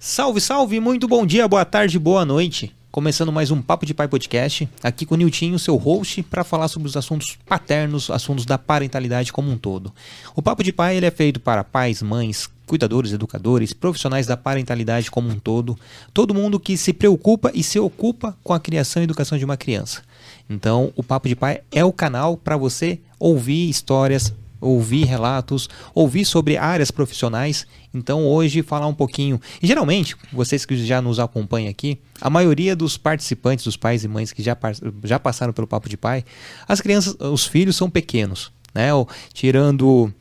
Salve, 0.00 0.40
salve, 0.40 0.78
muito 0.78 1.08
bom 1.08 1.26
dia, 1.26 1.48
boa 1.48 1.64
tarde, 1.64 1.98
boa 1.98 2.24
noite. 2.24 2.72
Começando 2.88 3.32
mais 3.32 3.50
um 3.50 3.60
Papo 3.60 3.84
de 3.84 3.92
Pai 3.92 4.06
Podcast, 4.06 4.68
aqui 4.80 5.04
com 5.04 5.16
o 5.16 5.18
Niltinho, 5.18 5.58
seu 5.58 5.74
host, 5.74 6.22
para 6.22 6.44
falar 6.44 6.68
sobre 6.68 6.86
os 6.86 6.96
assuntos 6.96 7.36
paternos, 7.44 8.08
assuntos 8.08 8.46
da 8.46 8.56
parentalidade 8.56 9.32
como 9.32 9.50
um 9.50 9.58
todo. 9.58 9.92
O 10.36 10.40
Papo 10.40 10.62
de 10.62 10.72
Pai 10.72 10.96
ele 10.96 11.06
é 11.06 11.10
feito 11.10 11.40
para 11.40 11.64
pais, 11.64 12.00
mães, 12.00 12.48
cuidadores, 12.64 13.12
educadores, 13.12 13.72
profissionais 13.72 14.24
da 14.24 14.36
parentalidade 14.36 15.10
como 15.10 15.30
um 15.30 15.38
todo, 15.40 15.76
todo 16.14 16.32
mundo 16.32 16.60
que 16.60 16.76
se 16.76 16.92
preocupa 16.92 17.50
e 17.52 17.64
se 17.64 17.80
ocupa 17.80 18.38
com 18.44 18.52
a 18.52 18.60
criação 18.60 19.02
e 19.02 19.04
educação 19.04 19.36
de 19.36 19.44
uma 19.44 19.56
criança. 19.56 20.02
Então, 20.48 20.92
o 20.94 21.02
Papo 21.02 21.26
de 21.26 21.34
Pai 21.34 21.62
é 21.72 21.84
o 21.84 21.92
canal 21.92 22.36
para 22.36 22.56
você 22.56 23.00
ouvir 23.18 23.68
histórias, 23.68 24.32
ouvir 24.60 25.04
relatos, 25.04 25.68
ouvir 25.94 26.24
sobre 26.24 26.56
áreas 26.56 26.90
profissionais. 26.90 27.66
Então, 27.92 28.26
hoje, 28.26 28.62
falar 28.62 28.86
um 28.86 28.94
pouquinho. 28.94 29.40
E 29.62 29.66
geralmente, 29.66 30.16
vocês 30.32 30.64
que 30.64 30.76
já 30.84 31.00
nos 31.00 31.18
acompanham 31.18 31.70
aqui, 31.70 31.98
a 32.20 32.28
maioria 32.28 32.76
dos 32.76 32.96
participantes, 32.96 33.64
dos 33.64 33.76
pais 33.76 34.04
e 34.04 34.08
mães 34.08 34.32
que 34.32 34.42
já, 34.42 34.56
já 35.04 35.18
passaram 35.18 35.52
pelo 35.52 35.66
Papo 35.66 35.88
de 35.88 35.96
Pai, 35.96 36.24
as 36.66 36.80
crianças, 36.80 37.16
os 37.18 37.46
filhos 37.46 37.76
são 37.76 37.88
pequenos. 37.88 38.52
Né? 38.74 38.88
Tirando 39.32 40.12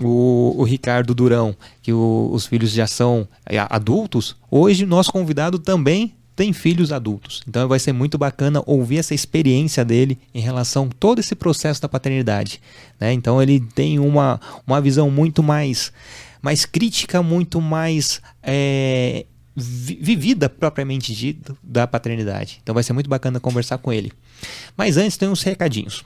o, 0.00 0.54
o, 0.58 0.64
Ricardo 0.64 1.14
Durão, 1.14 1.56
que 1.82 1.92
o, 1.92 2.30
os 2.32 2.46
filhos 2.46 2.70
já 2.70 2.86
são 2.86 3.26
é, 3.46 3.58
adultos, 3.70 4.36
hoje 4.50 4.84
nosso 4.84 5.10
convidado 5.12 5.58
também 5.58 6.14
tem 6.36 6.52
filhos 6.52 6.92
adultos. 6.92 7.42
Então 7.48 7.66
vai 7.66 7.78
ser 7.78 7.92
muito 7.92 8.18
bacana 8.18 8.62
ouvir 8.66 8.98
essa 8.98 9.14
experiência 9.14 9.82
dele 9.84 10.18
em 10.34 10.40
relação 10.40 10.84
a 10.84 10.94
todo 11.00 11.18
esse 11.18 11.34
processo 11.34 11.80
da 11.80 11.88
paternidade. 11.88 12.60
Né? 13.00 13.14
Então 13.14 13.42
ele 13.42 13.58
tem 13.58 13.98
uma, 13.98 14.38
uma 14.66 14.80
visão 14.80 15.10
muito 15.10 15.42
mais, 15.42 15.90
mais 16.42 16.66
crítica, 16.66 17.22
muito 17.22 17.58
mais 17.60 18.20
é, 18.42 19.24
vivida 19.56 20.50
propriamente 20.50 21.14
dita 21.14 21.56
da 21.62 21.86
paternidade. 21.86 22.60
Então 22.62 22.74
vai 22.74 22.84
ser 22.84 22.92
muito 22.92 23.08
bacana 23.08 23.40
conversar 23.40 23.78
com 23.78 23.90
ele. 23.90 24.12
Mas 24.76 24.98
antes 24.98 25.16
tem 25.16 25.28
uns 25.28 25.42
recadinhos. 25.42 26.04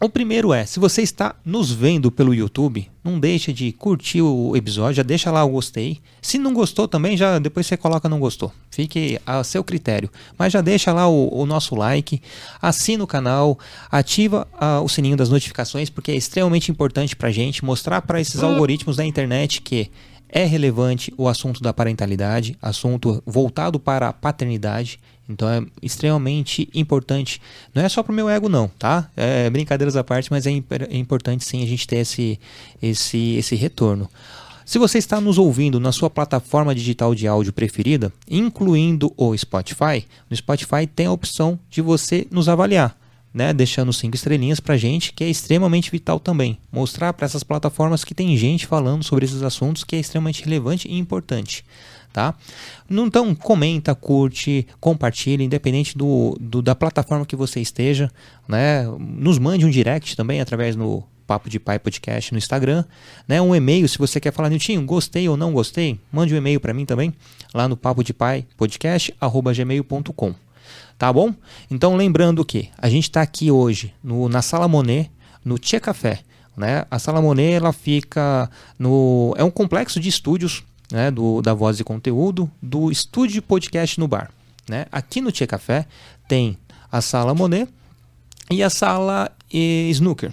O 0.00 0.08
primeiro 0.08 0.52
é, 0.52 0.66
se 0.66 0.80
você 0.80 1.02
está 1.02 1.36
nos 1.44 1.70
vendo 1.70 2.10
pelo 2.10 2.34
YouTube, 2.34 2.90
não 3.02 3.18
deixe 3.18 3.52
de 3.52 3.70
curtir 3.72 4.22
o 4.22 4.56
episódio, 4.56 4.96
já 4.96 5.02
deixa 5.02 5.30
lá 5.30 5.44
o 5.44 5.50
gostei. 5.50 6.00
Se 6.20 6.36
não 6.36 6.52
gostou 6.52 6.88
também, 6.88 7.16
já 7.16 7.38
depois 7.38 7.66
você 7.66 7.76
coloca 7.76 8.08
não 8.08 8.18
gostou. 8.18 8.52
Fique 8.70 9.20
a 9.24 9.44
seu 9.44 9.62
critério. 9.62 10.10
Mas 10.36 10.52
já 10.52 10.60
deixa 10.60 10.92
lá 10.92 11.08
o, 11.08 11.32
o 11.32 11.46
nosso 11.46 11.76
like, 11.76 12.20
assina 12.60 13.04
o 13.04 13.06
canal, 13.06 13.58
ativa 13.90 14.48
o 14.82 14.88
sininho 14.88 15.16
das 15.16 15.28
notificações, 15.28 15.88
porque 15.88 16.10
é 16.10 16.16
extremamente 16.16 16.70
importante 16.70 17.14
para 17.14 17.28
a 17.28 17.32
gente 17.32 17.64
mostrar 17.64 18.02
para 18.02 18.20
esses 18.20 18.42
hum. 18.42 18.46
algoritmos 18.46 18.96
da 18.96 19.04
internet 19.04 19.62
que 19.62 19.90
é 20.28 20.44
relevante 20.44 21.14
o 21.16 21.28
assunto 21.28 21.62
da 21.62 21.72
parentalidade, 21.72 22.58
assunto 22.60 23.22
voltado 23.24 23.78
para 23.78 24.08
a 24.08 24.12
paternidade. 24.12 24.98
Então 25.28 25.48
é 25.48 25.64
extremamente 25.82 26.68
importante. 26.74 27.40
Não 27.74 27.82
é 27.82 27.88
só 27.88 28.02
para 28.02 28.12
o 28.12 28.14
meu 28.14 28.28
ego, 28.28 28.48
não, 28.48 28.68
tá? 28.68 29.10
É 29.16 29.48
brincadeiras 29.48 29.96
à 29.96 30.04
parte, 30.04 30.30
mas 30.30 30.46
é, 30.46 30.50
é 30.50 30.96
importante 30.96 31.44
sim 31.44 31.62
a 31.62 31.66
gente 31.66 31.86
ter 31.86 31.96
esse, 31.96 32.38
esse, 32.82 33.36
esse 33.36 33.54
retorno. 33.54 34.08
Se 34.64 34.78
você 34.78 34.98
está 34.98 35.20
nos 35.20 35.36
ouvindo 35.36 35.78
na 35.78 35.92
sua 35.92 36.08
plataforma 36.08 36.74
digital 36.74 37.14
de 37.14 37.28
áudio 37.28 37.52
preferida, 37.52 38.12
incluindo 38.30 39.12
o 39.16 39.36
Spotify, 39.36 40.06
no 40.30 40.36
Spotify 40.36 40.86
tem 40.86 41.06
a 41.06 41.12
opção 41.12 41.58
de 41.68 41.82
você 41.82 42.26
nos 42.30 42.48
avaliar 42.48 42.96
né, 43.34 43.52
deixando 43.52 43.92
cinco 43.92 44.14
estrelinhas 44.14 44.60
para 44.60 44.76
gente, 44.76 45.12
que 45.12 45.24
é 45.24 45.28
extremamente 45.28 45.90
vital 45.90 46.20
também. 46.20 46.56
Mostrar 46.70 47.12
para 47.12 47.26
essas 47.26 47.42
plataformas 47.42 48.04
que 48.04 48.14
tem 48.14 48.36
gente 48.36 48.64
falando 48.64 49.02
sobre 49.02 49.24
esses 49.24 49.42
assuntos 49.42 49.82
que 49.82 49.96
é 49.96 49.98
extremamente 49.98 50.44
relevante 50.44 50.86
e 50.86 50.96
importante. 50.96 51.64
Tá? 52.14 52.32
Então 52.88 53.34
comenta, 53.34 53.92
curte, 53.92 54.68
compartilha, 54.78 55.42
independente 55.42 55.98
do, 55.98 56.38
do, 56.40 56.62
da 56.62 56.72
plataforma 56.72 57.26
que 57.26 57.34
você 57.34 57.60
esteja, 57.60 58.08
né? 58.46 58.84
Nos 59.00 59.36
mande 59.36 59.66
um 59.66 59.68
direct 59.68 60.16
também 60.16 60.40
através 60.40 60.76
do 60.76 61.02
Papo 61.26 61.50
de 61.50 61.58
Pai 61.58 61.76
Podcast 61.76 62.30
no 62.30 62.38
Instagram, 62.38 62.84
né? 63.26 63.42
Um 63.42 63.52
e-mail 63.52 63.88
se 63.88 63.98
você 63.98 64.20
quer 64.20 64.32
falar, 64.32 64.48
Niltinho, 64.48 64.86
gostei 64.86 65.28
ou 65.28 65.36
não 65.36 65.52
gostei, 65.52 65.98
mande 66.12 66.32
um 66.32 66.36
e-mail 66.36 66.60
para 66.60 66.72
mim 66.72 66.86
também, 66.86 67.12
lá 67.52 67.66
no 67.66 67.76
papo 67.76 68.04
de 68.04 68.14
pai 68.14 68.46
podcast 68.56 69.12
gmail.com. 69.52 70.34
Tá 70.96 71.12
bom? 71.12 71.34
Então 71.68 71.96
lembrando 71.96 72.44
que 72.44 72.70
a 72.78 72.88
gente 72.88 73.08
está 73.08 73.22
aqui 73.22 73.50
hoje 73.50 73.92
no, 74.04 74.28
na 74.28 74.40
Sala 74.40 74.68
Monet, 74.68 75.10
no 75.44 75.58
Tia 75.58 75.80
Café. 75.80 76.20
Né? 76.56 76.84
A 76.88 77.00
Sala 77.00 77.20
Monet 77.20 77.54
ela 77.54 77.72
fica 77.72 78.48
no. 78.78 79.34
É 79.36 79.42
um 79.42 79.50
complexo 79.50 79.98
de 79.98 80.08
estúdios 80.08 80.62
né, 80.90 81.10
do, 81.10 81.40
da 81.40 81.54
voz 81.54 81.80
e 81.80 81.84
conteúdo 81.84 82.50
do 82.60 82.90
estúdio 82.90 83.34
de 83.34 83.42
podcast 83.42 83.98
no 83.98 84.08
bar. 84.08 84.30
Né? 84.68 84.86
Aqui 84.90 85.20
no 85.20 85.32
Tia 85.32 85.46
Café 85.46 85.86
tem 86.28 86.56
a 86.90 87.00
Sala 87.00 87.34
Monet 87.34 87.68
e 88.50 88.62
a 88.62 88.70
Sala 88.70 89.30
e 89.52 89.88
Snooker. 89.90 90.32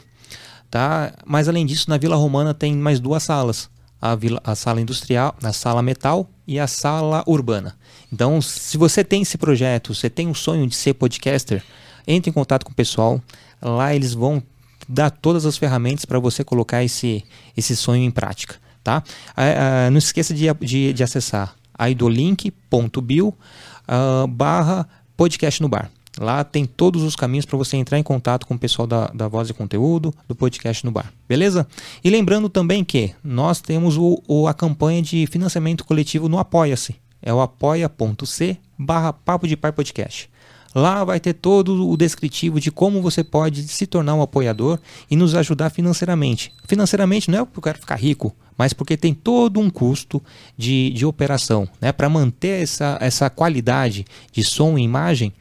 Tá? 0.69 1.13
Mas 1.25 1.49
além 1.49 1.65
disso, 1.65 1.89
na 1.89 1.97
Vila 1.97 2.15
Romana 2.15 2.53
tem 2.53 2.75
mais 2.75 2.99
duas 2.99 3.23
salas. 3.23 3.69
A, 4.01 4.15
vila, 4.15 4.41
a 4.43 4.55
sala 4.55 4.81
industrial, 4.81 5.35
a 5.43 5.53
sala 5.53 5.83
metal 5.83 6.27
e 6.47 6.59
a 6.59 6.65
sala 6.65 7.23
urbana. 7.27 7.77
Então, 8.11 8.41
se 8.41 8.75
você 8.75 9.03
tem 9.03 9.21
esse 9.21 9.37
projeto, 9.37 9.93
você 9.93 10.09
tem 10.09 10.27
um 10.27 10.33
sonho 10.33 10.65
de 10.65 10.75
ser 10.75 10.95
podcaster, 10.95 11.63
entre 12.07 12.31
em 12.31 12.33
contato 12.33 12.65
com 12.65 12.71
o 12.71 12.75
pessoal. 12.75 13.21
Lá 13.61 13.93
eles 13.93 14.15
vão 14.15 14.41
dar 14.89 15.11
todas 15.11 15.45
as 15.45 15.55
ferramentas 15.55 16.03
para 16.03 16.17
você 16.17 16.43
colocar 16.43 16.83
esse, 16.83 17.23
esse 17.55 17.75
sonho 17.75 18.01
em 18.01 18.09
prática. 18.09 18.55
Tá? 18.83 19.03
Ah, 19.35 19.85
ah, 19.87 19.89
não 19.91 19.97
esqueça 19.97 20.33
de, 20.33 20.45
de, 20.61 20.93
de 20.93 21.03
acessar 21.03 21.55
idolink.bio 21.79 23.27
uh, 23.29 24.27
barra 24.27 24.87
podcast 25.15 25.61
no 25.61 25.69
bar. 25.69 25.91
Lá 26.19 26.43
tem 26.43 26.65
todos 26.65 27.03
os 27.03 27.15
caminhos 27.15 27.45
para 27.45 27.57
você 27.57 27.77
entrar 27.77 27.97
em 27.97 28.03
contato 28.03 28.45
com 28.45 28.55
o 28.55 28.59
pessoal 28.59 28.85
da, 28.85 29.07
da 29.07 29.27
Voz 29.27 29.49
e 29.49 29.53
Conteúdo, 29.53 30.13
do 30.27 30.35
podcast 30.35 30.85
no 30.85 30.91
bar. 30.91 31.11
Beleza? 31.27 31.65
E 32.03 32.09
lembrando 32.09 32.49
também 32.49 32.83
que 32.83 33.15
nós 33.23 33.61
temos 33.61 33.97
o, 33.97 34.21
o 34.27 34.47
a 34.47 34.53
campanha 34.53 35.01
de 35.01 35.25
financiamento 35.27 35.85
coletivo 35.85 36.27
no 36.27 36.37
Apoia-se 36.37 36.95
é 37.21 37.33
o 37.33 37.39
apoia.c 37.39 38.57
barra 38.77 39.13
Papo 39.13 39.47
de 39.47 39.55
Pai 39.55 39.71
Podcast. 39.71 40.29
Lá 40.73 41.03
vai 41.03 41.19
ter 41.19 41.33
todo 41.33 41.89
o 41.89 41.97
descritivo 41.97 42.59
de 42.59 42.71
como 42.71 43.01
você 43.01 43.23
pode 43.23 43.67
se 43.67 43.85
tornar 43.85 44.15
um 44.15 44.21
apoiador 44.21 44.79
e 45.09 45.15
nos 45.15 45.35
ajudar 45.35 45.69
financeiramente. 45.69 46.53
Financeiramente 46.65 47.29
não 47.29 47.39
é 47.39 47.45
porque 47.45 47.59
eu 47.59 47.63
quero 47.63 47.79
ficar 47.79 47.95
rico, 47.95 48.33
mas 48.61 48.73
porque 48.73 48.95
tem 48.95 49.11
todo 49.11 49.59
um 49.59 49.71
custo 49.71 50.21
de, 50.55 50.91
de 50.91 51.03
operação. 51.03 51.67
Né? 51.81 51.91
Para 51.91 52.07
manter 52.07 52.61
essa, 52.61 52.95
essa 53.01 53.27
qualidade 53.27 54.05
de 54.31 54.43
som 54.43 54.77
e 54.77 54.83
imagem, 54.83 55.33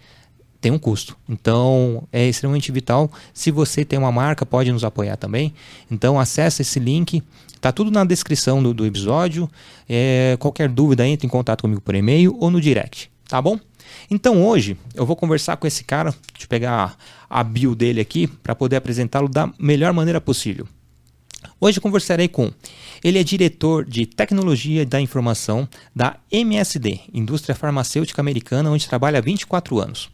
tem 0.58 0.72
um 0.72 0.78
custo. 0.78 1.18
Então 1.28 2.08
é 2.10 2.26
extremamente 2.26 2.72
vital. 2.72 3.12
Se 3.34 3.50
você 3.50 3.84
tem 3.84 3.98
uma 3.98 4.10
marca, 4.10 4.46
pode 4.46 4.72
nos 4.72 4.84
apoiar 4.84 5.18
também. 5.18 5.52
Então 5.90 6.18
acesse 6.18 6.62
esse 6.62 6.80
link 6.80 7.22
Tá 7.60 7.70
tudo 7.70 7.90
na 7.90 8.06
descrição 8.06 8.62
do, 8.62 8.72
do 8.72 8.86
episódio. 8.86 9.46
É, 9.86 10.38
qualquer 10.40 10.70
dúvida, 10.70 11.06
entre 11.06 11.26
em 11.26 11.30
contato 11.30 11.60
comigo 11.60 11.82
por 11.82 11.94
e-mail 11.94 12.34
ou 12.40 12.50
no 12.50 12.58
direct, 12.58 13.10
tá 13.28 13.42
bom? 13.42 13.60
Então 14.10 14.42
hoje 14.42 14.78
eu 14.94 15.04
vou 15.04 15.14
conversar 15.14 15.58
com 15.58 15.66
esse 15.66 15.84
cara, 15.84 16.14
deixa 16.32 16.44
eu 16.44 16.48
pegar 16.48 16.96
a 17.28 17.44
bio 17.44 17.74
dele 17.74 18.00
aqui 18.00 18.26
para 18.26 18.54
poder 18.54 18.76
apresentá-lo 18.76 19.28
da 19.28 19.52
melhor 19.58 19.92
maneira 19.92 20.22
possível. 20.22 20.66
Hoje 21.62 21.78
conversarei 21.78 22.26
com. 22.26 22.50
Ele 23.04 23.18
é 23.18 23.22
diretor 23.22 23.84
de 23.84 24.06
tecnologia 24.06 24.86
da 24.86 24.98
informação 24.98 25.68
da 25.94 26.16
MSD, 26.32 27.00
Indústria 27.12 27.54
Farmacêutica 27.54 28.22
Americana, 28.22 28.70
onde 28.70 28.88
trabalha 28.88 29.18
há 29.18 29.20
24 29.20 29.78
anos. 29.78 30.10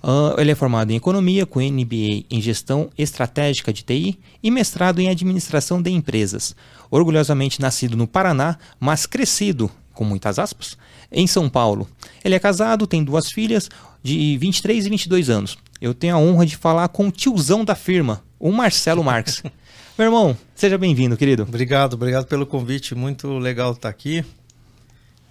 Uh, 0.00 0.40
ele 0.40 0.52
é 0.52 0.54
formado 0.54 0.92
em 0.92 0.94
economia, 0.94 1.44
com 1.44 1.58
MBA 1.58 2.24
em 2.30 2.40
gestão 2.40 2.90
estratégica 2.96 3.72
de 3.72 3.82
TI 3.82 4.20
e 4.40 4.52
mestrado 4.52 5.00
em 5.00 5.08
administração 5.08 5.82
de 5.82 5.90
empresas. 5.90 6.54
Orgulhosamente 6.88 7.60
nascido 7.60 7.96
no 7.96 8.06
Paraná, 8.06 8.56
mas 8.78 9.04
crescido, 9.04 9.68
com 9.92 10.04
muitas 10.04 10.38
aspas, 10.38 10.78
em 11.10 11.26
São 11.26 11.48
Paulo. 11.48 11.88
Ele 12.24 12.36
é 12.36 12.38
casado, 12.38 12.86
tem 12.86 13.02
duas 13.02 13.32
filhas 13.32 13.68
de 14.00 14.38
23 14.38 14.86
e 14.86 14.90
22 14.90 15.28
anos. 15.28 15.58
Eu 15.80 15.92
tenho 15.92 16.14
a 16.14 16.18
honra 16.18 16.46
de 16.46 16.56
falar 16.56 16.86
com 16.86 17.08
o 17.08 17.12
tiozão 17.12 17.64
da 17.64 17.74
firma, 17.74 18.22
o 18.38 18.52
Marcelo 18.52 19.02
Marques. 19.02 19.42
Meu 19.98 20.06
irmão, 20.06 20.38
seja 20.54 20.78
bem-vindo, 20.78 21.16
querido. 21.16 21.42
Obrigado, 21.42 21.94
obrigado 21.94 22.24
pelo 22.26 22.46
convite. 22.46 22.94
Muito 22.94 23.36
legal 23.36 23.72
estar 23.72 23.88
aqui. 23.88 24.24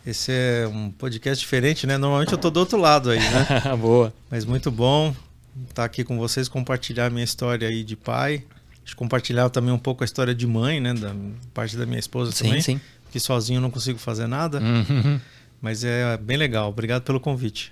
Esse 0.06 0.34
é 0.34 0.68
um 0.68 0.92
podcast 0.92 1.42
diferente, 1.42 1.88
né? 1.88 1.98
Normalmente 1.98 2.34
eu 2.34 2.38
tô 2.38 2.50
do 2.50 2.60
outro 2.60 2.78
lado 2.78 3.10
aí, 3.10 3.18
né? 3.18 3.48
Boa. 3.80 4.14
Mas 4.30 4.44
muito 4.44 4.70
bom 4.70 5.16
estar 5.70 5.86
aqui 5.86 6.04
com 6.04 6.18
vocês, 6.18 6.50
compartilhar 6.50 7.10
minha 7.10 7.24
história 7.24 7.66
aí 7.66 7.82
de 7.82 7.96
pai. 7.96 8.44
De 8.84 8.94
compartilhar 8.94 9.50
também 9.50 9.72
um 9.72 9.80
pouco 9.80 10.04
a 10.04 10.06
história 10.06 10.36
de 10.36 10.46
mãe, 10.46 10.82
né? 10.82 10.94
Da 10.94 11.16
parte 11.54 11.78
da 11.78 11.86
minha 11.86 12.00
esposa 12.00 12.34
sim, 12.34 12.44
também. 12.44 12.62
Sim, 12.62 12.82
Que 13.10 13.22
sozinho 13.22 13.60
eu 13.60 13.62
não 13.62 13.72
consigo 13.72 13.98
fazer 13.98 14.28
nada. 14.28 14.60
Uhum. 14.60 15.18
Mas 15.62 15.86
é 15.86 16.18
bem 16.18 16.36
legal. 16.36 16.68
Obrigado 16.68 17.04
pelo 17.04 17.22
convite. 17.22 17.72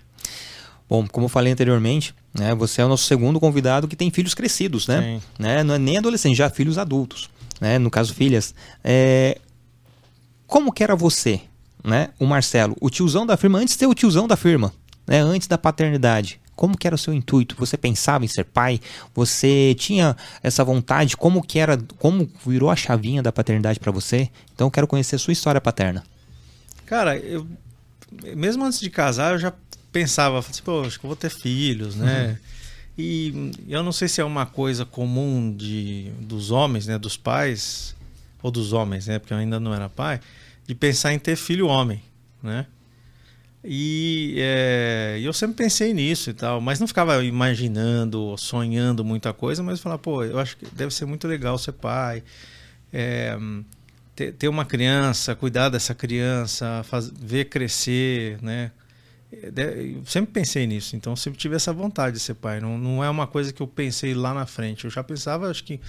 Bom, 0.87 1.07
como 1.07 1.25
eu 1.25 1.29
falei 1.29 1.51
anteriormente, 1.51 2.13
né, 2.33 2.53
você 2.53 2.81
é 2.81 2.85
o 2.85 2.87
nosso 2.87 3.05
segundo 3.05 3.39
convidado 3.39 3.87
que 3.87 3.95
tem 3.95 4.11
filhos 4.11 4.33
crescidos, 4.33 4.87
né? 4.87 5.19
né? 5.39 5.63
Não 5.63 5.75
é 5.75 5.79
nem 5.79 5.97
adolescente, 5.97 6.35
já 6.35 6.49
filhos 6.49 6.77
adultos, 6.77 7.29
né? 7.59 7.79
No 7.79 7.89
caso, 7.89 8.13
filhas. 8.13 8.53
É... 8.83 9.39
Como 10.45 10.71
que 10.71 10.83
era 10.83 10.95
você 10.95 11.41
né? 11.85 12.09
O 12.19 12.25
Marcelo, 12.25 12.75
o 12.81 12.89
tiozão 12.89 13.25
da 13.25 13.37
firma, 13.37 13.59
antes 13.59 13.75
de 13.75 13.79
ser 13.79 13.87
o 13.87 13.93
tiozão 13.93 14.27
da 14.27 14.35
firma, 14.35 14.73
né? 15.05 15.19
Antes 15.19 15.47
da 15.47 15.57
paternidade. 15.57 16.41
Como 16.55 16.77
que 16.77 16.87
era 16.87 16.95
o 16.95 16.99
seu 16.99 17.13
intuito? 17.13 17.55
Você 17.59 17.77
pensava 17.77 18.23
em 18.23 18.29
ser 18.29 18.45
pai? 18.45 18.79
Você 19.13 19.75
tinha 19.77 20.15
essa 20.41 20.63
vontade? 20.63 21.15
Como 21.17 21.43
que 21.43 21.59
era? 21.59 21.77
Como 21.99 22.29
virou 22.45 22.69
a 22.69 22.75
chavinha 22.75 23.21
da 23.21 23.31
paternidade 23.31 23.79
para 23.79 23.91
você? 23.91 24.29
Então 24.53 24.67
eu 24.67 24.71
quero 24.71 24.87
conhecer 24.87 25.17
a 25.17 25.19
sua 25.19 25.33
história 25.33 25.59
paterna. 25.59 26.03
Cara, 26.85 27.17
eu 27.17 27.45
mesmo 28.35 28.63
antes 28.63 28.79
de 28.79 28.89
casar 28.89 29.33
eu 29.33 29.39
já 29.39 29.51
pensava, 29.95 30.39
assim, 30.39 30.61
pô, 30.61 30.81
acho 30.81 30.99
que 30.99 31.05
eu 31.05 31.07
vou 31.07 31.15
ter 31.15 31.29
filhos, 31.29 31.95
né? 31.95 32.27
Uhum. 32.27 32.35
E 32.97 33.51
eu 33.69 33.81
não 33.81 33.93
sei 33.93 34.09
se 34.09 34.19
é 34.19 34.25
uma 34.25 34.45
coisa 34.45 34.85
comum 34.85 35.55
de 35.55 36.11
dos 36.19 36.51
homens, 36.51 36.85
né, 36.85 36.99
dos 36.99 37.15
pais 37.15 37.95
ou 38.43 38.51
dos 38.51 38.73
homens, 38.73 39.07
né, 39.07 39.19
porque 39.19 39.33
eu 39.33 39.37
ainda 39.37 39.57
não 39.57 39.73
era 39.73 39.87
pai, 39.87 40.19
de 40.67 40.75
pensar 40.75 41.13
em 41.13 41.19
ter 41.19 41.37
filho 41.37 41.67
homem, 41.67 42.03
né? 42.43 42.65
E 43.63 44.35
é, 44.37 45.17
eu 45.23 45.31
sempre 45.31 45.55
pensei 45.55 45.93
nisso 45.93 46.29
e 46.29 46.33
tal, 46.33 46.59
mas 46.59 46.79
não 46.79 46.87
ficava 46.87 47.23
imaginando, 47.23 48.35
sonhando 48.37 49.03
muita 49.03 49.31
coisa, 49.31 49.63
mas 49.63 49.79
falava, 49.79 49.99
pô, 49.99 50.23
eu 50.25 50.37
acho 50.37 50.57
que 50.57 50.65
deve 50.75 50.93
ser 50.93 51.05
muito 51.05 51.25
legal 51.25 51.57
ser 51.57 51.71
pai, 51.71 52.21
é, 52.91 53.37
ter, 54.13 54.33
ter, 54.33 54.49
uma 54.49 54.65
criança, 54.65 55.35
cuidar 55.35 55.69
dessa 55.69 55.95
criança, 55.95 56.83
faz, 56.83 57.09
ver 57.09 57.45
crescer, 57.45 58.37
né? 58.41 58.71
Eu 59.43 60.05
sempre 60.05 60.31
pensei 60.31 60.65
nisso, 60.67 60.95
então 60.95 61.15
sempre 61.15 61.39
tive 61.39 61.55
essa 61.55 61.73
vontade 61.73 62.15
de 62.15 62.21
ser 62.21 62.35
pai. 62.35 62.59
Não, 62.59 62.77
não 62.77 63.03
é 63.03 63.09
uma 63.09 63.27
coisa 63.27 63.51
que 63.51 63.61
eu 63.61 63.67
pensei 63.67 64.13
lá 64.13 64.33
na 64.33 64.45
frente. 64.45 64.85
Eu 64.85 64.91
já 64.91 65.03
pensava, 65.03 65.49
acho 65.49 65.63
que 65.63 65.79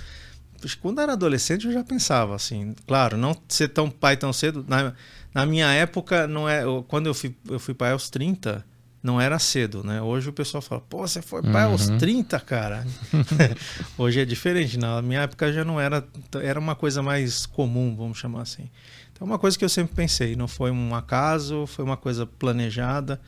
quando 0.81 1.01
era 1.01 1.13
adolescente 1.13 1.67
eu 1.67 1.73
já 1.73 1.85
pensava 1.85 2.35
assim, 2.35 2.75
claro, 2.87 3.17
não 3.17 3.37
ser 3.49 3.69
tão 3.69 3.91
pai 3.91 4.17
tão 4.17 4.33
cedo. 4.33 4.65
Na, 4.67 4.95
na 5.35 5.47
minha 5.47 5.71
época, 5.73 6.27
não 6.27 6.49
é, 6.49 6.63
quando 6.89 7.07
eu 7.07 7.15
fui, 7.15 7.35
eu 7.49 7.59
fui 7.59 7.75
pai 7.75 7.93
aos 7.93 8.09
30, 8.11 8.65
não 9.03 9.21
era 9.21 9.39
cedo, 9.39 9.85
né? 9.85 10.03
Hoje 10.03 10.29
o 10.29 10.33
pessoal 10.33 10.61
fala, 10.61 10.81
pô, 10.81 11.07
você 11.07 11.23
foi 11.23 11.43
pai 11.43 11.65
uhum. 11.67 11.73
aos 11.73 11.89
30, 11.89 12.41
cara. 12.41 12.85
Hoje 13.97 14.21
é 14.21 14.25
diferente. 14.25 14.79
Na 14.79 15.01
minha 15.01 15.21
época 15.21 15.53
já 15.53 15.65
não 15.65 15.81
era, 15.81 16.05
era 16.43 16.59
uma 16.59 16.75
coisa 16.75 17.03
mais 17.03 17.47
comum, 17.47 17.95
vamos 17.95 18.19
chamar 18.19 18.43
assim. 18.43 18.69
Então, 19.13 19.27
é 19.27 19.31
uma 19.31 19.39
coisa 19.39 19.57
que 19.57 19.65
eu 19.65 19.69
sempre 19.69 19.95
pensei, 19.95 20.35
não 20.35 20.49
foi 20.49 20.71
um 20.71 20.95
acaso, 20.95 21.67
foi 21.67 21.85
uma 21.85 21.97
coisa 21.97 22.27
planejada. 22.27 23.21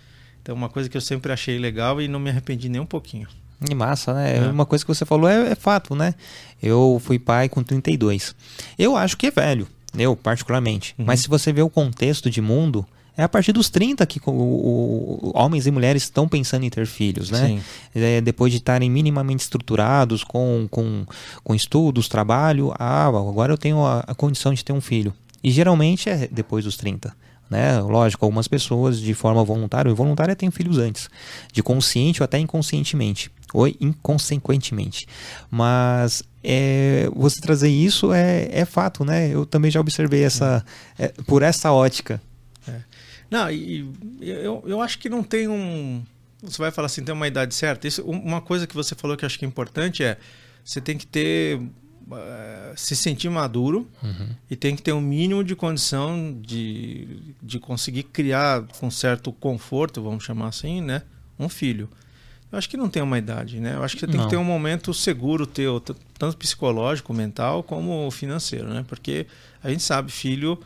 Então, 0.48 0.56
uma 0.56 0.70
coisa 0.70 0.88
que 0.88 0.96
eu 0.96 1.00
sempre 1.02 1.30
achei 1.30 1.58
legal 1.58 2.00
e 2.00 2.08
não 2.08 2.18
me 2.18 2.30
arrependi 2.30 2.70
nem 2.70 2.80
um 2.80 2.86
pouquinho. 2.86 3.28
Que 3.62 3.74
massa, 3.74 4.14
né? 4.14 4.38
É. 4.38 4.40
Uma 4.48 4.64
coisa 4.64 4.82
que 4.82 4.88
você 4.88 5.04
falou 5.04 5.28
é, 5.28 5.52
é, 5.52 5.54
fato, 5.54 5.94
né? 5.94 6.14
Eu 6.62 6.98
fui 7.04 7.18
pai 7.18 7.50
com 7.50 7.62
32. 7.62 8.34
Eu 8.78 8.96
acho 8.96 9.14
que 9.18 9.26
é 9.26 9.30
velho 9.30 9.68
eu 9.98 10.16
particularmente. 10.16 10.94
Uhum. 10.98 11.04
Mas 11.04 11.20
se 11.20 11.28
você 11.28 11.52
vê 11.52 11.60
o 11.60 11.68
contexto 11.68 12.30
de 12.30 12.40
mundo, 12.40 12.86
é 13.14 13.22
a 13.22 13.28
partir 13.28 13.52
dos 13.52 13.68
30 13.68 14.06
que 14.06 14.18
o, 14.24 14.30
o, 14.30 15.32
homens 15.34 15.66
e 15.66 15.70
mulheres 15.70 16.04
estão 16.04 16.26
pensando 16.26 16.64
em 16.64 16.70
ter 16.70 16.86
filhos, 16.86 17.30
né? 17.30 17.60
É, 17.94 18.22
depois 18.22 18.50
de 18.50 18.56
estarem 18.56 18.88
minimamente 18.88 19.42
estruturados 19.42 20.24
com, 20.24 20.66
com, 20.70 21.04
com 21.44 21.54
estudos, 21.54 22.08
trabalho, 22.08 22.72
ah, 22.78 23.06
agora 23.06 23.52
eu 23.52 23.58
tenho 23.58 23.84
a, 23.84 24.00
a 24.06 24.14
condição 24.14 24.54
de 24.54 24.64
ter 24.64 24.72
um 24.72 24.80
filho. 24.80 25.12
E 25.44 25.50
geralmente 25.50 26.08
é 26.08 26.26
depois 26.32 26.64
dos 26.64 26.78
30. 26.78 27.14
Né? 27.50 27.80
Lógico, 27.80 28.24
algumas 28.24 28.46
pessoas 28.46 29.00
de 29.00 29.14
forma 29.14 29.42
voluntária 29.42 29.88
ou 29.88 29.92
involuntária 29.92 30.36
têm 30.36 30.50
filhos 30.50 30.78
antes, 30.78 31.08
de 31.52 31.62
consciente 31.62 32.22
ou 32.22 32.24
até 32.24 32.38
inconscientemente, 32.38 33.30
ou 33.54 33.66
inconsequentemente. 33.66 35.08
Mas 35.50 36.22
é, 36.44 37.08
você 37.14 37.40
trazer 37.40 37.70
isso 37.70 38.12
é, 38.12 38.48
é 38.52 38.64
fato, 38.64 39.04
né? 39.04 39.28
Eu 39.28 39.46
também 39.46 39.70
já 39.70 39.80
observei 39.80 40.24
essa 40.24 40.64
é, 40.98 41.08
por 41.26 41.42
essa 41.42 41.72
ótica. 41.72 42.20
É. 42.66 42.80
Não, 43.30 43.50
e 43.50 43.90
eu, 44.20 44.62
eu 44.66 44.80
acho 44.80 44.98
que 44.98 45.08
não 45.08 45.22
tem 45.22 45.48
um. 45.48 46.02
Você 46.42 46.58
vai 46.58 46.70
falar 46.70 46.86
assim, 46.86 47.02
tem 47.02 47.14
uma 47.14 47.26
idade 47.26 47.54
certa. 47.54 47.88
Isso, 47.88 48.02
uma 48.02 48.40
coisa 48.40 48.66
que 48.66 48.74
você 48.74 48.94
falou 48.94 49.16
que 49.16 49.24
eu 49.24 49.26
acho 49.26 49.38
que 49.38 49.44
é 49.44 49.48
importante 49.48 50.04
é 50.04 50.18
você 50.64 50.80
tem 50.80 50.96
que 50.96 51.06
ter 51.06 51.60
se 52.76 52.96
sentir 52.96 53.28
maduro 53.28 53.88
uhum. 54.02 54.28
e 54.50 54.56
tem 54.56 54.74
que 54.74 54.82
ter 54.82 54.92
um 54.92 55.00
mínimo 55.00 55.44
de 55.44 55.54
condição 55.54 56.36
de, 56.40 57.34
de 57.42 57.58
conseguir 57.58 58.04
criar 58.04 58.64
com 58.78 58.90
certo 58.90 59.32
conforto, 59.32 60.02
vamos 60.02 60.24
chamar 60.24 60.48
assim, 60.48 60.80
né? 60.80 61.02
Um 61.38 61.48
filho. 61.48 61.88
Eu 62.50 62.58
acho 62.58 62.68
que 62.68 62.76
não 62.76 62.88
tem 62.88 63.02
uma 63.02 63.18
idade, 63.18 63.60
né? 63.60 63.74
Eu 63.74 63.82
acho 63.82 63.94
que 63.94 64.00
você 64.00 64.06
tem 64.06 64.16
não. 64.16 64.24
que 64.24 64.30
ter 64.30 64.36
um 64.36 64.44
momento 64.44 64.94
seguro 64.94 65.46
teu, 65.46 65.80
tanto 66.18 66.36
psicológico, 66.36 67.12
mental, 67.12 67.62
como 67.62 68.10
financeiro, 68.10 68.68
né? 68.68 68.84
Porque 68.88 69.26
a 69.62 69.68
gente 69.68 69.82
sabe, 69.82 70.10
filho 70.10 70.58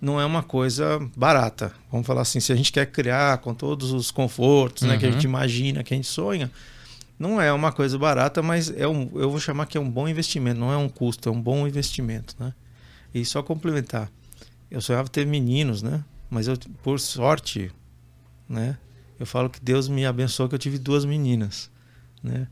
não 0.00 0.20
é 0.20 0.24
uma 0.24 0.42
coisa 0.42 1.00
barata. 1.16 1.72
Vamos 1.90 2.06
falar 2.06 2.22
assim, 2.22 2.40
se 2.40 2.52
a 2.52 2.56
gente 2.56 2.72
quer 2.72 2.86
criar 2.86 3.38
com 3.38 3.54
todos 3.54 3.92
os 3.92 4.10
confortos, 4.10 4.82
uhum. 4.82 4.88
né, 4.88 4.98
que 4.98 5.06
a 5.06 5.10
gente 5.10 5.26
uhum. 5.26 5.32
imagina, 5.32 5.82
que 5.82 5.92
a 5.92 5.96
gente 5.96 6.08
sonha, 6.08 6.50
não 7.18 7.40
é 7.40 7.52
uma 7.52 7.72
coisa 7.72 7.98
barata, 7.98 8.42
mas 8.42 8.70
é 8.70 8.86
um, 8.86 9.10
eu 9.14 9.30
vou 9.30 9.40
chamar 9.40 9.66
que 9.66 9.76
é 9.76 9.80
um 9.80 9.90
bom 9.90 10.08
investimento, 10.08 10.60
não 10.60 10.72
é 10.72 10.76
um 10.76 10.88
custo, 10.88 11.28
é 11.28 11.32
um 11.32 11.40
bom 11.40 11.66
investimento, 11.66 12.36
né? 12.38 12.54
E 13.12 13.24
só 13.24 13.42
complementar, 13.42 14.10
eu 14.70 14.80
sonhava 14.80 15.08
ter 15.08 15.26
meninos, 15.26 15.82
né? 15.82 16.04
Mas 16.30 16.46
eu, 16.46 16.56
por 16.82 17.00
sorte, 17.00 17.72
né? 18.48 18.76
eu 19.18 19.26
falo 19.26 19.50
que 19.50 19.60
Deus 19.60 19.88
me 19.88 20.06
abençoou 20.06 20.48
que 20.48 20.54
eu 20.54 20.58
tive 20.58 20.78
duas 20.78 21.04
meninas, 21.04 21.70
né? 22.22 22.46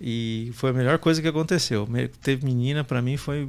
E 0.00 0.50
foi 0.54 0.70
a 0.70 0.72
melhor 0.72 0.98
coisa 0.98 1.20
que 1.20 1.28
aconteceu. 1.28 1.86
Ter 2.22 2.42
menina 2.42 2.82
para 2.82 3.02
mim 3.02 3.16
foi 3.16 3.48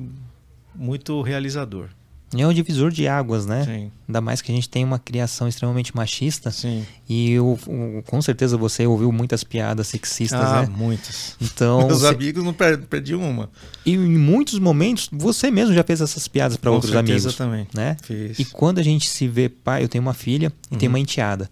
muito 0.76 1.22
realizador. 1.22 1.90
É 2.36 2.48
um 2.48 2.54
divisor 2.54 2.92
de 2.92 3.08
águas, 3.08 3.46
né? 3.46 3.66
Sim. 3.66 3.92
Ainda 4.08 4.22
mais 4.22 4.42
que 4.42 4.52
a 4.52 4.56
gente 4.56 4.70
tem 4.70 4.86
uma 4.86 4.98
criação 4.98 5.48
extremamente 5.48 5.94
machista. 5.96 6.50
Sim. 6.50 6.86
E 7.08 7.32
eu, 7.32 7.60
com 8.06 8.22
certeza 8.22 8.56
você 8.56 8.88
ouviu 8.88 9.12
muitas 9.12 9.44
piadas 9.44 9.88
sexistas, 9.88 10.40
ah, 10.40 10.62
né? 10.62 10.74
muitas. 10.74 11.36
Então, 11.42 11.88
Meus 11.88 12.06
amigos 12.06 12.44
não 12.44 12.54
perdi 12.54 13.16
uma. 13.16 13.50
E 13.86 13.94
em 13.94 14.18
muitos 14.18 14.60
momentos 14.60 15.10
você 15.12 15.52
mesmo 15.52 15.74
já 15.74 15.84
fez 15.84 16.00
essas 16.00 16.28
piadas 16.28 16.56
para 16.56 16.72
outros 16.72 16.96
amigos. 16.96 17.36
também. 17.36 17.68
Né? 17.74 17.98
Fiz. 18.02 18.40
E 18.40 18.46
quando 18.46 18.80
a 18.80 18.84
gente 18.84 19.10
se 19.10 19.28
vê 19.28 19.50
pai, 19.50 19.84
eu 19.84 19.90
tenho 19.90 20.02
uma 20.02 20.14
filha 20.14 20.54
e 20.70 20.74
uhum. 20.74 20.80
tenho 20.80 20.92
uma 20.92 21.00
enteada 21.00 21.50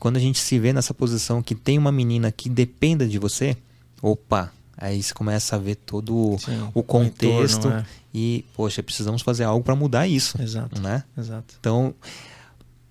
quando 0.00 0.16
a 0.16 0.20
gente 0.20 0.40
se 0.40 0.58
vê 0.58 0.72
nessa 0.72 0.94
posição 0.94 1.42
que 1.42 1.54
tem 1.54 1.76
uma 1.76 1.92
menina 1.92 2.32
que 2.32 2.48
dependa 2.48 3.06
de 3.06 3.18
você, 3.18 3.54
opa, 4.00 4.50
aí 4.80 5.02
você 5.02 5.12
começa 5.12 5.56
a 5.56 5.58
ver 5.58 5.76
todo 5.76 6.36
Sim, 6.38 6.68
o 6.74 6.82
contexto 6.82 7.64
o 7.64 7.68
entorno, 7.68 7.78
é. 7.78 7.86
e, 8.14 8.44
poxa, 8.54 8.82
precisamos 8.82 9.22
fazer 9.22 9.44
algo 9.44 9.62
para 9.62 9.76
mudar 9.76 10.08
isso. 10.08 10.40
Exato. 10.42 10.80
Né? 10.80 11.04
Exato. 11.16 11.54
Então, 11.60 11.94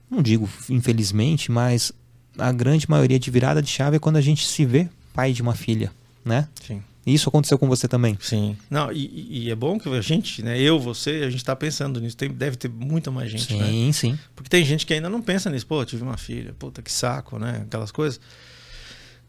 não 0.09 0.21
digo 0.21 0.47
infelizmente, 0.69 1.51
mas 1.51 1.91
a 2.37 2.51
grande 2.51 2.89
maioria 2.89 3.19
de 3.19 3.29
virada 3.31 3.61
de 3.61 3.69
chave 3.69 3.97
é 3.97 3.99
quando 3.99 4.17
a 4.17 4.21
gente 4.21 4.45
se 4.45 4.63
vê 4.65 4.87
pai 5.13 5.33
de 5.33 5.41
uma 5.41 5.55
filha, 5.55 5.91
né? 6.23 6.47
Sim. 6.65 6.81
Isso 7.05 7.27
aconteceu 7.29 7.57
com 7.57 7.67
você 7.67 7.87
também? 7.87 8.17
Sim. 8.21 8.55
Não, 8.69 8.91
e, 8.91 9.45
e 9.45 9.51
é 9.51 9.55
bom 9.55 9.79
que 9.79 9.89
a 9.89 10.01
gente, 10.01 10.43
né, 10.43 10.59
eu, 10.59 10.79
você, 10.79 11.23
a 11.23 11.29
gente 11.29 11.37
está 11.37 11.55
pensando 11.55 11.99
nisso. 11.99 12.15
Tem, 12.15 12.29
deve 12.29 12.55
ter 12.55 12.69
muita 12.69 13.09
mais 13.09 13.31
gente, 13.31 13.47
sim, 13.47 13.57
né? 13.57 13.67
Sim, 13.67 13.91
sim. 13.91 14.19
Porque 14.35 14.49
tem 14.49 14.63
gente 14.63 14.85
que 14.85 14.93
ainda 14.93 15.09
não 15.09 15.21
pensa 15.21 15.49
nisso. 15.49 15.65
Pô, 15.65 15.83
tive 15.83 16.03
uma 16.03 16.17
filha, 16.17 16.53
puta 16.59 16.81
que 16.81 16.91
saco, 16.91 17.39
né? 17.39 17.63
Aquelas 17.65 17.91
coisas. 17.91 18.19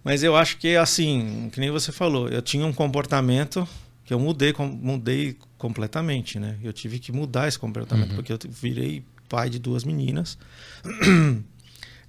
Mas 0.02 0.22
eu 0.22 0.34
acho 0.34 0.56
que 0.58 0.76
assim, 0.76 1.50
que 1.52 1.60
nem 1.60 1.70
você 1.70 1.92
falou, 1.92 2.28
eu 2.28 2.40
tinha 2.40 2.64
um 2.64 2.72
comportamento 2.72 3.68
que 4.04 4.14
eu 4.14 4.18
mudei, 4.18 4.52
mudei 4.58 5.36
completamente, 5.56 6.38
né? 6.38 6.58
Eu 6.62 6.72
tive 6.72 6.98
que 6.98 7.12
mudar 7.12 7.46
esse 7.46 7.58
comportamento, 7.58 8.10
uhum. 8.10 8.16
porque 8.16 8.32
eu 8.32 8.38
virei 8.48 9.04
pai 9.28 9.48
de 9.48 9.58
duas 9.58 9.84
meninas. 9.84 10.36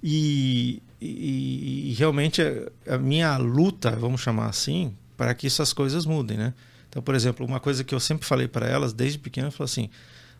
E, 0.04 0.82
e, 1.00 1.90
e, 1.90 1.94
realmente 1.96 2.42
a, 2.42 2.94
a, 2.96 2.98
minha 2.98 3.36
luta, 3.36 3.92
vamos 3.92 4.20
chamar 4.20 4.48
assim, 4.48 4.96
para 5.16 5.32
que 5.32 5.46
essas 5.46 5.72
coisas 5.72 6.04
mudem, 6.04 6.36
né? 6.36 6.54
Então, 6.88 7.00
por 7.00 7.14
exemplo, 7.14 7.46
uma 7.46 7.60
coisa 7.60 7.84
que 7.84 7.94
eu 7.94 8.00
sempre 8.00 8.26
falei 8.26 8.48
para 8.48 8.66
elas 8.66 8.92
desde 8.92 9.20
pequena, 9.20 9.46
eu 9.46 9.52
falei 9.52 9.70
assim: 9.70 9.90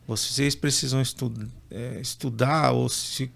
vocês 0.05 0.53
precisam 0.53 1.01
estu 1.01 1.33
é, 1.71 1.97
estudar 2.01 2.71
ou 2.71 2.89
se 2.89 3.31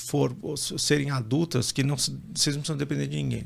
for 0.00 0.34
serem 0.78 1.10
adultas 1.10 1.72
que 1.72 1.82
não 1.82 1.96
vocês 1.96 2.54
não 2.56 2.62
precisam 2.62 2.76
depender 2.76 3.06
de 3.06 3.16
ninguém, 3.16 3.44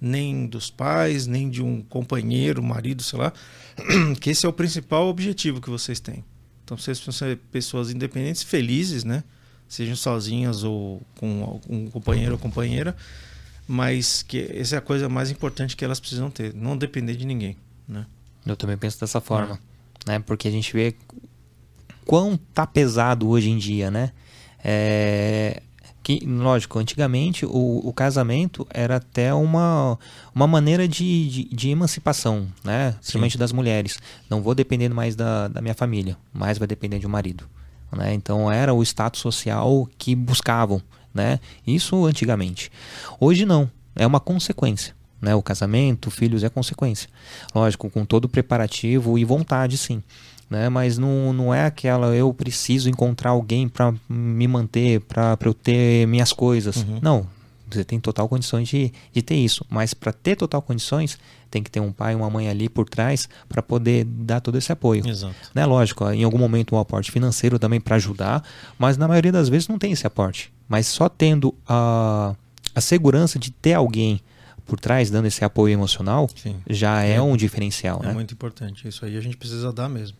nem 0.00 0.46
dos 0.46 0.70
pais, 0.70 1.26
nem 1.26 1.48
de 1.48 1.62
um 1.62 1.82
companheiro, 1.82 2.62
marido, 2.62 3.02
sei 3.02 3.18
lá, 3.18 3.32
que 4.20 4.30
esse 4.30 4.46
é 4.46 4.48
o 4.48 4.52
principal 4.52 5.06
objetivo 5.08 5.60
que 5.60 5.70
vocês 5.70 6.00
têm. 6.00 6.24
Então, 6.64 6.76
vocês 6.76 6.98
precisam 6.98 7.28
ser 7.28 7.36
pessoas 7.50 7.90
independentes, 7.90 8.42
felizes, 8.42 9.04
né? 9.04 9.24
Sejam 9.68 9.96
sozinhas 9.96 10.64
ou 10.64 11.02
com 11.16 11.60
um 11.68 11.90
companheiro 11.90 12.32
ou 12.32 12.38
companheira 12.38 12.96
mas 13.66 14.22
que 14.22 14.50
essa 14.54 14.76
é 14.76 14.78
a 14.78 14.82
coisa 14.82 15.08
mais 15.08 15.30
importante 15.30 15.76
que 15.76 15.84
elas 15.84 16.00
precisam 16.00 16.30
ter, 16.30 16.54
não 16.54 16.76
depender 16.76 17.16
de 17.16 17.24
ninguém, 17.24 17.56
né? 17.86 18.06
Eu 18.44 18.56
também 18.56 18.76
penso 18.76 19.00
dessa 19.00 19.20
forma, 19.20 19.58
é. 20.06 20.12
né? 20.12 20.18
Porque 20.18 20.48
a 20.48 20.50
gente 20.50 20.72
vê 20.72 20.94
quão 22.04 22.36
tá 22.36 22.66
pesado 22.66 23.28
hoje 23.28 23.50
em 23.50 23.56
dia, 23.56 23.90
né? 23.90 24.12
É, 24.64 25.60
que, 26.02 26.20
lógico, 26.26 26.78
antigamente 26.78 27.46
o, 27.46 27.80
o, 27.84 27.92
casamento 27.92 28.66
era 28.70 28.96
até 28.96 29.32
uma, 29.32 29.98
uma 30.34 30.46
maneira 30.46 30.88
de, 30.88 31.28
de, 31.28 31.44
de 31.44 31.70
emancipação, 31.70 32.48
né? 32.64 32.92
Principalmente 32.98 33.38
das 33.38 33.52
mulheres. 33.52 33.98
Não 34.28 34.42
vou 34.42 34.54
dependendo 34.54 34.94
mais 34.94 35.14
da, 35.14 35.48
da 35.48 35.60
minha 35.60 35.74
família, 35.74 36.16
mas 36.32 36.58
vai 36.58 36.66
depender 36.66 36.98
de 36.98 37.06
um 37.06 37.10
marido. 37.10 37.44
Né? 37.92 38.14
Então 38.14 38.50
era 38.50 38.72
o 38.74 38.82
status 38.82 39.20
social 39.20 39.88
que 39.96 40.14
buscavam. 40.14 40.82
Né? 41.14 41.38
Isso 41.66 42.04
antigamente. 42.06 42.72
Hoje 43.20 43.44
não, 43.44 43.70
é 43.94 44.06
uma 44.06 44.18
consequência. 44.18 44.94
Né? 45.20 45.34
O 45.34 45.42
casamento, 45.42 46.10
filhos 46.10 46.42
é 46.42 46.48
consequência. 46.48 47.08
Lógico, 47.54 47.88
com 47.90 48.04
todo 48.04 48.24
o 48.24 48.28
preparativo 48.28 49.18
e 49.18 49.24
vontade, 49.24 49.78
sim. 49.78 50.02
Né? 50.52 50.68
Mas 50.68 50.98
não, 50.98 51.32
não 51.32 51.54
é 51.54 51.64
aquela 51.64 52.14
eu 52.14 52.32
preciso 52.34 52.90
encontrar 52.90 53.30
alguém 53.30 53.66
para 53.66 53.94
me 54.06 54.46
manter, 54.46 55.00
para 55.00 55.38
eu 55.46 55.54
ter 55.54 56.06
minhas 56.06 56.30
coisas. 56.30 56.76
Uhum. 56.76 56.98
Não, 57.00 57.26
você 57.70 57.82
tem 57.82 57.98
total 57.98 58.28
condições 58.28 58.68
de, 58.68 58.92
de 59.10 59.22
ter 59.22 59.34
isso. 59.34 59.64
Mas 59.70 59.94
para 59.94 60.12
ter 60.12 60.36
total 60.36 60.60
condições, 60.60 61.18
tem 61.50 61.62
que 61.62 61.70
ter 61.70 61.80
um 61.80 61.90
pai 61.90 62.12
e 62.12 62.16
uma 62.16 62.28
mãe 62.28 62.50
ali 62.50 62.68
por 62.68 62.86
trás 62.86 63.26
para 63.48 63.62
poder 63.62 64.04
dar 64.04 64.40
todo 64.40 64.58
esse 64.58 64.70
apoio. 64.70 65.08
Exato. 65.08 65.34
Né? 65.54 65.64
Lógico, 65.64 66.06
em 66.10 66.22
algum 66.22 66.36
momento 66.36 66.76
um 66.76 66.78
aporte 66.78 67.10
financeiro 67.10 67.58
também 67.58 67.80
para 67.80 67.96
ajudar, 67.96 68.46
mas 68.78 68.98
na 68.98 69.08
maioria 69.08 69.32
das 69.32 69.48
vezes 69.48 69.68
não 69.68 69.78
tem 69.78 69.92
esse 69.92 70.06
aporte. 70.06 70.52
Mas 70.68 70.86
só 70.86 71.08
tendo 71.08 71.54
a, 71.66 72.34
a 72.74 72.80
segurança 72.82 73.38
de 73.38 73.50
ter 73.50 73.72
alguém 73.72 74.20
por 74.66 74.78
trás 74.78 75.10
dando 75.10 75.24
esse 75.24 75.42
apoio 75.42 75.72
emocional 75.72 76.28
Sim. 76.36 76.56
já 76.68 77.02
é, 77.02 77.14
é, 77.14 77.22
um 77.22 77.38
diferencial. 77.38 78.00
É 78.02 78.08
né? 78.08 78.12
muito 78.12 78.34
importante. 78.34 78.86
Isso 78.86 79.02
aí 79.06 79.16
a 79.16 79.20
gente 79.22 79.38
precisa 79.38 79.72
dar 79.72 79.88
mesmo. 79.88 80.18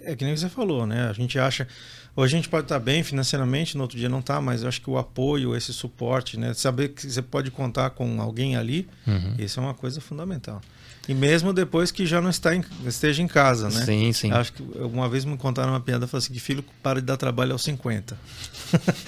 É 0.00 0.16
que 0.16 0.24
nem 0.24 0.36
você 0.36 0.48
falou, 0.48 0.86
né? 0.86 1.08
A 1.08 1.12
gente 1.12 1.38
acha. 1.38 1.66
Hoje 2.14 2.34
a 2.34 2.36
gente 2.36 2.48
pode 2.48 2.64
estar 2.64 2.78
bem 2.78 3.02
financeiramente, 3.02 3.76
no 3.76 3.82
outro 3.82 3.96
dia 3.96 4.08
não 4.08 4.20
está, 4.20 4.40
mas 4.40 4.62
eu 4.62 4.68
acho 4.68 4.80
que 4.80 4.90
o 4.90 4.98
apoio, 4.98 5.56
esse 5.56 5.72
suporte, 5.72 6.38
né? 6.38 6.52
Saber 6.54 6.88
que 6.88 7.10
você 7.10 7.22
pode 7.22 7.50
contar 7.50 7.90
com 7.90 8.20
alguém 8.20 8.56
ali, 8.56 8.88
uhum. 9.06 9.34
isso 9.38 9.58
é 9.58 9.62
uma 9.62 9.74
coisa 9.74 10.00
fundamental. 10.00 10.60
E 11.08 11.14
mesmo 11.14 11.52
depois 11.52 11.90
que 11.90 12.06
já 12.06 12.20
não 12.20 12.30
está 12.30 12.54
em, 12.54 12.64
esteja 12.86 13.22
em 13.22 13.26
casa, 13.26 13.68
né? 13.68 13.84
Sim, 13.84 14.12
sim. 14.12 14.30
Acho 14.30 14.52
que 14.52 14.62
uma 14.62 15.08
vez 15.08 15.24
me 15.24 15.36
contaram 15.36 15.72
uma 15.72 15.80
piada, 15.80 16.06
falaram 16.06 16.24
assim, 16.24 16.32
que 16.32 16.38
filho 16.38 16.64
para 16.80 17.00
de 17.00 17.06
dar 17.06 17.16
trabalho 17.16 17.52
aos 17.52 17.64
50. 17.64 18.16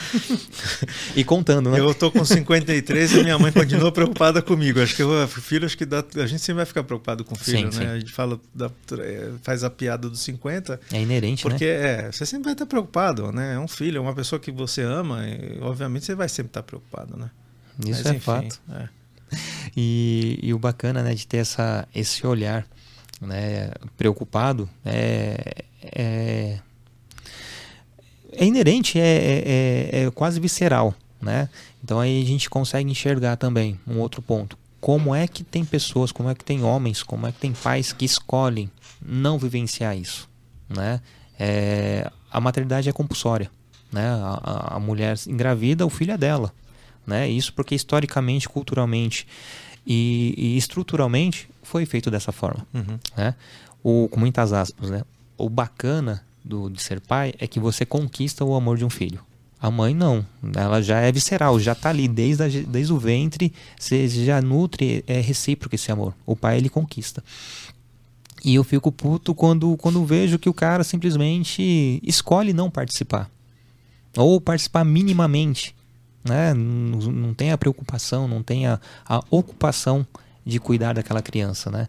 e 1.15 1.23
contando, 1.23 1.71
né? 1.71 1.79
Eu 1.79 1.93
estou 1.93 2.11
com 2.11 2.25
53 2.25 3.13
e 3.13 3.23
minha 3.23 3.39
mãe 3.39 3.53
continua 3.53 3.93
preocupada 3.93 4.43
comigo. 4.43 4.83
Acho 4.83 4.97
que 4.97 5.03
eu, 5.03 5.29
filho, 5.29 5.67
acho 5.67 5.79
que 5.79 5.87
dá, 5.87 6.05
a 6.17 6.27
gente 6.27 6.41
sempre 6.41 6.57
vai 6.57 6.67
ficar 6.67 6.83
preocupado 6.83 7.25
com 7.25 7.37
o 7.37 7.39
filho, 7.39 7.73
sim, 7.73 7.79
né? 7.79 7.87
Sim. 7.87 7.93
A 7.93 7.99
gente 8.01 8.13
fala, 8.13 8.41
da, 8.53 8.69
é, 8.99 9.31
faz 9.43 9.63
a 9.63 9.71
piada 9.71 10.09
dos 10.09 10.21
50. 10.21 10.81
É 10.93 11.01
inerente, 11.01 11.43
porque, 11.43 11.65
né? 11.65 11.99
Porque 12.01 12.07
é, 12.07 12.13
você 12.13 12.27
sempre 12.27 12.47
vai 12.47 12.55
estar 12.55 12.67
preocupado, 12.67 13.31
né? 13.31 13.55
É 13.55 13.59
um 13.59 13.69
filho, 13.69 13.99
é 13.99 14.01
uma 14.01 14.15
pessoa 14.15 14.41
que 14.41 14.51
você 14.51 14.83
ama, 14.83 15.25
e, 15.29 15.61
obviamente 15.61 16.07
você 16.07 16.15
vai 16.17 16.29
sempre 16.29 16.51
estar 16.51 16.65
preocupado, 16.65 17.17
né? 17.17 17.31
Isso 17.79 18.03
Mas, 18.03 18.07
é 18.07 18.11
enfim, 18.11 18.19
fato. 18.19 18.61
É. 18.73 18.89
E, 19.77 20.39
e, 20.41 20.55
o 20.55 20.59
bacana 20.59 21.03
né, 21.03 21.15
de 21.15 21.27
ter 21.27 21.39
essa, 21.39 21.89
esse 21.93 22.25
olhar 22.25 22.65
né, 23.21 23.73
preocupado 23.97 24.71
é, 24.85 25.65
é, 25.83 26.59
é 28.33 28.45
inerente, 28.45 29.01
é, 29.01 29.03
é, 29.03 29.43
é, 29.47 30.05
é, 30.05 30.11
quase 30.11 30.39
visceral. 30.39 30.95
Né? 31.21 31.49
Então 31.83 31.99
aí 31.99 32.23
a 32.23 32.27
gente 32.27 32.49
consegue 32.49 32.89
enxergar 32.91 33.37
também 33.37 33.79
um 33.87 33.99
outro 33.99 34.23
ponto. 34.23 34.57
Como 34.81 35.15
é 35.15 35.27
que 35.27 35.43
tem 35.43 35.65
pessoas, 35.65 36.13
como 36.13 36.29
é 36.29 36.35
que 36.35 36.45
tem 36.45 36.63
homens, 36.63 37.03
como 37.03 37.27
é 37.27 37.33
que 37.33 37.39
tem 37.39 37.53
pais 37.53 37.93
que 37.93 38.05
escolhem 38.05 38.71
não 39.03 39.39
vivenciar 39.39 39.97
isso? 39.97 40.29
Né? 40.69 41.01
É, 41.39 42.11
a 42.31 42.41
maternidade 42.41 42.89
é 42.89 42.93
compulsória. 42.93 43.51
Né? 43.91 44.07
A, 44.07 44.77
a 44.77 44.81
mulher 44.81 45.17
engravida, 45.27 45.87
o 45.87 45.91
filho 45.91 46.13
é 46.13 46.19
dela. 46.19 46.53
Né? 47.07 47.29
Isso 47.29 47.53
porque 47.53 47.75
historicamente, 47.75 48.49
culturalmente 48.49 49.27
e, 49.87 50.35
e 50.37 50.57
estruturalmente 50.57 51.49
foi 51.63 51.85
feito 51.87 52.11
dessa 52.11 52.33
forma. 52.33 52.67
Uhum. 52.73 52.99
Né? 53.17 53.35
O, 53.83 54.09
com 54.09 54.21
muitas 54.21 54.53
aspas. 54.53 54.91
Né? 54.91 55.03
O 55.37 55.49
bacana 55.49 56.25
do, 56.45 56.69
de 56.69 56.83
ser 56.83 57.01
pai 57.01 57.35
é 57.39 57.47
que 57.47 57.61
você 57.61 57.85
conquista 57.85 58.45
o 58.45 58.55
amor 58.55 58.77
de 58.77 58.85
um 58.85 58.91
filho. 58.91 59.21
A 59.61 59.71
mãe 59.71 59.95
não, 59.95 60.27
ela 60.55 60.83
já 60.83 61.01
é 61.01 61.11
visceral, 61.11 61.59
já 61.59 61.73
está 61.73 61.89
ali 61.89 62.07
desde, 62.07 62.43
a, 62.43 62.49
desde 62.49 62.93
o 62.93 62.99
ventre, 62.99 63.51
você 63.79 64.07
já 64.09 64.43
nutre, 64.43 65.03
é 65.07 65.21
recíproco 65.21 65.75
esse 65.75 65.91
amor. 65.91 66.15
O 66.27 66.37
pai 66.37 66.59
ele 66.59 66.69
conquista. 66.69 67.25
E 68.45 68.57
eu 68.57 68.63
fico 68.63 68.93
puto 68.93 69.35
quando, 69.35 69.75
quando 69.79 70.05
vejo 70.05 70.39
que 70.39 70.51
o 70.51 70.55
cara 70.55 70.85
simplesmente 70.85 71.99
escolhe 72.03 72.53
não 72.53 72.71
participar. 72.71 73.31
Ou 74.19 74.39
participar 74.39 74.85
minimamente 74.85 75.75
né? 76.25 76.55
não, 76.55 76.99
não 76.99 77.35
tem 77.35 77.53
a 77.53 77.59
preocupação, 77.59 78.27
não 78.27 78.43
tem 78.43 78.67
a, 78.67 78.81
a 79.07 79.23
ocupação 79.31 80.07
de 80.45 80.59
cuidar 80.59 80.95
daquela 80.95 81.23
criança. 81.23 81.71
Né? 81.71 81.89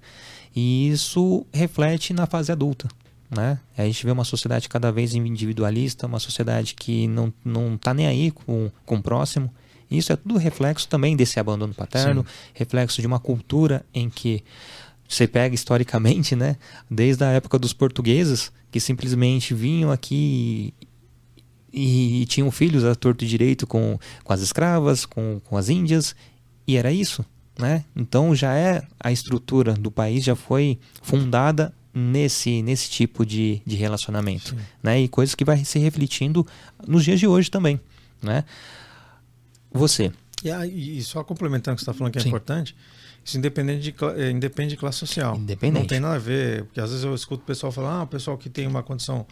E 0.56 0.90
isso 0.90 1.46
reflete 1.54 2.14
na 2.14 2.26
fase 2.26 2.52
adulta. 2.52 2.88
Né? 3.30 3.60
A 3.78 3.84
gente 3.86 4.06
vê 4.06 4.12
uma 4.12 4.24
sociedade 4.24 4.70
cada 4.70 4.92
vez 4.92 5.16
individualista, 5.16 6.06
uma 6.06 6.20
sociedade 6.20 6.76
que 6.76 7.08
não 7.08 7.34
não 7.44 7.76
está 7.76 7.94
nem 7.94 8.08
aí 8.08 8.32
com, 8.32 8.70
com 8.86 8.98
o 8.98 9.02
próximo. 9.02 9.52
Isso 9.90 10.12
é 10.12 10.16
tudo 10.16 10.38
reflexo 10.38 10.88
também 10.88 11.16
desse 11.16 11.40
abandono 11.40 11.74
paterno, 11.74 12.22
Sim. 12.22 12.52
reflexo 12.54 13.02
de 13.02 13.08
uma 13.08 13.20
cultura 13.20 13.86
em 13.94 14.10
que 14.10 14.44
você 15.08 15.28
pega 15.28 15.54
historicamente, 15.54 16.36
né, 16.36 16.58
desde 16.90 17.24
a 17.24 17.28
época 17.28 17.60
dos 17.60 17.74
portugueses, 17.74 18.52
que 18.72 18.80
simplesmente 18.80 19.54
vinham 19.54 19.92
aqui 19.92 20.74
e, 21.76 22.22
e 22.22 22.26
tinham 22.26 22.50
filhos 22.50 22.86
a 22.86 22.96
torto 22.96 23.26
e 23.26 23.28
direito 23.28 23.68
com, 23.68 24.00
com 24.24 24.34
as 24.34 24.40
escravas, 24.40 25.06
com, 25.06 25.42
com 25.44 25.58
as 25.58 25.68
índias, 25.68 26.16
e 26.66 26.78
era 26.78 26.92
isso. 26.92 27.24
Né? 27.60 27.86
Então 27.96 28.34
já 28.36 28.54
é 28.56 28.84
a 29.00 29.12
estrutura 29.12 29.74
do 29.74 29.92
país 29.92 30.24
já 30.24 30.36
foi 30.36 30.78
fundada 31.02 31.74
nesse 31.94 32.62
nesse 32.62 32.90
tipo 32.90 33.26
de, 33.26 33.62
de 33.66 33.78
relacionamento, 33.78 34.50
Sim. 34.50 34.58
né? 34.84 35.00
E 35.00 35.08
coisas 35.08 35.34
que 35.34 35.46
vai 35.46 35.64
se 35.64 35.80
refletindo 35.80 36.46
nos 36.86 37.06
dias 37.06 37.18
de 37.18 37.26
hoje 37.26 37.50
também, 37.50 37.80
né? 38.22 38.44
Você. 39.72 40.12
E, 40.44 40.98
e 40.98 41.02
só 41.02 41.24
complementando 41.24 41.76
o 41.76 41.78
que 41.78 41.86
você 41.86 41.90
está 41.90 41.98
falando 41.98 42.12
que 42.12 42.20
é 42.20 42.22
Sim. 42.22 42.28
importante, 42.28 42.76
isso 43.24 43.38
independente 43.38 43.90
de, 43.90 43.96
é, 44.18 44.30
independe 44.30 44.72
de 44.72 44.78
classe 44.78 44.98
social. 44.98 45.38
Independente. 45.38 45.80
Não 45.80 45.88
tem 45.88 46.02
nada 46.02 46.16
a 46.16 46.20
ver, 46.20 46.66
porque 46.66 46.82
às 46.82 46.90
vezes 46.90 47.06
eu 47.06 47.16
escuto 47.16 47.44
o 47.44 47.46
pessoal 47.46 47.72
falar, 47.72 48.00
ah, 48.00 48.04
o 48.04 48.08
pessoal 48.08 48.38
que 48.38 48.50
tem 48.50 48.68
uma 48.68 48.84
condição 48.84 49.26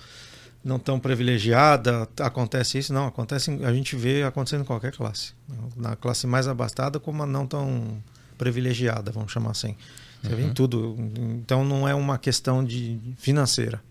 não 0.63 0.79
tão 0.79 1.00
privilegiada, 1.00 2.08
acontece 2.20 2.77
isso? 2.77 2.93
Não, 2.93 3.08
acontece, 3.08 3.51
a 3.63 3.74
gente 3.74 3.96
vê 3.96 4.24
acontecendo 4.24 4.62
em 4.62 4.65
qualquer 4.65 4.93
classe. 4.96 5.34
Na 5.75 5.96
classe 5.96 6.25
mais 6.25 6.48
abastada 6.48 7.00
como 7.00 7.24
a 7.24 7.25
não 7.25 7.46
tão 7.46 8.01
privilegiada, 8.38 9.12
vamos 9.12 9.32
chamar 9.32 9.51
assim. 9.51 9.75
Você 10.22 10.29
uhum. 10.29 10.36
vê 10.36 10.41
em 10.43 10.48
uhum. 10.48 10.53
tudo. 10.53 10.96
Então 11.41 11.65
não 11.65 11.88
é 11.88 11.93
uma 11.93 12.17
questão 12.17 12.63
de 12.63 12.98
financeira. 13.17 13.82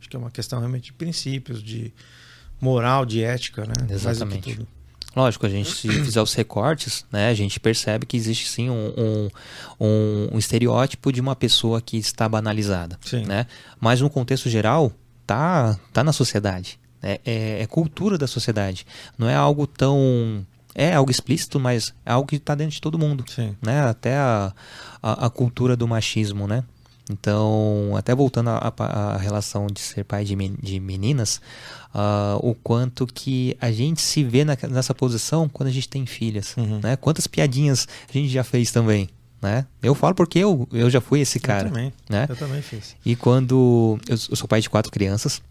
Acho 0.00 0.08
que 0.08 0.16
é 0.16 0.18
uma 0.18 0.30
questão 0.30 0.58
realmente 0.58 0.86
de 0.86 0.92
princípios, 0.94 1.62
de 1.62 1.92
moral, 2.60 3.04
de 3.04 3.22
ética, 3.22 3.66
né? 3.66 3.74
Exatamente. 3.90 4.58
Lógico, 5.14 5.44
a 5.44 5.48
gente 5.48 5.70
se 5.70 5.88
fizer 5.88 6.22
os 6.22 6.32
recortes, 6.32 7.04
né, 7.12 7.28
a 7.28 7.34
gente 7.34 7.60
percebe 7.60 8.06
que 8.06 8.16
existe 8.16 8.48
sim 8.48 8.70
um, 8.70 8.94
um, 8.96 9.30
um, 9.78 10.28
um 10.32 10.38
estereótipo 10.38 11.12
de 11.12 11.20
uma 11.20 11.36
pessoa 11.36 11.82
que 11.82 11.98
está 11.98 12.26
banalizada. 12.26 12.98
Sim. 13.04 13.26
Né? 13.26 13.46
Mas 13.78 14.00
no 14.00 14.08
contexto 14.08 14.48
geral, 14.48 14.90
tá, 15.26 15.78
tá 15.92 16.04
na 16.04 16.12
sociedade. 16.12 16.78
É, 17.02 17.20
é, 17.24 17.62
é, 17.62 17.66
cultura 17.66 18.16
da 18.16 18.26
sociedade. 18.26 18.86
Não 19.18 19.28
é 19.28 19.34
algo 19.34 19.66
tão. 19.66 20.46
É 20.74 20.94
algo 20.94 21.10
explícito, 21.10 21.58
mas 21.58 21.92
é 22.06 22.12
algo 22.12 22.28
que 22.28 22.36
está 22.36 22.54
dentro 22.54 22.74
de 22.74 22.80
todo 22.80 22.98
mundo. 22.98 23.24
Sim. 23.28 23.56
Né? 23.60 23.82
Até 23.82 24.16
a, 24.16 24.52
a, 25.02 25.26
a, 25.26 25.30
cultura 25.30 25.76
do 25.76 25.86
machismo, 25.86 26.46
né? 26.46 26.64
Então, 27.10 27.94
até 27.96 28.14
voltando 28.14 28.48
à 28.50 29.16
relação 29.18 29.66
de 29.66 29.80
ser 29.80 30.04
pai 30.04 30.24
de, 30.24 30.36
de 30.36 30.80
meninas, 30.80 31.42
uh, 31.92 32.38
o 32.40 32.54
quanto 32.54 33.06
que 33.06 33.56
a 33.60 33.72
gente 33.72 34.00
se 34.00 34.22
vê 34.22 34.44
na, 34.44 34.56
nessa 34.70 34.94
posição 34.94 35.48
quando 35.48 35.68
a 35.68 35.72
gente 35.72 35.88
tem 35.88 36.06
filhas. 36.06 36.56
Uhum. 36.56 36.80
Né? 36.80 36.96
Quantas 36.96 37.26
piadinhas 37.26 37.88
a 38.08 38.12
gente 38.12 38.28
já 38.28 38.44
fez 38.44 38.70
também 38.70 39.10
né? 39.42 39.66
Eu 39.82 39.94
falo 39.94 40.14
porque 40.14 40.38
eu, 40.38 40.68
eu 40.72 40.88
já 40.88 41.00
fui 41.00 41.20
esse 41.20 41.40
cara. 41.40 41.64
Eu 41.64 41.72
também, 41.72 41.92
né? 42.08 42.26
eu 42.28 42.36
também 42.36 42.62
fiz. 42.62 42.94
E 43.04 43.16
quando... 43.16 43.98
Eu, 44.08 44.16
eu 44.30 44.36
sou 44.36 44.46
pai 44.46 44.60
de 44.60 44.70
quatro 44.70 44.92
crianças. 44.92 45.42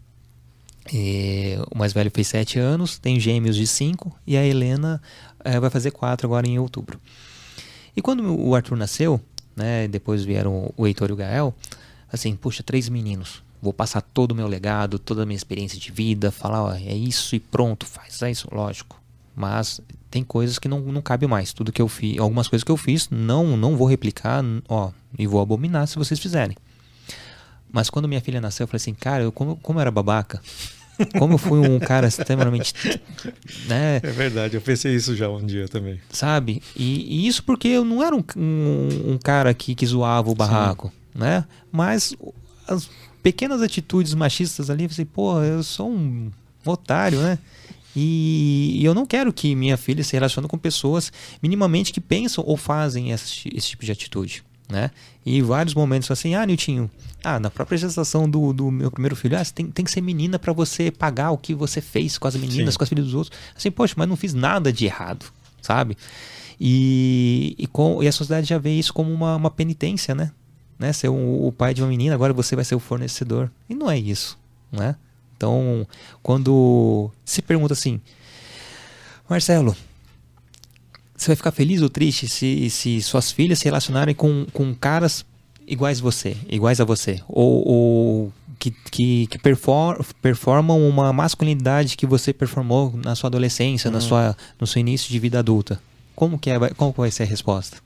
o 1.70 1.78
mais 1.78 1.92
velho 1.92 2.10
fez 2.10 2.26
sete 2.26 2.58
anos, 2.58 2.98
tem 2.98 3.20
gêmeos 3.20 3.54
de 3.54 3.66
cinco, 3.66 4.16
e 4.26 4.36
a 4.36 4.44
Helena 4.44 5.00
é, 5.44 5.60
vai 5.60 5.68
fazer 5.68 5.90
quatro 5.90 6.26
agora 6.26 6.48
em 6.48 6.58
outubro. 6.58 6.98
E 7.94 8.00
quando 8.00 8.34
o 8.34 8.54
Arthur 8.54 8.76
nasceu, 8.76 9.20
né, 9.54 9.86
depois 9.86 10.24
vieram 10.24 10.72
o 10.74 10.86
Heitor 10.86 11.10
e 11.10 11.12
o 11.12 11.16
Gael, 11.16 11.54
assim, 12.10 12.34
puxa, 12.34 12.62
três 12.62 12.88
meninos. 12.88 13.42
Vou 13.60 13.74
passar 13.74 14.00
todo 14.00 14.32
o 14.32 14.34
meu 14.34 14.48
legado, 14.48 14.98
toda 14.98 15.22
a 15.22 15.26
minha 15.26 15.36
experiência 15.36 15.78
de 15.78 15.92
vida, 15.92 16.32
falar, 16.32 16.64
ó, 16.64 16.72
é 16.72 16.94
isso 16.94 17.36
e 17.36 17.40
pronto, 17.40 17.86
faz 17.86 18.22
é 18.22 18.30
isso, 18.30 18.48
lógico. 18.50 19.00
Mas 19.36 19.80
tem 20.12 20.22
coisas 20.22 20.58
que 20.58 20.68
não, 20.68 20.78
não 20.80 21.00
cabe 21.00 21.26
mais. 21.26 21.54
Tudo 21.54 21.72
que 21.72 21.80
eu 21.80 21.88
fiz, 21.88 22.18
algumas 22.18 22.46
coisas 22.46 22.62
que 22.62 22.70
eu 22.70 22.76
fiz, 22.76 23.08
não 23.10 23.56
não 23.56 23.76
vou 23.78 23.88
replicar, 23.88 24.44
ó, 24.68 24.90
e 25.18 25.26
vou 25.26 25.40
abominar 25.40 25.88
se 25.88 25.96
vocês 25.96 26.20
fizerem. 26.20 26.54
Mas 27.72 27.88
quando 27.88 28.06
minha 28.06 28.20
filha 28.20 28.38
nasceu, 28.38 28.64
eu 28.64 28.68
falei 28.68 28.76
assim, 28.76 28.92
cara, 28.92 29.24
eu, 29.24 29.32
como, 29.32 29.56
como 29.56 29.78
eu 29.78 29.80
era 29.80 29.90
babaca. 29.90 30.40
Como 31.18 31.34
eu 31.34 31.38
fui 31.38 31.58
um 31.58 31.80
cara 31.80 32.06
extremamente. 32.06 32.74
Né? 33.66 33.96
É 34.02 34.10
verdade, 34.10 34.56
eu 34.56 34.60
pensei 34.60 34.94
isso 34.94 35.14
já 35.16 35.28
um 35.28 35.44
dia 35.44 35.68
também. 35.68 36.00
Sabe? 36.10 36.62
E, 36.76 37.24
e 37.24 37.26
isso 37.26 37.42
porque 37.44 37.68
eu 37.68 37.84
não 37.84 38.02
era 38.02 38.14
um, 38.14 38.24
um, 38.36 39.12
um, 39.12 39.18
cara 39.18 39.54
que, 39.54 39.74
que 39.74 39.86
zoava 39.86 40.30
o 40.30 40.34
barraco, 40.34 40.88
Sim. 40.88 41.20
né? 41.20 41.44
Mas 41.70 42.14
as 42.66 42.90
pequenas 43.22 43.62
atitudes 43.62 44.14
machistas 44.14 44.68
ali, 44.68 44.84
eu 44.84 44.90
falei, 44.90 45.06
pô, 45.06 45.40
eu 45.42 45.62
sou 45.62 45.90
um 45.90 46.30
otário, 46.66 47.20
né? 47.20 47.38
E, 47.94 48.78
e 48.80 48.84
eu 48.84 48.94
não 48.94 49.04
quero 49.04 49.32
que 49.32 49.54
minha 49.54 49.76
filha 49.76 50.02
se 50.02 50.14
relacione 50.14 50.48
com 50.48 50.56
pessoas 50.58 51.12
minimamente 51.42 51.92
que 51.92 52.00
pensam 52.00 52.42
ou 52.46 52.56
fazem 52.56 53.10
esse, 53.10 53.50
esse 53.54 53.70
tipo 53.70 53.84
de 53.84 53.92
atitude. 53.92 54.44
Né? 54.68 54.90
E 55.26 55.42
vários 55.42 55.74
momentos 55.74 56.10
assim, 56.10 56.34
ah, 56.34 56.46
Niltinho, 56.46 56.90
ah, 57.22 57.38
na 57.38 57.50
própria 57.50 57.76
gestação 57.76 58.28
do, 58.28 58.54
do 58.54 58.70
meu 58.70 58.90
primeiro 58.90 59.14
filho, 59.14 59.38
ah, 59.38 59.44
tem, 59.44 59.66
tem 59.66 59.84
que 59.84 59.90
ser 59.90 60.00
menina 60.00 60.38
para 60.38 60.52
você 60.52 60.90
pagar 60.90 61.30
o 61.30 61.36
que 61.36 61.54
você 61.54 61.80
fez 61.80 62.16
com 62.16 62.26
as 62.26 62.34
meninas, 62.34 62.72
Sim. 62.72 62.78
com 62.78 62.84
as 62.84 62.88
filhas 62.88 63.04
dos 63.04 63.14
outros. 63.14 63.38
Assim, 63.54 63.70
poxa, 63.70 63.94
mas 63.98 64.08
não 64.08 64.16
fiz 64.16 64.32
nada 64.32 64.72
de 64.72 64.86
errado, 64.86 65.26
sabe? 65.60 65.96
E, 66.58 67.54
e, 67.58 67.66
com, 67.66 68.02
e 68.02 68.08
a 68.08 68.12
sociedade 68.12 68.48
já 68.48 68.56
vê 68.56 68.72
isso 68.72 68.94
como 68.94 69.12
uma, 69.12 69.36
uma 69.36 69.50
penitência, 69.50 70.14
né? 70.14 70.32
né? 70.78 70.92
Ser 70.92 71.10
um, 71.10 71.46
o 71.46 71.52
pai 71.52 71.74
de 71.74 71.82
uma 71.82 71.88
menina, 71.88 72.14
agora 72.14 72.32
você 72.32 72.56
vai 72.56 72.64
ser 72.64 72.74
o 72.74 72.80
fornecedor. 72.80 73.50
E 73.68 73.74
não 73.74 73.90
é 73.90 73.98
isso, 73.98 74.38
né? 74.70 74.96
Então, 75.42 75.84
quando 76.22 77.10
se 77.24 77.42
pergunta 77.42 77.72
assim, 77.72 78.00
Marcelo, 79.28 79.76
você 81.16 81.26
vai 81.26 81.36
ficar 81.36 81.50
feliz 81.50 81.82
ou 81.82 81.88
triste 81.88 82.28
se, 82.28 82.70
se 82.70 83.02
suas 83.02 83.32
filhas 83.32 83.58
se 83.58 83.64
relacionarem 83.64 84.14
com, 84.14 84.46
com 84.52 84.72
caras 84.72 85.26
iguais 85.66 85.98
a 85.98 86.02
você, 86.02 86.36
iguais 86.48 86.80
a 86.80 86.84
você, 86.84 87.20
ou, 87.28 87.68
ou 87.68 88.32
que, 88.56 88.70
que, 88.70 89.26
que 89.26 89.38
perform, 89.38 90.00
performam 90.22 90.88
uma 90.88 91.12
masculinidade 91.12 91.96
que 91.96 92.06
você 92.06 92.32
performou 92.32 92.92
na 93.04 93.16
sua 93.16 93.26
adolescência, 93.26 93.88
uhum. 93.88 93.94
na 93.94 94.00
sua, 94.00 94.36
no 94.60 94.66
seu 94.68 94.78
início 94.78 95.10
de 95.10 95.18
vida 95.18 95.40
adulta? 95.40 95.82
Como 96.14 96.38
que 96.38 96.50
é, 96.50 96.68
como 96.76 96.92
vai 96.92 97.10
ser 97.10 97.24
a 97.24 97.26
resposta? 97.26 97.78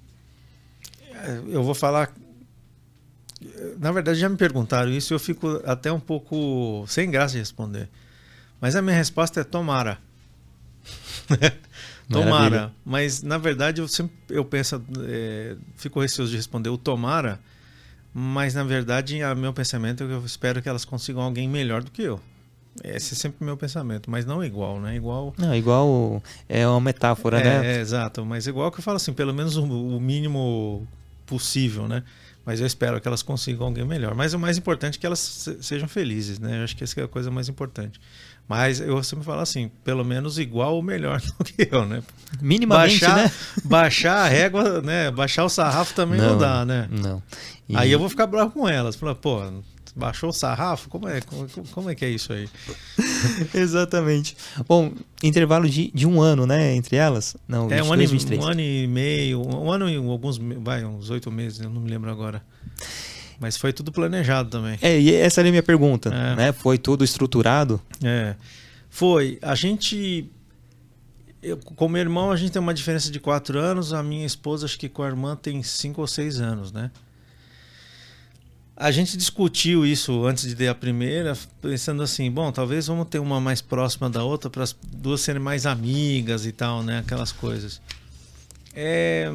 Eu 1.48 1.62
vou 1.62 1.74
falar 1.74 2.12
na 3.78 3.92
verdade, 3.92 4.18
já 4.18 4.28
me 4.28 4.36
perguntaram 4.36 4.90
isso 4.90 5.12
e 5.12 5.14
eu 5.14 5.18
fico 5.18 5.62
até 5.64 5.92
um 5.92 6.00
pouco 6.00 6.84
sem 6.88 7.10
graça 7.10 7.32
de 7.32 7.38
responder. 7.38 7.88
Mas 8.60 8.74
a 8.76 8.82
minha 8.82 8.96
resposta 8.96 9.40
é 9.40 9.44
tomara. 9.44 9.98
tomara. 12.08 12.72
Mas, 12.84 13.22
na 13.22 13.38
verdade, 13.38 13.80
eu 13.80 13.88
sempre 13.88 14.16
eu 14.30 14.44
penso, 14.44 14.82
é, 15.06 15.56
fico 15.76 16.00
receoso 16.00 16.30
de 16.30 16.36
responder 16.36 16.70
o 16.70 16.78
tomara, 16.78 17.40
mas, 18.12 18.54
na 18.54 18.64
verdade, 18.64 19.22
o 19.22 19.36
meu 19.36 19.52
pensamento 19.52 20.04
é 20.04 20.06
que 20.06 20.12
eu 20.12 20.24
espero 20.24 20.62
que 20.62 20.68
elas 20.68 20.84
consigam 20.84 21.22
alguém 21.22 21.48
melhor 21.48 21.82
do 21.82 21.90
que 21.90 22.02
eu. 22.02 22.20
Esse 22.84 23.14
é 23.14 23.16
sempre 23.16 23.38
o 23.40 23.44
meu 23.44 23.56
pensamento, 23.56 24.10
mas 24.10 24.24
não 24.26 24.44
igual, 24.44 24.80
né? 24.80 24.96
Igual. 24.96 25.34
Não, 25.38 25.54
igual 25.54 26.22
é 26.48 26.66
uma 26.66 26.80
metáfora, 26.80 27.40
é, 27.40 27.44
né? 27.44 27.76
É, 27.76 27.80
exato. 27.80 28.24
Mas 28.24 28.46
igual 28.46 28.70
que 28.70 28.78
eu 28.78 28.82
falo 28.82 28.96
assim, 28.96 29.12
pelo 29.12 29.32
menos 29.32 29.56
o, 29.56 29.64
o 29.64 30.00
mínimo 30.00 30.86
possível, 31.26 31.88
né? 31.88 32.02
Mas 32.46 32.60
eu 32.60 32.66
espero 32.66 33.00
que 33.00 33.08
elas 33.08 33.24
consigam 33.24 33.66
alguém 33.66 33.84
melhor. 33.84 34.14
Mas 34.14 34.32
o 34.32 34.38
mais 34.38 34.56
importante 34.56 34.96
é 34.96 35.00
que 35.00 35.06
elas 35.06 35.48
sejam 35.60 35.88
felizes, 35.88 36.38
né? 36.38 36.60
Eu 36.60 36.64
acho 36.64 36.76
que 36.76 36.84
essa 36.84 37.00
é 37.00 37.02
a 37.02 37.08
coisa 37.08 37.28
mais 37.28 37.48
importante. 37.48 38.00
Mas 38.48 38.78
eu 38.78 39.02
sempre 39.02 39.24
falo 39.24 39.40
assim, 39.40 39.68
pelo 39.82 40.04
menos 40.04 40.38
igual 40.38 40.76
ou 40.76 40.82
melhor 40.82 41.20
do 41.36 41.44
que 41.44 41.68
eu, 41.68 41.84
né? 41.84 42.04
Minimamente, 42.40 43.00
baixar, 43.00 43.16
né? 43.16 43.32
Baixar 43.64 44.16
a 44.18 44.28
régua, 44.28 44.80
né? 44.80 45.10
Baixar 45.10 45.44
o 45.44 45.48
sarrafo 45.48 45.92
também 45.94 46.20
não, 46.20 46.30
não 46.30 46.38
dá, 46.38 46.64
né? 46.64 46.88
Não. 46.88 47.20
E... 47.68 47.76
Aí 47.76 47.90
eu 47.90 47.98
vou 47.98 48.08
ficar 48.08 48.28
bravo 48.28 48.52
com 48.52 48.68
elas. 48.68 48.94
Falar, 48.94 49.16
pô, 49.16 49.42
baixou 49.96 50.28
o 50.28 50.32
sarrafo? 50.32 50.88
Como 50.90 51.08
é, 51.08 51.20
como, 51.22 51.48
como 51.72 51.90
é 51.90 51.94
que 51.94 52.04
é 52.04 52.10
isso 52.10 52.32
aí? 52.32 52.48
Exatamente. 53.54 54.36
Bom, 54.68 54.92
intervalo 55.22 55.68
de, 55.68 55.90
de 55.92 56.06
um 56.06 56.20
ano, 56.20 56.46
né, 56.46 56.74
entre 56.74 56.96
elas? 56.96 57.36
Não, 57.48 57.70
é 57.70 57.82
um 57.82 57.92
ano, 57.92 58.06
23. 58.06 58.40
um 58.40 58.46
ano 58.46 58.60
e 58.60 58.86
meio, 58.86 59.40
um 59.40 59.72
ano 59.72 59.88
e 59.88 59.96
alguns, 59.96 60.38
vai, 60.38 60.84
uns 60.84 61.08
oito 61.08 61.30
meses, 61.32 61.60
eu 61.60 61.70
não 61.70 61.80
me 61.80 61.90
lembro 61.90 62.10
agora. 62.10 62.42
Mas 63.40 63.56
foi 63.56 63.72
tudo 63.72 63.90
planejado 63.90 64.50
também. 64.50 64.78
É, 64.80 64.98
e 65.00 65.14
essa 65.14 65.40
era 65.40 65.48
a 65.48 65.50
minha 65.50 65.62
pergunta, 65.62 66.10
é. 66.10 66.36
né? 66.36 66.52
Foi 66.52 66.78
tudo 66.78 67.04
estruturado? 67.04 67.80
É. 68.02 68.34
Foi. 68.88 69.38
A 69.42 69.54
gente 69.54 70.30
eu, 71.42 71.58
com 71.58 71.88
meu 71.88 72.00
irmão, 72.00 72.30
a 72.30 72.36
gente 72.36 72.50
tem 72.50 72.60
uma 72.60 72.74
diferença 72.74 73.10
de 73.10 73.20
quatro 73.20 73.58
anos. 73.58 73.92
A 73.92 74.02
minha 74.02 74.26
esposa, 74.26 74.64
acho 74.64 74.78
que 74.78 74.88
com 74.88 75.02
a 75.02 75.06
irmã, 75.06 75.36
tem 75.36 75.62
cinco 75.62 76.00
ou 76.00 76.06
seis 76.06 76.40
anos, 76.40 76.72
né? 76.72 76.90
A 78.76 78.90
gente 78.90 79.16
discutiu 79.16 79.86
isso 79.86 80.26
antes 80.26 80.46
de 80.46 80.54
ter 80.54 80.68
a 80.68 80.74
primeira, 80.74 81.34
pensando 81.62 82.02
assim, 82.02 82.30
bom, 82.30 82.52
talvez 82.52 82.86
vamos 82.86 83.08
ter 83.08 83.18
uma 83.18 83.40
mais 83.40 83.62
próxima 83.62 84.10
da 84.10 84.22
outra 84.22 84.50
para 84.50 84.64
as 84.64 84.76
duas 84.92 85.22
serem 85.22 85.40
mais 85.40 85.64
amigas 85.64 86.44
e 86.44 86.52
tal, 86.52 86.82
né? 86.82 86.98
Aquelas 86.98 87.32
coisas. 87.32 87.80
É, 88.74 89.32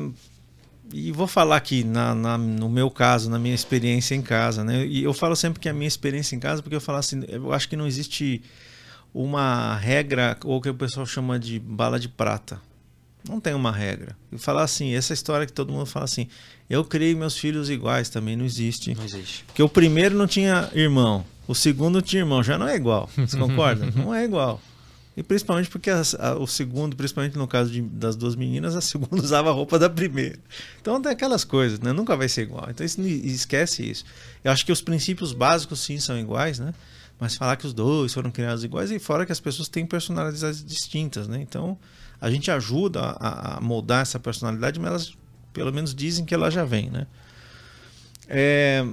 e 0.93 1.11
vou 1.11 1.25
falar 1.25 1.55
aqui 1.55 1.83
na, 1.83 2.13
na, 2.13 2.37
no 2.37 2.69
meu 2.69 2.91
caso, 2.91 3.31
na 3.31 3.39
minha 3.39 3.55
experiência 3.55 4.13
em 4.13 4.21
casa, 4.21 4.63
né? 4.63 4.85
E 4.85 5.03
eu 5.03 5.13
falo 5.13 5.35
sempre 5.35 5.59
que 5.59 5.67
a 5.67 5.73
minha 5.73 5.87
experiência 5.87 6.35
em 6.35 6.39
casa, 6.39 6.61
porque 6.61 6.75
eu 6.75 6.81
falo 6.81 6.99
assim, 6.99 7.23
eu 7.27 7.51
acho 7.51 7.67
que 7.67 7.75
não 7.75 7.87
existe 7.87 8.43
uma 9.11 9.75
regra 9.75 10.37
ou 10.43 10.61
que 10.61 10.69
o 10.69 10.75
pessoal 10.75 11.05
chama 11.05 11.39
de 11.39 11.59
bala 11.59 11.99
de 11.99 12.07
prata. 12.07 12.61
Não 13.27 13.39
tem 13.39 13.53
uma 13.53 13.71
regra. 13.71 14.15
E 14.31 14.37
falar 14.37 14.63
assim, 14.63 14.93
essa 14.93 15.13
história 15.13 15.45
que 15.45 15.53
todo 15.53 15.71
mundo 15.71 15.85
fala 15.85 16.05
assim, 16.05 16.27
eu 16.69 16.83
criei 16.83 17.13
meus 17.13 17.37
filhos 17.37 17.69
iguais, 17.69 18.09
também 18.09 18.35
não 18.35 18.45
existe. 18.45 18.95
Não 18.95 19.03
existe. 19.03 19.43
Porque 19.45 19.61
o 19.61 19.69
primeiro 19.69 20.15
não 20.15 20.27
tinha 20.27 20.69
irmão, 20.73 21.25
o 21.47 21.53
segundo 21.53 22.01
tinha 22.01 22.21
irmão, 22.21 22.41
já 22.41 22.57
não 22.57 22.67
é 22.67 22.75
igual. 22.75 23.09
Você 23.15 23.37
concorda? 23.37 23.91
não 23.95 24.13
é 24.13 24.23
igual. 24.23 24.61
E 25.15 25.21
principalmente 25.21 25.69
porque 25.69 25.89
a, 25.89 26.01
a, 26.19 26.35
o 26.35 26.47
segundo, 26.47 26.95
principalmente 26.95 27.37
no 27.37 27.47
caso 27.47 27.69
de, 27.69 27.81
das 27.81 28.15
duas 28.15 28.35
meninas, 28.35 28.75
a 28.75 28.81
segunda 28.81 29.19
usava 29.21 29.49
a 29.49 29.53
roupa 29.53 29.77
da 29.77 29.89
primeira. 29.89 30.39
Então 30.81 31.01
tem 31.01 31.11
aquelas 31.11 31.43
coisas, 31.43 31.79
né? 31.79 31.91
Nunca 31.91 32.15
vai 32.15 32.29
ser 32.29 32.43
igual. 32.43 32.67
Então 32.69 32.85
isso, 32.85 33.01
esquece 33.01 33.89
isso. 33.89 34.05
Eu 34.43 34.51
acho 34.51 34.65
que 34.65 34.71
os 34.71 34.81
princípios 34.81 35.33
básicos 35.33 35.81
sim 35.81 35.99
são 35.99 36.17
iguais, 36.17 36.59
né? 36.59 36.73
Mas 37.19 37.35
falar 37.35 37.55
que 37.57 37.67
os 37.67 37.73
dois 37.73 38.13
foram 38.13 38.31
criados 38.31 38.63
iguais 38.63 38.89
e 38.89 38.97
fora 38.97 39.25
que 39.25 39.31
as 39.31 39.39
pessoas 39.39 39.67
têm 39.67 39.85
personalidades 39.85 40.63
distintas, 40.63 41.27
né? 41.27 41.39
Então 41.41 41.77
a 42.21 42.29
gente 42.29 42.51
ajuda 42.51 43.01
a, 43.01 43.57
a 43.57 43.61
moldar 43.61 44.03
essa 44.03 44.19
personalidade, 44.19 44.79
mas 44.79 44.89
elas 44.89 45.17
pelo 45.51 45.73
menos 45.73 45.93
dizem 45.93 46.23
que 46.23 46.33
ela 46.33 46.49
já 46.49 46.63
vem, 46.63 46.89
né? 46.89 47.07
É, 48.27 48.85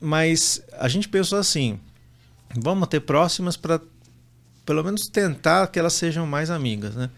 mas 0.00 0.62
a 0.78 0.86
gente 0.86 1.08
pensou 1.08 1.38
assim, 1.38 1.80
vamos 2.54 2.86
ter 2.88 3.00
próximas 3.00 3.56
para 3.56 3.80
pelo 4.64 4.84
menos 4.84 5.08
tentar 5.08 5.66
que 5.66 5.78
elas 5.78 5.94
sejam 5.94 6.26
mais 6.26 6.50
amigas, 6.50 6.94
né? 6.94 7.10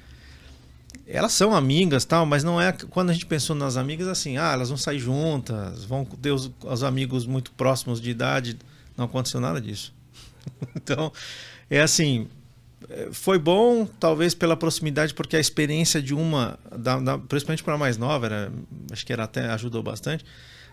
Elas 1.06 1.32
são 1.32 1.54
amigas, 1.54 2.04
tal, 2.04 2.26
mas 2.26 2.42
não 2.42 2.60
é 2.60 2.72
quando 2.72 3.10
a 3.10 3.12
gente 3.12 3.26
pensou 3.26 3.54
nas 3.54 3.76
amigas 3.76 4.08
assim, 4.08 4.38
ah, 4.38 4.52
elas 4.52 4.68
vão 4.68 4.78
sair 4.78 4.98
juntas, 4.98 5.84
vão 5.84 6.04
ter 6.04 6.32
os, 6.32 6.50
os 6.60 6.82
amigos 6.82 7.26
muito 7.26 7.52
próximos 7.52 8.00
de 8.00 8.10
idade, 8.10 8.58
não 8.96 9.04
aconteceu 9.04 9.40
nada 9.40 9.60
disso. 9.60 9.94
então, 10.74 11.12
é 11.70 11.80
assim, 11.80 12.28
foi 13.10 13.38
bom, 13.38 13.86
talvez 13.98 14.34
pela 14.34 14.56
proximidade, 14.56 15.14
porque 15.14 15.36
a 15.36 15.40
experiência 15.40 16.00
de 16.00 16.14
uma, 16.14 16.58
da, 16.76 16.98
da, 16.98 17.18
principalmente 17.18 17.64
para 17.64 17.74
a 17.74 17.78
mais 17.78 17.96
nova, 17.96 18.26
era, 18.26 18.52
acho 18.92 19.04
que 19.04 19.12
ela 19.12 19.24
até 19.24 19.46
ajudou 19.46 19.82
bastante, 19.82 20.24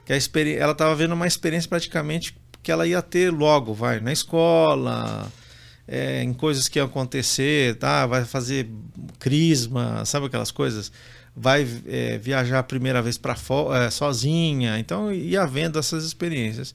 que 0.06 0.14
a 0.14 0.18
ela 0.58 0.74
estava 0.74 0.94
vendo 0.96 1.14
uma 1.14 1.28
experiência 1.28 1.70
praticamente 1.70 2.36
que 2.62 2.72
ela 2.72 2.88
ia 2.88 3.02
ter 3.02 3.32
logo, 3.32 3.74
vai, 3.74 4.00
na 4.00 4.12
escola, 4.12 5.32
é, 5.88 6.24
em 6.24 6.34
coisas 6.34 6.68
que 6.68 6.80
iam 6.80 6.86
acontecer, 6.86 7.76
tá? 7.76 8.06
vai 8.06 8.24
fazer 8.26 8.70
crisma, 9.20 10.06
sabe 10.06 10.28
aquelas 10.28 10.52
coisas? 10.52 10.92
Vai 11.36 11.68
é, 11.88 12.18
viajar 12.18 12.60
a 12.60 12.64
primeira 12.64 13.02
vez 13.02 13.18
para 13.18 13.36
é, 13.76 13.90
sozinha, 13.90 14.80
então 14.80 15.12
ia 15.12 15.46
vendo 15.46 15.78
essas 15.78 16.06
experiências. 16.06 16.74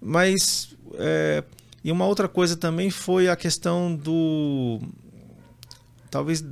Mas 0.00 0.74
é, 0.94 1.42
e 1.86 1.92
uma 1.92 2.04
outra 2.04 2.26
coisa 2.26 2.56
também 2.56 2.90
foi 2.90 3.28
a 3.28 3.36
questão 3.36 3.94
do. 3.94 4.80
Talvez. 6.10 6.44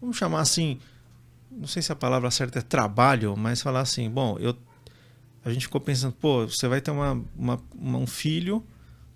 Vamos 0.00 0.16
chamar 0.16 0.40
assim. 0.40 0.80
Não 1.48 1.68
sei 1.68 1.80
se 1.80 1.92
a 1.92 1.94
palavra 1.94 2.28
certa 2.28 2.58
é 2.58 2.62
trabalho, 2.62 3.36
mas 3.36 3.62
falar 3.62 3.82
assim: 3.82 4.10
bom, 4.10 4.36
eu, 4.40 4.56
a 5.44 5.52
gente 5.52 5.66
ficou 5.66 5.80
pensando, 5.80 6.14
pô, 6.14 6.44
você 6.44 6.66
vai 6.66 6.80
ter 6.80 6.90
uma, 6.90 7.22
uma, 7.36 7.62
uma 7.72 7.98
um 7.98 8.06
filho 8.06 8.66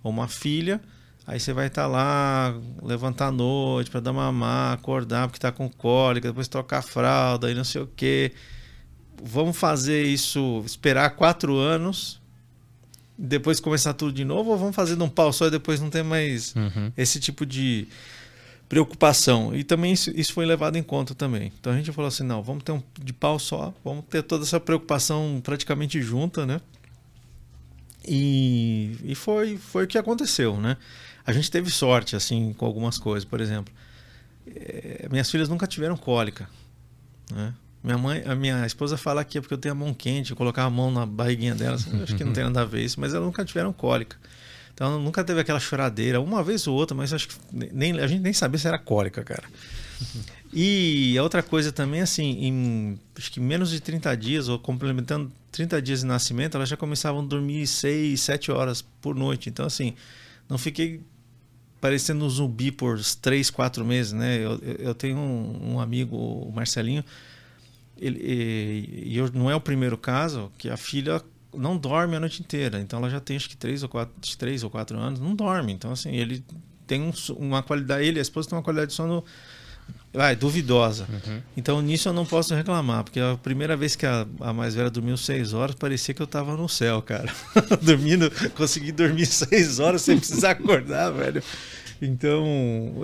ou 0.01 0.13
uma 0.13 0.29
filha, 0.29 0.81
aí 1.27 1.41
você 1.41 1.53
vai 1.53 1.67
estar 1.67 1.83
tá 1.83 1.89
lá, 1.89 2.55
levantar 2.81 3.27
à 3.27 3.33
noite 3.33 3.91
para 3.91 3.99
dar 3.99 4.13
mamar, 4.13 4.75
acordar 4.75 5.27
porque 5.27 5.39
está 5.39 5.51
com 5.51 5.69
cólica, 5.69 6.29
depois 6.29 6.47
trocar 6.47 6.79
a 6.79 6.83
fralda 6.83 7.51
e 7.51 7.55
não 7.57 7.65
sei 7.65 7.83
o 7.83 7.89
quê. 7.97 8.33
Vamos 9.21 9.57
fazer 9.57 10.05
isso, 10.05 10.63
esperar 10.65 11.17
quatro 11.17 11.57
anos 11.57 12.25
depois 13.19 13.61
começar 13.61 13.95
tudo 13.95 14.13
de 14.13 14.25
novo 14.25 14.51
ou 14.51 14.59
vamos 14.59 14.77
fazer 14.77 14.97
de 14.97 15.03
um 15.03 15.09
pau 15.09 15.33
só 15.33 15.47
e 15.47 15.51
depois 15.51 15.81
não 15.81 15.91
ter 15.91 16.03
mais 16.03 16.55
uhum. 16.55 16.93
esse 16.97 17.19
tipo 17.19 17.47
de 17.47 17.89
preocupação? 18.69 19.55
E 19.55 19.65
também 19.65 19.93
isso, 19.93 20.11
isso, 20.15 20.33
foi 20.33 20.45
levado 20.45 20.77
em 20.77 20.83
conta 20.83 21.15
também. 21.15 21.53
Então 21.59 21.73
a 21.73 21.77
gente 21.77 21.91
falou 21.93 22.09
assim, 22.09 22.25
não, 22.25 22.43
vamos 22.43 22.63
ter 22.63 22.73
um 22.73 22.83
de 23.01 23.13
pau 23.13 23.39
só, 23.39 23.75
vamos 23.85 24.05
ter 24.11 24.23
toda 24.23 24.45
essa 24.45 24.61
preocupação 24.61 25.41
praticamente 25.43 26.01
junta, 26.03 26.45
né? 26.45 26.61
E, 28.07 28.97
e 29.03 29.15
foi, 29.15 29.57
foi 29.57 29.85
o 29.85 29.87
que 29.87 29.99
aconteceu, 29.99 30.61
né? 30.61 30.77
A 31.27 31.33
gente 31.33 31.51
teve 31.51 31.71
sorte, 31.71 32.15
assim, 32.15 32.53
com 32.53 32.65
algumas 32.65 32.99
coisas. 32.99 33.25
Por 33.25 33.41
exemplo, 33.41 33.75
é, 34.47 35.09
minhas 35.11 35.29
filhas 35.29 35.49
nunca 35.49 35.67
tiveram 35.67 35.97
cólica, 35.97 36.49
né? 37.33 37.53
Minha 37.87 37.99
mãe, 37.99 38.25
a 38.27 38.35
minha 38.35 38.67
esposa 38.67 38.97
fala 38.97 39.25
que 39.25 39.39
é 39.39 39.41
porque 39.41 39.55
eu 39.55 39.59
tenho 39.59 39.71
a 39.71 39.79
mão 39.79 39.95
quente, 39.95 40.33
eu 40.33 40.37
colocar 40.37 40.65
a 40.65 40.71
mão 40.71 40.91
na 40.91 41.07
barriguinha 41.07 41.55
delas. 41.55 41.87
Acho 42.03 42.17
que 42.17 42.25
não 42.25 42.33
tem 42.33 42.43
nada 42.43 42.63
a 42.63 42.65
ver 42.65 42.83
isso, 42.83 42.99
mas 42.99 43.15
elas 43.15 43.25
nunca 43.25 43.45
tiveram 43.45 43.73
cólica. 43.73 44.17
Então 44.75 45.01
nunca 45.01 45.23
teve 45.23 45.39
aquela 45.39 45.61
choradeira, 45.61 46.21
uma 46.21 46.43
vez 46.43 46.67
ou 46.67 46.75
outra, 46.75 46.97
mas 46.97 47.13
acho 47.13 47.29
que 47.29 47.37
nem, 47.53 47.97
a 48.01 48.09
gente 48.09 48.23
nem 48.23 48.33
sabia 48.33 48.59
se 48.59 48.67
era 48.67 48.77
cólica, 48.77 49.23
cara. 49.23 49.45
E 50.59 51.19
a 51.19 51.23
outra 51.23 51.43
coisa 51.43 51.71
também, 51.71 52.01
assim, 52.01 52.47
em 52.47 52.99
acho 53.15 53.31
que 53.31 53.39
menos 53.39 53.69
de 53.69 53.79
30 53.79 54.17
dias, 54.17 54.49
ou 54.49 54.59
complementando 54.59 55.31
30 55.53 55.83
dias 55.83 56.01
de 56.01 56.07
nascimento, 56.07 56.57
elas 56.57 56.69
já 56.69 56.77
começavam 56.77 57.21
a 57.21 57.25
dormir 57.25 57.67
6, 57.67 58.19
7 58.19 58.53
horas 58.53 58.81
por 59.03 59.15
noite. 59.15 59.51
Então, 59.51 59.67
assim, 59.67 59.93
não 60.49 60.57
fiquei 60.57 61.03
parecendo 61.79 62.25
um 62.25 62.31
zumbi 62.31 62.71
por 62.73 62.99
3, 63.21 63.51
4 63.51 63.85
meses, 63.85 64.13
né? 64.13 64.39
Eu, 64.39 64.59
eu 64.79 64.95
tenho 64.95 65.19
um, 65.19 65.75
um 65.75 65.81
amigo, 65.81 66.17
o 66.17 66.51
Marcelinho, 66.51 67.05
ele, 67.99 68.19
e 69.05 69.17
eu, 69.17 69.31
não 69.33 69.51
é 69.51 69.55
o 69.55 69.61
primeiro 69.61 69.97
caso 69.97 70.51
que 70.59 70.69
a 70.69 70.77
filha 70.77 71.23
não 71.55 71.77
dorme 71.77 72.17
a 72.17 72.21
noite 72.21 72.41
inteira. 72.41 72.81
Então 72.81 72.99
ela 72.99 73.11
já 73.11 73.21
tem 73.21 73.37
acho 73.37 73.49
que 73.49 73.57
3 73.57 73.83
ou 73.83 73.89
4, 73.89 74.37
3 74.37 74.63
ou 74.63 74.71
4 74.71 74.99
anos, 74.99 75.21
não 75.21 75.35
dorme. 75.35 75.73
Então, 75.73 75.91
assim, 75.91 76.15
ele 76.15 76.45
tem 76.87 77.03
um, 77.03 77.13
uma 77.37 77.63
qualidade, 77.63 78.05
ele 78.05 78.19
e 78.19 78.21
a 78.21 78.23
esposa 78.23 78.49
tem 78.49 78.57
uma 78.57 78.63
qualidade 78.63 78.91
de 78.91 78.97
sono 78.97 79.25
vai, 80.13 80.35
duvidosa. 80.35 81.07
Uhum. 81.09 81.41
Então 81.57 81.83
nisso 81.83 82.09
eu 82.09 82.13
não 82.13 82.25
posso 82.25 82.55
reclamar, 82.55 83.05
porque 83.05 83.21
a 83.21 83.37
primeira 83.43 83.77
vez 83.77 83.95
que 83.95 84.07
a, 84.07 84.27
a 84.41 84.53
mais 84.53 84.75
velha 84.75 84.91
dormiu 84.91 85.17
seis 85.17 85.53
horas, 85.53 85.75
parecia 85.75 86.15
que 86.15 86.23
eu 86.23 86.27
tava 86.27 86.57
no 86.57 86.69
céu, 86.69 87.03
cara. 87.03 87.33
Dormindo, 87.83 88.31
consegui 88.55 88.93
dormir 88.93 89.27
seis 89.27 89.79
horas 89.79 90.03
sem 90.03 90.17
precisar 90.19 90.53
acordar, 90.53 91.11
velho. 91.11 91.43
Então, 92.01 92.45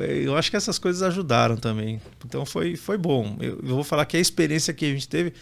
eu 0.02 0.36
acho 0.36 0.50
que 0.50 0.56
essas 0.56 0.78
coisas 0.78 1.02
ajudaram 1.02 1.56
também. 1.56 2.00
Então 2.24 2.44
foi, 2.44 2.76
foi 2.76 2.98
bom. 2.98 3.36
Eu, 3.40 3.58
eu 3.62 3.74
vou 3.74 3.84
falar 3.84 4.04
que 4.06 4.16
a 4.16 4.20
experiência 4.20 4.72
que 4.74 4.84
a 4.84 4.88
gente 4.88 5.08
teve, 5.08 5.32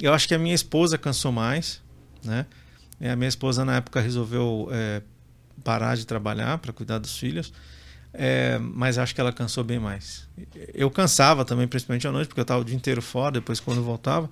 eu 0.00 0.12
acho 0.12 0.28
que 0.28 0.34
a 0.34 0.38
minha 0.38 0.54
esposa 0.54 0.96
cansou 0.96 1.32
mais, 1.32 1.82
né? 2.24 2.46
E 3.00 3.08
a 3.08 3.16
minha 3.16 3.28
esposa 3.28 3.64
na 3.64 3.76
época 3.76 4.00
resolveu 4.00 4.68
é, 4.70 5.02
parar 5.62 5.96
de 5.96 6.06
trabalhar 6.06 6.58
para 6.58 6.72
cuidar 6.72 6.98
dos 6.98 7.18
filhos. 7.18 7.52
É, 8.12 8.58
mas 8.58 8.96
acho 8.96 9.14
que 9.14 9.20
ela 9.20 9.32
cansou 9.32 9.62
bem 9.62 9.78
mais. 9.78 10.26
Eu 10.72 10.90
cansava 10.90 11.44
também, 11.44 11.68
principalmente 11.68 12.08
à 12.08 12.12
noite, 12.12 12.28
porque 12.28 12.40
eu 12.40 12.42
estava 12.42 12.62
o 12.62 12.64
dia 12.64 12.74
inteiro 12.74 13.02
fora, 13.02 13.32
depois 13.32 13.60
quando 13.60 13.82
voltava. 13.82 14.30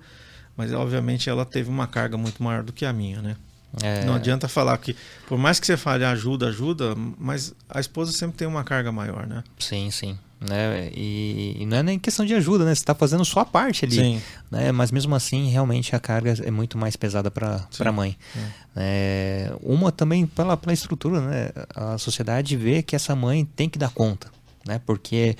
Mas 0.57 0.73
obviamente 0.73 1.29
ela 1.29 1.45
teve 1.45 1.69
uma 1.69 1.85
carga 1.85 2.17
muito 2.17 2.41
maior 2.41 2.63
do 2.63 2.73
que 2.73 2.85
a 2.85 2.93
minha, 2.93 3.21
né? 3.21 3.35
É... 3.81 4.05
Não 4.05 4.15
adianta 4.15 4.47
falar 4.47 4.77
que, 4.77 4.95
por 5.27 5.37
mais 5.37 5.59
que 5.59 5.65
você 5.65 5.77
fale 5.77 6.05
ajuda, 6.05 6.47
ajuda, 6.47 6.95
mas 7.17 7.53
a 7.69 7.79
esposa 7.79 8.11
sempre 8.11 8.37
tem 8.37 8.47
uma 8.47 8.63
carga 8.63 8.91
maior, 8.91 9.27
né? 9.27 9.43
Sim, 9.59 9.89
sim. 9.91 10.17
Né? 10.39 10.91
E, 10.93 11.57
e 11.59 11.65
não 11.65 11.77
é 11.77 11.83
nem 11.83 11.97
questão 11.97 12.25
de 12.25 12.33
ajuda, 12.33 12.65
né? 12.65 12.75
Você 12.75 12.81
está 12.81 12.93
fazendo 12.93 13.23
sua 13.25 13.45
parte 13.45 13.85
ali. 13.85 13.95
Sim. 13.95 14.21
Né? 14.51 14.71
Mas 14.71 14.91
mesmo 14.91 15.15
assim, 15.15 15.49
realmente 15.49 15.95
a 15.95 15.99
carga 15.99 16.35
é 16.43 16.51
muito 16.51 16.77
mais 16.77 16.95
pesada 16.95 17.31
para 17.31 17.67
a 17.79 17.91
mãe. 17.91 18.17
É. 18.75 19.51
uma 19.61 19.91
também 19.91 20.25
pela, 20.25 20.57
pela 20.57 20.73
estrutura, 20.73 21.21
né? 21.21 21.49
A 21.73 21.97
sociedade 21.97 22.55
vê 22.57 22.83
que 22.83 22.95
essa 22.95 23.15
mãe 23.15 23.45
tem 23.55 23.69
que 23.69 23.79
dar 23.79 23.89
conta, 23.89 24.29
né? 24.67 24.79
Porque 24.85 25.35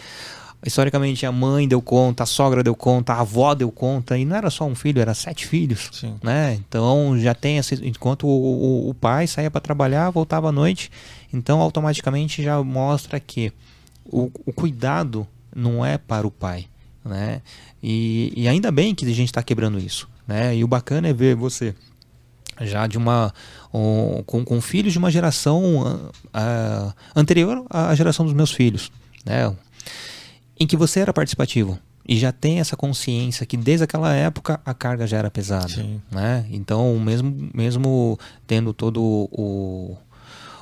historicamente 0.64 1.26
a 1.26 1.32
mãe 1.32 1.68
deu 1.68 1.82
conta, 1.82 2.24
a 2.24 2.26
sogra 2.26 2.64
deu 2.64 2.76
conta, 2.76 3.14
a 3.14 3.22
avó 3.22 3.54
deu 3.54 3.72
conta, 3.72 4.18
e 4.18 4.26
não 4.26 4.36
era 4.36 4.50
só 4.50 4.66
um 4.66 4.76
filho, 4.76 5.02
era 5.02 5.14
sete 5.14 5.46
filhos, 5.48 5.90
Sim. 5.92 6.16
né? 6.22 6.56
Então 6.56 7.18
já 7.20 7.34
tem 7.34 7.58
esse, 7.58 7.76
enquanto 7.88 8.28
o, 8.28 8.30
o, 8.30 8.90
o 8.90 8.94
pai 8.94 9.28
saía 9.28 9.52
para 9.52 9.62
trabalhar, 9.62 10.10
voltava 10.10 10.50
à 10.50 10.52
noite, 10.52 10.92
então 11.34 11.62
automaticamente 11.62 12.44
já 12.44 12.62
mostra 12.64 13.20
que 13.20 13.52
o, 14.06 14.32
o 14.46 14.54
cuidado 14.54 15.28
não 15.56 15.86
é 15.86 15.98
para 15.98 16.28
o 16.28 16.32
pai, 16.32 16.66
né? 17.04 17.42
E, 17.82 18.34
e 18.36 18.48
ainda 18.48 18.72
bem 18.72 18.94
que 18.96 19.06
a 19.06 19.14
gente 19.14 19.30
está 19.30 19.42
quebrando 19.44 19.80
isso, 19.80 20.08
né? 20.28 20.56
E 20.56 20.64
o 20.64 20.68
bacana 20.68 21.08
é 21.08 21.14
ver 21.14 21.36
você 21.36 21.76
já 22.62 22.88
de 22.88 22.98
uma 22.98 23.34
um, 23.74 24.24
com, 24.26 24.46
com 24.46 24.62
filhos 24.62 24.94
de 24.94 25.00
uma 25.00 25.12
geração 25.12 26.02
uh, 26.28 26.94
anterior 27.16 27.66
à 27.70 27.94
geração 27.96 28.26
dos 28.26 28.34
meus 28.34 28.52
filhos, 28.52 28.92
né? 29.26 29.54
Em 30.60 30.66
que 30.66 30.78
você 30.78 31.00
era 31.00 31.14
participativo 31.14 31.80
e 32.08 32.18
já 32.18 32.32
tem 32.32 32.60
essa 32.60 32.78
consciência 32.78 33.46
que 33.46 33.58
desde 33.58 33.84
aquela 33.84 34.14
época 34.14 34.60
a 34.64 34.74
carga 34.74 35.08
já 35.08 35.18
era 35.18 35.32
pesada, 35.32 35.68
Sim. 35.70 36.00
né? 36.12 36.46
Então 36.52 36.98
mesmo 37.00 37.50
mesmo 37.54 38.20
tendo 38.46 38.74
todo 38.74 39.02
o 39.32 39.98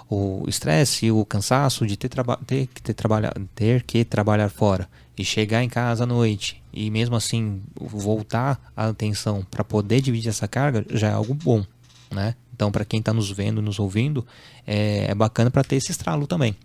o 0.10 0.44
estresse, 0.48 1.10
o 1.10 1.26
cansaço 1.26 1.88
de 1.88 1.98
ter, 1.98 2.10
ter 2.46 2.68
que 2.68 2.82
ter, 2.84 2.94
trabalhar, 2.94 3.34
ter 3.56 3.82
que 3.82 4.06
trabalhar 4.06 4.50
fora 4.50 4.88
e 5.18 5.26
chegar 5.26 5.64
em 5.64 5.70
casa 5.70 6.04
à 6.04 6.08
noite 6.08 6.62
e 6.72 6.92
mesmo 6.92 7.16
assim 7.16 7.64
voltar 7.76 8.60
a 8.76 8.90
atenção 8.90 9.46
para 9.50 9.64
poder 9.64 10.02
dividir 10.02 10.30
essa 10.30 10.48
carga 10.48 10.86
já 10.92 11.10
é 11.10 11.14
algo 11.14 11.34
bom, 11.34 11.66
né? 12.12 12.36
Então 12.54 12.72
para 12.72 12.86
quem 12.86 13.00
está 13.00 13.12
nos 13.12 13.32
vendo, 13.32 13.62
nos 13.62 13.80
ouvindo, 13.80 14.26
é, 14.68 15.06
é 15.10 15.16
bacana 15.16 15.50
para 15.50 15.64
ter 15.64 15.78
esse 15.78 15.92
estralo 15.92 16.28
também 16.28 16.56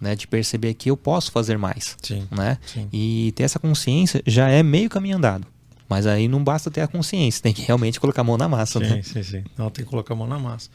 né, 0.00 0.14
de 0.14 0.26
perceber 0.26 0.74
que 0.74 0.90
eu 0.90 0.96
posso 0.96 1.32
fazer 1.32 1.56
mais, 1.56 1.96
sim, 2.02 2.26
né? 2.30 2.58
Sim. 2.66 2.88
E 2.92 3.32
ter 3.34 3.44
essa 3.44 3.58
consciência 3.58 4.22
já 4.26 4.48
é 4.48 4.62
meio 4.62 4.88
caminho 4.90 5.16
andado. 5.16 5.46
Mas 5.88 6.06
aí 6.06 6.26
não 6.26 6.42
basta 6.42 6.70
ter 6.70 6.80
a 6.80 6.88
consciência, 6.88 7.42
tem 7.42 7.54
que 7.54 7.62
realmente 7.62 8.00
colocar 8.00 8.22
a 8.22 8.24
mão 8.24 8.36
na 8.36 8.48
massa, 8.48 8.80
sim, 8.80 8.86
né? 8.90 9.02
Sim, 9.02 9.22
sim, 9.22 9.44
Não, 9.56 9.70
tem 9.70 9.84
que 9.84 9.90
colocar 9.90 10.14
a 10.14 10.16
mão 10.16 10.26
na 10.26 10.38
massa. 10.38 10.68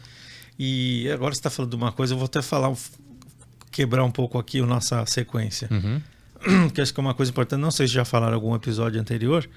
E 0.57 1.09
agora 1.11 1.33
você 1.33 1.39
está 1.39 1.49
falando 1.49 1.71
de 1.71 1.75
uma 1.75 1.91
coisa, 1.91 2.13
eu 2.13 2.17
vou 2.17 2.25
até 2.25 2.41
falar, 2.41 2.73
quebrar 3.71 4.03
um 4.03 4.11
pouco 4.11 4.37
aqui 4.39 4.59
a 4.59 4.65
nossa 4.65 5.05
sequência. 5.05 5.67
Uhum. 5.71 6.01
Que 6.73 6.81
acho 6.81 6.93
que 6.93 6.99
é 6.99 7.03
uma 7.03 7.13
coisa 7.13 7.31
importante, 7.31 7.59
não 7.59 7.69
sei 7.69 7.87
se 7.87 7.93
já 7.93 8.03
falaram 8.03 8.33
em 8.33 8.35
algum 8.35 8.55
episódio 8.55 8.99
anterior, 8.99 9.47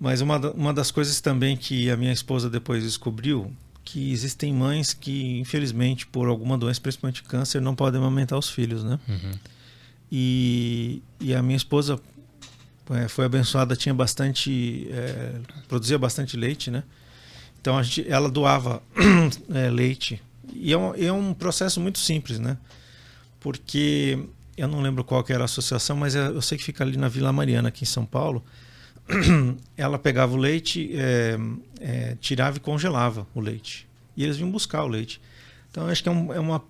mas 0.00 0.20
uma, 0.20 0.38
uma 0.52 0.72
das 0.72 0.90
coisas 0.90 1.20
também 1.20 1.56
que 1.56 1.90
a 1.90 1.96
minha 1.96 2.12
esposa 2.12 2.48
depois 2.48 2.82
descobriu 2.82 3.52
que 3.86 4.12
existem 4.12 4.52
mães 4.52 4.92
que, 4.92 5.38
infelizmente, 5.38 6.08
por 6.08 6.26
alguma 6.26 6.58
doença, 6.58 6.80
principalmente 6.80 7.22
câncer, 7.22 7.60
não 7.62 7.74
podem 7.74 8.00
amamentar 8.00 8.36
os 8.36 8.50
filhos, 8.50 8.82
né? 8.82 8.98
Uhum. 9.08 9.32
E, 10.10 11.00
e 11.20 11.32
a 11.32 11.40
minha 11.40 11.56
esposa 11.56 11.98
é, 12.90 13.06
foi 13.06 13.24
abençoada, 13.24 13.76
tinha 13.76 13.94
bastante, 13.94 14.88
é, 14.90 15.36
produzia 15.68 15.96
bastante 15.96 16.36
leite, 16.36 16.68
né? 16.68 16.82
Então 17.60 17.78
a 17.78 17.82
gente, 17.84 18.04
ela 18.08 18.28
doava 18.28 18.82
é, 19.54 19.70
leite 19.70 20.20
e 20.52 20.72
é 20.72 20.76
um, 20.76 20.94
é 20.94 21.12
um 21.12 21.32
processo 21.32 21.80
muito 21.80 22.00
simples, 22.00 22.40
né? 22.40 22.56
Porque 23.38 24.18
eu 24.56 24.66
não 24.66 24.80
lembro 24.80 25.04
qual 25.04 25.22
que 25.22 25.32
era 25.32 25.44
a 25.44 25.46
associação, 25.46 25.96
mas 25.96 26.16
é, 26.16 26.26
eu 26.26 26.42
sei 26.42 26.58
que 26.58 26.64
fica 26.64 26.82
ali 26.82 26.96
na 26.96 27.08
Vila 27.08 27.32
Mariana, 27.32 27.68
aqui 27.68 27.84
em 27.84 27.86
São 27.86 28.04
Paulo. 28.04 28.44
ela 29.76 29.98
pegava 29.98 30.34
o 30.34 30.36
leite, 30.36 30.90
é, 30.94 31.38
é, 31.80 32.16
tirava 32.20 32.56
e 32.56 32.60
congelava 32.60 33.26
o 33.34 33.40
leite. 33.40 33.86
E 34.16 34.24
eles 34.24 34.36
vinham 34.36 34.50
buscar 34.50 34.82
o 34.84 34.88
leite. 34.88 35.20
Então 35.70 35.86
acho 35.86 36.02
que 36.02 36.08
é, 36.08 36.12
um, 36.12 36.32
é, 36.32 36.40
uma. 36.40 36.62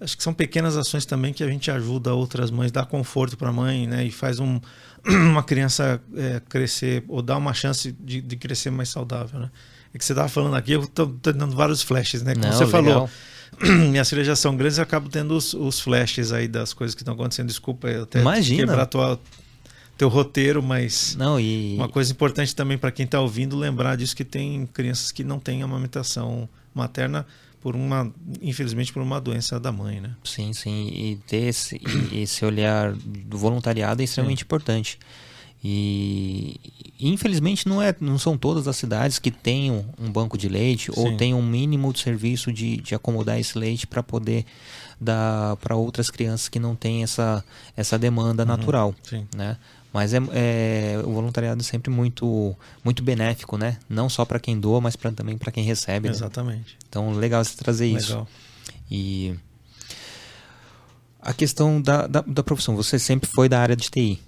Acho 0.00 0.16
que 0.16 0.22
são 0.22 0.32
pequenas 0.32 0.76
ações 0.76 1.04
também 1.04 1.32
que 1.32 1.44
a 1.44 1.48
gente 1.48 1.70
ajuda 1.70 2.14
outras 2.14 2.50
mães, 2.50 2.72
dá 2.72 2.86
conforto 2.86 3.36
para 3.36 3.50
a 3.50 3.52
mãe, 3.52 3.86
né? 3.86 4.04
E 4.04 4.10
faz 4.10 4.38
um, 4.38 4.58
uma 5.06 5.42
criança 5.42 6.00
é, 6.16 6.40
crescer, 6.48 7.04
ou 7.08 7.20
dá 7.20 7.36
uma 7.36 7.52
chance 7.52 7.92
de, 8.00 8.20
de, 8.22 8.36
crescer 8.36 8.70
mais 8.70 8.88
saudável, 8.88 9.40
né? 9.40 9.50
É 9.92 9.98
que 9.98 10.04
você 10.04 10.12
estava 10.12 10.28
falando 10.28 10.54
aqui, 10.54 10.72
eu 10.72 10.84
estou 10.84 11.06
dando 11.06 11.54
vários 11.54 11.82
flashes, 11.82 12.22
né? 12.22 12.34
Como 12.34 12.46
Não, 12.46 12.52
você 12.52 12.64
legal. 12.64 13.08
falou, 13.08 13.10
minhas 13.90 14.08
filhas 14.08 14.26
já 14.26 14.36
são 14.36 14.56
grandes, 14.56 14.78
eu 14.78 14.84
acabo 14.84 15.08
tendo 15.08 15.36
os, 15.36 15.52
os 15.52 15.80
flashes 15.80 16.32
aí 16.32 16.46
das 16.46 16.72
coisas 16.72 16.94
que 16.94 17.02
estão 17.02 17.14
acontecendo. 17.14 17.48
Desculpa, 17.48 17.88
eu 17.88 18.04
até 18.04 18.20
Imagina. 18.20 18.60
quebrar 18.60 18.86
tua, 18.86 19.20
teu 20.00 20.08
roteiro, 20.08 20.62
mas 20.62 21.14
não, 21.14 21.38
e... 21.38 21.74
uma 21.76 21.86
coisa 21.86 22.10
importante 22.10 22.56
também 22.56 22.78
para 22.78 22.90
quem 22.90 23.04
está 23.04 23.20
ouvindo 23.20 23.54
lembrar 23.54 23.96
disso 23.96 24.16
que 24.16 24.24
tem 24.24 24.64
crianças 24.64 25.12
que 25.12 25.22
não 25.22 25.38
têm 25.38 25.62
amamentação 25.62 26.48
materna 26.74 27.26
por 27.60 27.76
uma, 27.76 28.10
infelizmente, 28.40 28.90
por 28.94 29.02
uma 29.02 29.20
doença 29.20 29.60
da 29.60 29.70
mãe, 29.70 30.00
né? 30.00 30.16
Sim, 30.24 30.54
sim, 30.54 30.88
e 30.88 31.16
ter 31.26 31.48
esse, 31.48 31.78
esse 32.14 32.42
olhar 32.46 32.94
do 32.94 33.36
voluntariado 33.36 34.00
é 34.00 34.04
extremamente 34.06 34.38
sim. 34.38 34.44
importante. 34.44 34.98
E 35.62 36.58
infelizmente 36.98 37.68
não, 37.68 37.82
é, 37.82 37.94
não 38.00 38.18
são 38.18 38.38
todas 38.38 38.66
as 38.66 38.78
cidades 38.78 39.18
que 39.18 39.30
tenham 39.30 39.84
um 39.98 40.10
banco 40.10 40.38
de 40.38 40.48
leite 40.48 40.90
sim. 40.90 40.98
ou 40.98 41.14
tenham 41.18 41.38
um 41.38 41.46
mínimo 41.46 41.92
de 41.92 42.00
serviço 42.00 42.50
de, 42.50 42.78
de 42.78 42.94
acomodar 42.94 43.38
esse 43.38 43.58
leite 43.58 43.86
para 43.86 44.02
poder 44.02 44.46
dar 44.98 45.56
para 45.56 45.76
outras 45.76 46.08
crianças 46.08 46.48
que 46.48 46.58
não 46.58 46.74
têm 46.74 47.02
essa, 47.02 47.44
essa 47.76 47.98
demanda 47.98 48.42
Uhum, 48.42 48.48
natural. 48.48 48.94
sim. 49.02 49.26
Né? 49.36 49.58
Mas 49.92 50.14
é, 50.14 50.18
é, 50.32 51.02
o 51.04 51.12
voluntariado 51.12 51.60
é 51.60 51.64
sempre 51.64 51.90
muito, 51.90 52.56
muito 52.84 53.02
benéfico, 53.02 53.56
né? 53.56 53.78
Não 53.88 54.08
só 54.08 54.24
para 54.24 54.38
quem 54.38 54.58
doa, 54.58 54.80
mas 54.80 54.94
pra, 54.94 55.10
também 55.10 55.36
para 55.36 55.50
quem 55.50 55.64
recebe. 55.64 56.08
né? 56.08 56.14
Exatamente. 56.14 56.78
Então, 56.88 57.10
legal 57.12 57.44
você 57.44 57.56
trazer 57.56 57.86
isso. 57.86 58.12
Legal. 58.12 58.28
E 58.90 59.34
a 61.20 61.32
questão 61.32 61.82
da, 61.82 62.06
da, 62.06 62.20
da 62.20 62.42
profissão, 62.42 62.76
você 62.76 62.98
sempre 62.98 63.28
foi 63.28 63.48
da 63.48 63.60
área 63.60 63.76
de 63.76 63.90
TI. 63.90 64.20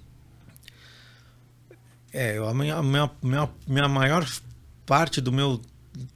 É, 2.12 2.36
a 2.36 2.52
minha, 2.52 2.76
a 2.76 2.82
minha, 2.82 3.10
minha, 3.22 3.48
minha 3.66 3.88
maior 3.88 4.28
parte 4.84 5.20
do 5.20 5.32
meu 5.32 5.60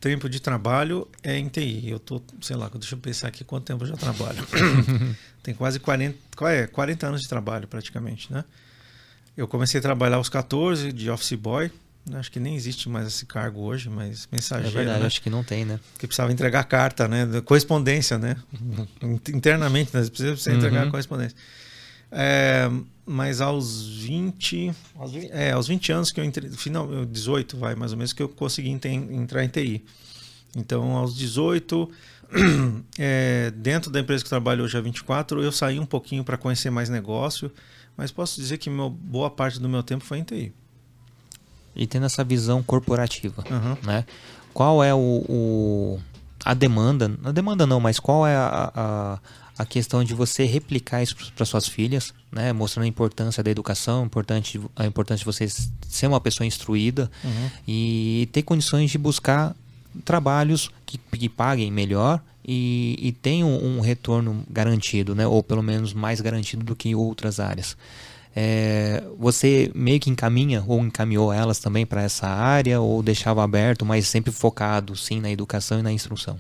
tempo 0.01 0.29
de 0.29 0.41
trabalho 0.41 1.09
é 1.23 1.39
em 1.39 1.49
TI. 1.49 1.89
Eu 1.89 1.99
tô, 1.99 2.21
sei 2.41 2.57
lá, 2.57 2.69
deixa 2.69 2.95
eu 2.95 2.99
pensar 2.99 3.29
aqui 3.29 3.45
quanto 3.45 3.65
tempo 3.65 3.85
eu 3.85 3.89
já 3.89 3.97
trabalho. 3.97 4.45
Tem 5.43 5.55
quase 5.55 5.79
40, 5.79 6.19
qual 6.37 6.51
é? 6.51 6.67
40 6.67 7.07
anos 7.07 7.23
de 7.23 7.29
trabalho 7.29 7.69
praticamente, 7.69 8.33
né? 8.33 8.45
Eu 9.37 9.47
comecei 9.47 9.79
a 9.79 9.83
trabalhar 9.83 10.17
aos 10.17 10.29
14 10.29 10.93
de 10.93 11.11
office 11.11 11.35
boy, 11.35 11.71
acho 12.15 12.31
que 12.31 12.41
nem 12.41 12.55
existe 12.57 12.89
mais 12.89 13.07
esse 13.07 13.27
cargo 13.27 13.61
hoje, 13.61 13.91
mas 13.91 14.27
mensageiro. 14.33 14.69
É 14.71 14.79
verdade, 14.79 15.01
né? 15.01 15.07
acho 15.07 15.21
que 15.21 15.29
não 15.29 15.45
tem, 15.45 15.65
né? 15.65 15.79
Que 15.99 16.07
precisava 16.07 16.33
entregar 16.33 16.65
carta, 16.65 17.07
né? 17.07 17.27
Correspondência, 17.45 18.17
né? 18.17 18.37
Internamente, 19.35 19.91
né? 19.95 20.05
Precisa, 20.07 20.33
precisa 20.33 20.55
entregar 20.55 20.85
Uhum. 20.85 20.91
correspondência. 20.91 21.37
É, 22.11 22.71
mas 23.05 23.41
aos 23.41 23.87
20, 23.89 24.73
aos 24.95 25.13
20, 25.13 25.31
é, 25.33 25.51
aos 25.53 25.67
20 25.69 25.93
anos 25.93 26.13
que 26.13 26.21
eu 26.21 26.25
entrei, 26.25 26.49
final, 26.51 27.05
18 27.05 27.57
vai 27.59 27.75
mais 27.75 27.93
ou 27.93 27.99
menos, 27.99 28.13
que 28.13 28.23
eu 28.23 28.29
consegui 28.29 28.71
entrar 28.71 29.45
em 29.45 29.49
TI. 29.49 29.85
Então, 30.57 30.93
aos 30.97 31.15
18, 31.17 31.91
é, 32.99 33.51
dentro 33.57 33.91
da 33.91 34.01
empresa 34.01 34.23
que 34.23 34.29
eu 34.29 34.31
trabalho 34.31 34.65
hoje 34.65 34.79
há 34.79 34.81
24, 34.81 35.43
eu 35.43 35.53
saí 35.53 35.79
um 35.79 35.85
pouquinho 35.87 36.25
para 36.25 36.37
conhecer 36.39 36.71
mais 36.71 36.89
negócio, 36.89 37.51
mas 37.97 38.11
posso 38.13 38.41
dizer 38.41 38.59
que 38.59 38.69
meu, 38.71 38.91
boa 38.91 39.31
parte 39.31 39.59
do 39.61 39.69
meu 39.69 39.83
tempo 39.83 40.05
foi 40.05 40.19
em 40.19 40.25
TI. 40.25 40.53
E 41.75 41.87
tendo 41.87 42.07
essa 42.07 42.25
visão 42.25 42.63
corporativa, 42.63 43.45
Aham. 43.51 43.77
né? 43.83 44.05
Qual 44.55 44.83
é 44.83 44.95
o, 44.95 44.99
o- 45.29 46.01
a 46.45 46.55
demanda? 46.55 47.11
A 47.25 47.31
demanda 47.33 47.67
não, 47.67 47.79
mas 47.81 47.99
qual 48.01 48.27
é 48.27 48.35
a, 48.35 48.73
a, 48.75 49.19
a 49.59 49.67
questão 49.67 50.03
de 50.03 50.15
você 50.15 50.45
replicar 50.47 51.03
isso 51.03 51.15
para 51.35 51.45
suas 51.45 51.69
filhas, 51.69 52.15
né? 52.33 52.53
Mostrando 52.53 52.85
a 52.85 52.89
importância 52.89 53.43
da 53.43 53.51
educação, 53.51 54.07
importante, 54.07 54.59
a 54.75 54.87
importância 54.87 55.19
de 55.21 55.25
você 55.27 55.47
ser 55.87 56.07
uma 56.07 56.21
pessoa 56.21 56.47
instruída 56.47 57.11
Uhum. 57.23 57.51
e 57.69 58.29
ter 58.33 58.43
condições 58.43 58.91
de 58.91 58.97
buscar 58.97 59.55
trabalhos 60.05 60.71
que, 60.87 60.97
que 60.99 61.29
paguem 61.29 61.71
melhor 61.71 62.23
e, 62.47 62.97
e 63.01 63.13
tenham 63.13 63.49
um 63.49 63.81
retorno 63.81 64.45
garantido, 64.49 65.15
né? 65.15 65.27
Ou 65.27 65.43
pelo 65.43 65.63
menos 65.63 65.93
mais 65.93 66.21
garantido 66.21 66.65
do 66.65 66.77
que 66.77 66.95
outras 66.95 67.41
áreas. 67.41 67.77
É, 68.39 69.03
você 69.19 69.73
meio 69.75 69.99
que 69.99 70.11
encaminha 70.11 70.63
ou 70.67 70.79
encaminhou 70.81 71.33
elas 71.33 71.59
também 71.59 71.85
para 71.85 72.03
essa 72.03 72.29
área 72.29 72.81
ou 72.81 73.03
deixava 73.03 73.43
aberto, 73.43 73.85
mas 73.85 74.07
sempre 74.07 74.31
focado 74.31 74.95
sim 74.95 75.21
na 75.21 75.31
educação 75.31 75.81
e 75.81 75.83
na 75.83 75.91
instrução? 75.91 76.39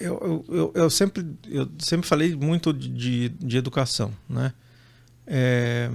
Eu, 0.00 0.44
eu, 0.48 0.72
eu, 0.74 0.90
sempre, 0.90 1.24
eu 1.48 1.68
sempre 1.78 2.06
falei 2.06 2.34
muito 2.34 2.72
de, 2.72 2.88
de, 2.88 3.28
de 3.28 3.56
educação, 3.56 4.12
né? 4.28 4.52
É, 5.24 5.88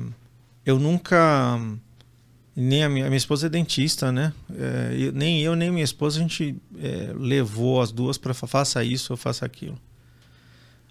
eu 0.66 0.80
nunca 0.80 1.60
nem 2.56 2.84
a 2.84 2.90
minha, 2.90 3.06
minha 3.06 3.18
esposa 3.18 3.48
é 3.48 3.50
dentista, 3.50 4.12
né? 4.12 4.34
É, 4.56 5.12
nem 5.14 5.42
eu 5.42 5.56
nem 5.56 5.72
minha 5.72 5.84
esposa 5.84 6.20
a 6.20 6.22
gente 6.22 6.56
é, 6.80 7.12
levou 7.16 7.82
as 7.82 7.92
duas 7.92 8.18
para 8.18 8.34
faça 8.34 8.84
isso 8.84 9.14
ou 9.14 9.18
faça 9.18 9.46
aquilo. 9.46 9.78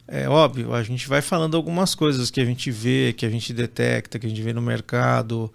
É 0.09 0.29
óbvio, 0.29 0.75
a 0.75 0.83
gente 0.83 1.09
vai 1.09 1.23
falando 1.23 1.57
algumas 1.57 1.95
coisas 1.95 2.31
que 2.31 2.41
a 2.41 2.45
gente 2.45 2.71
vê, 2.71 3.15
que 3.17 3.25
a 3.25 3.31
gente 3.31 3.53
detecta, 3.53 4.19
que 4.19 4.27
a 4.27 4.29
gente 4.29 4.43
vê 4.43 4.53
no 4.53 4.61
mercado, 4.61 5.53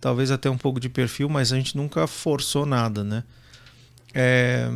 talvez 0.00 0.30
até 0.30 0.48
um 0.48 0.56
pouco 0.56 0.78
de 0.80 0.88
perfil, 0.88 1.28
mas 1.28 1.52
a 1.52 1.56
gente 1.56 1.76
nunca 1.76 2.06
forçou 2.06 2.64
nada, 2.64 3.02
né? 3.04 3.24
É, 4.14 4.70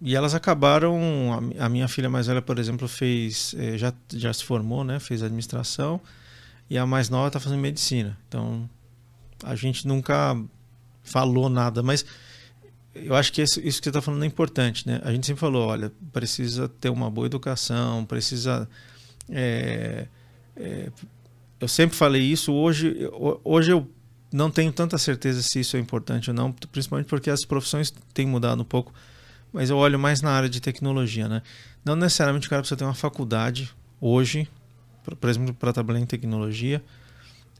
e 0.00 0.14
elas 0.14 0.34
acabaram. 0.34 1.52
a 1.58 1.66
A 1.66 1.68
minha 1.68 1.88
filha 1.88 2.08
mais 2.08 2.26
velha, 2.26 2.42
por 2.42 2.58
exemplo, 2.58 2.88
fez. 2.88 3.54
eh, 3.58 3.76
Já, 3.76 3.92
já 4.14 4.32
se 4.32 4.44
formou, 4.44 4.84
né? 4.84 4.98
Fez 5.00 5.22
administração. 5.22 6.00
E 6.70 6.76
a 6.78 6.86
mais 6.86 7.08
nova 7.08 7.28
está 7.28 7.40
fazendo 7.40 7.60
medicina. 7.60 8.16
Então, 8.28 8.68
a 9.42 9.54
gente 9.54 9.86
nunca 9.86 10.36
falou 11.02 11.48
nada. 11.48 11.82
Mas 11.82 12.04
eu 12.94 13.14
acho 13.14 13.32
que 13.32 13.42
isso, 13.42 13.60
isso 13.60 13.80
que 13.80 13.84
você 13.84 13.90
está 13.90 14.02
falando 14.02 14.22
é 14.24 14.26
importante, 14.26 14.86
né? 14.86 15.00
A 15.04 15.12
gente 15.12 15.26
sempre 15.26 15.40
falou: 15.40 15.68
olha, 15.68 15.92
precisa 16.12 16.68
ter 16.68 16.90
uma 16.90 17.10
boa 17.10 17.26
educação, 17.26 18.04
precisa. 18.04 18.68
eh, 19.30 20.06
eh, 20.56 20.90
eu 21.60 21.68
sempre 21.68 21.96
falei 21.96 22.22
isso. 22.22 22.52
Hoje, 22.52 23.08
hoje 23.42 23.72
eu 23.72 23.90
não 24.32 24.50
tenho 24.50 24.72
tanta 24.72 24.96
certeza 24.98 25.42
se 25.42 25.60
isso 25.60 25.76
é 25.76 25.80
importante 25.80 26.30
ou 26.30 26.36
não, 26.36 26.52
principalmente 26.52 27.06
porque 27.06 27.30
as 27.30 27.44
profissões 27.44 27.92
têm 28.14 28.26
mudado 28.26 28.62
um 28.62 28.64
pouco 28.64 28.92
mas 29.52 29.70
eu 29.70 29.76
olho 29.76 29.98
mais 29.98 30.20
na 30.20 30.30
área 30.30 30.48
de 30.48 30.60
tecnologia, 30.60 31.28
né? 31.28 31.42
Não 31.84 31.96
necessariamente 31.96 32.46
o 32.46 32.50
cara 32.50 32.62
precisa 32.62 32.76
ter 32.76 32.84
uma 32.84 32.94
faculdade 32.94 33.70
hoje, 34.00 34.48
por 35.18 35.28
exemplo, 35.28 35.54
para 35.54 35.72
trabalhar 35.72 36.00
em 36.00 36.06
tecnologia, 36.06 36.82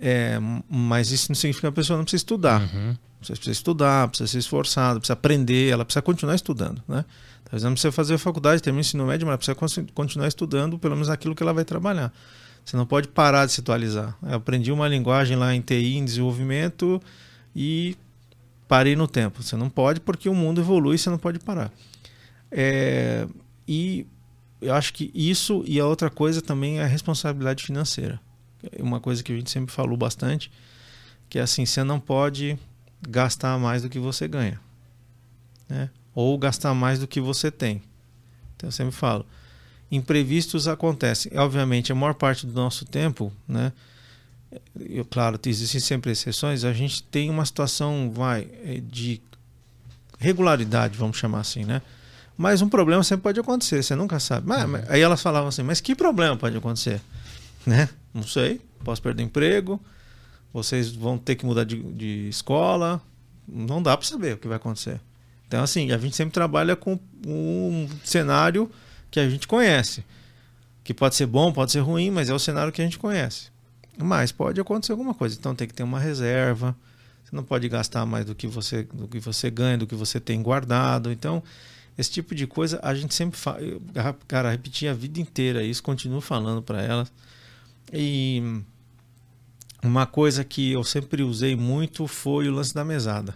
é, 0.00 0.38
mas 0.68 1.10
isso 1.10 1.30
não 1.30 1.34
significa 1.34 1.62
que 1.68 1.72
a 1.72 1.72
pessoa 1.72 1.96
não 1.96 2.04
precisa 2.04 2.20
estudar. 2.20 2.62
Uhum. 2.74 2.96
Você 3.20 3.32
precisa 3.32 3.52
estudar, 3.52 4.08
precisa 4.08 4.28
ser 4.30 4.38
esforçado, 4.38 5.00
precisa 5.00 5.14
aprender, 5.14 5.70
ela 5.72 5.84
precisa 5.84 6.02
continuar 6.02 6.34
estudando, 6.36 6.82
né? 6.86 7.04
Talvez 7.44 7.62
não 7.64 7.72
precisa 7.72 7.90
fazer 7.90 8.14
a 8.14 8.18
faculdade, 8.18 8.62
terminar 8.62 8.78
o 8.78 8.80
ensino 8.82 9.06
médio, 9.06 9.26
mas 9.26 9.32
ela 9.48 9.56
precisa 9.56 9.82
con- 9.84 9.92
continuar 9.94 10.28
estudando 10.28 10.78
pelo 10.78 10.94
menos 10.94 11.08
aquilo 11.08 11.34
que 11.34 11.42
ela 11.42 11.52
vai 11.52 11.64
trabalhar. 11.64 12.12
Você 12.64 12.76
não 12.76 12.84
pode 12.86 13.08
parar 13.08 13.46
de 13.46 13.52
se 13.52 13.60
atualizar. 13.60 14.16
Eu 14.22 14.34
aprendi 14.34 14.70
uma 14.70 14.86
linguagem 14.86 15.36
lá 15.36 15.54
em 15.54 15.60
TI, 15.60 15.96
em 15.96 16.04
desenvolvimento, 16.04 17.00
e 17.56 17.96
parei 18.68 18.94
no 18.94 19.08
tempo. 19.08 19.42
Você 19.42 19.56
não 19.56 19.70
pode 19.70 20.00
porque 20.00 20.28
o 20.28 20.34
mundo 20.34 20.60
evolui, 20.60 20.98
você 20.98 21.08
não 21.08 21.16
pode 21.18 21.38
parar. 21.38 21.72
É, 22.52 23.26
e 23.66 24.06
eu 24.60 24.74
acho 24.74 24.92
que 24.92 25.10
isso 25.14 25.64
e 25.66 25.80
a 25.80 25.86
outra 25.86 26.10
coisa 26.10 26.42
também 26.42 26.78
é 26.80 26.84
a 26.84 26.86
responsabilidade 26.86 27.64
financeira. 27.64 28.20
Uma 28.78 29.00
coisa 29.00 29.22
que 29.22 29.32
a 29.32 29.36
gente 29.36 29.50
sempre 29.50 29.72
falou 29.72 29.96
bastante, 29.96 30.50
que 31.28 31.38
é 31.38 31.42
assim, 31.42 31.64
você 31.64 31.82
não 31.84 32.00
pode 32.00 32.58
gastar 33.08 33.58
mais 33.58 33.82
do 33.82 33.88
que 33.88 33.98
você 33.98 34.26
ganha. 34.26 34.60
Né? 35.68 35.90
Ou 36.14 36.36
gastar 36.38 36.74
mais 36.74 36.98
do 36.98 37.06
que 37.06 37.20
você 37.20 37.50
tem. 37.50 37.82
Então 38.56 38.68
eu 38.68 38.72
sempre 38.72 38.92
falo, 38.92 39.24
imprevistos 39.90 40.66
acontecem. 40.66 41.30
Obviamente, 41.36 41.92
a 41.92 41.94
maior 41.94 42.14
parte 42.14 42.46
do 42.46 42.52
nosso 42.52 42.84
tempo, 42.84 43.32
né? 43.46 43.72
Eu, 44.80 45.04
claro, 45.04 45.38
existem 45.46 45.80
sempre 45.80 46.10
exceções. 46.10 46.64
A 46.64 46.72
gente 46.72 47.02
tem 47.02 47.28
uma 47.30 47.44
situação, 47.44 48.10
vai, 48.12 48.48
eh, 48.64 48.80
de 48.90 49.20
regularidade, 50.18 50.96
vamos 50.96 51.16
chamar 51.18 51.40
assim, 51.40 51.64
né? 51.64 51.82
Mas 52.36 52.62
um 52.62 52.68
problema 52.68 53.02
sempre 53.02 53.24
pode 53.24 53.38
acontecer, 53.40 53.82
você 53.82 53.94
nunca 53.94 54.18
sabe. 54.18 54.46
Mas, 54.46 54.68
mas- 54.68 54.90
aí 54.90 55.00
elas 55.00 55.20
falavam 55.20 55.48
assim, 55.48 55.62
mas 55.62 55.80
que 55.80 55.94
problema 55.94 56.36
pode 56.36 56.56
acontecer? 56.56 57.00
Né? 57.68 57.86
Não 58.14 58.22
sei, 58.22 58.62
posso 58.82 59.02
perder 59.02 59.22
emprego, 59.22 59.78
vocês 60.54 60.90
vão 60.90 61.18
ter 61.18 61.36
que 61.36 61.44
mudar 61.44 61.64
de, 61.64 61.76
de 61.92 62.26
escola, 62.30 63.02
não 63.46 63.82
dá 63.82 63.94
para 63.94 64.06
saber 64.06 64.34
o 64.34 64.38
que 64.38 64.48
vai 64.48 64.56
acontecer. 64.56 64.98
Então, 65.46 65.62
assim, 65.62 65.92
a 65.92 65.98
gente 65.98 66.16
sempre 66.16 66.32
trabalha 66.32 66.74
com 66.74 66.98
um 67.26 67.86
cenário 68.02 68.70
que 69.10 69.20
a 69.20 69.28
gente 69.28 69.46
conhece. 69.46 70.02
Que 70.82 70.94
pode 70.94 71.14
ser 71.14 71.26
bom, 71.26 71.52
pode 71.52 71.70
ser 71.70 71.80
ruim, 71.80 72.10
mas 72.10 72.30
é 72.30 72.34
o 72.34 72.38
cenário 72.38 72.72
que 72.72 72.80
a 72.80 72.84
gente 72.84 72.98
conhece. 72.98 73.48
Mas 73.98 74.32
pode 74.32 74.58
acontecer 74.58 74.92
alguma 74.92 75.12
coisa. 75.12 75.36
Então 75.38 75.54
tem 75.54 75.68
que 75.68 75.74
ter 75.74 75.82
uma 75.82 76.00
reserva. 76.00 76.74
Você 77.22 77.36
não 77.36 77.44
pode 77.44 77.68
gastar 77.68 78.06
mais 78.06 78.24
do 78.24 78.34
que 78.34 78.46
você, 78.46 78.84
do 78.84 79.06
que 79.06 79.20
você 79.20 79.50
ganha, 79.50 79.76
do 79.76 79.86
que 79.86 79.94
você 79.94 80.18
tem 80.18 80.42
guardado. 80.42 81.12
Então, 81.12 81.42
esse 81.98 82.10
tipo 82.10 82.34
de 82.34 82.46
coisa 82.46 82.80
a 82.82 82.94
gente 82.94 83.14
sempre 83.14 83.38
fala. 83.38 83.58
Cara, 84.26 84.50
repeti 84.50 84.88
a 84.88 84.94
vida 84.94 85.20
inteira 85.20 85.62
isso, 85.62 85.82
continuo 85.82 86.22
falando 86.22 86.62
para 86.62 86.82
elas. 86.82 87.12
E 87.92 88.62
uma 89.82 90.06
coisa 90.06 90.44
que 90.44 90.72
eu 90.72 90.84
sempre 90.84 91.22
usei 91.22 91.56
muito 91.56 92.06
foi 92.06 92.48
o 92.48 92.52
lance 92.52 92.74
da 92.74 92.84
mesada. 92.84 93.34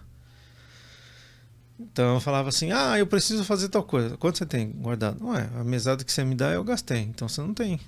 Então 1.79 2.15
eu 2.15 2.21
falava 2.21 2.49
assim: 2.49 2.71
ah, 2.73 2.99
eu 2.99 3.07
preciso 3.07 3.45
fazer 3.45 3.69
tal 3.69 3.83
coisa. 3.83 4.17
Quanto 4.17 4.39
você 4.39 4.47
tem 4.47 4.71
guardado? 4.71 5.25
Ué, 5.27 5.51
a 5.55 5.65
mesada 5.65 6.05
que 6.05 6.13
você 6.13 6.25
me 6.25 6.35
dá 6.35 6.51
eu 6.51 6.65
gastei. 6.65 7.01
Então 7.01 7.29
você 7.29 7.41
não 7.41 7.55
tem. 7.55 7.81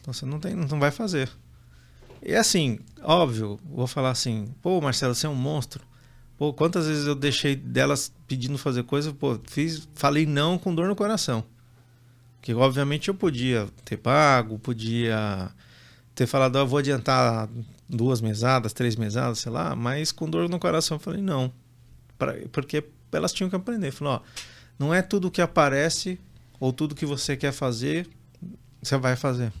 Então 0.00 0.12
você 0.12 0.26
não 0.26 0.40
tem, 0.40 0.54
não 0.54 0.80
vai 0.80 0.90
fazer. 0.90 1.30
E 2.22 2.34
assim, 2.34 2.80
óbvio, 3.02 3.58
vou 3.64 3.86
falar 3.86 4.10
assim: 4.10 4.54
pô, 4.62 4.80
Marcelo, 4.80 5.14
você 5.14 5.26
é 5.26 5.30
um 5.30 5.34
monstro. 5.34 5.84
Pô, 6.36 6.52
quantas 6.52 6.86
vezes 6.86 7.06
eu 7.06 7.16
deixei 7.16 7.56
delas 7.56 8.12
pedindo 8.26 8.56
fazer 8.56 8.84
coisa, 8.84 9.12
pô, 9.12 9.40
fiz, 9.44 9.88
falei 9.94 10.24
não 10.24 10.56
com 10.56 10.74
dor 10.74 10.86
no 10.86 10.94
coração. 10.94 11.44
Que 12.40 12.54
obviamente 12.54 13.08
eu 13.08 13.14
podia 13.14 13.68
ter 13.84 13.96
pago, 13.96 14.58
podia 14.58 15.50
ter 16.18 16.26
falado, 16.26 16.56
ó, 16.56 16.64
vou 16.66 16.80
adiantar 16.80 17.48
duas 17.88 18.20
mesadas, 18.20 18.72
três 18.72 18.96
mesadas, 18.96 19.38
sei 19.38 19.52
lá, 19.52 19.76
mas 19.76 20.10
com 20.10 20.28
dor 20.28 20.48
no 20.48 20.58
coração 20.58 20.96
eu 20.96 20.98
falei 20.98 21.22
não. 21.22 21.52
Pra, 22.18 22.34
porque 22.50 22.82
elas 23.12 23.32
tinham 23.32 23.48
que 23.48 23.54
aprender. 23.54 23.92
Falou, 23.92 24.14
ó, 24.14 24.20
não 24.76 24.92
é 24.92 25.00
tudo 25.00 25.30
que 25.30 25.40
aparece 25.40 26.18
ou 26.58 26.72
tudo 26.72 26.96
que 26.96 27.06
você 27.06 27.36
quer 27.36 27.52
fazer, 27.52 28.08
você 28.82 28.96
vai 28.96 29.14
fazer, 29.14 29.52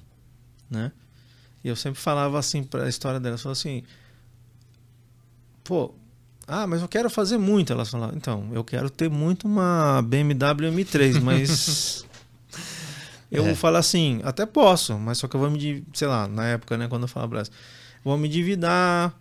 né? 0.68 0.90
E 1.62 1.68
eu 1.68 1.76
sempre 1.76 2.00
falava 2.00 2.36
assim 2.36 2.64
para 2.64 2.86
a 2.86 2.88
história 2.88 3.20
delas, 3.20 3.40
falava 3.40 3.56
assim, 3.56 3.84
pô, 5.62 5.94
ah, 6.44 6.66
mas 6.66 6.82
eu 6.82 6.88
quero 6.88 7.08
fazer 7.08 7.38
muito. 7.38 7.72
Elas 7.72 7.88
falavam, 7.88 8.16
então, 8.16 8.48
eu 8.52 8.64
quero 8.64 8.90
ter 8.90 9.08
muito 9.08 9.46
uma 9.46 10.02
BMW 10.02 10.72
M3, 10.72 11.20
mas 11.20 12.04
eu 13.30 13.46
É. 13.46 13.54
falo 13.54 13.76
assim, 13.76 14.20
até 14.24 14.44
posso, 14.46 14.98
mas 14.98 15.18
só 15.18 15.28
que 15.28 15.36
eu 15.36 15.40
vou 15.40 15.50
me, 15.50 15.84
sei 15.92 16.08
lá, 16.08 16.26
na 16.28 16.46
época, 16.46 16.76
né, 16.78 16.88
quando 16.88 17.02
eu 17.02 17.08
falava 17.08 17.30
Brasil, 17.30 17.52
vou 18.04 18.16
me 18.16 18.28
endividar, 18.28 19.14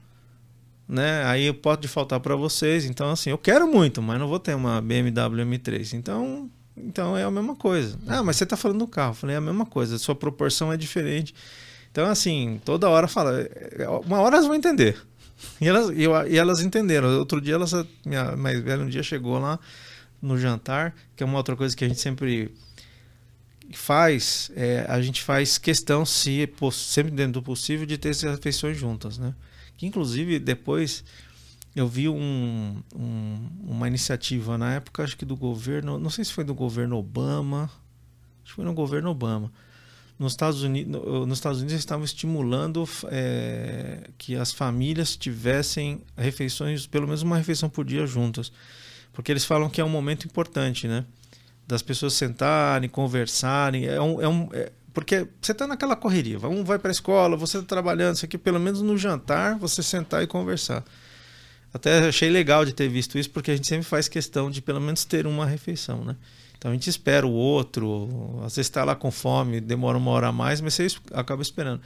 né? 0.88 1.24
Aí 1.26 1.52
pode 1.52 1.88
faltar 1.88 2.20
para 2.20 2.36
vocês. 2.36 2.86
Então, 2.86 3.10
assim, 3.12 3.30
eu 3.30 3.38
quero 3.38 3.68
muito, 3.68 4.02
mas 4.02 4.20
não 4.20 4.28
vou 4.28 4.40
ter 4.40 4.56
uma 4.56 4.82
BMW 4.82 5.44
M3. 5.46 5.94
Então, 5.94 6.50
então 6.78 7.18
é 7.18 7.24
a 7.24 7.32
mesma 7.32 7.56
coisa. 7.56 7.98
Ah, 8.08 8.24
mas 8.24 8.38
você 8.38 8.46
tá 8.46 8.56
falando 8.56 8.80
do 8.80 8.88
carro. 8.88 9.12
Eu 9.12 9.16
falei, 9.16 9.36
é 9.36 9.38
a 9.38 9.42
mesma 9.42 9.66
coisa, 9.66 9.98
sua 9.98 10.16
proporção 10.16 10.72
é 10.72 10.78
diferente. 10.78 11.34
Então, 11.92 12.06
assim, 12.10 12.62
toda 12.64 12.88
hora 12.88 13.08
fala, 13.08 13.34
uma 14.06 14.20
hora 14.22 14.36
elas 14.38 14.48
vão 14.48 14.56
entender. 14.56 14.96
E 15.60 15.68
elas, 15.68 15.90
e, 15.90 16.04
eu, 16.04 16.28
e 16.28 16.38
elas 16.38 16.62
entenderam. 16.62 17.10
Outro 17.20 17.42
dia, 17.42 17.56
elas, 17.56 17.74
minha 18.06 18.36
mais 18.38 18.60
velha 18.62 18.84
um 18.84 18.88
dia 18.90 19.04
chegou 19.04 19.38
lá 19.40 19.60
no 20.22 20.38
jantar, 20.38 20.96
que 21.16 21.22
é 21.24 21.26
uma 21.26 21.38
outra 21.38 21.56
coisa 21.56 21.76
que 21.76 21.84
a 21.84 21.88
gente 21.88 22.00
sempre 22.00 22.52
faz, 23.74 24.52
é, 24.56 24.86
a 24.88 25.02
gente 25.02 25.22
faz 25.22 25.58
questão, 25.58 26.06
se 26.06 26.50
sempre 26.72 27.12
dentro 27.12 27.34
do 27.34 27.44
possível, 27.44 27.86
de 27.86 27.98
ter 27.98 28.10
essas 28.10 28.36
refeições 28.36 28.78
juntas, 28.78 29.18
né? 29.18 29.34
Que 29.76 29.86
inclusive 29.86 30.40
depois 30.40 31.04
eu 31.76 31.88
vi 31.88 32.10
um, 32.10 32.82
um, 32.96 33.50
uma 33.64 33.88
iniciativa 33.88 34.58
na 34.58 34.76
época, 34.76 35.04
acho 35.04 35.16
que 35.16 35.26
do 35.26 35.36
governo, 35.36 36.00
não 36.00 36.10
sei 36.10 36.26
se 36.26 36.34
foi 36.34 36.44
do 36.44 36.56
governo 36.56 36.98
Obama, 36.98 37.70
acho 38.44 38.52
que 38.52 38.54
foi 38.54 38.66
no 38.66 38.74
governo 38.74 39.10
Obama. 39.10 39.52
Nos 40.18 40.34
Estados 40.34 40.64
Unidos, 40.64 41.00
nos 41.28 41.38
Estados 41.38 41.60
Unidos 41.60 41.74
eles 41.74 41.84
estavam 41.84 42.04
estimulando 42.04 42.90
é, 43.10 44.10
que 44.18 44.36
as 44.36 44.52
famílias 44.52 45.16
tivessem 45.16 46.02
refeições, 46.18 46.88
pelo 46.88 47.06
menos 47.06 47.22
uma 47.22 47.38
refeição 47.38 47.70
por 47.70 47.86
dia 47.86 48.08
juntas, 48.08 48.52
porque 49.14 49.32
eles 49.32 49.46
falam 49.46 49.70
que 49.70 49.80
é 49.80 49.84
um 49.84 49.90
momento 49.90 50.26
importante, 50.26 50.88
né? 50.88 51.06
Das 51.68 51.82
pessoas 51.82 52.14
sentarem, 52.14 52.90
conversarem, 52.90 53.86
é 53.86 54.02
um, 54.02 54.22
é 54.22 54.28
um 54.28 54.50
é, 54.54 54.72
porque 54.94 55.28
você 55.40 55.52
está 55.52 55.68
naquela 55.68 55.96
correria, 55.96 56.40
um 56.40 56.64
vai 56.64 56.80
para 56.80 56.90
a 56.90 56.92
escola, 56.92 57.38
você 57.38 57.58
está 57.58 57.68
trabalhando, 57.68 58.16
isso 58.16 58.26
aqui, 58.26 58.36
pelo 58.36 58.60
menos 58.60 58.82
no 58.82 58.98
jantar, 58.98 59.56
você 59.56 59.84
sentar 59.84 60.24
e 60.24 60.28
conversar. 60.28 60.84
Até 61.72 62.08
achei 62.08 62.30
legal 62.30 62.66
de 62.66 62.74
ter 62.74 62.88
visto 62.88 63.16
isso, 63.16 63.30
porque 63.30 63.52
a 63.52 63.56
gente 63.56 63.68
sempre 63.68 63.86
faz 63.86 64.08
questão 64.08 64.50
de 64.50 64.62
pelo 64.62 64.82
menos 64.82 65.06
ter 65.06 65.28
uma 65.28 65.46
refeição, 65.46 66.04
né? 66.04 66.16
Então 66.58 66.72
a 66.72 66.74
gente 66.74 66.90
espera 66.90 67.28
o 67.28 67.32
outro, 67.32 68.10
às 68.38 68.56
vezes 68.56 68.68
está 68.68 68.84
lá 68.84 68.96
com 68.96 69.12
fome, 69.12 69.62
demora 69.62 69.98
uma 69.98 70.10
hora 70.10 70.30
a 70.30 70.32
mais, 70.32 70.62
mas 70.62 70.74
você 70.74 70.88
acaba 71.14 71.42
esperando. 71.44 71.82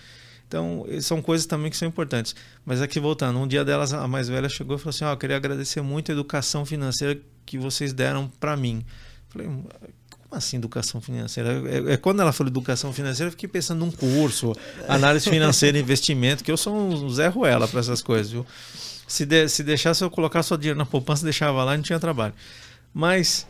Então, 0.48 0.86
são 1.02 1.22
coisas 1.22 1.46
também 1.46 1.72
que 1.72 1.78
são 1.78 1.88
importantes. 1.88 2.36
Mas 2.65 2.82
aqui 2.82 3.00
voltando, 3.00 3.39
um 3.39 3.48
dia 3.48 3.63
delas, 3.63 3.94
a 3.94 4.08
mais 4.08 4.28
velha 4.28 4.50
chegou 4.50 4.76
e 4.76 4.80
falou 4.80 4.89
assim: 4.89 5.06
Ó, 5.06 5.10
oh, 5.10 5.13
eu 5.13 5.17
queria 5.17 5.38
agradecer 5.38 5.82
muito 5.82 6.12
a 6.12 6.13
educação 6.13 6.65
financeira 6.65 7.20
que 7.46 7.58
vocês 7.58 7.94
deram 7.94 8.30
para 8.39 8.56
mim. 8.58 8.86
Falei, 9.32 9.48
como 9.48 9.65
assim 10.32 10.58
educação 10.58 11.00
financeira? 11.00 11.63
É, 11.70 11.94
é, 11.94 11.98
quando 11.98 12.22
ela 12.22 12.34
falou 12.34 12.50
educação 12.50 12.91
financeira, 12.91 13.28
eu 13.28 13.32
fiquei 13.32 13.48
pensando 13.48 13.80
num 13.80 13.91
curso, 13.91 14.54
análise 14.88 15.30
financeira, 15.30 15.78
investimento, 15.80 16.44
que 16.44 16.52
eu 16.52 16.58
sou 16.58 16.76
um 16.76 17.10
Zé 17.10 17.28
Ruela 17.28 17.67
para 17.67 17.80
essas 17.80 18.02
coisas, 18.02 18.32
viu? 18.32 18.46
Se, 19.08 19.26
de, 19.26 19.48
se 19.48 19.63
deixasse 19.63 20.04
eu 20.04 20.10
colocar 20.10 20.44
só 20.44 20.56
dinheiro 20.56 20.78
na 20.78 20.86
poupança, 20.86 21.24
deixava 21.24 21.63
lá 21.63 21.74
e 21.74 21.78
não 21.78 21.84
tinha 21.84 22.00
trabalho. 22.00 22.34
Mas 22.94 23.48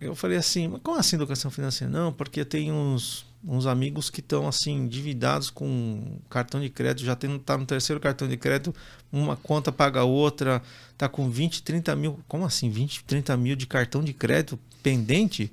eu 0.00 0.14
falei 0.14 0.36
assim, 0.36 0.68
mas 0.68 0.80
como 0.82 0.98
assim 0.98 1.16
educação 1.16 1.50
financeira? 1.50 1.92
Não, 1.92 2.12
porque 2.12 2.44
tem 2.44 2.70
uns, 2.70 3.24
uns 3.46 3.66
amigos 3.66 4.08
que 4.08 4.20
estão 4.20 4.48
assim, 4.48 4.72
endividados 4.72 5.50
com 5.50 6.18
cartão 6.30 6.60
de 6.60 6.70
crédito, 6.70 7.04
já 7.04 7.14
tem, 7.14 7.38
tá 7.38 7.58
no 7.58 7.66
terceiro 7.66 8.00
cartão 8.00 8.26
de 8.26 8.36
crédito, 8.36 8.74
uma 9.12 9.36
conta 9.36 9.70
paga 9.70 10.02
outra, 10.04 10.62
tá 10.96 11.08
com 11.08 11.28
20, 11.28 11.62
30 11.62 11.94
mil. 11.96 12.20
Como 12.26 12.44
assim? 12.44 12.70
20, 12.70 13.04
30 13.04 13.36
mil 13.36 13.56
de 13.56 13.66
cartão 13.66 14.02
de 14.02 14.12
crédito 14.12 14.58
pendente? 14.82 15.52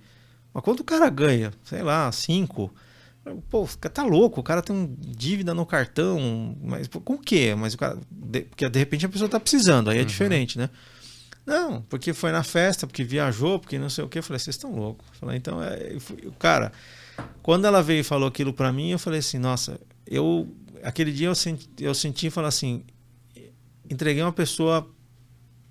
Mas 0.53 0.63
quanto 0.63 0.81
o 0.81 0.83
cara 0.83 1.09
ganha? 1.09 1.51
Sei 1.63 1.83
lá, 1.83 2.11
5. 2.11 2.73
Pô, 3.49 3.67
tá 3.93 4.03
louco, 4.03 4.39
o 4.39 4.43
cara 4.43 4.61
tem 4.61 4.75
um 4.75 4.95
dívida 4.99 5.53
no 5.53 5.65
cartão, 5.65 6.57
mas 6.61 6.87
com 6.87 7.13
o 7.13 7.19
quê? 7.19 7.53
Mas 7.55 7.73
o 7.75 7.77
cara. 7.77 7.99
De, 8.09 8.41
porque 8.41 8.67
de 8.67 8.79
repente 8.79 9.05
a 9.05 9.09
pessoa 9.09 9.29
tá 9.29 9.39
precisando, 9.39 9.89
aí 9.89 9.97
é 9.97 10.01
uhum. 10.01 10.07
diferente, 10.07 10.57
né? 10.57 10.69
Não, 11.45 11.81
porque 11.83 12.13
foi 12.13 12.31
na 12.31 12.43
festa, 12.43 12.87
porque 12.87 13.03
viajou, 13.03 13.59
porque 13.59 13.77
não 13.77 13.89
sei 13.89 14.03
o 14.03 14.09
quê. 14.09 14.19
Eu 14.19 14.23
falei, 14.23 14.39
vocês 14.39 14.55
estão 14.55 14.73
loucos. 14.75 15.05
Eu 15.09 15.19
falei, 15.19 15.37
então, 15.37 15.61
é, 15.61 15.99
fui, 15.99 16.31
cara, 16.39 16.71
quando 17.41 17.65
ela 17.65 17.81
veio 17.81 18.01
e 18.01 18.03
falou 18.03 18.27
aquilo 18.27 18.53
para 18.53 18.71
mim, 18.71 18.89
eu 18.89 18.99
falei 18.99 19.19
assim, 19.19 19.37
nossa, 19.37 19.79
eu. 20.05 20.55
Aquele 20.83 21.11
dia 21.11 21.27
eu 21.27 21.35
senti, 21.35 21.69
eu 21.79 21.93
senti 21.93 22.29
falei 22.31 22.47
assim, 22.47 22.83
entreguei 23.89 24.23
uma 24.23 24.31
pessoa 24.31 24.89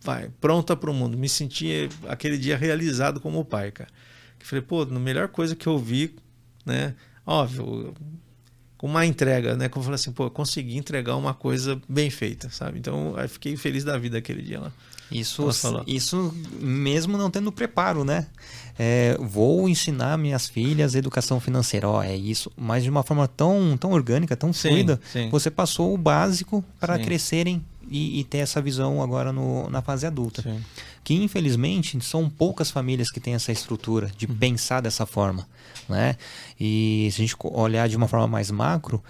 vai, 0.02 0.30
pronta 0.40 0.76
para 0.76 0.90
o 0.90 0.94
mundo. 0.94 1.16
Me 1.18 1.28
senti 1.28 1.88
aquele 2.08 2.38
dia 2.38 2.56
realizado 2.56 3.20
como 3.20 3.44
pai, 3.44 3.70
cara. 3.70 3.90
Que 4.38 4.46
falei, 4.46 4.62
pô, 4.62 4.82
a 4.82 4.86
melhor 4.86 5.28
coisa 5.28 5.54
que 5.54 5.66
eu 5.66 5.78
vi, 5.78 6.14
né? 6.64 6.94
óbvio, 7.26 7.94
com 8.76 8.86
uma 8.86 9.06
entrega, 9.06 9.56
né? 9.56 9.68
Como 9.68 9.82
eu 9.82 9.84
falei 9.84 9.94
assim, 9.94 10.12
pô, 10.12 10.24
eu 10.24 10.30
consegui 10.30 10.76
entregar 10.76 11.16
uma 11.16 11.34
coisa 11.34 11.80
bem 11.88 12.10
feita, 12.10 12.50
sabe? 12.50 12.78
Então, 12.78 13.14
eu 13.18 13.28
fiquei 13.28 13.56
feliz 13.56 13.84
da 13.84 13.96
vida 13.98 14.18
aquele 14.18 14.42
dia 14.42 14.58
lá. 14.60 14.72
Isso, 15.12 15.42
isso 15.86 16.34
mesmo 16.60 17.18
não 17.18 17.30
tendo 17.30 17.50
preparo, 17.52 18.04
né? 18.04 18.26
É, 18.82 19.14
vou 19.20 19.68
ensinar 19.68 20.16
minhas 20.16 20.48
filhas 20.48 20.94
educação 20.94 21.38
financeira. 21.38 21.86
Ó, 21.86 22.02
é 22.02 22.16
isso, 22.16 22.50
mas 22.56 22.82
de 22.82 22.88
uma 22.88 23.02
forma 23.02 23.28
tão, 23.28 23.76
tão 23.76 23.92
orgânica, 23.92 24.34
tão 24.34 24.54
sim, 24.54 24.68
fluida. 24.70 24.98
Sim. 25.12 25.28
Você 25.28 25.50
passou 25.50 25.92
o 25.92 25.98
básico 25.98 26.64
para 26.78 26.98
crescerem 26.98 27.62
e, 27.90 28.20
e, 28.20 28.24
ter 28.24 28.38
essa 28.38 28.58
visão 28.62 29.02
agora 29.02 29.34
no, 29.34 29.68
na 29.68 29.82
fase 29.82 30.06
adulta. 30.06 30.40
Sim. 30.40 30.58
Que 31.10 31.16
infelizmente 31.16 32.00
são 32.00 32.30
poucas 32.30 32.70
famílias 32.70 33.10
que 33.10 33.18
têm 33.18 33.34
essa 33.34 33.50
estrutura 33.50 34.12
de 34.16 34.26
uhum. 34.26 34.36
pensar 34.36 34.80
dessa 34.80 35.04
forma. 35.04 35.44
Né? 35.88 36.14
E 36.58 37.08
se 37.10 37.20
a 37.20 37.26
gente 37.26 37.36
olhar 37.42 37.88
de 37.88 37.96
uma 37.96 38.06
forma 38.06 38.28
mais 38.28 38.48
macro, 38.48 39.02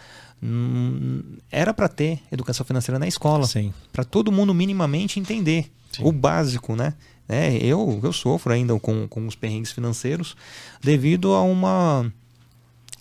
hum, 0.42 1.36
era 1.50 1.74
para 1.74 1.88
ter 1.88 2.22
educação 2.32 2.64
financeira 2.64 2.98
na 2.98 3.06
escola, 3.06 3.46
para 3.92 4.02
todo 4.02 4.32
mundo 4.32 4.54
minimamente 4.54 5.20
entender 5.20 5.70
Sim. 5.92 6.04
o 6.06 6.10
básico, 6.10 6.74
né? 6.74 6.94
É, 7.28 7.54
eu, 7.58 8.00
eu 8.02 8.14
sofro 8.14 8.50
ainda 8.50 8.80
com, 8.80 9.06
com 9.06 9.26
os 9.26 9.34
perrengues 9.34 9.70
financeiros 9.70 10.34
devido 10.82 11.34
a 11.34 11.42
uma, 11.42 12.10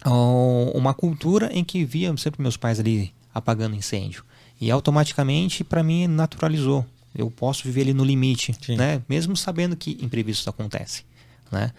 a 0.01 0.12
uma 0.12 0.93
cultura 0.93 1.49
em 1.53 1.63
que 1.63 1.85
via 1.85 2.13
sempre 2.17 2.41
meus 2.41 2.57
pais 2.57 2.81
ali 2.81 3.13
apagando 3.33 3.77
incêndio. 3.77 4.25
E 4.59 4.69
automaticamente, 4.69 5.63
para 5.63 5.81
mim, 5.81 6.05
naturalizou. 6.05 6.85
Eu 7.21 7.32
posso 7.32 7.63
viver 7.63 7.82
ali 7.82 7.93
no 7.93 8.03
limite, 8.03 8.55
né? 8.69 9.01
Mesmo 9.08 9.36
sabendo 9.36 9.75
que 9.75 9.97
imprevistos 10.01 10.47
acontecem, 10.47 11.03
né? 11.51 11.71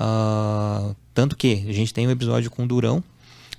Uh, 0.00 0.94
tanto 1.12 1.36
que 1.36 1.64
a 1.68 1.72
gente 1.72 1.92
tem 1.92 2.06
um 2.06 2.10
episódio 2.10 2.50
com 2.50 2.64
o 2.64 2.66
Durão, 2.66 3.02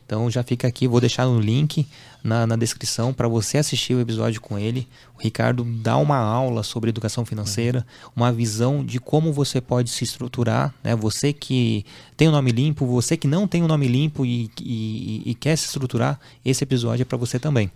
então 0.10 0.28
já 0.32 0.42
fica 0.42 0.68
aqui, 0.68 0.88
vou 0.88 1.00
deixar 1.00 1.28
no 1.28 1.40
link 1.40 1.86
na, 2.24 2.48
na 2.48 2.56
descrição 2.56 3.14
para 3.14 3.28
você 3.28 3.60
assistir 3.60 3.94
o 3.94 4.00
episódio 4.00 4.42
com 4.42 4.58
ele. 4.58 4.88
O 5.16 5.22
Ricardo 5.22 5.64
dá 5.64 5.98
uma 5.98 6.18
aula 6.18 6.64
sobre 6.64 6.90
educação 6.90 7.24
financeira, 7.24 7.86
uma 8.16 8.34
visão 8.34 8.84
de 8.84 9.00
como 9.00 9.32
você 9.32 9.62
pode 9.62 9.92
se 9.92 10.04
estruturar. 10.04 10.74
Né? 10.84 10.96
Você 10.96 11.32
que 11.32 11.86
tem 12.18 12.28
o 12.28 12.32
um 12.32 12.34
nome 12.34 12.52
limpo, 12.52 12.88
você 12.88 13.16
que 13.16 13.28
não 13.28 13.48
tem 13.48 13.62
o 13.62 13.66
um 13.66 13.68
nome 13.68 13.88
limpo 13.88 14.26
e, 14.26 14.50
e, 14.60 15.22
e 15.30 15.36
quer 15.36 15.56
se 15.56 15.68
estruturar, 15.68 16.20
esse 16.44 16.64
episódio 16.64 17.04
é 17.04 17.06
para 17.06 17.16
você 17.16 17.38
também. 17.38 17.70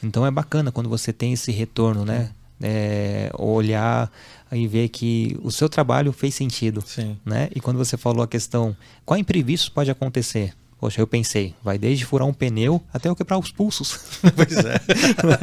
Então 0.00 0.24
é 0.24 0.30
bacana 0.30 0.70
quando 0.70 0.88
você 0.88 1.12
tem 1.12 1.32
esse 1.32 1.50
retorno, 1.50 2.04
né? 2.04 2.30
É, 2.62 3.30
olhar 3.38 4.10
e 4.52 4.66
ver 4.66 4.88
que 4.88 5.36
o 5.42 5.50
seu 5.50 5.68
trabalho 5.68 6.12
fez 6.12 6.34
sentido, 6.34 6.82
Sim. 6.86 7.16
né? 7.24 7.48
E 7.54 7.60
quando 7.60 7.76
você 7.76 7.96
falou 7.96 8.22
a 8.22 8.28
questão, 8.28 8.76
qual 9.04 9.18
imprevisto 9.18 9.72
pode 9.72 9.90
acontecer? 9.90 10.54
Poxa, 10.78 11.00
eu 11.00 11.06
pensei, 11.06 11.54
vai 11.62 11.78
desde 11.78 12.04
furar 12.04 12.26
um 12.26 12.32
pneu 12.32 12.82
até 12.92 13.08
eu 13.08 13.14
quebrar 13.14 13.38
os 13.38 13.52
pulsos. 13.52 14.00
Pois 14.34 14.56
é. 14.56 14.80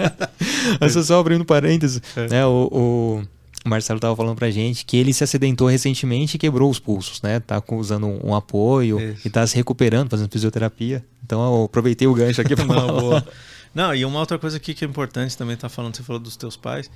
Mas 0.79 0.93
só 1.05 1.19
abrindo 1.19 1.45
parênteses, 1.45 2.01
é. 2.15 2.27
né? 2.27 2.45
O, 2.45 3.23
o 3.65 3.69
Marcelo 3.69 3.97
estava 3.97 4.15
falando 4.15 4.35
pra 4.35 4.49
gente 4.51 4.85
que 4.85 4.97
ele 4.97 5.13
se 5.13 5.23
acidentou 5.23 5.67
recentemente 5.67 6.35
e 6.35 6.37
quebrou 6.39 6.69
os 6.69 6.79
pulsos, 6.79 7.21
né? 7.21 7.39
Tá 7.39 7.63
usando 7.71 8.05
um, 8.05 8.31
um 8.31 8.35
apoio 8.35 8.99
Isso. 8.99 9.27
e 9.27 9.29
tá 9.29 9.45
se 9.47 9.55
recuperando, 9.55 10.09
fazendo 10.09 10.29
fisioterapia. 10.31 11.05
Então 11.25 11.41
eu 11.41 11.63
aproveitei 11.63 12.07
o 12.07 12.13
gancho 12.13 12.41
aqui 12.41 12.55
para 12.55 12.65
Não, 12.67 12.99
boa. 12.99 13.27
Não, 13.73 13.95
e 13.95 14.03
uma 14.03 14.19
outra 14.19 14.37
coisa 14.37 14.57
aqui 14.57 14.73
que 14.73 14.83
é 14.83 14.87
importante 14.87 15.37
também 15.37 15.55
tá 15.55 15.69
falando, 15.69 15.95
você 15.95 16.03
falou 16.03 16.19
dos 16.19 16.35
teus 16.35 16.57
pais. 16.57 16.89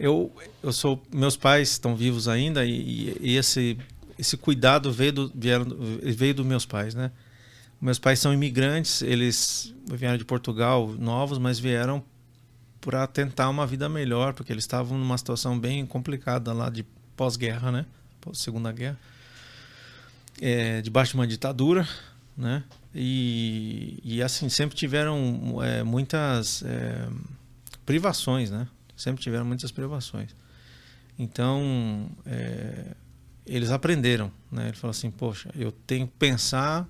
Eu, 0.00 0.32
eu 0.62 0.72
sou, 0.72 1.00
meus 1.12 1.36
pais 1.36 1.72
estão 1.72 1.94
vivos 1.94 2.26
ainda 2.26 2.64
e, 2.64 3.14
e 3.20 3.36
esse 3.36 3.76
esse 4.18 4.36
cuidado 4.36 4.90
veio 4.90 5.12
do 5.12 5.32
vieram, 5.34 5.66
veio 6.02 6.34
dos 6.34 6.46
meus 6.46 6.64
pais, 6.64 6.94
né? 6.94 7.10
Meus 7.80 7.98
pais 7.98 8.18
são 8.18 8.32
imigrantes, 8.32 9.02
eles 9.02 9.74
vieram 9.86 10.16
de 10.16 10.24
Portugal 10.24 10.88
novos, 10.98 11.38
mas 11.38 11.58
vieram 11.58 12.02
para 12.80 13.06
tentar 13.06 13.48
uma 13.50 13.66
vida 13.66 13.88
melhor, 13.88 14.32
porque 14.32 14.52
eles 14.52 14.64
estavam 14.64 14.96
numa 14.98 15.16
situação 15.18 15.58
bem 15.58 15.84
complicada 15.84 16.52
lá 16.52 16.70
de 16.70 16.82
pós-guerra, 17.14 17.70
né? 17.70 17.86
Pós-segunda 18.22 18.72
guerra. 18.72 18.98
É, 20.40 20.80
debaixo 20.80 21.12
de 21.12 21.18
uma 21.18 21.26
ditadura, 21.26 21.86
né? 22.36 22.62
E, 22.94 24.00
e 24.02 24.22
assim, 24.22 24.48
sempre 24.48 24.76
tiveram 24.76 25.62
é, 25.62 25.82
muitas 25.82 26.62
é, 26.62 27.06
privações, 27.84 28.50
né? 28.50 28.66
Sempre 29.00 29.22
tiveram 29.22 29.44
muitas 29.44 29.72
privações. 29.72 30.34
Então, 31.18 32.10
é, 32.26 32.94
eles 33.46 33.70
aprenderam, 33.70 34.30
né? 34.50 34.68
Ele 34.68 34.76
falou 34.76 34.90
assim, 34.90 35.10
poxa, 35.10 35.50
eu 35.54 35.72
tenho 35.72 36.06
que 36.06 36.14
pensar 36.18 36.88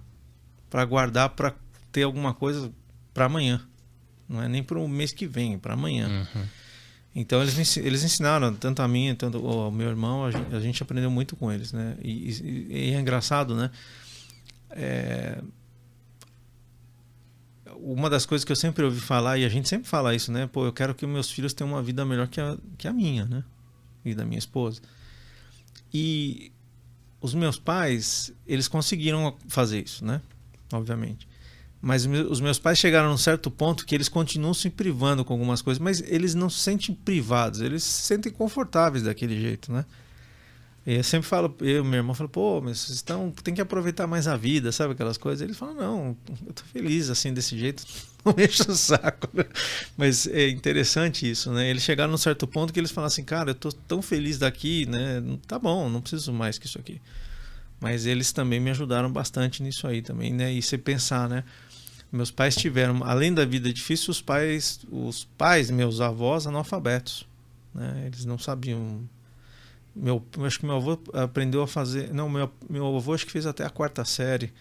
para 0.69 0.85
guardar 0.85 1.31
para 1.31 1.55
ter 1.91 2.03
alguma 2.03 2.35
coisa 2.35 2.73
para 3.13 3.27
amanhã. 3.27 3.61
Não 4.29 4.43
é 4.43 4.49
nem 4.49 4.63
para 4.63 4.79
o 4.79 4.89
mês 4.89 5.13
que 5.13 5.27
vem, 5.27 5.55
é 5.55 5.59
para 5.59 5.75
amanhã. 5.75 6.09
Uhum. 6.35 6.43
Então 7.15 7.43
eles, 7.43 7.77
eles 7.77 8.05
ensinaram, 8.05 8.55
tanto 8.55 8.83
a 8.83 8.89
mim, 8.89 9.15
tanto 9.17 9.45
ao 9.45 9.71
meu 9.71 9.89
irmão, 9.89 10.25
a 10.25 10.31
gente, 10.31 10.55
a 10.55 10.61
gente 10.61 10.83
aprendeu 10.83 11.11
muito 11.11 11.35
com 11.35 11.51
eles, 11.51 11.73
né? 11.73 11.97
E, 12.03 12.31
e, 12.31 12.67
e 12.71 12.95
é 12.95 13.01
engraçado, 13.01 13.57
né? 13.57 13.71
É, 14.71 15.43
uma 17.83 18.11
das 18.11 18.27
coisas 18.27 18.45
que 18.45 18.53
eu 18.53 18.57
sempre 18.57 18.85
ouvi 18.85 19.01
falar, 19.01 19.39
e 19.39 19.45
a 19.45 19.49
gente 19.49 19.69
sempre 19.69 19.89
fala 19.89 20.15
isso, 20.15 20.31
né? 20.31 20.47
Pô, 20.47 20.65
eu 20.65 20.73
quero 20.73 20.95
que 20.95 21.07
meus 21.07 21.31
filhos 21.31 21.53
tenham 21.53 21.73
uma 21.73 21.83
vida 21.83 22.05
melhor 22.05 22.29
que 22.29 22.41
a, 22.41 22.57
que 22.77 22.87
a 22.87 22.93
minha, 22.93 23.25
né? 23.25 23.45
E 24.05 24.15
da 24.15 24.25
minha 24.25 24.39
esposa. 24.39 24.81
E 25.93 26.53
os 27.21 27.35
meus 27.35 27.59
pais, 27.59 28.33
eles 28.47 28.69
conseguiram 28.69 29.37
fazer 29.49 29.85
isso, 29.85 30.05
né? 30.05 30.21
Obviamente. 30.73 31.29
Mas 31.83 32.05
os 32.05 32.41
meus 32.41 32.59
pais 32.59 32.79
chegaram 32.79 33.09
a 33.09 33.15
um 33.15 33.19
certo 33.19 33.51
ponto 33.51 33.87
que 33.87 33.95
eles 33.95 34.09
continuam 34.09 34.53
se 34.53 34.69
privando 34.69 35.25
com 35.25 35.33
algumas 35.33 35.63
coisas, 35.63 35.81
mas 35.81 36.03
eles 36.03 36.35
não 36.35 36.51
se 36.51 36.59
sentem 36.59 36.95
privados, 36.95 37.61
eles 37.61 37.83
se 37.83 38.03
sentem 38.03 38.31
confortáveis 38.31 39.05
daquele 39.05 39.41
jeito, 39.41 39.73
né? 39.73 39.87
Eu 40.87 41.05
sempre 41.05 41.29
falo, 41.29 41.55
eu 41.61 41.85
meu 41.85 41.99
irmão 41.99 42.15
fala, 42.15 42.29
pô, 42.29 42.61
mas 42.61 42.81
vocês 42.81 42.97
estão, 42.97 43.31
tem 43.31 43.53
que 43.53 43.61
aproveitar 43.61 44.07
mais 44.07 44.27
a 44.27 44.37
vida, 44.37 44.73
sabe 44.73 44.95
aquelas 44.95 45.19
coisas? 45.19 45.43
Eles 45.43 45.57
falam, 45.57 45.75
não, 45.75 46.17
eu 46.47 46.53
tô 46.55 46.63
feliz 46.65 47.11
assim 47.11 47.35
desse 47.35 47.59
jeito, 47.59 47.85
não 48.25 48.35
enche 48.43 48.63
o 48.63 48.75
saco. 48.75 49.29
Mas 49.97 50.27
é 50.27 50.49
interessante 50.49 51.31
isso, 51.31 51.53
né? 51.53 51.69
Eles 51.69 51.83
chegaram 51.83 52.11
num 52.11 52.17
certo 52.17 52.47
ponto 52.47 52.73
que 52.73 52.81
eles 52.81 52.91
falam 52.91 53.09
assim, 53.09 53.23
cara, 53.23 53.51
eu 53.51 53.55
tô 53.55 53.71
tão 53.71 54.01
feliz 54.01 54.39
daqui, 54.39 54.87
né? 54.87 55.23
Tá 55.47 55.59
bom, 55.59 55.89
não 55.91 56.01
preciso 56.01 56.33
mais 56.33 56.59
que 56.59 56.67
isso 56.67 56.79
aqui. 56.79 57.01
Mas 57.79 58.07
eles 58.07 58.33
também 58.33 58.59
me 58.59 58.71
ajudaram 58.71 59.13
bastante 59.13 59.63
nisso 59.63 59.87
aí 59.87 60.01
também, 60.01 60.33
né? 60.33 60.53
E 60.53 60.63
você 60.63 60.79
pensar, 60.79 61.29
né? 61.29 61.45
Meus 62.11 62.31
pais 62.31 62.57
tiveram, 62.57 63.05
além 63.05 63.33
da 63.33 63.45
vida 63.45 63.73
difícil, 63.73 64.11
os 64.11 64.21
pais, 64.21 64.81
os 64.91 65.25
pais, 65.39 65.71
meus 65.71 66.01
avós, 66.01 66.47
analfabetos, 66.47 67.27
né? 67.75 68.05
Eles 68.07 68.25
não 68.25 68.39
sabiam 68.39 69.09
meu, 69.95 70.25
acho 70.45 70.59
que 70.61 70.67
meu 70.67 70.77
avô 70.77 70.99
aprendeu 71.13 71.63
a 71.63 71.67
fazer. 71.67 72.13
Não, 72.13 72.29
meu, 72.29 72.51
meu 72.69 72.97
avô 72.97 73.15
acho 73.15 73.27
que 73.27 73.33
fez 73.33 73.47
até 73.47 73.65
a 73.65 73.71
quarta 73.71 74.05
série. 74.05 74.53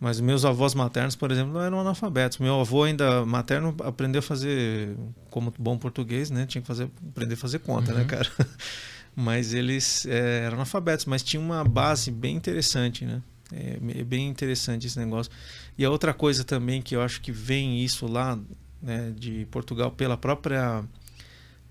Mas 0.00 0.18
meus 0.18 0.46
avós 0.46 0.74
maternos, 0.74 1.14
por 1.14 1.30
exemplo, 1.30 1.52
não 1.52 1.60
eram 1.60 1.78
analfabetos. 1.78 2.38
Meu 2.38 2.58
avô 2.58 2.84
ainda 2.84 3.24
materno 3.26 3.76
aprendeu 3.80 4.20
a 4.20 4.22
fazer, 4.22 4.96
como 5.28 5.52
bom 5.58 5.76
português, 5.76 6.30
né? 6.30 6.46
Tinha 6.46 6.62
que 6.62 6.66
fazer, 6.66 6.90
aprender 7.10 7.34
a 7.34 7.36
fazer 7.36 7.58
conta, 7.58 7.92
né, 7.92 7.98
uhum. 8.00 8.06
né, 8.06 8.10
cara? 8.10 8.30
Mas 9.14 9.52
eles 9.52 10.06
é, 10.06 10.44
eram 10.44 10.54
analfabetos, 10.54 11.04
mas 11.04 11.20
tinha 11.22 11.40
uma 11.40 11.64
base 11.64 12.12
bem 12.12 12.36
interessante, 12.36 13.04
né? 13.04 13.20
É, 13.52 13.98
é 13.98 14.04
bem 14.04 14.28
interessante 14.28 14.86
esse 14.86 14.96
negócio. 14.98 15.30
E 15.76 15.84
a 15.84 15.90
outra 15.90 16.14
coisa 16.14 16.44
também 16.44 16.80
que 16.80 16.94
eu 16.94 17.02
acho 17.02 17.20
que 17.20 17.32
vem 17.32 17.84
isso 17.84 18.06
lá 18.06 18.38
né, 18.80 19.12
de 19.14 19.46
Portugal 19.50 19.90
pela 19.90 20.16
própria 20.16 20.84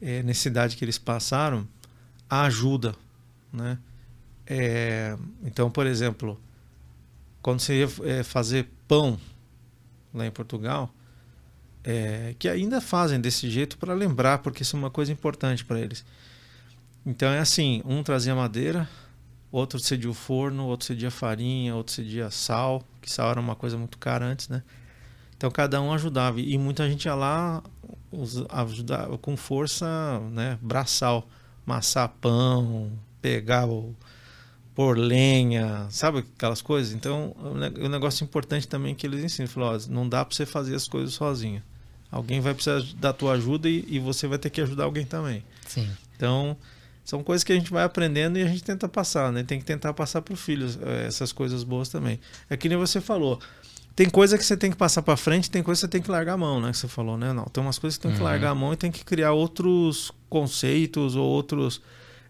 é, 0.01 0.21
necessidade 0.21 0.75
que 0.75 0.83
eles 0.83 0.97
passaram 0.97 1.65
a 2.29 2.43
ajuda, 2.43 2.95
né? 3.51 3.79
É, 4.45 5.17
então, 5.43 5.69
por 5.69 5.85
exemplo, 5.85 6.39
quando 7.41 7.59
você 7.59 7.79
ia 7.79 7.89
é, 8.03 8.23
fazer 8.23 8.69
pão 8.87 9.19
lá 10.13 10.25
em 10.25 10.31
Portugal, 10.31 10.93
é, 11.83 12.35
que 12.37 12.47
ainda 12.49 12.81
fazem 12.81 13.19
desse 13.19 13.49
jeito 13.49 13.77
para 13.77 13.93
lembrar, 13.93 14.39
porque 14.39 14.63
isso 14.63 14.75
é 14.75 14.79
uma 14.79 14.89
coisa 14.89 15.11
importante 15.11 15.63
para 15.63 15.79
eles. 15.79 16.03
Então 17.05 17.29
é 17.29 17.39
assim, 17.39 17.81
um 17.85 18.03
trazia 18.03 18.35
madeira, 18.35 18.87
outro 19.51 19.79
cedia 19.79 20.09
o 20.09 20.13
forno, 20.13 20.65
outro 20.65 20.85
cedia 20.85 21.09
farinha, 21.09 21.75
outro 21.75 21.93
cedia 21.93 22.29
sal, 22.29 22.83
que 23.01 23.11
sal 23.11 23.31
era 23.31 23.39
uma 23.39 23.55
coisa 23.55 23.77
muito 23.77 23.97
cara 23.97 24.25
antes, 24.25 24.49
né? 24.49 24.63
Então 25.37 25.49
cada 25.49 25.81
um 25.81 25.93
ajudava 25.93 26.41
e 26.41 26.57
muita 26.57 26.89
gente 26.89 27.05
ia 27.05 27.15
lá 27.15 27.63
ajudar 28.49 29.07
com 29.19 29.37
força, 29.37 30.19
né, 30.31 30.59
braçal 30.61 31.27
amassar 31.65 32.09
pão, 32.21 32.91
pegar 33.21 33.67
o 33.67 33.95
por 34.79 34.97
lenha, 34.97 35.87
sabe 35.89 36.19
aquelas 36.19 36.61
coisas? 36.61 36.93
Então, 36.93 37.35
o 37.37 37.85
um 37.85 37.89
negócio 37.89 38.23
importante 38.23 38.65
também 38.65 38.95
que 38.95 39.05
eles 39.05 39.21
ensinam, 39.21 39.49
falou, 39.49 39.75
ó, 39.75 39.79
não 39.89 40.07
dá 40.07 40.23
para 40.23 40.33
você 40.33 40.45
fazer 40.45 40.73
as 40.73 40.87
coisas 40.87 41.13
sozinho. 41.13 41.61
Alguém 42.09 42.39
vai 42.39 42.53
precisar 42.53 42.81
da 42.95 43.11
tua 43.11 43.33
ajuda 43.33 43.67
e, 43.67 43.83
e, 43.89 43.99
você 43.99 44.25
vai 44.25 44.37
ter 44.37 44.49
que 44.49 44.61
ajudar 44.61 44.85
alguém 44.85 45.05
também. 45.05 45.43
Sim. 45.67 45.89
Então, 46.15 46.55
são 47.03 47.21
coisas 47.23 47.43
que 47.43 47.51
a 47.51 47.55
gente 47.55 47.69
vai 47.71 47.83
aprendendo 47.83 48.39
e 48.39 48.41
a 48.41 48.47
gente 48.47 48.63
tenta 48.63 48.87
passar, 48.87 49.33
né? 49.33 49.43
Tem 49.43 49.59
que 49.59 49.65
tentar 49.65 49.93
passar 49.93 50.21
para 50.21 50.33
o 50.33 50.37
filho 50.37 50.67
eh, 50.81 51.07
essas 51.07 51.33
coisas 51.33 51.63
boas 51.63 51.89
também. 51.89 52.19
É 52.49 52.55
que 52.55 52.69
nem 52.69 52.77
você 52.77 53.01
falou, 53.01 53.37
tem 53.95 54.09
coisa 54.09 54.37
que 54.37 54.45
você 54.45 54.55
tem 54.55 54.71
que 54.71 54.77
passar 54.77 55.01
para 55.01 55.17
frente, 55.17 55.51
tem 55.51 55.61
coisa 55.61 55.79
que 55.79 55.81
você 55.81 55.87
tem 55.89 56.01
que 56.01 56.09
largar 56.09 56.35
a 56.35 56.37
mão, 56.37 56.61
né? 56.61 56.71
Que 56.71 56.77
você 56.77 56.87
falou, 56.87 57.17
né? 57.17 57.33
Não, 57.33 57.43
tem 57.43 57.61
umas 57.61 57.77
coisas 57.77 57.97
que 57.97 58.03
tem 58.03 58.13
que 58.13 58.19
uhum. 58.19 58.23
largar 58.23 58.51
a 58.51 58.55
mão 58.55 58.71
e 58.71 58.77
tem 58.77 58.89
que 58.89 59.03
criar 59.03 59.33
outros 59.33 60.11
conceitos 60.29 61.15
ou 61.15 61.25
outros 61.25 61.81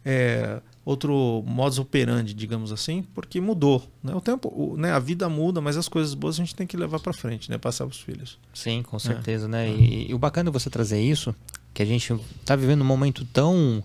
é, 0.06 0.62
outro 0.86 1.44
modus 1.46 1.78
operandi, 1.78 2.34
digamos 2.34 2.72
assim, 2.72 3.04
porque 3.14 3.40
mudou, 3.40 3.86
né? 4.04 4.14
O 4.16 4.22
tempo, 4.22 4.48
o, 4.50 4.78
né? 4.78 4.92
A 4.92 5.00
vida 5.00 5.28
muda, 5.30 5.62
mas 5.62 5.78
as 5.78 5.88
coisas 5.88 6.14
boas 6.14 6.36
a 6.36 6.40
gente 6.40 6.56
tem 6.56 6.66
que 6.66 6.78
levar 6.78 7.00
para 7.00 7.14
frente, 7.14 7.50
né? 7.50 7.58
Passar 7.58 7.86
para 7.86 7.94
os 7.94 8.02
filhos. 8.02 8.40
Sim, 8.54 8.82
com 8.82 8.98
certeza, 8.98 9.46
é. 9.46 9.48
né? 9.48 9.70
E, 9.70 10.10
e, 10.10 10.14
o 10.14 10.18
bacana 10.18 10.50
é 10.50 10.52
você 10.52 10.70
trazer 10.70 11.02
isso, 11.02 11.36
que 11.74 11.84
a 11.84 11.86
gente 11.86 12.14
está 12.40 12.56
vivendo 12.56 12.82
um 12.82 12.86
momento 12.86 13.26
tão 13.26 13.84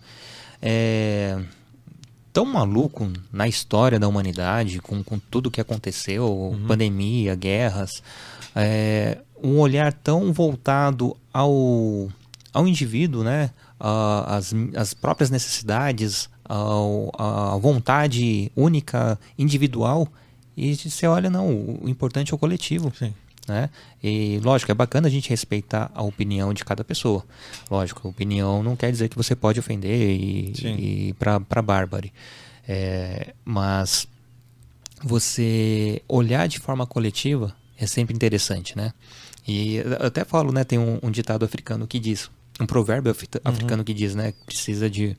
é 0.63 1.39
tão 2.35 2.45
maluco 2.45 3.09
na 3.33 3.47
história 3.47 3.97
da 3.97 4.09
humanidade, 4.09 4.81
com, 4.81 5.05
com 5.05 5.21
tudo 5.21 5.53
que 5.53 5.61
aconteceu, 5.61 6.27
uhum. 6.27 6.67
pandemia, 6.67 7.37
guerras, 7.37 8.03
é, 8.57 9.19
um 9.41 9.61
olhar 9.61 9.93
tão 9.93 10.33
voltado 10.33 11.17
ao, 11.33 12.09
ao 12.53 12.67
indivíduo, 12.67 13.23
né? 13.23 13.51
As, 14.27 14.55
as 14.77 14.95
próprias 14.95 15.31
necessidades, 15.31 16.29
a, 16.45 17.55
a 17.55 17.57
vontade 17.57 18.51
única, 18.57 19.19
individual, 19.39 20.09
e 20.57 20.75
você 20.75 21.07
olha, 21.07 21.29
não, 21.29 21.49
o 21.83 21.89
importante 21.89 22.33
é 22.33 22.35
o 22.35 22.39
coletivo. 22.39 22.93
Sim. 22.97 23.13
Né? 23.47 23.69
E 24.03 24.41
lógico, 24.43 24.73
é 24.73 24.75
bacana 24.75 25.07
a 25.07 25.11
gente 25.11 25.29
respeitar 25.29 25.91
a 25.95 26.03
opinião 26.03 26.55
de 26.55 26.65
cada 26.65 26.83
pessoa. 26.83 27.25
Lógico, 27.71 28.09
opinião 28.09 28.63
não 28.63 28.75
quer 28.75 28.91
dizer 28.91 29.09
que 29.09 29.17
você 29.17 29.37
pode 29.37 29.61
ofender 29.61 30.19
e, 30.19 30.53
e 30.63 31.13
para 31.15 31.63
Bárbara. 31.63 32.09
É, 32.67 33.35
mas 33.45 34.09
você 35.03 36.01
olhar 36.09 36.49
de 36.49 36.59
forma 36.59 36.87
coletiva 36.87 37.55
é 37.77 37.87
sempre 37.87 38.15
interessante, 38.15 38.77
né? 38.77 38.93
E 39.47 39.77
eu 39.77 40.07
até 40.07 40.25
falo, 40.25 40.51
né? 40.51 40.65
Tem 40.65 40.79
um, 40.79 40.99
um 41.03 41.11
ditado 41.11 41.45
africano 41.45 41.87
que 41.87 41.99
diz, 41.99 42.31
um 42.61 42.67
provérbio 42.67 43.13
uhum. 43.13 43.41
africano 43.45 43.81
uhum. 43.81 43.85
que 43.85 43.95
diz, 43.95 44.15
né? 44.15 44.33
Que 44.33 44.45
precisa 44.47 44.89
de, 44.89 45.17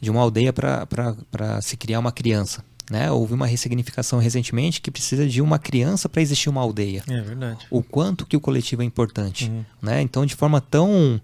de 0.00 0.10
uma 0.10 0.20
aldeia 0.20 0.52
para 0.52 1.60
se 1.60 1.76
criar 1.76 1.98
uma 1.98 2.12
criança. 2.12 2.64
Né? 2.90 3.10
Houve 3.10 3.32
uma 3.32 3.46
ressignificação 3.46 4.18
recentemente 4.18 4.80
que 4.80 4.90
precisa 4.90 5.26
de 5.26 5.40
uma 5.40 5.58
criança 5.58 6.08
para 6.08 6.20
existir 6.20 6.50
uma 6.50 6.60
aldeia. 6.60 7.02
É 7.08 7.20
verdade. 7.20 7.66
O 7.70 7.82
quanto 7.82 8.26
que 8.26 8.36
o 8.36 8.40
coletivo 8.40 8.82
é 8.82 8.84
importante. 8.84 9.48
Uhum. 9.48 9.64
Né? 9.80 10.02
Então, 10.02 10.26
de 10.26 10.34
forma 10.34 10.60
tão 10.60 11.20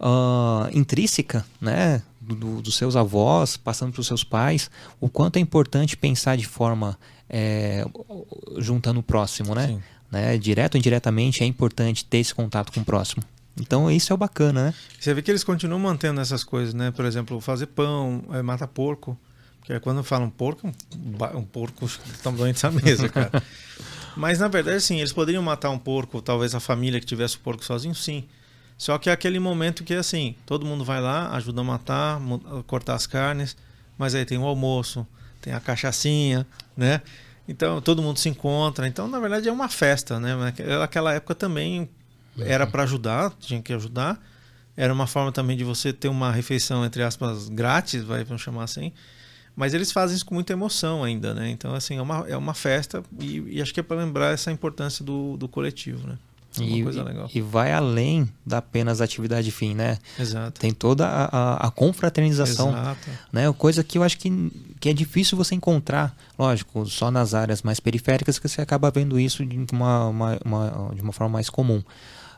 uh, 0.00 0.68
intrínseca, 0.72 1.44
né? 1.60 2.02
Do, 2.20 2.62
dos 2.62 2.76
seus 2.76 2.94
avós, 2.94 3.56
passando 3.56 3.90
para 3.92 4.00
os 4.00 4.06
seus 4.06 4.22
pais, 4.22 4.70
o 5.00 5.08
quanto 5.08 5.38
é 5.38 5.40
importante 5.40 5.96
pensar 5.96 6.36
de 6.36 6.46
forma 6.46 6.96
é, 7.28 7.84
juntando 8.58 9.00
o 9.00 9.02
próximo, 9.02 9.56
né? 9.56 9.82
né? 10.08 10.38
Direto 10.38 10.76
ou 10.76 10.78
indiretamente 10.78 11.42
é 11.42 11.46
importante 11.46 12.04
ter 12.04 12.18
esse 12.18 12.32
contato 12.32 12.70
com 12.72 12.78
o 12.78 12.84
próximo. 12.84 13.24
Então 13.60 13.90
isso 13.90 14.12
é 14.12 14.14
o 14.14 14.16
bacana, 14.16 14.66
né? 14.66 14.74
Você 14.98 15.12
vê 15.12 15.22
que 15.22 15.30
eles 15.30 15.44
continuam 15.44 15.80
mantendo 15.80 16.20
essas 16.20 16.42
coisas, 16.42 16.72
né? 16.74 16.90
Por 16.90 17.04
exemplo, 17.04 17.40
fazer 17.40 17.66
pão, 17.66 18.24
é, 18.32 18.42
mata 18.42 18.66
porco. 18.66 19.18
Porque 19.60 19.78
quando 19.78 20.02
falam 20.02 20.28
porco, 20.28 20.66
um, 20.66 21.38
um 21.38 21.44
porco 21.44 21.84
estão 22.12 22.34
doentes 22.34 22.64
à 22.64 22.70
mesa, 22.70 23.08
cara. 23.08 23.42
Mas 24.16 24.38
na 24.38 24.48
verdade, 24.48 24.80
sim, 24.80 24.98
eles 24.98 25.12
poderiam 25.12 25.42
matar 25.42 25.70
um 25.70 25.78
porco, 25.78 26.20
talvez 26.20 26.54
a 26.54 26.60
família 26.60 27.00
que 27.00 27.06
tivesse 27.06 27.36
o 27.36 27.40
porco 27.40 27.64
sozinho, 27.64 27.94
sim. 27.94 28.24
Só 28.76 28.98
que 28.98 29.08
é 29.08 29.12
aquele 29.12 29.38
momento 29.38 29.84
que 29.84 29.94
assim, 29.94 30.34
todo 30.44 30.66
mundo 30.66 30.84
vai 30.84 31.00
lá, 31.00 31.30
ajuda 31.36 31.60
a 31.60 31.64
matar, 31.64 32.20
cortar 32.66 32.94
as 32.94 33.06
carnes, 33.06 33.56
mas 33.96 34.14
aí 34.14 34.24
tem 34.24 34.36
o 34.36 34.44
almoço, 34.44 35.06
tem 35.40 35.54
a 35.54 35.60
cachaçinha, 35.60 36.46
né? 36.76 37.00
Então 37.46 37.80
todo 37.80 38.02
mundo 38.02 38.18
se 38.18 38.28
encontra. 38.28 38.86
Então, 38.86 39.06
na 39.08 39.20
verdade, 39.20 39.48
é 39.48 39.52
uma 39.52 39.68
festa, 39.68 40.18
né? 40.18 40.34
Naquela 40.78 41.14
época 41.14 41.34
também 41.34 41.88
era 42.38 42.66
para 42.66 42.82
ajudar, 42.82 43.32
tinha 43.38 43.60
que 43.60 43.72
ajudar. 43.72 44.20
Era 44.76 44.92
uma 44.92 45.06
forma 45.06 45.30
também 45.30 45.56
de 45.56 45.64
você 45.64 45.92
ter 45.92 46.08
uma 46.08 46.32
refeição, 46.32 46.84
entre 46.84 47.02
aspas, 47.02 47.48
grátis, 47.48 48.02
vai, 48.02 48.24
vamos 48.24 48.42
chamar 48.42 48.64
assim. 48.64 48.92
Mas 49.54 49.74
eles 49.74 49.92
fazem 49.92 50.16
isso 50.16 50.24
com 50.24 50.34
muita 50.34 50.52
emoção 50.52 51.04
ainda, 51.04 51.34
né? 51.34 51.50
Então, 51.50 51.74
assim, 51.74 51.98
é 51.98 52.02
uma, 52.02 52.26
é 52.26 52.36
uma 52.36 52.54
festa 52.54 53.02
e, 53.20 53.56
e 53.56 53.62
acho 53.62 53.72
que 53.74 53.80
é 53.80 53.82
para 53.82 53.98
lembrar 53.98 54.32
essa 54.32 54.50
importância 54.50 55.04
do, 55.04 55.36
do 55.36 55.46
coletivo, 55.46 56.06
né? 56.08 56.16
É 56.58 56.62
e, 56.62 56.84
e, 57.34 57.40
vai 57.40 57.72
além 57.72 58.28
da 58.44 58.58
apenas 58.58 59.00
atividade 59.00 59.50
fim, 59.50 59.74
né? 59.74 59.96
Exato. 60.18 60.60
Tem 60.60 60.70
toda 60.70 61.06
a, 61.06 61.24
a, 61.24 61.66
a 61.68 61.70
confraternização, 61.70 62.70
Exato. 62.70 63.10
né? 63.32 63.50
Coisa 63.54 63.82
que 63.82 63.96
eu 63.96 64.02
acho 64.02 64.18
que, 64.18 64.52
que 64.78 64.90
é 64.90 64.92
difícil 64.92 65.38
você 65.38 65.54
encontrar, 65.54 66.14
lógico, 66.38 66.84
só 66.84 67.10
nas 67.10 67.32
áreas 67.32 67.62
mais 67.62 67.80
periféricas 67.80 68.38
que 68.38 68.46
você 68.46 68.60
acaba 68.60 68.90
vendo 68.90 69.18
isso 69.18 69.46
de 69.46 69.64
uma, 69.72 70.08
uma, 70.08 70.38
uma 70.44 70.92
de 70.94 71.00
uma 71.00 71.12
forma 71.12 71.32
mais 71.32 71.48
comum. 71.48 71.82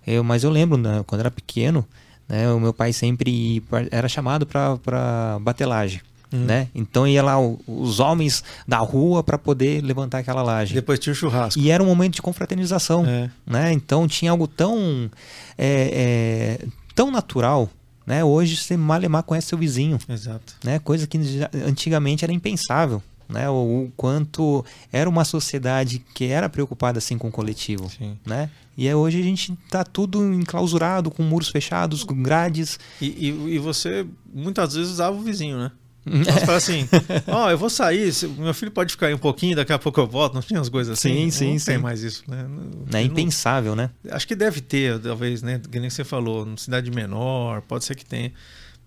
Eu, 0.06 0.24
mas 0.24 0.44
eu 0.44 0.50
lembro, 0.50 0.76
né, 0.76 1.02
quando 1.06 1.20
era 1.20 1.30
pequeno, 1.30 1.84
né, 2.28 2.50
o 2.50 2.60
meu 2.60 2.72
pai 2.72 2.92
sempre 2.92 3.62
era 3.90 4.08
chamado 4.08 4.46
para 4.46 5.38
batelagem. 5.40 6.00
hum. 6.32 6.44
né? 6.44 6.68
Então 6.74 7.06
ia 7.06 7.22
lá 7.22 7.40
o, 7.40 7.60
os 7.66 8.00
homens 8.00 8.42
da 8.66 8.78
rua 8.78 9.22
para 9.22 9.38
poder 9.38 9.82
levantar 9.82 10.18
aquela 10.18 10.42
laje. 10.42 10.74
Depois 10.74 10.98
tinha 10.98 11.12
o 11.12 11.16
churrasco. 11.16 11.60
E 11.60 11.70
era 11.70 11.82
um 11.82 11.86
momento 11.86 12.14
de 12.14 12.22
confraternização, 12.22 13.06
é. 13.06 13.30
né? 13.46 13.72
Então 13.72 14.08
tinha 14.08 14.30
algo 14.30 14.48
tão 14.48 15.10
é, 15.56 16.58
é, 16.62 16.66
tão 16.94 17.10
natural 17.10 17.70
né? 18.06 18.22
Hoje 18.22 18.56
você 18.56 18.76
malemar 18.76 19.22
conhece 19.22 19.48
seu 19.48 19.58
vizinho. 19.58 19.98
Exato. 20.08 20.54
Né? 20.62 20.78
Coisa 20.78 21.06
que 21.06 21.18
antigamente 21.66 22.24
era 22.24 22.32
impensável. 22.32 23.02
Né? 23.28 23.48
O, 23.48 23.52
o 23.86 23.92
quanto 23.96 24.64
era 24.92 25.08
uma 25.08 25.24
sociedade 25.24 26.04
que 26.14 26.26
era 26.26 26.48
preocupada 26.48 26.98
assim 26.98 27.16
com 27.16 27.28
o 27.28 27.32
coletivo. 27.32 27.90
Sim. 27.90 28.18
Né? 28.26 28.50
E 28.76 28.88
é, 28.88 28.94
hoje 28.94 29.20
a 29.20 29.22
gente 29.22 29.52
está 29.64 29.84
tudo 29.84 30.22
enclausurado, 30.34 31.10
com 31.10 31.22
muros 31.22 31.48
fechados, 31.48 32.02
com 32.02 32.20
grades. 32.22 32.78
E, 33.00 33.06
e, 33.06 33.54
e 33.54 33.58
você 33.58 34.06
muitas 34.32 34.74
vezes 34.74 34.92
usava 34.92 35.16
o 35.16 35.20
vizinho, 35.20 35.58
né? 35.58 35.70
Nós 36.06 36.44
fala 36.44 36.58
assim, 36.58 36.86
ó, 37.26 37.46
oh, 37.46 37.50
eu 37.50 37.56
vou 37.56 37.70
sair, 37.70 38.12
meu 38.36 38.52
filho 38.52 38.70
pode 38.70 38.92
ficar 38.92 39.06
aí 39.06 39.14
um 39.14 39.18
pouquinho, 39.18 39.56
daqui 39.56 39.72
a 39.72 39.78
pouco 39.78 39.98
eu 40.00 40.06
volto. 40.06 40.34
Não 40.34 40.42
tinha 40.42 40.60
as 40.60 40.68
coisas 40.68 40.98
assim? 40.98 41.14
Sim, 41.14 41.30
sim, 41.30 41.52
não 41.52 41.58
sim. 41.58 41.64
tem 41.64 41.78
mais 41.78 42.02
isso, 42.02 42.24
né? 42.28 42.46
Não, 42.90 42.98
é 42.98 43.02
impensável, 43.02 43.74
né? 43.74 43.90
Acho 44.10 44.28
que 44.28 44.36
deve 44.36 44.60
ter, 44.60 44.98
talvez, 44.98 45.42
né? 45.42 45.60
Que 45.70 45.80
nem 45.80 45.88
você 45.88 46.04
falou, 46.04 46.44
numa 46.44 46.58
cidade 46.58 46.90
menor, 46.90 47.62
pode 47.62 47.84
ser 47.84 47.94
que 47.94 48.04
tenha. 48.04 48.32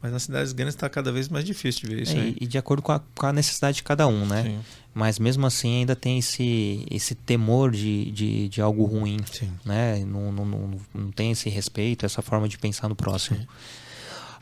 Mas 0.01 0.11
nas 0.11 0.23
cidades 0.23 0.53
grandes 0.53 0.75
está 0.75 0.87
cada 0.87 1.11
vez 1.11 1.27
mais 1.27 1.43
difícil 1.43 1.89
de 1.89 1.95
ver 1.95 2.03
isso 2.03 2.15
é, 2.15 2.33
E 2.39 2.45
de 2.45 2.57
acordo 2.57 2.83
com 2.83 2.91
a, 2.91 2.99
com 3.15 3.25
a, 3.25 3.33
necessidade 3.33 3.77
de 3.77 3.83
cada 3.83 4.07
um, 4.07 4.25
né? 4.27 4.43
Sim. 4.43 4.59
Mas 4.93 5.17
mesmo 5.17 5.45
assim 5.45 5.79
ainda 5.79 5.95
tem 5.95 6.19
esse, 6.19 6.85
esse 6.89 7.15
temor 7.15 7.71
de, 7.71 8.11
de, 8.11 8.49
de 8.49 8.61
algo 8.61 8.83
ruim, 8.85 9.17
Sim. 9.31 9.51
né? 9.65 10.03
Não, 10.05 10.31
não, 10.31 10.45
não, 10.45 10.79
não 10.93 11.11
tem 11.11 11.31
esse 11.31 11.49
respeito, 11.49 12.05
essa 12.05 12.21
forma 12.21 12.47
de 12.47 12.57
pensar 12.57 12.87
no 12.87 12.95
próximo. 12.95 13.37
Sim 13.37 13.47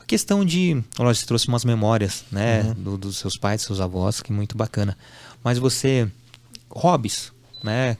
questão 0.06 0.44
de. 0.44 0.82
Lógico, 0.98 1.22
você 1.22 1.26
trouxe 1.26 1.48
umas 1.48 1.64
memórias, 1.64 2.24
né? 2.30 2.62
Uhum. 2.62 2.74
Do, 2.74 2.98
dos 2.98 3.18
seus 3.18 3.36
pais, 3.36 3.60
dos 3.60 3.66
seus 3.66 3.80
avós, 3.80 4.20
que 4.20 4.32
muito 4.32 4.56
bacana. 4.56 4.96
Mas 5.42 5.58
você. 5.58 6.08
Hobbies, 6.70 7.32
né? 7.62 7.96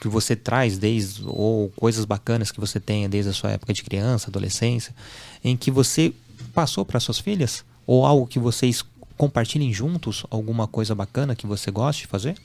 Que 0.00 0.08
você 0.08 0.34
traz 0.34 0.76
desde. 0.76 1.22
Ou 1.24 1.70
coisas 1.70 2.04
bacanas 2.04 2.50
que 2.50 2.60
você 2.60 2.80
tenha 2.80 3.08
desde 3.08 3.30
a 3.30 3.34
sua 3.34 3.52
época 3.52 3.72
de 3.72 3.82
criança, 3.82 4.28
adolescência, 4.28 4.94
em 5.42 5.56
que 5.56 5.70
você 5.70 6.12
passou 6.54 6.84
para 6.84 7.00
suas 7.00 7.18
filhas? 7.18 7.64
Ou 7.86 8.06
algo 8.06 8.26
que 8.26 8.38
vocês 8.38 8.84
compartilhem 9.16 9.72
juntos? 9.72 10.24
Alguma 10.30 10.66
coisa 10.66 10.94
bacana 10.94 11.34
que 11.34 11.46
você 11.46 11.70
goste 11.70 12.02
de 12.02 12.08
fazer? 12.08 12.36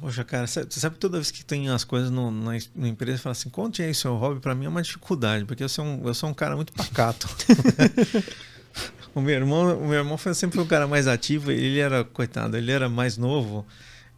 Poxa, 0.00 0.24
cara, 0.24 0.46
você 0.46 0.66
sabe 0.68 0.96
que 0.96 1.00
toda 1.00 1.18
vez 1.18 1.30
que 1.30 1.44
tem 1.44 1.68
as 1.70 1.82
coisas 1.82 2.10
no, 2.10 2.30
na, 2.30 2.52
na 2.74 2.88
empresa, 2.88 3.18
fala 3.18 3.32
assim, 3.32 3.48
conte 3.48 3.82
aí 3.82 3.94
seu 3.94 4.14
hobby, 4.16 4.40
para 4.40 4.54
mim 4.54 4.66
é 4.66 4.68
uma 4.68 4.82
dificuldade, 4.82 5.44
porque 5.44 5.64
eu 5.64 5.68
sou 5.68 5.84
um, 5.84 6.06
eu 6.06 6.12
sou 6.12 6.28
um 6.28 6.34
cara 6.34 6.56
muito 6.56 6.72
pacato. 6.74 7.26
o, 9.14 9.20
meu 9.20 9.34
irmão, 9.34 9.78
o 9.78 9.88
meu 9.88 9.98
irmão 9.98 10.18
foi 10.18 10.34
sempre 10.34 10.60
um 10.60 10.66
cara 10.66 10.86
mais 10.86 11.06
ativo, 11.06 11.50
ele 11.50 11.78
era, 11.78 12.04
coitado, 12.04 12.56
ele 12.56 12.70
era 12.70 12.86
mais 12.86 13.16
novo, 13.16 13.64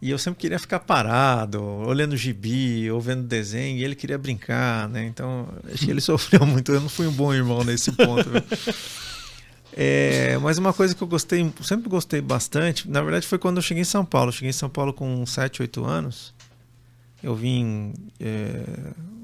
e 0.01 0.11
eu 0.11 0.17
sempre 0.17 0.39
queria 0.39 0.59
ficar 0.59 0.79
parado, 0.79 1.63
olhando 1.63 2.15
gibi, 2.15 2.89
ou 2.91 3.01
vendo 3.01 3.23
desenho, 3.23 3.77
e 3.77 3.83
ele 3.83 3.95
queria 3.95 4.17
brincar, 4.17 4.87
né? 4.89 5.05
Então, 5.05 5.47
acho 5.73 5.85
que 5.85 5.91
ele 5.91 6.01
sofreu 6.01 6.45
muito, 6.45 6.71
eu 6.71 6.81
não 6.81 6.89
fui 6.89 7.07
um 7.07 7.11
bom 7.11 7.33
irmão 7.33 7.63
nesse 7.63 7.91
ponto. 7.91 8.29
É, 9.79 10.35
mas 10.39 10.57
uma 10.57 10.73
coisa 10.73 10.95
que 10.95 11.03
eu 11.03 11.07
gostei, 11.07 11.53
sempre 11.61 11.87
gostei 11.87 12.19
bastante, 12.19 12.89
na 12.89 12.99
verdade 12.99 13.27
foi 13.27 13.37
quando 13.37 13.57
eu 13.57 13.61
cheguei 13.61 13.81
em 13.81 13.85
São 13.85 14.03
Paulo. 14.03 14.29
Eu 14.29 14.33
cheguei 14.33 14.49
em 14.49 14.53
São 14.53 14.67
Paulo 14.67 14.91
com 14.91 15.23
7, 15.23 15.61
8 15.61 15.85
anos. 15.85 16.33
Eu 17.21 17.35
vim. 17.35 17.93
É, 18.19 18.63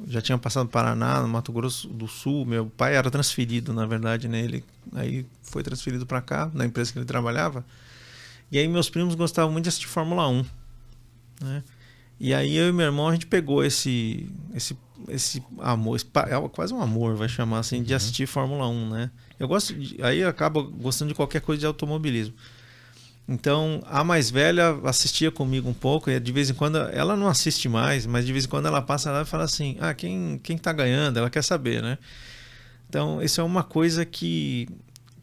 já 0.05 0.21
tinha 0.21 0.37
passado 0.37 0.65
no 0.65 0.69
Paraná, 0.69 1.21
no 1.21 1.27
Mato 1.27 1.51
Grosso 1.51 1.87
do 1.87 2.07
Sul. 2.07 2.45
Meu 2.45 2.67
pai 2.67 2.95
era 2.95 3.09
transferido, 3.09 3.73
na 3.73 3.87
verdade, 3.87 4.27
né? 4.27 4.41
Ele 4.41 4.63
aí 4.93 5.25
foi 5.41 5.63
transferido 5.63 6.05
para 6.05 6.21
cá, 6.21 6.51
na 6.53 6.65
empresa 6.65 6.93
que 6.93 6.99
ele 6.99 7.05
trabalhava. 7.05 7.65
E 8.51 8.59
aí 8.59 8.67
meus 8.67 8.91
primos 8.91 9.15
gostavam 9.15 9.51
muito 9.51 9.63
de 9.63 9.69
assistir 9.69 9.87
Fórmula 9.87 10.27
1. 10.27 10.45
Né? 11.43 11.63
E 12.19 12.33
aí 12.33 12.55
eu 12.55 12.69
e 12.69 12.71
meu 12.71 12.85
irmão 12.85 13.07
a 13.07 13.13
gente 13.13 13.27
pegou 13.27 13.63
esse 13.63 14.29
esse 14.55 14.77
esse 15.09 15.43
amor, 15.59 15.97
esse, 15.97 16.05
é 16.05 16.49
quase 16.49 16.73
um 16.73 16.81
amor, 16.81 17.15
vai 17.15 17.27
chamar 17.27 17.59
assim, 17.59 17.83
de 17.83 17.91
uhum. 17.91 17.97
assistir 17.97 18.25
Fórmula 18.25 18.67
1, 18.67 18.89
né? 18.89 19.11
Eu 19.37 19.47
gosto 19.47 19.73
de, 19.73 20.01
aí 20.01 20.19
eu 20.19 20.29
acabo 20.29 20.63
gostando 20.63 21.09
de 21.09 21.15
qualquer 21.15 21.41
coisa 21.41 21.59
de 21.59 21.65
automobilismo. 21.65 22.33
Então, 23.27 23.81
a 23.85 24.03
mais 24.03 24.29
velha 24.29 24.79
assistia 24.83 25.31
comigo 25.31 25.69
um 25.69 25.73
pouco, 25.73 26.09
e 26.09 26.19
de 26.19 26.31
vez 26.31 26.49
em 26.49 26.53
quando 26.53 26.77
ela 26.77 27.15
não 27.15 27.27
assiste 27.27 27.67
mais, 27.67 28.05
mas 28.05 28.25
de 28.25 28.31
vez 28.31 28.45
em 28.45 28.47
quando 28.49 28.67
ela 28.67 28.81
passa 28.81 29.11
lá 29.11 29.21
e 29.21 29.25
fala 29.25 29.43
assim: 29.43 29.77
"Ah, 29.79 29.93
quem 29.93 30.39
quem 30.43 30.57
tá 30.57 30.71
ganhando?", 30.73 31.17
ela 31.17 31.29
quer 31.29 31.43
saber, 31.43 31.81
né? 31.81 31.97
Então, 32.89 33.21
isso 33.21 33.41
é 33.41 33.43
uma 33.43 33.63
coisa 33.63 34.05
que 34.05 34.67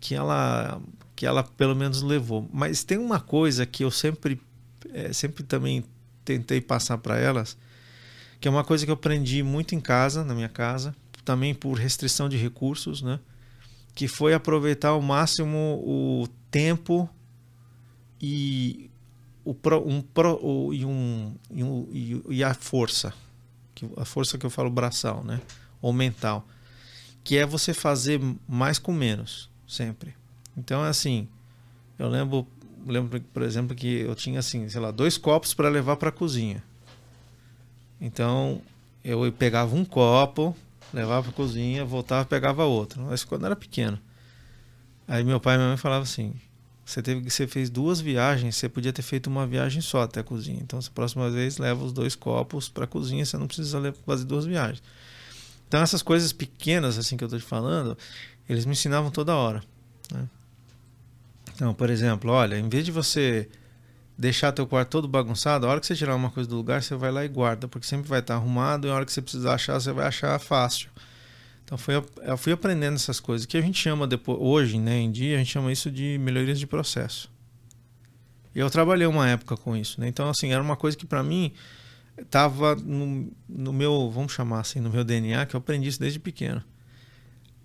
que 0.00 0.14
ela 0.14 0.80
que 1.14 1.26
ela 1.26 1.42
pelo 1.42 1.76
menos 1.76 2.02
levou. 2.02 2.48
Mas 2.52 2.84
tem 2.84 2.98
uma 2.98 3.20
coisa 3.20 3.66
que 3.66 3.84
eu 3.84 3.90
sempre 3.90 4.40
é, 4.92 5.12
sempre 5.12 5.42
também 5.44 5.84
tentei 6.30 6.60
passar 6.60 6.98
para 6.98 7.18
elas, 7.18 7.56
que 8.40 8.46
é 8.46 8.50
uma 8.50 8.62
coisa 8.62 8.84
que 8.84 8.90
eu 8.90 8.94
aprendi 8.94 9.42
muito 9.42 9.74
em 9.74 9.80
casa, 9.80 10.24
na 10.24 10.34
minha 10.34 10.48
casa, 10.48 10.94
também 11.24 11.54
por 11.54 11.74
restrição 11.74 12.28
de 12.28 12.36
recursos, 12.36 13.02
né? 13.02 13.18
Que 13.94 14.06
foi 14.06 14.32
aproveitar 14.32 14.90
ao 14.90 15.02
máximo 15.02 15.82
o 15.84 16.28
tempo 16.50 17.10
e 18.20 18.88
o 19.44 19.52
pro, 19.52 19.86
um 19.86 20.00
pro, 20.00 20.38
o, 20.40 20.72
e, 20.72 20.84
um, 20.84 21.34
e, 21.50 22.22
e 22.28 22.44
a 22.44 22.54
força, 22.54 23.12
que 23.74 23.88
a 23.96 24.04
força 24.04 24.38
que 24.38 24.46
eu 24.46 24.50
falo 24.50 24.70
braçal, 24.70 25.24
né? 25.24 25.40
Ou 25.82 25.92
mental, 25.92 26.46
que 27.24 27.36
é 27.36 27.44
você 27.44 27.74
fazer 27.74 28.20
mais 28.48 28.78
com 28.78 28.92
menos, 28.92 29.50
sempre. 29.66 30.14
Então 30.56 30.84
é 30.84 30.88
assim, 30.88 31.28
eu 31.98 32.08
lembro, 32.08 32.46
lembro 32.86 33.20
por 33.20 33.42
exemplo 33.42 33.74
que 33.74 34.00
eu 34.00 34.14
tinha 34.14 34.38
assim, 34.38 34.68
sei 34.68 34.80
lá, 34.80 34.90
dois 34.90 35.18
copos 35.18 35.54
para 35.54 35.68
levar 35.68 35.96
para 35.96 36.08
a 36.08 36.12
cozinha. 36.12 36.62
Então 38.00 38.62
eu 39.04 39.30
pegava 39.32 39.74
um 39.74 39.84
copo, 39.84 40.56
levava 40.92 41.22
para 41.22 41.30
a 41.30 41.34
cozinha, 41.34 41.84
voltava, 41.84 42.24
pegava 42.24 42.64
outro. 42.64 43.02
Mas 43.02 43.24
quando 43.24 43.46
era 43.46 43.56
pequeno. 43.56 43.98
Aí 45.06 45.24
meu 45.24 45.40
pai 45.40 45.54
e 45.54 45.58
minha 45.58 45.68
mãe 45.68 45.76
falavam 45.76 46.04
assim: 46.04 46.34
você 46.84 47.00
teve 47.02 47.30
você 47.30 47.46
fez 47.46 47.70
duas 47.70 48.00
viagens, 48.00 48.56
você 48.56 48.68
podia 48.68 48.92
ter 48.92 49.02
feito 49.02 49.28
uma 49.28 49.46
viagem 49.46 49.80
só 49.80 50.02
até 50.02 50.20
a 50.20 50.24
cozinha. 50.24 50.60
Então, 50.60 50.78
a 50.78 50.90
próxima 50.90 51.30
vez 51.30 51.56
leva 51.56 51.84
os 51.84 51.92
dois 51.92 52.16
copos 52.16 52.68
para 52.68 52.84
a 52.84 52.86
cozinha, 52.86 53.24
você 53.24 53.36
não 53.38 53.46
precisa 53.46 53.94
fazer 54.04 54.24
duas 54.24 54.44
viagens. 54.44 54.82
Então, 55.68 55.80
essas 55.80 56.02
coisas 56.02 56.32
pequenas 56.32 56.98
assim 56.98 57.16
que 57.16 57.22
eu 57.22 57.26
estou 57.26 57.38
te 57.38 57.46
falando, 57.46 57.96
eles 58.48 58.66
me 58.66 58.72
ensinavam 58.72 59.08
toda 59.08 59.36
hora. 59.36 59.62
Né? 60.12 60.28
Então, 61.60 61.74
por 61.74 61.90
exemplo, 61.90 62.30
olha, 62.30 62.58
em 62.58 62.70
vez 62.70 62.86
de 62.86 62.90
você 62.90 63.46
deixar 64.16 64.50
teu 64.50 64.66
quarto 64.66 64.88
todo 64.88 65.06
bagunçado, 65.06 65.66
a 65.66 65.68
hora 65.68 65.78
que 65.78 65.86
você 65.86 65.94
tirar 65.94 66.14
uma 66.16 66.30
coisa 66.30 66.48
do 66.48 66.56
lugar, 66.56 66.82
você 66.82 66.94
vai 66.94 67.12
lá 67.12 67.22
e 67.22 67.28
guarda, 67.28 67.68
porque 67.68 67.86
sempre 67.86 68.08
vai 68.08 68.20
estar 68.20 68.36
arrumado 68.36 68.88
e 68.88 68.90
a 68.90 68.94
hora 68.94 69.04
que 69.04 69.12
você 69.12 69.20
precisar 69.20 69.56
achar, 69.56 69.78
você 69.78 69.92
vai 69.92 70.06
achar 70.06 70.38
fácil. 70.38 70.88
Então 71.62 71.76
foi, 71.76 72.02
eu 72.22 72.36
fui 72.38 72.54
aprendendo 72.54 72.94
essas 72.94 73.20
coisas 73.20 73.44
que 73.44 73.58
a 73.58 73.60
gente 73.60 73.78
chama 73.78 74.06
depois, 74.06 74.38
hoje, 74.40 74.78
né, 74.78 75.00
em 75.00 75.10
dia, 75.10 75.36
a 75.36 75.38
gente 75.38 75.50
chama 75.50 75.70
isso 75.70 75.90
de 75.90 76.16
melhorias 76.18 76.58
de 76.58 76.66
processo. 76.66 77.30
E 78.54 78.58
eu 78.58 78.70
trabalhei 78.70 79.06
uma 79.06 79.28
época 79.28 79.54
com 79.54 79.76
isso, 79.76 80.00
né? 80.00 80.08
Então 80.08 80.30
assim, 80.30 80.54
era 80.54 80.62
uma 80.62 80.76
coisa 80.76 80.96
que 80.96 81.04
para 81.04 81.22
mim 81.22 81.52
estava 82.18 82.74
no, 82.74 83.30
no 83.46 83.70
meu, 83.70 84.10
vamos 84.10 84.32
chamar 84.32 84.60
assim, 84.60 84.80
no 84.80 84.88
meu 84.88 85.04
DNA, 85.04 85.44
que 85.44 85.54
eu 85.54 85.58
aprendi 85.58 85.90
isso 85.90 86.00
desde 86.00 86.18
pequeno. 86.18 86.64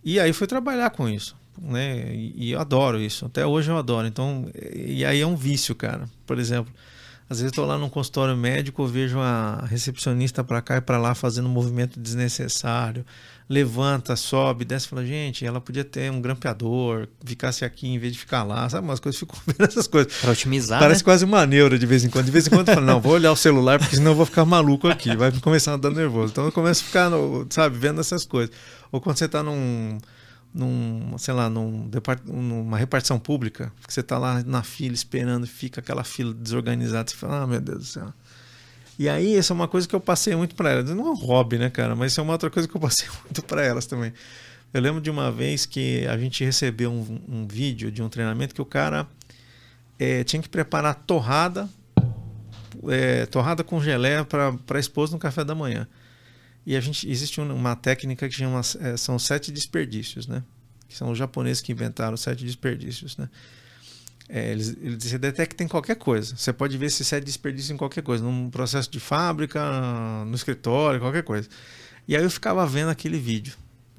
E 0.04 0.20
aí 0.20 0.34
fui 0.34 0.48
trabalhar 0.48 0.90
com 0.90 1.08
isso 1.08 1.45
né? 1.62 2.14
E, 2.14 2.34
e, 2.36 2.52
eu 2.52 2.60
adoro 2.60 3.00
isso. 3.00 3.26
Até 3.26 3.46
hoje 3.46 3.72
eu 3.72 3.78
adoro. 3.78 4.08
Então, 4.08 4.50
e 4.74 5.04
aí 5.06 5.22
é 5.22 5.28
um 5.28 5.36
vício, 5.36 5.76
cara. 5.76 6.10
Por 6.26 6.40
exemplo, 6.40 6.72
às 7.28 7.40
vezes 7.40 7.52
estou 7.52 7.66
lá 7.66 7.76
num 7.76 7.90
consultório 7.90 8.38
médico, 8.38 8.86
vejo 8.86 9.20
a 9.20 9.66
recepcionista 9.66 10.44
para 10.44 10.62
cá 10.62 10.78
e 10.78 10.82
para 10.82 11.00
lá 11.00 11.16
fazendo 11.16 11.48
um 11.48 11.52
movimento 11.52 12.00
desnecessário. 12.00 13.04
Levanta, 13.50 14.16
sobe, 14.16 14.66
desce 14.66 14.88
fala, 14.88 15.06
gente, 15.06 15.46
ela 15.46 15.60
podia 15.60 15.84
ter 15.84 16.12
um 16.12 16.20
grampeador, 16.20 17.08
ficasse 17.24 17.64
aqui 17.66 17.88
em 17.88 17.98
vez 17.98 18.14
de 18.14 18.20
ficar 18.20 18.44
lá, 18.44 18.68
sabe? 18.70 18.88
Umas 18.88 19.00
coisas, 19.00 19.20
fico 19.20 19.36
vendo 19.46 19.68
essas 19.68 19.88
coisas. 19.88 20.14
Para 20.22 20.32
otimizar. 20.32 20.80
Parece 20.80 21.02
né? 21.02 21.04
quase 21.04 21.26
uma 21.26 21.46
neura 21.48 21.80
de 21.80 21.86
vez 21.86 22.04
em 22.04 22.10
quando. 22.10 22.26
De 22.26 22.32
vez 22.32 22.46
em 22.46 22.50
quando 22.52 22.70
eu 22.70 22.76
falo, 22.76 22.86
não, 22.86 23.02
vou 23.02 23.14
olhar 23.14 23.32
o 23.32 23.36
celular, 23.36 23.80
porque 23.80 23.96
senão 23.96 24.12
eu 24.12 24.16
vou 24.16 24.26
ficar 24.26 24.46
maluco 24.46 24.88
aqui, 24.88 25.16
vai 25.16 25.32
começar 25.32 25.74
a 25.74 25.78
dar 25.78 25.92
nervoso. 25.92 26.32
Então 26.32 26.46
eu 26.46 26.52
começo 26.52 26.84
a 26.84 26.86
ficar, 26.86 27.12
sabe, 27.50 27.78
vendo 27.78 28.02
essas 28.02 28.24
coisas. 28.24 28.54
Ou 28.92 29.02
quando 29.02 29.18
você 29.18 29.26
está 29.26 29.42
num 29.42 29.98
num, 30.56 31.18
sei 31.18 31.34
lá, 31.34 31.50
num, 31.50 31.90
numa 32.24 32.78
repartição 32.78 33.20
pública, 33.20 33.74
que 33.86 33.94
você 33.94 34.00
está 34.00 34.18
lá 34.18 34.42
na 34.44 34.64
fila 34.64 34.96
esperando, 34.96 35.46
fica 35.46 35.82
aquela 35.82 36.06
fila 36.06 36.34
desorganizada, 36.34 37.10
você 37.10 37.18
fala, 37.18 37.42
ah, 37.42 37.48
meu 37.48 37.60
Deus 37.60 37.80
do 37.80 37.86
céu. 37.86 38.14
E 38.98 39.10
aí, 39.10 39.36
essa 39.36 39.52
é 39.52 39.56
uma 39.56 39.68
coisa 39.68 39.86
que 39.86 39.94
eu 39.94 40.00
passei 40.00 40.34
muito 40.34 40.56
para 40.56 40.72
elas. 40.72 40.90
Não 40.90 41.08
é 41.08 41.12
um 41.12 41.16
hobby, 41.16 41.58
né, 41.58 41.70
cara? 41.70 41.94
Mas 41.94 42.14
isso 42.14 42.22
é 42.22 42.24
uma 42.24 42.32
outra 42.32 42.50
coisa 42.50 42.70
que 42.70 42.76
eu 42.76 42.80
passei 42.80 43.06
muito 43.26 43.44
para 43.44 43.62
elas 43.62 43.86
também. 43.86 44.14
Eu 44.74 44.82
lembro 44.82 45.02
de 45.02 45.10
uma 45.10 45.30
vez 45.30 45.66
que 45.66 46.08
a 46.08 46.18
gente 46.18 46.44
recebeu 46.46 46.90
um, 46.90 47.22
um 47.28 47.48
vídeo 47.48 47.92
de 47.92 48.02
um 48.02 48.08
treinamento 48.08 48.56
que 48.56 48.62
o 48.62 48.66
cara 48.66 49.06
é, 50.00 50.24
tinha 50.24 50.42
que 50.42 50.48
preparar 50.48 50.96
torrada, 50.96 51.70
é, 52.88 53.26
torrada 53.26 53.62
com 53.62 53.82
geleia 53.82 54.24
para 54.24 54.54
a 54.70 54.80
esposa 54.80 55.12
no 55.12 55.20
café 55.20 55.44
da 55.44 55.54
manhã. 55.54 55.86
E 56.66 56.76
a 56.76 56.80
gente 56.80 57.10
existe 57.10 57.40
uma 57.40 57.76
técnica 57.76 58.28
que 58.28 58.36
chama 58.36 58.62
é, 58.80 58.98
são 58.98 59.20
sete 59.20 59.52
desperdícios, 59.52 60.28
né? 60.28 60.44
que 60.88 60.96
são 60.96 61.12
os 61.12 61.18
japoneses 61.18 61.62
que 61.62 61.72
inventaram 61.72 62.16
sete 62.16 62.46
desperdícios, 62.46 63.18
né? 63.18 63.30
É, 64.28 64.52
eles, 64.52 64.76
eles 64.82 65.04
se 65.04 65.18
detectam 65.20 65.66
em 65.66 65.68
qualquer 65.68 65.96
coisa. 65.96 66.36
Você 66.36 66.52
pode 66.52 66.78
ver 66.78 66.88
esse 66.88 67.06
sete 67.06 67.26
desperdício 67.26 67.74
em 67.74 67.78
qualquer 67.78 68.02
coisa, 68.02 68.24
num 68.24 68.50
processo 68.50 68.90
de 68.90 69.00
fábrica, 69.00 69.62
no 70.26 70.34
escritório, 70.34 71.00
qualquer 71.00 71.24
coisa. 71.24 71.48
E 72.08 72.16
aí 72.16 72.24
eu 72.24 72.30
ficava 72.30 72.66
vendo 72.66 72.90
aquele 72.90 73.20
vídeo. 73.20 73.54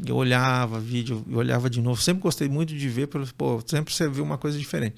Eu 0.05 0.17
olhava 0.17 0.81
vídeo, 0.81 1.25
eu 1.31 1.39
olhava 1.39 1.71
de 1.71 1.81
novo. 1.81 2.01
Sempre 2.01 2.23
gostei 2.23 2.49
muito 2.49 2.75
de 2.75 2.89
ver, 2.89 3.07
pelo, 3.07 3.27
pô, 3.35 3.63
sempre 3.65 3.95
você 3.95 4.09
viu 4.09 4.25
uma 4.25 4.37
coisa 4.37 4.59
diferente. 4.59 4.97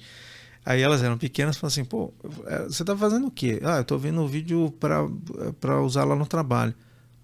Aí 0.65 0.81
elas 0.81 1.03
eram 1.03 1.17
pequenas 1.17 1.57
falavam 1.57 1.73
assim, 1.73 1.85
pô, 1.85 2.11
é, 2.47 2.63
você 2.63 2.83
tá 2.83 2.97
fazendo 2.97 3.27
o 3.27 3.31
quê? 3.31 3.59
Ah, 3.63 3.77
eu 3.77 3.83
tô 3.83 3.97
vendo 3.99 4.21
o 4.21 4.27
vídeo 4.27 4.73
para 5.59 5.81
usar 5.81 6.05
lá 6.05 6.15
no 6.15 6.25
trabalho. 6.25 6.73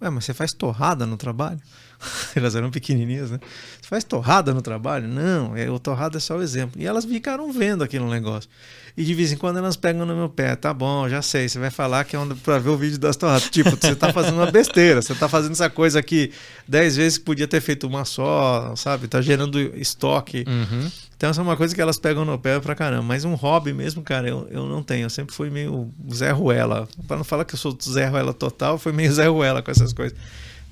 Ué, 0.02 0.10
mas 0.10 0.26
você 0.26 0.34
faz 0.34 0.54
torrada 0.54 1.06
no 1.06 1.18
trabalho? 1.18 1.60
elas 2.36 2.56
eram 2.56 2.70
pequenininhas, 2.72 3.32
né? 3.32 3.40
Você 3.82 3.88
faz 3.88 4.04
torrada 4.04 4.54
no 4.54 4.62
trabalho? 4.62 5.08
Não, 5.08 5.56
é, 5.56 5.70
o 5.70 5.80
torrada 5.80 6.18
é 6.18 6.20
só 6.20 6.38
o 6.38 6.42
exemplo. 6.42 6.82
E 6.82 6.86
elas 6.86 7.06
ficaram 7.06 7.52
vendo 7.52 7.84
aquele 7.84 8.06
negócio. 8.06 8.50
E 8.98 9.04
de 9.04 9.14
vez 9.14 9.32
em 9.32 9.36
quando 9.36 9.58
elas 9.58 9.76
pegam 9.76 10.06
no 10.06 10.16
meu 10.16 10.30
pé, 10.30 10.56
tá 10.56 10.74
bom, 10.74 11.10
já 11.10 11.22
sei, 11.22 11.50
você 11.50 11.60
vai 11.60 11.70
falar 11.70 12.06
que 12.06 12.16
é 12.16 12.20
para 12.44 12.60
ver 12.60 12.70
o 12.70 12.78
vídeo 12.78 12.98
das 12.98 13.18
torradas. 13.18 13.50
Tipo, 13.50 13.72
você 13.72 13.94
tá 13.94 14.14
fazendo 14.14 14.36
uma 14.36 14.50
besteira, 14.50 15.02
você 15.02 15.14
tá 15.14 15.28
fazendo 15.28 15.52
essa 15.52 15.70
coisa 15.70 16.00
aqui 16.00 16.32
dez 16.68 16.96
vezes 16.96 17.18
que 17.18 17.26
podia 17.26 17.48
ter 17.48 17.60
feito 17.60 17.86
uma 17.88 18.06
só, 18.06 18.74
sabe? 18.76 19.08
Tá 19.08 19.22
gerando 19.22 19.60
estoque. 19.76 20.46
Uhum. 20.48 20.90
Então, 21.18 21.30
essa 21.30 21.42
é 21.42 21.44
uma 21.44 21.56
coisa 21.56 21.74
que 21.74 21.82
elas 21.82 21.98
pegam 21.98 22.26
no 22.26 22.38
pé 22.38 22.60
pra 22.60 22.76
caramba. 22.76 23.04
Mas 23.04 23.24
um 23.24 23.36
hobby 23.36 23.74
mesmo, 23.74 24.02
cara, 24.02 24.28
eu, 24.28 24.48
eu 24.50 24.66
não 24.66 24.84
tenho. 24.84 25.06
Eu 25.06 25.10
sempre 25.10 25.34
fui 25.34 25.50
meio 25.50 25.90
Zé 26.14 26.32
Ruela. 26.32 26.88
Pra 27.08 27.18
não 27.18 27.24
falar 27.24 27.46
que 27.46 27.56
eu 27.56 27.60
sou 27.60 27.78
Zé 27.82 28.08
Ruela 28.08 28.34
total, 28.34 28.78
foi 28.78 28.92
meio 28.92 29.12
Zé 29.12 29.28
Ruela 29.28 29.62
com 29.62 29.72
essas 29.72 29.94
coisas. 29.94 30.18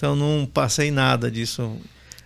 Então, 0.03 0.17
não 0.17 0.45
passei 0.45 0.91
nada 0.91 1.31
disso. 1.31 1.77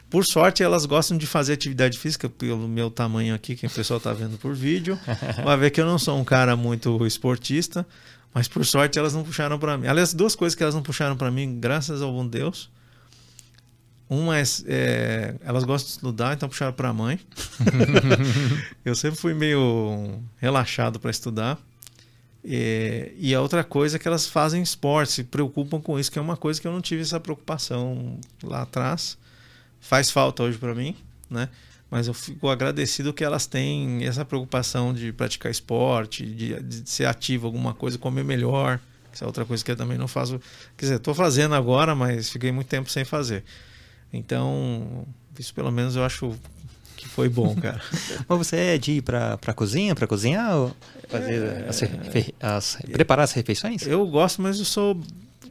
Por 0.09 0.25
sorte, 0.25 0.63
elas 0.63 0.87
gostam 0.87 1.15
de 1.15 1.27
fazer 1.27 1.53
atividade 1.53 1.99
física, 1.99 2.27
pelo 2.27 2.67
meu 2.67 2.89
tamanho 2.89 3.35
aqui, 3.35 3.55
que 3.55 3.67
o 3.67 3.69
pessoal 3.69 3.99
está 3.99 4.11
vendo 4.13 4.35
por 4.39 4.55
vídeo. 4.55 4.97
Vai 5.45 5.55
ver 5.57 5.69
que 5.69 5.79
eu 5.79 5.85
não 5.85 5.99
sou 5.99 6.19
um 6.19 6.23
cara 6.23 6.55
muito 6.55 7.05
esportista, 7.05 7.85
mas 8.33 8.47
por 8.47 8.65
sorte 8.65 8.97
elas 8.97 9.13
não 9.13 9.23
puxaram 9.23 9.59
para 9.59 9.77
mim. 9.77 9.85
Aliás, 9.85 10.11
duas 10.11 10.35
coisas 10.35 10.55
que 10.55 10.63
elas 10.63 10.73
não 10.73 10.81
puxaram 10.81 11.15
para 11.15 11.29
mim, 11.29 11.59
graças 11.59 12.01
ao 12.01 12.11
bom 12.11 12.25
Deus. 12.25 12.67
Uma 14.09 14.39
é, 14.39 14.43
é, 14.65 15.35
elas 15.45 15.63
gostam 15.63 15.85
de 15.85 15.93
estudar, 15.97 16.33
então 16.33 16.49
puxaram 16.49 16.73
para 16.73 16.89
a 16.89 16.93
mãe. 16.93 17.19
eu 18.83 18.95
sempre 18.95 19.19
fui 19.19 19.35
meio 19.35 20.19
relaxado 20.37 20.99
para 20.99 21.11
estudar. 21.11 21.59
E, 22.43 23.11
e, 23.17 23.35
a 23.35 23.41
outra 23.41 23.63
coisa 23.63 23.97
é 23.97 23.99
que 23.99 24.07
elas 24.07 24.25
fazem 24.27 24.61
esporte, 24.61 25.11
se 25.11 25.23
preocupam 25.23 25.81
com 25.81 25.99
isso, 25.99 26.11
que 26.11 26.17
é 26.17 26.21
uma 26.21 26.37
coisa 26.37 26.61
que 26.61 26.67
eu 26.67 26.71
não 26.71 26.81
tive 26.81 27.01
essa 27.01 27.19
preocupação 27.19 28.19
lá 28.41 28.61
atrás 28.61 29.17
faz 29.79 30.11
falta 30.11 30.43
hoje 30.43 30.57
para 30.57 30.73
mim, 30.75 30.95
né? 31.29 31.49
Mas 31.89 32.07
eu 32.07 32.13
fico 32.13 32.49
agradecido 32.49 33.13
que 33.13 33.23
elas 33.23 33.45
têm 33.45 34.05
essa 34.05 34.25
preocupação 34.25 34.93
de 34.93 35.13
praticar 35.13 35.49
esporte, 35.49 36.25
de, 36.25 36.61
de 36.61 36.89
ser 36.89 37.05
ativo 37.05 37.47
alguma 37.47 37.73
coisa, 37.73 37.97
comer 37.97 38.25
melhor. 38.25 38.77
Essa 39.13 39.23
é 39.23 39.27
outra 39.27 39.45
coisa 39.45 39.63
que 39.63 39.71
eu 39.71 39.75
também 39.75 39.97
não 39.97 40.07
faço. 40.07 40.37
Quer 40.75 40.85
dizer, 40.85 40.95
estou 40.97 41.13
fazendo 41.13 41.55
agora, 41.55 41.95
mas 41.95 42.29
fiquei 42.29 42.51
muito 42.51 42.67
tempo 42.67 42.89
sem 42.89 43.05
fazer. 43.05 43.45
Então, 44.11 45.07
isso 45.39 45.53
pelo 45.53 45.71
menos 45.71 45.95
eu 45.95 46.03
acho 46.03 46.37
que 46.97 47.07
foi 47.07 47.29
bom, 47.29 47.55
cara. 47.55 47.79
mas 48.27 48.37
você 48.37 48.57
é 48.57 48.77
de 48.77 48.93
ir 48.93 49.01
para 49.01 49.39
a 49.45 49.53
cozinha, 49.53 49.95
para 49.95 50.07
cozinhar? 50.07 50.71
Fazer 51.07 51.43
é, 51.43 51.65
as, 51.69 51.83
as, 52.41 52.77
preparar 52.91 53.23
as 53.23 53.31
refeições? 53.31 53.87
Eu 53.87 54.05
gosto, 54.07 54.41
mas 54.41 54.59
eu 54.59 54.65
sou 54.65 54.99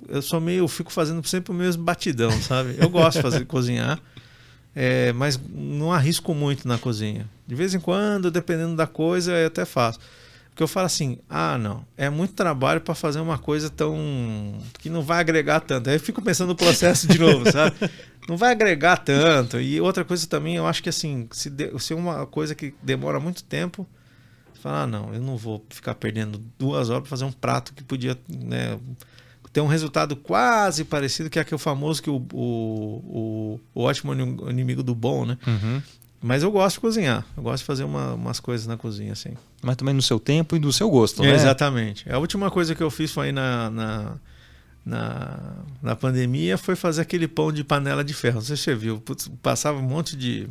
eu 0.09 0.23
sou 0.23 0.41
meio, 0.41 0.59
eu 0.59 0.69
fico 0.69 0.93
fazendo 0.93 1.27
sempre 1.27 1.53
o 1.53 1.55
mesmo 1.55 1.83
batidão, 1.83 2.31
sabe? 2.43 2.77
Eu 2.79 2.89
gosto 2.89 3.17
de 3.17 3.23
fazer 3.23 3.45
cozinhar. 3.47 3.99
É, 4.75 5.13
mas 5.15 5.41
não 5.55 5.91
arrisco 5.91 6.35
muito 6.35 6.69
na 6.69 6.77
cozinha. 6.77 7.27
De 7.47 7.55
vez 7.55 7.75
em 7.75 7.81
quando, 7.81 8.31
dependendo 8.31 8.77
da 8.77 8.87
coisa, 8.87 9.33
eu 9.33 9.47
até 9.47 9.65
faço. 9.65 9.99
Porque 10.51 10.63
eu 10.63 10.69
falo 10.69 10.87
assim: 10.87 11.19
ah, 11.29 11.57
não, 11.59 11.85
é 11.97 12.09
muito 12.11 12.35
trabalho 12.35 12.81
para 12.81 12.95
fazer 12.95 13.21
uma 13.21 13.39
coisa 13.39 13.71
tão. 13.71 14.55
que 14.79 14.89
não 14.89 15.03
vai 15.03 15.21
agregar 15.21 15.61
tanto. 15.61 15.89
Aí 15.89 15.97
eu 15.97 16.01
fico 16.01 16.23
pensando 16.23 16.49
no 16.49 16.57
processo 16.57 17.07
de 17.07 17.19
novo, 17.19 17.51
sabe? 17.51 17.77
Não 18.29 18.37
vai 18.37 18.53
agregar 18.53 18.97
tanto. 18.99 19.61
E 19.61 19.81
outra 19.81 20.05
coisa 20.05 20.27
também, 20.27 20.57
eu 20.57 20.67
acho 20.67 20.83
que 20.83 20.89
assim, 20.89 21.29
se, 21.31 21.49
de, 21.49 21.79
se 21.79 21.93
é 21.93 21.97
uma 21.97 22.27
coisa 22.27 22.55
que 22.55 22.75
demora 22.83 23.21
muito 23.21 23.45
tempo, 23.45 23.87
você 24.53 24.61
fala: 24.61 24.83
ah, 24.83 24.87
não, 24.87 25.15
eu 25.15 25.21
não 25.21 25.37
vou 25.37 25.65
ficar 25.71 25.95
perdendo 25.95 26.41
duas 26.59 26.91
horas 26.91 27.03
para 27.03 27.11
fazer 27.11 27.25
um 27.25 27.33
prato 27.33 27.73
que 27.73 27.85
podia. 27.85 28.19
Né, 28.29 28.79
tem 29.53 29.63
um 29.63 29.69
resultado 29.69 30.15
quase 30.17 30.85
parecido, 30.85 31.31
que 31.31 31.39
é 31.39 31.43
aquele 31.43 31.59
famoso 31.59 32.03
que 32.03 32.11
o, 32.11 32.17
o, 32.35 32.37
o, 32.37 33.61
o 33.75 33.83
ótimo 33.85 34.13
inimigo 34.51 34.83
do 34.83 34.95
bom, 34.95 35.25
né? 35.25 35.39
Uhum. 35.47 35.81
Mas 36.21 36.43
eu 36.43 36.51
gosto 36.51 36.77
de 36.77 36.81
cozinhar. 36.81 37.25
Eu 37.35 37.43
gosto 37.43 37.63
de 37.63 37.65
fazer 37.65 37.85
uma, 37.85 38.13
umas 38.15 38.39
coisas 38.39 38.67
na 38.67 38.77
cozinha, 38.77 39.13
assim. 39.13 39.35
Mas 39.63 39.77
também 39.77 39.95
no 39.95 40.03
seu 40.03 40.21
tempo 40.21 40.57
e 40.57 40.59
do 40.59 40.71
seu 40.73 40.91
gosto, 40.91 41.23
né? 41.23 41.35
exatamente. 41.35 42.11
A 42.11 42.19
última 42.19 42.51
coisa 42.51 42.75
que 42.75 42.83
eu 42.83 42.91
fiz 42.91 43.13
foi 43.13 43.33
na, 43.33 43.71
na, 43.71 44.17
na, 44.87 45.39
na, 45.83 45.97
pandemia 45.97 46.57
foi 46.57 46.77
fazer 46.77 47.03
aquele 47.03 47.27
pão 47.27 47.53
de 47.53 47.65
panela 47.65 48.05
de 48.05 48.15
ferro. 48.15 48.37
Não 48.37 48.43
sei 48.43 48.57
se 48.57 48.63
você 48.63 48.75
viu. 48.75 49.03
Passava 49.43 49.79
um 49.79 49.83
monte 49.83 50.17
de, 50.17 50.49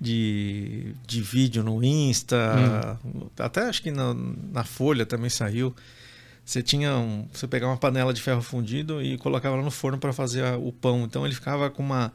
de, 0.00 0.92
de 1.06 1.22
vídeo 1.22 1.62
no 1.62 1.82
Insta. 1.82 2.98
Hum. 3.04 3.28
Até 3.38 3.68
acho 3.68 3.80
que 3.80 3.92
na, 3.92 4.12
na 4.52 4.64
Folha 4.64 5.06
também 5.06 5.30
saiu 5.30 5.74
você 6.50 6.64
tinha 6.64 6.96
um, 6.96 7.28
você 7.32 7.46
pegava 7.46 7.70
uma 7.70 7.78
panela 7.78 8.12
de 8.12 8.20
ferro 8.20 8.42
fundido 8.42 9.00
e 9.00 9.16
colocava 9.18 9.54
lá 9.54 9.62
no 9.62 9.70
forno 9.70 9.98
para 9.98 10.12
fazer 10.12 10.42
o 10.54 10.72
pão. 10.72 11.04
Então 11.04 11.24
ele 11.24 11.34
ficava 11.34 11.70
com 11.70 11.80
uma 11.80 12.12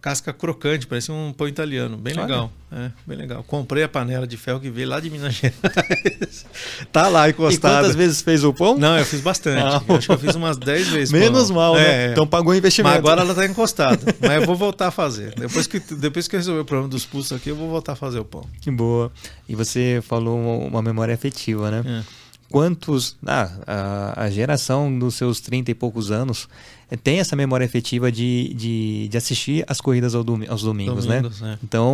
casca 0.00 0.32
crocante, 0.32 0.86
parecia 0.86 1.12
um 1.12 1.32
pão 1.32 1.48
italiano, 1.48 1.96
bem 1.96 2.14
Olha. 2.14 2.22
legal. 2.22 2.52
É, 2.70 2.90
bem 3.06 3.16
legal. 3.16 3.42
Comprei 3.44 3.82
a 3.82 3.88
panela 3.88 4.26
de 4.26 4.36
ferro 4.36 4.60
que 4.60 4.70
veio 4.70 4.88
lá 4.88 5.00
de 5.00 5.08
Minas 5.10 5.34
Gerais. 5.34 6.44
tá 6.92 7.08
lá 7.08 7.28
encostada. 7.28 7.74
E 7.74 7.80
quantas 7.80 7.96
vezes 7.96 8.20
fez 8.20 8.44
o 8.44 8.52
pão? 8.52 8.76
Não, 8.76 8.98
eu 8.98 9.06
fiz 9.06 9.20
bastante. 9.20 9.62
Ah, 9.62 9.82
acho 9.96 10.06
que 10.06 10.12
eu 10.12 10.18
fiz 10.18 10.34
umas 10.34 10.56
10 10.56 10.88
vezes. 10.88 11.12
Menos 11.12 11.48
pão. 11.48 11.56
mal, 11.56 11.74
né? 11.74 12.08
É, 12.08 12.12
então 12.12 12.26
pagou 12.26 12.52
o 12.52 12.56
investimento. 12.56 12.90
Mas 12.90 12.98
agora 12.98 13.22
ela 13.22 13.34
tá 13.34 13.46
encostada. 13.46 14.14
mas 14.20 14.32
eu 14.32 14.46
vou 14.46 14.54
voltar 14.54 14.88
a 14.88 14.90
fazer. 14.90 15.34
Depois 15.34 15.66
que, 15.66 15.80
depois 15.80 16.28
que 16.28 16.36
eu 16.36 16.40
resolver 16.40 16.60
o 16.60 16.64
problema 16.64 16.90
dos 16.90 17.06
pulsos 17.06 17.32
aqui, 17.32 17.48
eu 17.48 17.56
vou 17.56 17.70
voltar 17.70 17.92
a 17.92 17.96
fazer 17.96 18.18
o 18.18 18.24
pão. 18.24 18.44
Que 18.60 18.70
boa. 18.70 19.10
E 19.48 19.54
você 19.54 20.02
falou 20.06 20.38
uma, 20.38 20.66
uma 20.66 20.82
memória 20.82 21.14
afetiva, 21.14 21.70
né? 21.70 21.82
É 21.84 22.17
quantos. 22.50 23.16
Ah, 23.26 23.50
a, 23.66 24.22
a, 24.24 24.30
geração 24.30 24.96
dos 24.98 25.14
seus 25.14 25.40
30 25.40 25.70
e 25.70 25.74
poucos 25.74 26.10
anos 26.10 26.48
eh, 26.90 26.96
tem 26.96 27.20
essa 27.20 27.36
memória 27.36 27.64
efetiva 27.64 28.10
de, 28.10 28.52
de, 28.54 29.08
de 29.08 29.16
assistir 29.16 29.64
as 29.68 29.80
corridas 29.80 30.14
ao 30.14 30.24
aos 30.48 30.62
domingos, 30.62 31.06
né? 31.06 31.16
domingos 31.16 31.40
né? 31.40 31.54
É. 31.54 31.58
Então, 31.62 31.86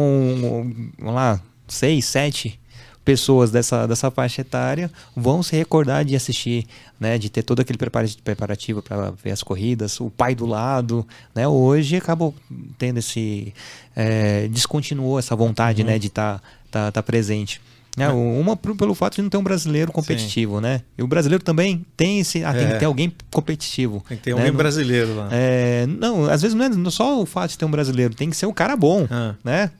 vamos 0.98 1.14
lá, 1.14 1.40
seis, 1.68 2.04
sete 2.04 2.58
pessoas 3.04 3.50
dessa, 3.50 3.86
dessa 3.86 4.10
faixa 4.10 4.40
etária 4.40 4.90
vão 5.14 5.42
se 5.42 5.54
recordar 5.54 6.04
de 6.04 6.16
assistir, 6.16 6.66
né, 6.98 7.18
de 7.18 7.28
ter 7.28 7.42
todo 7.42 7.60
aquele 7.60 7.78
preparativo 7.78 8.80
para 8.80 9.10
ver 9.10 9.32
as 9.32 9.42
corridas, 9.42 10.00
o 10.00 10.08
pai 10.08 10.34
do 10.34 10.46
lado, 10.46 11.06
né, 11.34 11.46
hoje 11.46 11.96
acabou 11.96 12.34
tendo 12.78 12.98
esse, 12.98 13.52
é, 13.94 14.48
descontinuou 14.48 15.18
essa 15.18 15.36
vontade, 15.36 15.82
uhum. 15.82 15.88
né, 15.88 15.98
de 15.98 16.06
estar 16.06 16.38
tá, 16.70 16.86
tá, 16.86 16.92
tá 16.92 17.02
presente. 17.02 17.60
É, 17.96 18.08
uma 18.08 18.56
pelo 18.56 18.94
fato 18.94 19.16
de 19.16 19.22
não 19.22 19.28
ter 19.28 19.36
um 19.36 19.42
brasileiro 19.42 19.92
competitivo, 19.92 20.56
Sim. 20.56 20.62
né? 20.62 20.80
E 20.98 21.02
o 21.02 21.06
brasileiro 21.06 21.44
também 21.44 21.86
tem 21.96 22.18
esse. 22.18 22.42
Ah, 22.42 22.52
tem 22.52 22.64
é. 22.64 22.72
que 22.72 22.78
ter 22.80 22.86
alguém 22.86 23.12
competitivo. 23.32 24.04
Tem 24.08 24.16
que 24.16 24.24
ter 24.24 24.34
né? 24.34 24.40
alguém 24.40 24.52
brasileiro 24.52 25.14
lá. 25.14 25.28
É, 25.30 25.86
não, 25.86 26.24
às 26.24 26.42
vezes 26.42 26.56
não 26.56 26.64
é 26.88 26.90
só 26.90 27.20
o 27.22 27.26
fato 27.26 27.52
de 27.52 27.58
ter 27.58 27.64
um 27.64 27.70
brasileiro, 27.70 28.14
tem 28.14 28.28
que 28.28 28.36
ser 28.36 28.46
um 28.46 28.52
cara 28.52 28.76
bom, 28.76 29.06
ah. 29.10 29.34
né? 29.44 29.70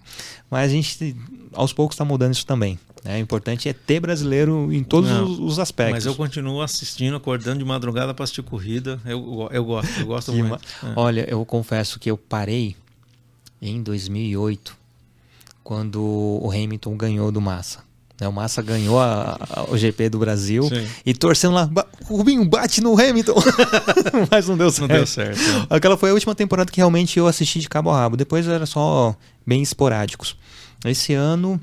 Mas 0.48 0.70
a 0.70 0.74
gente 0.74 1.16
aos 1.52 1.72
poucos 1.72 1.94
está 1.94 2.04
mudando 2.04 2.34
isso 2.34 2.46
também. 2.46 2.78
Né? 3.04 3.18
O 3.18 3.20
importante 3.20 3.68
é 3.68 3.72
ter 3.72 4.00
brasileiro 4.00 4.72
em 4.72 4.82
todos 4.82 5.10
os, 5.10 5.38
os, 5.38 5.58
aspectos. 5.58 5.94
Mas 5.94 6.06
eu 6.06 6.14
continuo 6.14 6.62
assistindo, 6.62 7.16
acordando 7.16 7.58
de 7.58 7.64
madrugada 7.64 8.14
para 8.14 8.24
assistir 8.24 8.42
corrida. 8.42 8.98
Eu, 9.04 9.48
eu 9.52 9.64
gosto, 9.64 10.00
eu 10.00 10.06
gosto 10.06 10.32
muito. 10.32 10.54
É. 10.54 10.92
Olha, 10.96 11.26
eu 11.28 11.44
confesso 11.44 12.00
que 12.00 12.10
eu 12.10 12.16
parei 12.16 12.74
em 13.60 13.82
2008, 13.82 14.76
quando 15.62 16.02
o 16.02 16.50
Hamilton 16.50 16.96
ganhou 16.96 17.30
do 17.30 17.40
Massa. 17.40 17.83
Né, 18.20 18.28
o 18.28 18.32
Massa 18.32 18.62
ganhou 18.62 19.00
a, 19.00 19.36
a, 19.50 19.70
o 19.70 19.76
GP 19.76 20.08
do 20.08 20.18
Brasil 20.18 20.68
Sim. 20.68 20.86
e 21.04 21.12
torcendo 21.12 21.54
lá, 21.54 21.68
Rubinho, 22.04 22.44
bate 22.44 22.80
no 22.80 22.98
Hamilton. 22.98 23.34
Mas 24.30 24.48
não 24.48 24.56
deu 24.56 24.70
certo. 24.70 24.88
Não 24.88 24.96
deu 24.96 25.06
certo. 25.06 25.40
É. 25.70 25.76
Aquela 25.76 25.96
foi 25.96 26.10
a 26.10 26.14
última 26.14 26.34
temporada 26.34 26.70
que 26.70 26.76
realmente 26.76 27.18
eu 27.18 27.26
assisti 27.26 27.58
de 27.58 27.68
cabo 27.68 27.90
a 27.90 27.96
rabo. 27.96 28.16
Depois 28.16 28.46
era 28.46 28.66
só 28.66 29.16
bem 29.44 29.62
esporádicos. 29.62 30.36
Esse 30.84 31.12
ano 31.14 31.60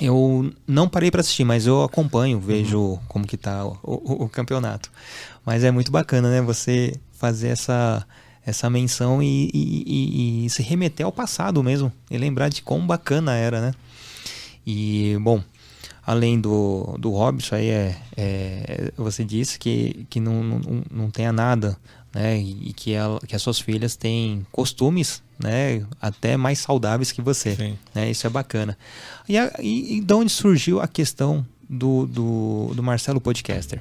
eu 0.00 0.52
não 0.66 0.88
parei 0.88 1.10
para 1.10 1.20
assistir, 1.20 1.44
mas 1.44 1.66
eu 1.66 1.82
acompanho, 1.84 2.40
vejo 2.40 2.78
uhum. 2.78 2.98
como 3.06 3.26
que 3.26 3.36
tá 3.36 3.64
o, 3.64 3.78
o, 3.84 4.24
o, 4.24 4.28
campeonato. 4.28 4.90
Mas 5.46 5.62
é 5.62 5.70
muito 5.70 5.92
bacana, 5.92 6.28
né? 6.28 6.42
Você 6.42 6.94
fazer 7.12 7.48
essa 7.48 8.04
essa 8.44 8.68
menção 8.68 9.22
e, 9.22 9.48
e, 9.54 9.84
e, 9.86 10.46
e 10.46 10.50
se 10.50 10.64
remeter 10.64 11.06
ao 11.06 11.12
passado 11.12 11.62
mesmo 11.62 11.92
e 12.10 12.18
lembrar 12.18 12.48
de 12.48 12.60
quão 12.60 12.84
bacana 12.84 13.36
era, 13.36 13.60
né? 13.60 13.72
E 14.66 15.16
bom, 15.20 15.42
além 16.04 16.40
do, 16.40 16.96
do 16.98 17.10
hobby, 17.10 17.42
isso 17.42 17.54
aí 17.54 17.68
é, 17.68 17.96
é 18.16 18.92
você 18.96 19.24
disse 19.24 19.58
que, 19.58 20.06
que 20.10 20.20
não, 20.20 20.42
não, 20.42 20.60
não 20.90 21.10
tenha 21.10 21.32
nada, 21.32 21.76
né? 22.14 22.38
E 22.38 22.72
que, 22.72 22.92
ela, 22.92 23.20
que 23.20 23.34
as 23.34 23.42
suas 23.42 23.58
filhas 23.60 23.96
têm 23.96 24.46
costumes, 24.52 25.22
né? 25.38 25.84
Até 26.00 26.36
mais 26.36 26.58
saudáveis 26.58 27.12
que 27.12 27.22
você, 27.22 27.54
Sim. 27.56 27.78
né? 27.94 28.10
Isso 28.10 28.26
é 28.26 28.30
bacana. 28.30 28.76
E, 29.28 29.38
a, 29.38 29.52
e, 29.60 29.98
e 29.98 30.00
de 30.00 30.14
onde 30.14 30.30
surgiu 30.30 30.80
a 30.80 30.88
questão 30.88 31.46
do, 31.68 32.06
do, 32.06 32.72
do 32.74 32.82
Marcelo 32.82 33.20
Podcaster? 33.20 33.80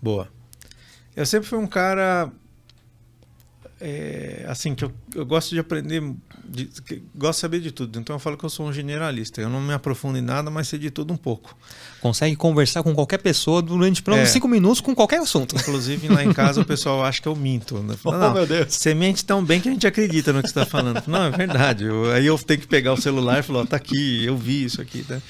Boa. 0.00 0.28
Eu 1.16 1.26
sempre 1.26 1.48
fui 1.48 1.58
um 1.58 1.66
cara 1.66 2.30
é, 3.80 4.44
assim, 4.48 4.74
que 4.74 4.84
eu, 4.84 4.92
eu, 5.14 5.24
gosto 5.24 5.50
de 5.50 5.60
aprender, 5.60 6.02
de, 6.44 6.68
gosto 7.14 7.38
de 7.38 7.40
saber 7.40 7.60
de 7.60 7.70
tudo. 7.70 7.98
Então 8.00 8.16
eu 8.16 8.20
falo 8.20 8.36
que 8.36 8.44
eu 8.44 8.50
sou 8.50 8.66
um 8.66 8.72
generalista. 8.72 9.40
Eu 9.40 9.48
não 9.48 9.60
me 9.60 9.72
aprofundo 9.72 10.18
em 10.18 10.20
nada, 10.20 10.50
mas 10.50 10.66
sei 10.66 10.80
de 10.80 10.90
tudo 10.90 11.12
um 11.12 11.16
pouco. 11.16 11.56
Consegue 12.00 12.34
conversar 12.34 12.82
com 12.82 12.92
qualquer 12.92 13.18
pessoa 13.18 13.62
durante 13.62 14.02
pelo 14.02 14.16
menos 14.16 14.30
é, 14.30 14.32
cinco 14.32 14.48
minutos 14.48 14.80
com 14.80 14.94
qualquer 14.94 15.20
assunto. 15.20 15.54
Inclusive 15.54 16.08
lá 16.08 16.24
em 16.24 16.32
casa 16.32 16.60
o 16.60 16.64
pessoal 16.64 17.04
acha 17.04 17.22
que 17.22 17.28
eu 17.28 17.36
minto. 17.36 17.78
Né? 17.78 17.96
Oh, 18.08 18.30
meu 18.30 18.46
Deus. 18.46 18.74
Você 18.74 18.94
mente 18.94 19.24
tão 19.24 19.44
bem 19.44 19.60
que 19.60 19.68
a 19.68 19.72
gente 19.72 19.86
acredita 19.86 20.32
no 20.32 20.42
que 20.42 20.48
você 20.48 20.58
está 20.58 20.66
falando. 20.66 21.02
Não, 21.06 21.24
é 21.24 21.30
verdade. 21.30 21.84
Eu, 21.84 22.10
aí 22.10 22.26
eu 22.26 22.38
tenho 22.38 22.60
que 22.60 22.66
pegar 22.66 22.92
o 22.92 22.96
celular 22.96 23.38
e 23.38 23.42
falar, 23.42 23.60
oh, 23.60 23.66
tá 23.66 23.76
aqui, 23.76 24.24
eu 24.24 24.36
vi 24.36 24.64
isso 24.64 24.80
aqui. 24.80 25.04
Né? 25.08 25.22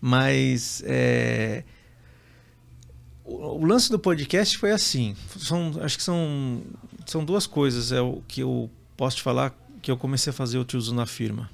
Mas 0.00 0.82
é, 0.86 1.64
o, 3.24 3.62
o 3.62 3.64
lance 3.66 3.90
do 3.90 3.98
podcast 3.98 4.56
foi 4.56 4.70
assim. 4.70 5.14
São, 5.36 5.72
acho 5.82 5.98
que 5.98 6.02
são 6.02 6.62
são 7.08 7.24
duas 7.24 7.46
coisas 7.46 7.90
é 7.90 8.00
o 8.00 8.22
que 8.28 8.42
eu 8.42 8.70
posso 8.96 9.16
te 9.16 9.22
falar 9.22 9.54
que 9.80 9.90
eu 9.90 9.96
comecei 9.96 10.30
a 10.30 10.34
fazer 10.34 10.58
o 10.58 10.66
uso 10.74 10.94
na 10.94 11.06
firma. 11.06 11.48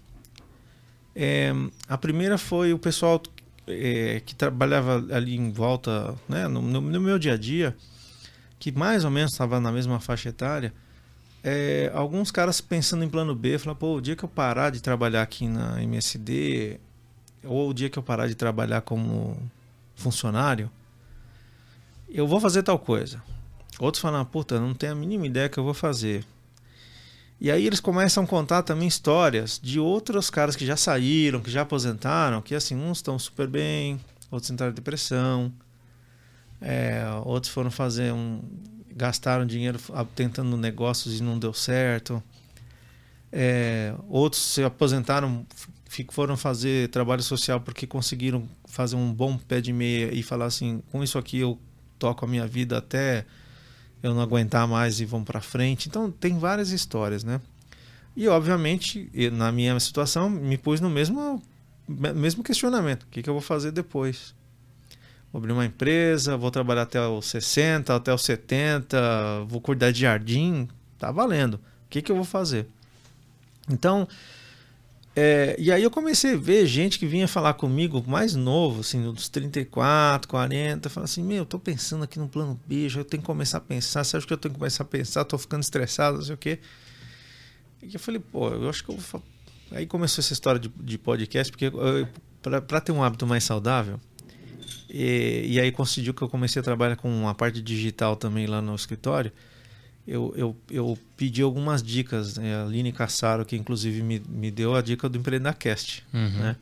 É, 1.15 1.53
a 1.89 1.97
primeira 1.97 2.37
foi 2.37 2.73
o 2.73 2.79
pessoal 2.79 3.23
é, 3.67 4.21
que 4.27 4.35
trabalhava 4.35 5.05
ali 5.15 5.37
em 5.37 5.53
volta, 5.53 6.15
né, 6.29 6.49
no, 6.49 6.61
no, 6.61 6.81
no, 6.81 7.01
meu 7.01 7.19
dia 7.19 7.35
a 7.35 7.37
dia, 7.37 7.77
que 8.59 8.73
mais 8.73 9.05
ou 9.05 9.11
menos 9.11 9.33
estava 9.33 9.61
na 9.61 9.71
mesma 9.71 10.01
faixa 10.01 10.31
etária. 10.31 10.73
É, 11.43 11.91
alguns 11.95 12.33
caras 12.33 12.61
pensando 12.61 13.05
em 13.05 13.09
plano 13.09 13.35
B, 13.35 13.57
falaram, 13.59 13.79
pô, 13.79 13.97
o 13.97 14.01
dia 14.01 14.17
que 14.17 14.25
eu 14.25 14.29
parar 14.29 14.71
de 14.71 14.83
trabalhar 14.83 15.23
aqui 15.23 15.47
na 15.47 15.81
MSD, 15.83 16.81
ou 17.45 17.71
o 17.71 17.75
dia 17.75 17.89
que 17.89 17.99
eu 17.99 18.03
parar 18.03 18.27
de 18.27 18.35
trabalhar 18.35 18.81
como 18.81 19.39
funcionário, 19.95 20.69
eu 22.09 22.27
vou 22.27 22.41
fazer 22.41 22.65
tal 22.65 22.79
coisa. 22.79 23.23
Outros 23.79 24.01
falam, 24.01 24.25
puta, 24.25 24.61
não 24.61 24.75
tenho 24.75 24.93
a 24.93 24.97
mínima 24.97 25.27
ideia 25.27 25.49
que 25.49 25.59
eu 25.59 25.65
vou 25.65 25.75
fazer. 25.75 26.25
E 27.41 27.51
aí 27.51 27.67
eles 27.67 27.81
começam 27.81 28.25
a 28.25 28.27
contar 28.27 28.63
também 28.63 28.87
histórias 28.87 29.61
de 29.63 29.81
outros 29.81 30.31
caras 30.31 30.55
que 30.55 30.65
já 30.65 30.77
saíram, 30.77 31.41
que 31.41 31.51
já 31.51 31.63
aposentaram, 31.63 32.41
que 32.41 32.55
assim, 32.55 32.77
uns 32.77 32.99
estão 32.99 33.19
super 33.19 33.49
bem, 33.49 34.01
outros 34.31 34.51
entraram 34.51 34.73
em 34.73 34.75
depressão, 34.75 35.53
é, 36.61 37.05
outros 37.25 37.53
foram 37.53 37.71
fazer 37.71 38.13
um. 38.13 38.41
gastaram 38.95 39.45
dinheiro 39.45 39.79
tentando 40.15 40.57
negócios 40.57 41.19
e 41.19 41.23
não 41.23 41.39
deu 41.39 41.53
certo. 41.53 42.23
É, 43.31 43.95
outros 44.09 44.41
se 44.41 44.63
aposentaram, 44.63 45.45
foram 46.11 46.37
fazer 46.37 46.89
trabalho 46.89 47.23
social 47.23 47.61
porque 47.61 47.87
conseguiram 47.87 48.49
fazer 48.65 48.95
um 48.95 49.13
bom 49.13 49.37
pé 49.37 49.61
de 49.61 49.73
meia 49.73 50.15
e 50.15 50.23
falar 50.23 50.47
assim: 50.47 50.81
com 50.91 51.03
isso 51.03 51.19
aqui 51.19 51.41
eu 51.41 51.59
toco 51.99 52.25
a 52.25 52.29
minha 52.29 52.47
vida 52.47 52.79
até 52.79 53.27
eu 54.05 54.13
não 54.13 54.21
aguentar 54.21 54.69
mais 54.69 55.01
e 55.01 55.05
vão 55.07 55.25
para 55.25 55.41
frente. 55.41 55.89
Então 55.89 56.11
tem 56.11 56.39
várias 56.39 56.71
histórias, 56.71 57.25
né? 57.25 57.41
E 58.15 58.29
obviamente, 58.29 59.11
na 59.33 59.51
minha 59.51 59.81
situação, 59.81 60.29
me 60.29 60.59
pus 60.59 60.81
no 60.81 60.91
mesmo 60.91 61.43
mesmo 61.89 62.43
questionamento. 62.43 63.03
O 63.05 63.07
que, 63.09 63.23
que 63.23 63.29
eu 63.29 63.35
vou 63.35 63.43
fazer 63.43 63.71
depois? 63.71 64.35
Vou 65.33 65.39
abrir 65.39 65.53
uma 65.53 65.65
empresa, 65.65 66.37
vou 66.37 66.51
trabalhar 66.51 66.83
até 66.83 67.01
os 67.07 67.27
60, 67.27 67.95
até 67.95 68.13
os 68.13 68.23
70, 68.23 69.45
vou 69.47 69.61
cuidar 69.61 69.91
de 69.91 70.03
jardim, 70.03 70.69
tá 70.99 71.11
valendo. 71.11 71.55
O 71.55 71.61
que, 71.91 72.01
que 72.03 72.13
eu 72.13 72.17
vou 72.17 72.25
fazer? 72.25 72.67
Então, 73.71 74.07
é, 75.17 75.55
e 75.59 75.71
aí 75.71 75.83
eu 75.83 75.91
comecei 75.91 76.35
a 76.35 76.37
ver 76.37 76.67
gente 76.67 76.99
que 76.99 77.07
vinha 77.07 77.29
falar 77.29 77.55
comigo 77.55 78.03
mais 78.07 78.35
novo, 78.35 78.81
assim, 78.81 79.01
dos 79.13 79.29
34, 79.29 80.29
40, 80.29 80.91
falar 80.91 81.05
assim, 81.05 81.23
meu, 81.23 81.39
eu 81.39 81.47
tô 81.47 81.59
pensando 81.59 82.03
aqui 82.03 82.19
no 82.19 82.29
plano 82.29 82.61
B, 82.67 82.87
eu 82.87 83.05
tenho 83.05 83.23
que 83.23 83.27
começar 83.27 83.59
a 83.59 83.61
pensar, 83.61 84.03
você 84.03 84.17
acha 84.17 84.27
que 84.27 84.33
eu 84.33 84.37
tenho 84.37 84.53
que 84.53 84.59
começar 84.59 84.83
a 84.83 84.87
pensar, 84.87 85.25
tô 85.25 85.39
ficando 85.39 85.63
estressado, 85.63 86.19
não 86.19 86.25
sei 86.25 86.35
o 86.35 86.39
quê. 86.39 86.59
E 87.81 87.95
eu 87.95 88.01
falei, 88.01 88.21
pô, 88.21 88.49
eu 88.49 88.69
acho 88.69 88.83
que 88.83 88.91
eu 88.91 88.97
vou... 88.97 89.23
Aí 89.71 89.87
começou 89.87 90.21
essa 90.21 90.33
história 90.33 90.59
de, 90.59 90.69
de 90.81 90.99
podcast, 90.99 91.53
porque 91.53 91.71
para 92.43 92.81
ter 92.81 92.91
um 92.91 93.03
hábito 93.03 93.27
mais 93.27 93.45
saudável, 93.45 94.01
e, 94.91 95.45
e 95.47 95.61
aí 95.61 95.71
coincidiu 95.71 96.13
que 96.13 96.23
eu 96.23 96.29
comecei 96.29 96.59
a 96.59 96.63
trabalhar 96.63 96.97
com 96.97 97.29
a 97.29 97.35
parte 97.35 97.63
digital 97.63 98.17
também 98.17 98.47
lá 98.47 98.61
no 98.61 98.75
escritório, 98.75 99.33
eu, 100.07 100.35
eu, 100.37 100.57
eu 100.71 100.99
pedi 101.17 101.43
algumas 101.43 101.83
dicas. 101.83 102.37
Né? 102.37 102.55
A 102.55 102.65
Aline 102.65 102.93
Cassaro, 102.93 103.45
que 103.45 103.57
inclusive 103.57 104.03
me, 104.03 104.23
me 104.29 104.51
deu 104.51 104.75
a 104.75 104.83
dica 104.83 105.09
do 105.09 105.19
Empreendacast. 105.19 106.05
Uhum. 106.13 106.29
Né? 106.31 106.57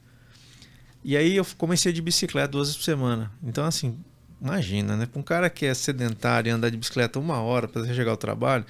E 1.05 1.17
aí 1.17 1.37
eu 1.37 1.47
comecei 1.59 1.93
de 1.93 2.01
bicicleta 2.01 2.49
duas 2.49 2.69
vezes 2.69 2.79
por 2.79 2.85
semana. 2.85 3.31
Então, 3.43 3.65
assim, 3.65 3.97
imagina, 4.41 4.97
né? 4.97 5.07
Para 5.07 5.21
um 5.21 5.23
cara 5.23 5.51
que 5.51 5.67
é 5.67 5.75
sedentário 5.75 6.49
e 6.49 6.53
andar 6.53 6.71
de 6.71 6.77
bicicleta 6.77 7.19
uma 7.19 7.41
hora 7.41 7.67
para 7.67 7.85
chegar 7.93 8.13
ao 8.13 8.17
trabalho, 8.17 8.65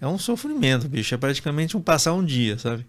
é 0.00 0.06
um 0.06 0.18
sofrimento, 0.18 0.88
bicho. 0.88 1.14
É 1.14 1.18
praticamente 1.18 1.76
um 1.76 1.80
passar 1.80 2.14
um 2.14 2.24
dia, 2.24 2.58
sabe? 2.58 2.86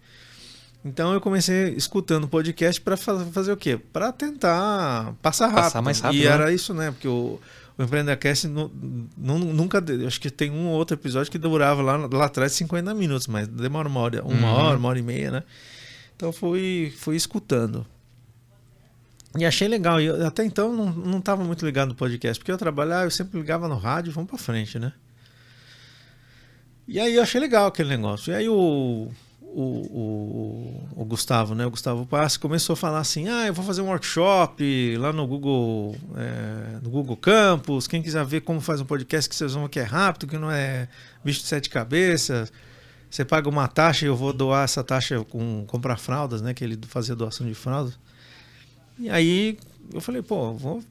Então 0.83 1.13
eu 1.13 1.19
comecei 1.19 1.73
escutando 1.73 2.27
podcast 2.27 2.79
para 2.79 2.95
fazer 2.95 3.51
o 3.51 3.57
quê? 3.57 3.75
Para 3.75 4.11
tentar 4.11 5.15
passar 5.21 5.47
rápido. 5.47 5.63
Passar 5.63 5.81
mais 5.81 5.99
rápido. 5.99 6.21
E 6.21 6.25
né? 6.25 6.31
era 6.31 6.53
isso, 6.53 6.73
né? 6.73 6.91
Porque 6.91 7.07
o 7.07 7.39
o 7.77 7.83
Empreendacast 7.83 8.47
nunca. 9.17 9.83
Acho 10.07 10.21
que 10.21 10.29
tem 10.29 10.49
um 10.49 10.67
ou 10.67 10.77
outro 10.77 10.95
episódio 10.95 11.31
que 11.31 11.37
durava 11.37 11.81
lá, 11.81 11.97
lá 11.97 12.25
atrás 12.25 12.53
50 12.53 12.93
minutos, 12.93 13.27
mas 13.27 13.47
demora 13.47 13.87
uma 13.87 13.99
hora, 13.99 14.23
uma 14.23 14.33
uhum. 14.33 14.53
hora, 14.53 14.77
uma 14.77 14.89
hora 14.89 14.99
e 14.99 15.01
meia, 15.01 15.31
né? 15.31 15.43
Então 16.15 16.31
fui, 16.31 16.93
fui 16.97 17.15
escutando. 17.15 17.85
E 19.37 19.45
achei 19.45 19.67
legal. 19.67 19.99
E 19.99 20.09
até 20.23 20.45
então 20.45 20.73
não, 20.73 20.91
não 20.91 21.21
tava 21.21 21.43
muito 21.43 21.65
ligado 21.65 21.89
no 21.89 21.95
podcast, 21.95 22.39
porque 22.39 22.51
eu 22.51 22.57
trabalhava, 22.57 23.05
eu 23.05 23.11
sempre 23.11 23.37
ligava 23.37 23.67
no 23.67 23.75
rádio, 23.75 24.13
vamos 24.13 24.29
para 24.29 24.39
frente, 24.39 24.79
né? 24.79 24.93
E 26.87 26.99
aí 26.99 27.15
eu 27.15 27.23
achei 27.23 27.41
legal 27.41 27.67
aquele 27.67 27.89
negócio. 27.89 28.31
E 28.31 28.35
aí 28.35 28.47
o, 28.47 29.11
o, 29.55 30.89
o, 30.97 31.01
o, 31.01 31.05
Gustavo, 31.05 31.55
né? 31.55 31.65
O 31.65 31.71
Gustavo 31.71 32.05
Passi 32.05 32.37
começou 32.37 32.73
a 32.73 32.75
falar 32.75 32.99
assim: 32.99 33.29
ah, 33.29 33.47
eu 33.47 33.53
vou 33.53 33.63
fazer 33.63 33.81
um 33.81 33.87
workshop 33.87 34.97
lá 34.97 35.13
no 35.13 35.25
Google, 35.25 35.95
é, 36.17 36.79
no 36.81 36.89
Google 36.89 37.15
Campus. 37.15 37.87
Quem 37.87 38.01
quiser 38.01 38.25
ver 38.25 38.41
como 38.41 38.59
faz 38.59 38.81
um 38.81 38.85
podcast, 38.85 39.29
que 39.29 39.35
vocês 39.35 39.53
vão 39.53 39.63
ver 39.63 39.69
que 39.69 39.79
é 39.79 39.83
rápido, 39.83 40.27
que 40.27 40.37
não 40.37 40.51
é 40.51 40.89
bicho 41.23 41.39
de 41.39 41.47
sete 41.47 41.69
cabeças. 41.69 42.51
Você 43.09 43.23
paga 43.23 43.47
uma 43.47 43.65
taxa 43.69 44.03
e 44.03 44.09
eu 44.09 44.15
vou 44.15 44.33
doar 44.33 44.65
essa 44.65 44.83
taxa 44.83 45.23
com 45.23 45.63
comprar 45.67 45.95
fraldas, 45.95 46.41
né? 46.41 46.53
Que 46.53 46.65
ele 46.65 46.77
fazia 46.87 47.15
doação 47.15 47.47
de 47.47 47.53
fraldas. 47.53 47.97
E 48.99 49.09
aí 49.09 49.57
eu 49.93 50.01
falei, 50.01 50.21
pô, 50.21 50.53
vou 50.53 50.83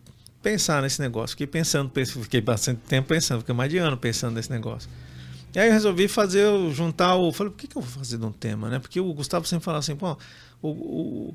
pensar 0.42 0.80
nesse 0.80 1.02
negócio. 1.02 1.30
Fiquei 1.30 1.46
pensando, 1.46 1.92
fiquei 2.22 2.40
bastante 2.40 2.80
tempo 2.88 3.08
pensando, 3.08 3.40
fiquei 3.40 3.54
mais 3.54 3.70
de 3.70 3.76
ano 3.76 3.98
pensando 3.98 4.36
nesse 4.36 4.50
negócio. 4.50 4.88
E 5.54 5.58
aí 5.58 5.68
eu 5.68 5.72
resolvi 5.72 6.08
fazer, 6.08 6.46
juntar 6.72 7.14
o. 7.14 7.32
Falei, 7.32 7.52
por 7.52 7.58
que, 7.58 7.68
que 7.68 7.76
eu 7.76 7.82
vou 7.82 7.90
fazer 7.90 8.18
de 8.18 8.24
um 8.24 8.32
tema, 8.32 8.68
né? 8.68 8.78
Porque 8.80 8.98
o 9.00 9.14
Gustavo 9.14 9.46
sempre 9.46 9.64
fala 9.64 9.78
assim, 9.78 9.94
pô, 9.94 10.18
o, 10.60 11.32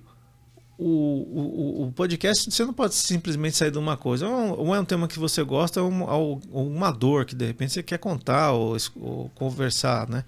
o, 0.77 0.85
o, 0.85 1.83
o, 1.87 1.91
podcast 1.93 2.51
você 2.51 2.65
não 2.65 2.73
pode 2.73 2.95
simplesmente 2.95 3.55
sair 3.55 3.71
de 3.71 3.77
uma 3.77 3.95
coisa. 3.95 4.27
Ou 4.27 4.75
é 4.75 4.79
um 4.79 4.85
tema 4.85 5.07
que 5.07 5.17
você 5.17 5.41
gosta, 5.41 5.81
ou, 5.81 6.41
uma 6.51 6.91
dor 6.91 7.25
que 7.25 7.33
de 7.33 7.45
repente 7.45 7.73
você 7.73 7.83
quer 7.83 7.97
contar 7.97 8.51
ou, 8.51 8.75
ou 8.97 9.29
conversar, 9.35 10.09
né? 10.09 10.25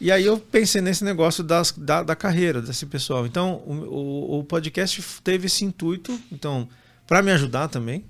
E 0.00 0.10
aí 0.10 0.24
eu 0.24 0.38
pensei 0.38 0.80
nesse 0.80 1.04
negócio 1.04 1.44
das, 1.44 1.72
da, 1.72 2.02
da 2.02 2.16
carreira 2.16 2.62
desse 2.62 2.86
pessoal. 2.86 3.26
Então, 3.26 3.56
o, 3.66 4.38
o 4.38 4.44
podcast 4.44 5.02
teve 5.22 5.44
esse 5.44 5.62
intuito, 5.62 6.18
então, 6.32 6.66
para 7.06 7.20
me 7.20 7.30
ajudar 7.32 7.68
também, 7.68 8.02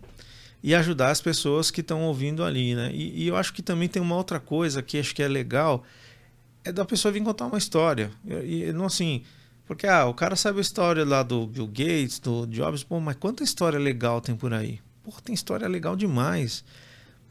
e 0.63 0.75
ajudar 0.75 1.11
as 1.11 1.21
pessoas 1.21 1.71
que 1.71 1.81
estão 1.81 2.03
ouvindo 2.03 2.45
ali, 2.45 2.75
né? 2.75 2.91
E, 2.93 3.25
e, 3.25 3.29
eu 3.29 3.37
acho 3.37 3.53
que 3.53 3.63
também 3.63 3.89
tem 3.89 4.01
uma 4.01 4.17
outra 4.17 4.39
coisa 4.39 4.83
que 4.83 4.99
acho 4.99 5.15
que 5.15 5.23
é 5.23 5.29
legal, 5.29 5.85
é 6.63 6.71
da 6.71 6.85
pessoa 6.85 7.11
vir 7.11 7.23
contar 7.23 7.47
uma 7.47 7.59
história. 7.59 8.11
E, 8.45 8.65
e 8.65 8.73
não 8.73 8.85
assim, 8.85 9.23
porque 9.67 9.87
ah, 9.87 10.07
o 10.07 10.15
cara 10.15 10.37
sabe 10.37 10.59
a 10.59 10.61
história 10.61 11.05
lá 11.05 11.23
do 11.23 11.47
Bill 11.47 11.67
Gates, 11.67 12.19
do 12.19 12.47
Jobs, 12.47 12.83
pô, 12.83 13.01
mas 13.01 13.17
quanta 13.17 13.43
história 13.43 13.79
legal 13.79 14.21
tem 14.21 14.37
por 14.37 14.53
aí? 14.53 14.81
Pô, 15.03 15.13
tem 15.25 15.35
história 15.35 15.67
legal 15.67 15.97
demais. 15.97 16.65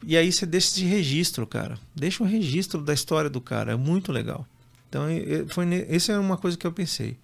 E 0.04 0.16
aí 0.16 0.32
você 0.32 0.46
deixa 0.46 0.68
esse 0.68 0.84
registro, 0.84 1.46
cara. 1.46 1.78
Deixa 1.94 2.22
um 2.22 2.26
registro 2.26 2.80
da 2.80 2.94
história 2.94 3.30
do 3.30 3.40
cara, 3.40 3.72
é 3.72 3.76
muito 3.76 4.10
legal. 4.10 4.46
Então, 4.88 5.02
foi, 5.48 5.86
essa 5.88 6.12
é 6.12 6.18
uma 6.18 6.36
coisa 6.36 6.56
que 6.56 6.66
eu 6.66 6.72
pensei. 6.72 7.16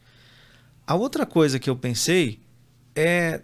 A 0.87 0.95
outra 0.95 1.27
coisa 1.27 1.59
que 1.59 1.69
eu 1.69 1.75
pensei 1.75 2.39
é 2.95 3.41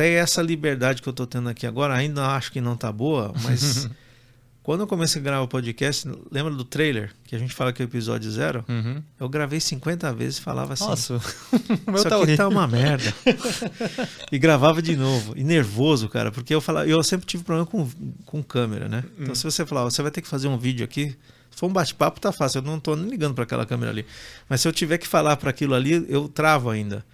até 0.00 0.14
essa 0.14 0.40
liberdade 0.40 1.02
que 1.02 1.08
eu 1.08 1.10
estou 1.10 1.26
tendo 1.26 1.50
aqui 1.50 1.66
agora, 1.66 1.94
ainda 1.94 2.26
acho 2.28 2.50
que 2.50 2.60
não 2.60 2.72
está 2.72 2.90
boa, 2.90 3.34
mas 3.42 3.86
quando 4.62 4.80
eu 4.80 4.86
comecei 4.86 5.20
a 5.20 5.24
gravar 5.24 5.42
o 5.42 5.48
podcast, 5.48 6.10
lembra 6.32 6.54
do 6.54 6.64
trailer 6.64 7.12
que 7.26 7.36
a 7.36 7.38
gente 7.38 7.54
fala 7.54 7.70
que 7.70 7.82
é 7.82 7.84
o 7.84 7.88
episódio 7.88 8.30
zero? 8.30 8.64
Uhum. 8.66 9.02
Eu 9.18 9.28
gravei 9.28 9.60
50 9.60 10.10
vezes 10.14 10.38
e 10.38 10.40
falava 10.40 10.72
assim. 10.72 10.86
Nossa, 10.86 11.16
o 11.86 11.90
meu 11.90 11.96
Isso 11.96 12.04
tá 12.04 12.08
aqui 12.08 12.14
horrível. 12.14 12.36
tá 12.36 12.48
uma 12.48 12.66
merda. 12.66 13.12
e 14.32 14.38
gravava 14.38 14.80
de 14.80 14.96
novo. 14.96 15.34
E 15.36 15.44
nervoso, 15.44 16.08
cara, 16.08 16.32
porque 16.32 16.54
eu 16.54 16.62
falava, 16.62 16.88
eu 16.88 17.02
sempre 17.02 17.26
tive 17.26 17.44
problema 17.44 17.66
com, 17.66 17.86
com 18.24 18.42
câmera, 18.42 18.88
né? 18.88 19.04
Então, 19.18 19.34
se 19.34 19.44
você 19.44 19.66
falar, 19.66 19.84
você 19.84 20.00
vai 20.00 20.10
ter 20.10 20.22
que 20.22 20.28
fazer 20.28 20.48
um 20.48 20.56
vídeo 20.56 20.82
aqui. 20.82 21.14
Se 21.50 21.58
for 21.58 21.66
um 21.66 21.72
bate-papo, 21.72 22.20
tá 22.20 22.32
fácil. 22.32 22.60
Eu 22.60 22.62
não 22.62 22.80
tô 22.80 22.96
nem 22.96 23.10
ligando 23.10 23.34
para 23.34 23.44
aquela 23.44 23.66
câmera 23.66 23.90
ali. 23.90 24.06
Mas 24.48 24.62
se 24.62 24.68
eu 24.68 24.72
tiver 24.72 24.96
que 24.96 25.06
falar 25.06 25.36
para 25.36 25.50
aquilo 25.50 25.74
ali, 25.74 26.06
eu 26.08 26.26
travo 26.26 26.70
ainda. 26.70 27.04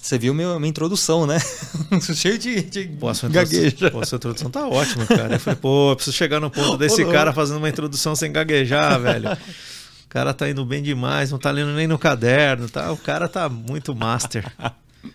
Você 0.00 0.18
viu 0.18 0.32
meu, 0.32 0.58
minha 0.60 0.70
introdução, 0.70 1.26
né? 1.26 1.38
Cheio 2.14 2.38
de, 2.38 2.62
de 2.62 2.84
Pô, 2.86 3.12
gagueja. 3.28 3.66
introdução, 3.68 3.90
pô, 3.90 4.06
sua 4.06 4.16
introdução 4.16 4.50
tá 4.50 4.66
ótima, 4.66 5.04
cara. 5.06 5.34
Eu 5.34 5.40
falei, 5.40 5.58
pô, 5.58 5.90
eu 5.92 5.96
preciso 5.96 6.16
chegar 6.16 6.40
no 6.40 6.50
ponto 6.50 6.76
desse 6.78 7.02
Ô, 7.04 7.10
cara 7.10 7.32
fazendo 7.32 7.58
uma 7.58 7.68
introdução 7.68 8.14
sem 8.14 8.30
gaguejar, 8.32 8.98
velho. 9.00 9.30
O 9.32 10.08
cara 10.08 10.32
tá 10.32 10.48
indo 10.48 10.64
bem 10.64 10.82
demais, 10.82 11.30
não 11.30 11.38
tá 11.38 11.50
lendo 11.50 11.72
nem 11.72 11.86
no 11.86 11.98
caderno, 11.98 12.68
tá? 12.68 12.90
O 12.92 12.96
cara 12.96 13.28
tá 13.28 13.48
muito 13.48 13.94
master. 13.94 14.50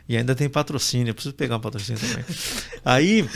E 0.07 0.15
ainda 0.17 0.35
tem 0.35 0.47
patrocínio, 0.49 1.09
eu 1.11 1.15
preciso 1.15 1.33
pegar 1.33 1.57
um 1.57 1.61
patrocínio 1.61 1.99
também. 1.99 2.25
Aí, 2.85 3.29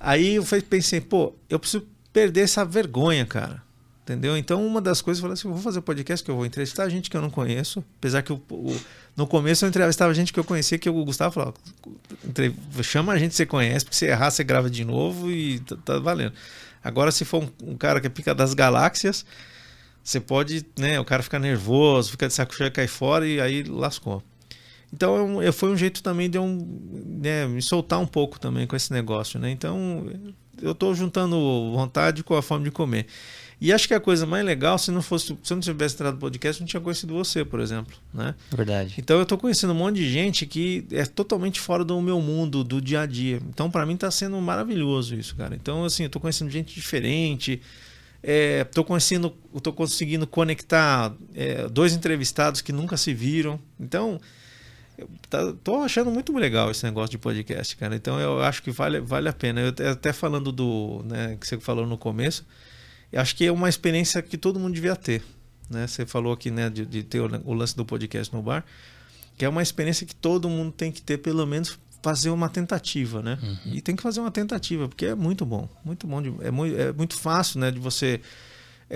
aí 0.00 0.34
eu 0.36 0.44
pensei, 0.70 1.00
pô, 1.00 1.34
eu 1.50 1.58
preciso 1.58 1.84
perder 2.12 2.42
essa 2.42 2.64
vergonha, 2.64 3.26
cara. 3.26 3.62
Entendeu? 4.04 4.36
Então, 4.36 4.64
uma 4.66 4.82
das 4.82 5.00
coisas, 5.00 5.18
eu 5.18 5.22
falei 5.22 5.32
assim: 5.32 5.48
eu 5.48 5.54
vou 5.54 5.62
fazer 5.62 5.80
podcast 5.80 6.22
que 6.22 6.30
eu 6.30 6.36
vou 6.36 6.44
entrevistar 6.44 6.86
gente 6.90 7.08
que 7.08 7.16
eu 7.16 7.22
não 7.22 7.30
conheço. 7.30 7.82
Apesar 7.98 8.20
que 8.20 8.34
o- 8.34 8.42
o- 8.50 8.80
no 9.16 9.26
começo 9.26 9.64
eu 9.64 9.68
entrevistava 9.68 10.12
gente 10.14 10.32
que 10.32 10.40
eu 10.40 10.44
conhecia, 10.44 10.78
que 10.78 10.88
o 10.90 11.04
Gustavo 11.04 11.34
falava: 11.34 11.54
chama 12.82 13.12
a 13.12 13.18
gente 13.18 13.30
que 13.30 13.36
você 13.36 13.46
conhece, 13.46 13.84
porque 13.84 13.96
se 13.96 14.06
errar, 14.06 14.30
você 14.30 14.42
grava 14.44 14.68
de 14.70 14.84
novo 14.84 15.30
e 15.30 15.60
tá, 15.60 15.76
tá 15.84 15.98
valendo. 15.98 16.32
Agora, 16.82 17.10
se 17.10 17.24
for 17.24 17.42
um, 17.44 17.72
um 17.72 17.76
cara 17.76 18.00
que 18.00 18.06
é 18.06 18.10
pica 18.10 18.34
das 18.34 18.52
galáxias, 18.54 19.24
você 20.02 20.20
pode, 20.20 20.66
né? 20.78 21.00
O 21.00 21.04
cara 21.04 21.22
fica 21.22 21.38
nervoso, 21.38 22.10
fica 22.10 22.28
de 22.28 22.34
saco 22.34 22.54
cheio, 22.54 22.70
cai 22.70 22.86
fora 22.86 23.26
e 23.26 23.40
aí 23.40 23.62
lascou. 23.62 24.22
Então, 24.92 25.26
um- 25.36 25.42
é- 25.42 25.50
foi 25.50 25.70
um 25.70 25.76
jeito 25.76 26.02
também 26.02 26.28
de 26.30 26.38
eu 26.38 26.46
né, 26.46 27.46
me 27.46 27.62
soltar 27.62 27.98
um 27.98 28.06
pouco 28.06 28.38
também 28.38 28.66
com 28.66 28.76
esse 28.76 28.92
negócio, 28.92 29.40
né? 29.40 29.50
Então, 29.50 30.06
eu 30.60 30.72
estou 30.72 30.94
juntando 30.94 31.36
vontade 31.72 32.22
com 32.22 32.34
a 32.34 32.42
fome 32.42 32.64
de 32.64 32.70
comer. 32.70 33.06
E 33.60 33.72
acho 33.72 33.88
que 33.88 33.94
a 33.94 34.00
coisa 34.00 34.26
mais 34.26 34.44
legal, 34.44 34.76
se 34.78 34.90
não 34.90 35.00
fosse, 35.00 35.36
se 35.42 35.52
eu 35.52 35.56
não 35.56 35.60
tivesse 35.60 35.94
entrado 35.94 36.14
no 36.14 36.20
podcast, 36.20 36.60
eu 36.60 36.64
não 36.64 36.68
tinha 36.68 36.80
conhecido 36.80 37.14
você, 37.14 37.44
por 37.44 37.60
exemplo, 37.60 37.96
né? 38.12 38.34
Verdade. 38.50 38.94
Então 38.98 39.18
eu 39.18 39.24
tô 39.24 39.38
conhecendo 39.38 39.72
um 39.72 39.76
monte 39.76 39.96
de 39.96 40.10
gente 40.10 40.44
que 40.44 40.86
é 40.90 41.06
totalmente 41.06 41.60
fora 41.60 41.84
do 41.84 41.98
meu 42.00 42.20
mundo, 42.20 42.64
do 42.64 42.80
dia 42.80 43.00
a 43.02 43.06
dia. 43.06 43.40
Então 43.48 43.70
para 43.70 43.86
mim 43.86 43.96
tá 43.96 44.10
sendo 44.10 44.38
maravilhoso 44.40 45.14
isso, 45.14 45.34
cara. 45.36 45.54
Então 45.54 45.84
assim, 45.84 46.02
eu 46.02 46.10
tô 46.10 46.20
conhecendo 46.20 46.50
gente 46.50 46.74
diferente. 46.74 47.60
É, 48.22 48.64
tô 48.64 48.82
conhecendo, 48.82 49.30
tô 49.62 49.72
conseguindo 49.72 50.26
conectar 50.26 51.14
é, 51.34 51.68
dois 51.68 51.92
entrevistados 51.92 52.60
que 52.60 52.72
nunca 52.72 52.96
se 52.96 53.14
viram. 53.14 53.60
Então 53.78 54.20
eu 54.98 55.08
tá- 55.28 55.52
tô 55.64 55.76
achando 55.82 56.10
muito 56.10 56.32
legal 56.36 56.70
esse 56.70 56.84
negócio 56.84 57.10
de 57.10 57.18
podcast, 57.18 57.76
cara. 57.76 57.94
Então 57.96 58.18
eu 58.20 58.40
acho 58.42 58.62
que 58.62 58.70
vale, 58.70 59.00
vale 59.00 59.28
a 59.28 59.32
pena. 59.32 59.60
Eu 59.60 59.90
até- 59.92 60.12
falando 60.12 60.50
do, 60.52 61.02
né, 61.04 61.36
que 61.40 61.46
você 61.46 61.58
falou 61.58 61.86
no 61.86 61.98
começo, 61.98 62.44
eu 63.12 63.20
acho 63.20 63.34
que 63.36 63.44
é 63.46 63.52
uma 63.52 63.68
experiência 63.68 64.20
que 64.22 64.36
todo 64.38 64.58
mundo 64.60 64.74
devia 64.74 64.96
ter. 64.96 65.22
Né? 65.70 65.86
Você 65.86 66.04
falou 66.06 66.32
aqui 66.32 66.50
né, 66.50 66.68
de, 66.70 66.84
de 66.84 67.02
ter 67.02 67.20
o, 67.20 67.28
o 67.44 67.54
lance 67.54 67.76
do 67.76 67.84
podcast 67.84 68.32
no 68.34 68.42
bar, 68.42 68.64
que 69.36 69.44
é 69.44 69.48
uma 69.48 69.62
experiência 69.62 70.06
que 70.06 70.14
todo 70.14 70.48
mundo 70.48 70.70
tem 70.72 70.92
que 70.92 71.02
ter, 71.02 71.18
pelo 71.18 71.46
menos 71.46 71.78
fazer 72.02 72.28
uma 72.28 72.50
tentativa, 72.50 73.22
né? 73.22 73.38
E 73.64 73.80
tem 73.80 73.96
que 73.96 74.02
fazer 74.02 74.20
uma 74.20 74.30
tentativa, 74.30 74.86
porque 74.86 75.06
é 75.06 75.14
muito 75.14 75.46
bom, 75.46 75.66
muito 75.82 76.06
bom, 76.06 76.20
de- 76.20 76.34
é, 76.42 76.50
muito, 76.50 76.78
é 76.78 76.92
muito 76.92 77.14
fácil, 77.18 77.58
né, 77.58 77.70
de 77.70 77.78
você 77.80 78.20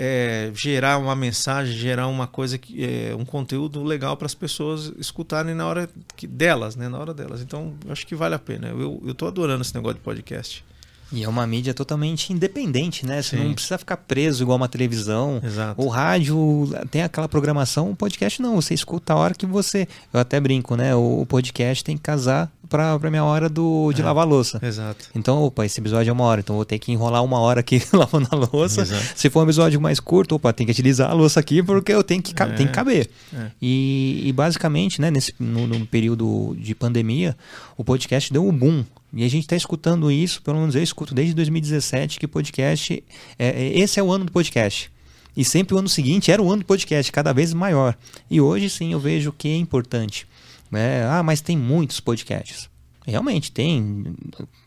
é, 0.01 0.49
gerar 0.53 0.97
uma 0.97 1.13
mensagem, 1.13 1.75
gerar 1.75 2.07
uma 2.07 2.25
coisa 2.25 2.57
que 2.57 2.85
é 2.85 3.13
um 3.13 3.25
conteúdo 3.25 3.83
legal 3.83 4.15
para 4.15 4.27
as 4.27 4.33
pessoas 4.33 4.93
escutarem 4.97 5.53
na 5.53 5.67
hora 5.67 5.89
que, 6.15 6.25
delas, 6.25 6.77
né, 6.77 6.87
na 6.87 6.97
hora 6.97 7.13
delas. 7.13 7.41
Então, 7.41 7.73
acho 7.89 8.07
que 8.07 8.15
vale 8.15 8.33
a 8.33 8.39
pena. 8.39 8.69
Eu, 8.69 9.03
eu 9.05 9.13
tô 9.13 9.27
adorando 9.27 9.61
esse 9.61 9.75
negócio 9.75 9.97
de 9.97 10.01
podcast. 10.01 10.63
E 11.11 11.23
é 11.23 11.27
uma 11.29 11.45
mídia 11.47 11.73
totalmente 11.73 12.31
independente, 12.31 13.05
né? 13.05 13.21
Você 13.21 13.35
Sim. 13.37 13.43
não 13.45 13.53
precisa 13.53 13.77
ficar 13.79 13.97
preso 13.97 14.43
igual 14.43 14.57
uma 14.57 14.67
televisão. 14.69 15.41
Exato. 15.43 15.81
O 15.81 15.87
rádio 15.87 16.69
tem 16.91 17.01
aquela 17.01 17.27
programação, 17.27 17.89
o 17.91 17.95
podcast 17.95 18.41
não. 18.41 18.55
Você 18.61 18.73
escuta 18.73 19.13
a 19.13 19.15
hora 19.15 19.33
que 19.33 19.45
você. 19.45 19.87
Eu 20.13 20.19
até 20.19 20.39
brinco, 20.39 20.75
né? 20.75 20.93
O 20.95 21.25
podcast 21.27 21.83
tem 21.83 21.97
que 21.97 22.03
casar 22.03 22.51
pra, 22.69 22.99
pra 22.99 23.09
minha 23.09 23.23
hora 23.23 23.49
do, 23.49 23.91
de 23.91 24.01
É. 24.01 24.05
lavar 24.05 24.23
a 24.23 24.29
louça. 24.29 24.59
Exato. 24.61 25.05
Então, 25.15 25.41
opa, 25.41 25.65
esse 25.65 25.79
episódio 25.79 26.11
é 26.11 26.13
uma 26.13 26.23
hora, 26.25 26.41
então 26.41 26.55
vou 26.55 26.65
ter 26.65 26.77
que 26.77 26.91
enrolar 26.91 27.23
uma 27.23 27.39
hora 27.39 27.59
aqui 27.61 27.81
lavando 27.91 28.27
a 28.31 28.35
louça. 28.35 28.81
Exato. 28.81 29.03
Se 29.15 29.29
for 29.31 29.39
um 29.39 29.43
episódio 29.43 29.81
mais 29.81 29.99
curto, 29.99 30.35
opa, 30.35 30.53
tem 30.53 30.65
que 30.67 30.71
utilizar 30.71 31.09
a 31.09 31.13
louça 31.13 31.39
aqui 31.39 31.63
porque 31.63 31.91
eu 31.91 32.03
tenho 32.03 32.21
que, 32.21 32.39
É. 32.39 32.45
tem 32.53 32.67
que 32.67 32.73
caber. 32.73 33.09
É. 33.33 33.47
E, 33.59 34.21
e 34.25 34.31
basicamente, 34.31 35.01
né, 35.01 35.09
nesse, 35.09 35.33
no, 35.39 35.65
no 35.65 35.85
período 35.87 36.55
de 36.59 36.75
pandemia, 36.75 37.35
o 37.75 37.83
podcast 37.83 38.31
deu 38.31 38.47
um 38.47 38.51
boom. 38.55 38.85
E 39.11 39.23
a 39.23 39.29
gente 39.29 39.43
está 39.43 39.55
escutando 39.55 40.11
isso, 40.11 40.41
pelo 40.41 40.59
menos 40.59 40.75
eu 40.75 40.83
escuto 40.83 41.15
desde 41.15 41.33
2017 41.33 42.19
que 42.19 42.27
podcast. 42.27 43.03
É, 43.37 43.47
é- 43.47 43.79
esse 43.79 43.99
é 43.99 44.03
o 44.03 44.11
ano 44.11 44.25
do 44.25 44.31
podcast. 44.31 44.91
E 45.35 45.43
sempre 45.45 45.73
o 45.73 45.79
ano 45.79 45.89
seguinte 45.89 46.31
era 46.31 46.41
o 46.41 46.51
ano 46.51 46.61
do 46.63 46.65
podcast, 46.65 47.11
cada 47.11 47.33
vez 47.33 47.53
maior. 47.53 47.97
E 48.29 48.41
hoje 48.41 48.69
sim 48.69 48.91
eu 48.93 48.99
vejo 48.99 49.31
que 49.31 49.47
é 49.47 49.55
importante. 49.55 50.27
né? 50.69 51.05
ah, 51.07 51.23
mas 51.23 51.41
tem 51.41 51.57
muitos 51.57 51.99
podcasts. 51.99 52.69
Realmente 53.07 53.51
tem. 53.51 54.15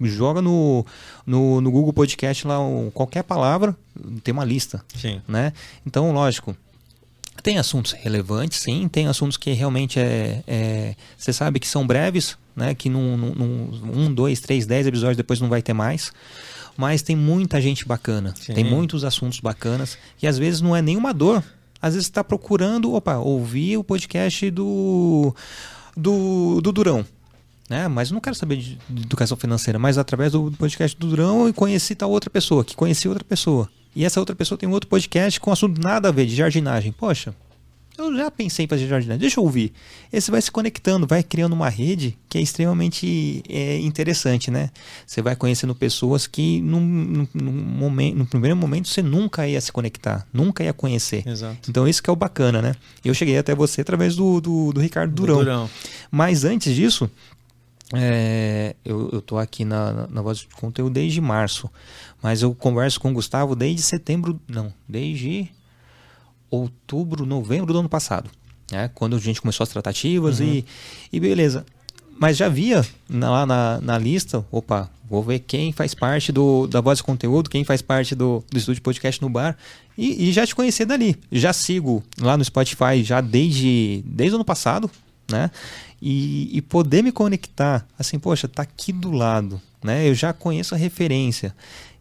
Joga 0.01 0.43
no, 0.43 0.85
no, 1.25 1.61
no 1.61 1.71
Google 1.71 1.93
Podcast 1.93 2.47
lá 2.47 2.57
qualquer 2.93 3.23
palavra, 3.23 3.77
tem 4.25 4.33
uma 4.33 4.45
lista 4.45 4.85
Sim. 4.97 5.23
né? 5.29 5.53
Então, 5.87 6.11
lógico, 6.13 6.57
tem 7.43 7.59
assuntos 7.59 7.93
relevantes, 7.93 8.61
sim, 8.61 8.89
tem 8.89 9.07
assuntos 9.09 9.37
que 9.37 9.53
realmente 9.53 9.99
é, 9.99 10.43
é- 10.47 10.95
você 11.17 11.33
sabe 11.33 11.59
que 11.59 11.67
são 11.69 11.87
breves, 11.87 12.37
né? 12.55 12.75
Que 12.75 12.89
num, 12.89 13.17
num- 13.17 13.93
um, 14.07 14.15
dois, 14.15 14.41
três, 14.41 14.65
dez 14.67 14.87
episódios 14.87 15.17
depois 15.17 15.41
não 15.41 15.49
vai 15.49 15.61
ter 15.63 15.73
mais. 15.73 16.13
Mas 16.77 17.03
tem 17.03 17.15
muita 17.17 17.61
gente 17.61 17.87
bacana, 17.87 18.35
Sim. 18.41 18.55
tem 18.55 18.65
muitos 18.65 19.05
assuntos 19.05 19.41
bacanas 19.41 19.99
e 20.23 20.27
às 20.27 20.39
vezes 20.39 20.61
não 20.61 20.75
é 20.75 20.81
nenhuma 20.81 21.13
dor. 21.13 21.43
Às 21.81 21.95
vezes 21.95 22.07
está 22.07 22.23
procurando, 22.23 22.93
opa, 22.95 23.17
ouvir 23.17 23.77
o 23.77 23.85
podcast 23.85 24.51
do 24.51 25.35
do, 25.97 26.61
do 26.63 26.73
Durão. 26.73 27.05
Né? 27.69 27.89
Mas 27.89 28.11
eu 28.11 28.15
não 28.15 28.21
quero 28.21 28.37
saber 28.37 28.57
de, 28.57 28.79
de 28.89 29.03
educação 29.03 29.37
financeira, 29.37 29.79
mas 29.79 29.99
através 29.99 30.33
do 30.33 30.51
podcast 30.53 30.97
do 30.99 31.09
Durão 31.09 31.47
eu 31.47 31.53
conheci 31.55 31.95
tal 31.95 32.11
outra 32.11 32.31
pessoa, 32.31 32.65
que 32.65 32.77
conheci 32.77 33.09
outra 33.09 33.25
pessoa. 33.25 33.69
E 33.95 34.05
essa 34.05 34.21
outra 34.21 34.35
pessoa 34.35 34.59
tem 34.59 34.69
um 34.69 34.73
outro 34.73 34.89
podcast 34.89 35.39
com 35.39 35.53
assunto 35.53 35.81
nada 35.81 36.09
a 36.09 36.13
ver, 36.13 36.27
de 36.27 36.35
jardinagem. 36.35 36.93
Poxa, 36.93 37.35
eu 37.97 38.17
já 38.17 38.31
pensei 38.31 38.65
em 38.65 38.69
fazer 38.69 38.87
jardinagem, 38.87 39.21
deixa 39.21 39.39
eu 39.39 39.45
ouvir. 39.45 39.73
Esse 40.11 40.31
vai 40.31 40.41
se 40.41 40.51
conectando, 40.51 41.07
vai 41.07 41.23
criando 41.23 41.53
uma 41.53 41.69
rede 41.69 42.17
que 42.29 42.39
é 42.39 42.41
extremamente 42.41 43.43
é, 43.49 43.79
interessante, 43.79 44.51
né? 44.51 44.71
Você 45.07 45.21
vai 45.21 45.37
conhecendo 45.37 45.75
pessoas 45.75 46.27
que 46.27 46.63
num, 46.63 46.81
num, 46.81 47.29
num 47.35 47.53
momento, 47.53 48.17
no 48.17 48.27
primeiro 48.27 48.57
momento 48.57 48.89
você 48.89 49.03
nunca 49.03 49.47
ia 49.47 49.61
se 49.61 49.71
conectar, 49.71 50.27
nunca 50.33 50.65
ia 50.65 50.73
conhecer. 50.73 51.27
Exato. 51.27 51.69
Então 51.69 51.87
isso 51.87 52.03
que 52.03 52.09
é 52.09 52.13
o 52.13 52.17
bacana, 52.17 52.63
né? 52.63 52.75
Eu 53.05 53.13
cheguei 53.13 53.37
até 53.37 53.55
você 53.55 53.83
através 53.83 54.17
do, 54.17 54.41
do, 54.41 54.73
do 54.73 54.81
Ricardo 54.81 55.13
Durão. 55.15 55.37
Durão. 55.37 55.71
Mas 56.11 56.45
antes 56.45 56.75
disso, 56.75 57.11
é, 57.95 58.75
eu, 58.85 59.21
tô 59.21 59.39
aqui 59.39 59.65
na, 59.65 60.07
na, 60.09 60.23
voz 60.23 60.39
de 60.39 60.47
conteúdo 60.49 60.93
desde 60.93 61.21
março. 61.21 61.71
Mas 62.23 62.43
eu 62.43 62.55
converso 62.55 63.01
com 63.01 63.11
o 63.11 63.15
Gustavo 63.15 63.55
desde 63.55 63.83
setembro. 63.83 64.41
Não, 64.49 64.73
desde 64.89 65.51
outubro, 66.51 67.27
novembro 67.27 67.73
do 67.73 67.81
ano 67.81 67.89
passado. 67.89 68.31
Né? 68.71 68.91
Quando 68.95 69.17
a 69.17 69.19
gente 69.19 69.41
começou 69.41 69.65
as 69.65 69.71
tratativas 69.71 70.41
e, 70.41 70.65
e 71.13 71.21
beleza. 71.21 71.67
Mas 72.19 72.37
já 72.37 72.49
via 72.49 72.87
na- 73.09 73.31
lá 73.31 73.47
na, 73.47 73.81
na 73.81 73.99
lista, 73.99 74.45
opa, 74.51 74.89
vou 75.09 75.23
ver 75.23 75.41
quem 75.41 75.73
faz 75.73 75.95
parte 75.95 76.31
do, 76.31 76.67
da 76.67 76.81
voz 76.81 76.99
de 76.99 77.05
conteúdo, 77.05 77.51
quem 77.51 77.65
faz 77.65 77.83
parte 77.83 78.15
do, 78.15 78.45
do 78.51 78.59
estúdio 78.59 78.83
podcast 78.83 79.21
no 79.21 79.29
bar. 79.29 79.57
E, 79.97 80.29
e 80.29 80.33
já 80.33 80.47
te 80.47 80.55
conhecer 80.55 80.87
dali. 80.87 81.17
Já 81.31 81.53
sigo 81.53 82.03
lá 82.21 82.37
no 82.37 82.45
Spotify 82.45 83.03
já 83.03 83.21
desde, 83.21 84.03
desde 84.07 84.35
o 84.35 84.37
ano 84.37 84.45
passado, 84.45 84.91
né? 85.33 85.51
E, 86.01 86.49
e 86.57 86.61
poder 86.63 87.03
me 87.03 87.11
conectar, 87.13 87.87
assim, 87.99 88.19
poxa, 88.19 88.47
tá 88.49 88.63
aqui 88.63 88.93
do 88.93 89.11
lado, 89.11 89.61
né? 89.83 90.09
Eu 90.09 90.15
já 90.15 90.33
conheço 90.33 90.75
a 90.75 90.79
referência. 90.79 91.55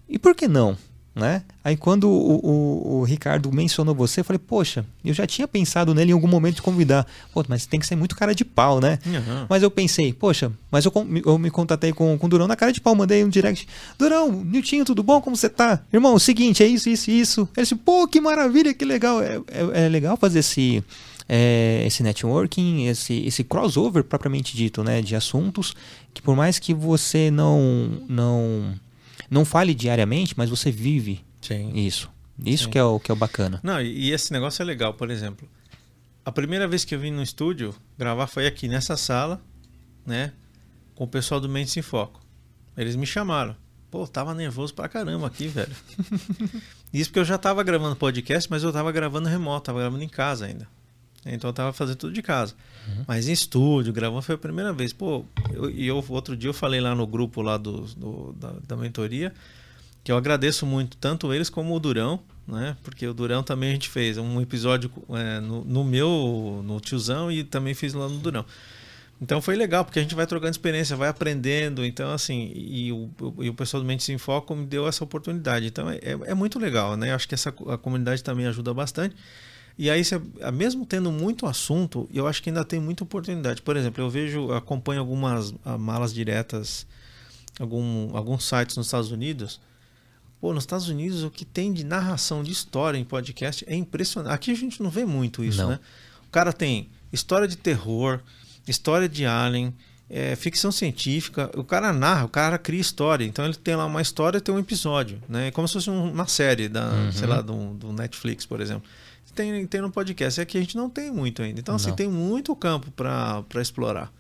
E 0.10 0.20
por 0.20 0.36
que 0.36 0.48
não? 0.48 0.78
Né? 1.14 1.44
Aí 1.62 1.76
quando 1.76 2.06
o, 2.10 2.40
o- 2.42 3.00
o 3.00 3.04
Ricardo 3.04 3.52
mencionou 3.52 3.94
você, 3.94 4.22
eu 4.22 4.24
falei, 4.24 4.40
poxa, 4.40 4.86
eu 5.04 5.14
já 5.14 5.28
tinha 5.28 5.46
pensado 5.46 5.94
nele 5.94 6.12
em 6.12 6.14
algum 6.14 6.28
momento 6.28 6.56
de 6.56 6.62
convidar. 6.62 7.06
Pô, 7.34 7.44
mas 7.50 7.66
tem 7.66 7.82
que 7.82 7.86
ser 7.86 7.98
muito 7.98 8.16
cara 8.16 8.34
de 8.34 8.46
pau, 8.46 8.80
né? 8.80 8.98
Uhum. 9.06 9.46
Mas 9.50 9.62
eu 9.62 9.70
pensei, 9.70 10.14
poxa, 10.14 10.50
mas 10.72 10.86
eu, 10.86 10.94
eu 11.26 11.38
me 11.38 11.52
contatei 11.52 11.92
com, 11.92 12.18
com 12.18 12.28
o 12.28 12.30
Durão 12.30 12.48
na 12.48 12.56
cara 12.56 12.72
de 12.72 12.80
pau, 12.80 12.96
mandei 12.96 13.26
um 13.26 13.30
direct. 13.30 13.68
Durão, 14.00 14.32
Niltinho, 14.32 14.86
tudo 14.86 15.04
bom? 15.04 15.20
Como 15.20 15.36
você 15.36 15.50
tá? 15.50 15.82
Irmão, 15.92 16.14
é 16.14 16.16
o 16.16 16.20
seguinte, 16.20 16.64
é 16.64 16.68
isso, 16.68 16.90
isso, 16.90 17.12
isso. 17.12 17.42
Ele 17.58 17.64
disse, 17.66 17.76
pô, 17.76 18.08
que 18.08 18.22
maravilha, 18.22 18.74
que 18.74 18.86
legal. 18.86 19.22
É, 19.22 19.36
é- 19.50 19.86
é 19.86 19.90
legal 19.90 20.16
fazer 20.16 20.40
esse, 20.40 20.82
é, 21.34 21.86
esse 21.88 22.04
networking, 22.04 22.88
esse, 22.88 23.26
esse 23.26 23.42
crossover 23.42 24.04
propriamente 24.04 24.54
dito, 24.54 24.84
né? 24.84 25.02
De 25.02 25.16
assuntos 25.16 25.74
que 26.14 26.22
por 26.22 26.36
mais 26.36 26.60
que 26.60 26.74
você 26.74 27.32
não, 27.32 28.04
não, 28.10 28.78
não 29.30 29.46
fale 29.46 29.74
diariamente, 29.74 30.34
mas 30.36 30.50
você 30.50 30.70
vive 30.70 31.24
Sim. 31.42 31.72
Isso. 31.74 32.10
Isso 32.46 32.66
Sim. 32.66 32.70
que 32.70 32.78
é, 32.78 32.84
o, 32.84 33.00
que 33.00 33.12
é 33.12 33.14
o 33.14 33.18
bacana. 33.18 33.60
Não, 33.64 33.82
e 33.82 34.12
esse 34.12 34.32
negócio 34.32 34.62
é 34.62 34.66
legal, 34.66 34.94
por 34.94 35.10
exemplo. 35.10 35.48
A 36.24 36.32
primeira 36.32 36.68
vez 36.68 36.86
que 36.86 36.94
eu 36.94 37.00
vim 37.00 37.12
no 37.12 37.24
estúdio 37.24 37.74
gravar 37.98 38.28
foi 38.28 38.46
aqui 38.46 38.68
nessa 38.68 38.96
sala, 38.96 39.42
né? 40.06 40.32
Com 40.94 41.06
o 41.06 41.08
pessoal 41.08 41.40
do 41.40 41.50
Mentes 41.50 41.76
em 41.78 41.82
Foco. 41.82 42.22
Eles 42.78 42.96
me 42.96 43.06
chamaram. 43.06 43.56
Pô, 43.90 44.08
tava 44.08 44.34
nervoso 44.34 44.74
pra 44.74 44.88
caramba 44.88 45.28
aqui, 45.28 45.48
velho. 45.48 45.76
Isso 46.94 47.10
porque 47.10 47.20
eu 47.20 47.26
já 47.26 47.38
tava 47.38 47.64
gravando 47.64 47.96
podcast, 47.96 48.50
mas 48.50 48.64
eu 48.64 48.72
tava 48.72 48.92
gravando 48.92 49.28
remoto, 49.28 49.66
tava 49.66 49.80
gravando 49.80 50.04
em 50.04 50.10
casa 50.10 50.46
ainda. 50.46 50.68
Então 51.26 51.50
eu 51.50 51.54
tava 51.54 51.72
fazendo 51.74 51.98
tudo 51.98 52.14
de 52.14 52.22
casa. 52.22 52.56
Mas 53.08 53.28
em 53.28 53.32
estúdio, 53.32 53.94
gravando 53.94 54.22
foi 54.24 54.36
a 54.36 54.38
primeira 54.38 54.74
vez. 54.74 54.92
Pô, 54.94 55.24
eu- 55.54 55.70
e 55.70 55.86
eu, 55.88 56.04
outro 56.10 56.36
dia 56.36 56.50
eu 56.50 56.54
falei 56.54 56.82
lá 56.82 56.96
no 56.96 57.06
grupo 57.06 57.42
lá 57.42 57.58
do, 57.58 57.82
do- 57.96 58.34
da, 58.40 58.54
da 58.68 58.76
mentoria 58.76 59.34
que 60.04 60.12
eu 60.12 60.18
agradeço 60.18 60.66
muito 60.66 60.98
tanto 60.98 61.32
eles 61.32 61.48
como 61.48 61.76
o 61.76 61.80
Durão, 61.80 62.20
né? 62.48 62.76
Porque 62.82 63.06
o 63.06 63.14
Durão 63.14 63.44
também 63.44 63.70
a 63.70 63.74
gente 63.74 63.88
fez 63.88 64.18
um 64.18 64.42
episódio 64.42 64.92
é, 65.12 65.40
no, 65.40 65.64
no 65.64 65.84
meu, 65.84 66.64
no 66.66 66.80
tiozão 66.80 67.32
e 67.32 67.44
também 67.44 67.76
fiz 67.76 67.94
lá 67.94 68.10
no 68.10 68.18
Durão. 68.18 68.44
Então 69.22 69.40
foi 69.40 69.56
legal, 69.56 69.86
porque 69.86 70.00
a 70.00 70.02
gente 70.02 70.16
vai 70.16 70.26
trocando 70.26 70.50
experiência, 70.50 70.96
vai 70.96 71.08
aprendendo. 71.08 71.86
Então, 71.86 72.12
assim, 72.12 72.52
e 72.56 72.92
o, 72.92 73.08
e 73.42 73.48
o 73.50 73.54
pessoal 73.54 73.84
do 73.84 73.86
Mentes 73.88 74.10
em 74.10 74.18
Foco 74.18 74.56
me 74.56 74.66
deu 74.66 74.88
essa 74.88 75.04
oportunidade. 75.04 75.68
Então 75.68 75.88
é, 75.88 75.98
é- 75.98 76.32
é 76.32 76.34
muito 76.34 76.58
legal, 76.58 76.98
né? 76.98 77.12
Eu 77.12 77.16
acho 77.16 77.28
que 77.28 77.36
essa, 77.36 77.50
a 77.68 77.78
comunidade 77.78 78.24
também 78.24 78.48
ajuda 78.48 78.74
bastante. 78.74 79.16
E 79.84 79.90
aí, 79.90 80.06
você, 80.06 80.22
mesmo 80.54 80.86
tendo 80.86 81.12
muito 81.12 81.48
assunto, 81.48 82.08
eu 82.14 82.28
acho 82.28 82.44
que 82.44 82.52
ainda 82.52 82.64
tem 82.64 82.80
muita 82.80 83.04
oportunidade. 83.04 83.64
Por 83.64 83.76
exemplo, 83.76 84.04
eu 84.04 84.12
vejo, 84.12 84.52
acompanho 84.52 85.00
algumas 85.00 85.56
ah, 85.66 85.76
malas 85.76 86.14
diretas, 86.14 86.86
algum, 87.60 88.16
alguns 88.16 88.44
sites 88.48 88.78
nos 88.78 88.86
Estados 88.86 89.10
Unidos. 89.10 89.60
Pô, 90.40 90.54
nos 90.54 90.64
Estados 90.64 90.88
Unidos, 90.88 91.24
o 91.24 91.32
que 91.32 91.44
tem 91.44 91.74
de 91.74 91.84
narração 91.84 92.44
de 92.44 92.52
história 92.52 92.96
em 93.00 93.04
podcast 93.04 93.66
é 93.68 93.76
impressionante. 93.76 94.32
Aqui 94.34 94.52
a 94.52 94.56
gente 94.56 94.84
não 94.84 94.92
vê 94.92 95.04
muito 95.04 95.44
isso, 95.44 95.64
Não. 95.64 95.70
né? 95.70 95.80
O 96.28 96.32
cara 96.32 96.54
tem 96.54 96.88
história 97.12 97.48
de 97.48 97.56
terror, 97.58 98.20
história 98.68 99.10
de 99.10 99.26
alien, 99.26 99.74
é, 100.08 100.36
ficção 100.36 100.72
científica. 100.72 101.50
O 101.58 101.64
cara 101.64 101.92
narra, 101.92 102.26
o 102.26 102.30
cara 102.30 102.60
cria 102.60 102.80
história. 102.80 103.26
Então 103.26 103.46
ele 103.46 103.56
tem 103.56 103.76
lá 103.76 103.86
uma 103.88 104.02
história 104.02 104.38
e 104.38 104.42
tem 104.42 104.54
um 104.54 104.60
episódio, 104.60 105.20
né? 105.28 105.48
É 105.48 105.52
como 105.52 105.68
se 105.68 105.74
fosse 105.74 105.90
um- 105.90 106.12
uma 106.12 106.28
série 106.28 106.70
da, 106.70 107.12
sei 107.12 107.28
lá, 107.28 107.42
do, 107.42 107.74
do 107.74 107.92
Netflix, 107.92 108.46
por 108.46 108.62
exemplo. 108.62 108.84
Tem, 109.36 109.66
tem 109.66 109.82
no 109.82 109.92
podcast. 109.92 110.42
É 110.42 110.46
que 110.46 110.58
a 110.58 110.62
gente 110.62 110.76
não 110.76 110.90
tem 110.90 111.12
muito 111.12 111.42
ainda. 111.42 111.60
Então, 111.60 111.76
assim, 111.76 111.90
Não. 111.90 111.96
tem 111.96 112.08
muito 112.08 112.56
campo 112.56 112.92
para 112.92 113.62
explorar. 113.62 114.12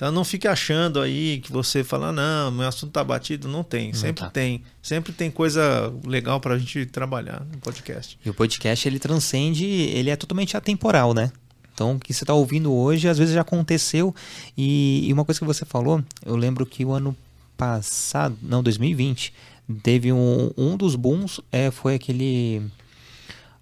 Então 0.00 0.10
não 0.10 0.24
fique 0.24 0.48
achando 0.48 0.98
aí 0.98 1.40
que 1.40 1.52
você 1.52 1.84
fala, 1.84 2.10
não, 2.10 2.50
meu 2.50 2.66
assunto 2.66 2.90
tá 2.90 3.04
batido. 3.04 3.46
Não 3.46 3.62
tem. 3.62 3.92
Sempre 3.92 4.22
tá. 4.22 4.30
tem. 4.30 4.62
Sempre 4.80 5.12
tem 5.12 5.30
coisa 5.30 5.92
legal 6.06 6.40
pra 6.40 6.56
gente 6.56 6.86
trabalhar 6.86 7.46
no 7.52 7.58
podcast. 7.58 8.18
E 8.24 8.30
o 8.30 8.32
podcast 8.32 8.88
ele 8.88 8.98
transcende, 8.98 9.66
ele 9.66 10.08
é 10.08 10.16
totalmente 10.16 10.56
atemporal, 10.56 11.12
né? 11.12 11.30
Então, 11.74 11.96
o 11.96 11.98
que 11.98 12.14
você 12.14 12.24
está 12.24 12.32
ouvindo 12.32 12.72
hoje, 12.72 13.08
às 13.08 13.18
vezes 13.18 13.34
já 13.34 13.42
aconteceu. 13.42 14.14
E, 14.56 15.06
e 15.06 15.12
uma 15.12 15.22
coisa 15.22 15.38
que 15.38 15.46
você 15.46 15.66
falou, 15.66 16.02
eu 16.24 16.34
lembro 16.34 16.64
que 16.64 16.82
o 16.82 16.92
ano 16.92 17.14
passado, 17.54 18.38
não, 18.40 18.62
2020, 18.62 19.34
teve 19.82 20.10
um, 20.12 20.50
um 20.56 20.78
dos 20.78 20.96
booms, 20.96 21.42
é, 21.52 21.70
foi 21.70 21.94
aquele. 21.94 22.62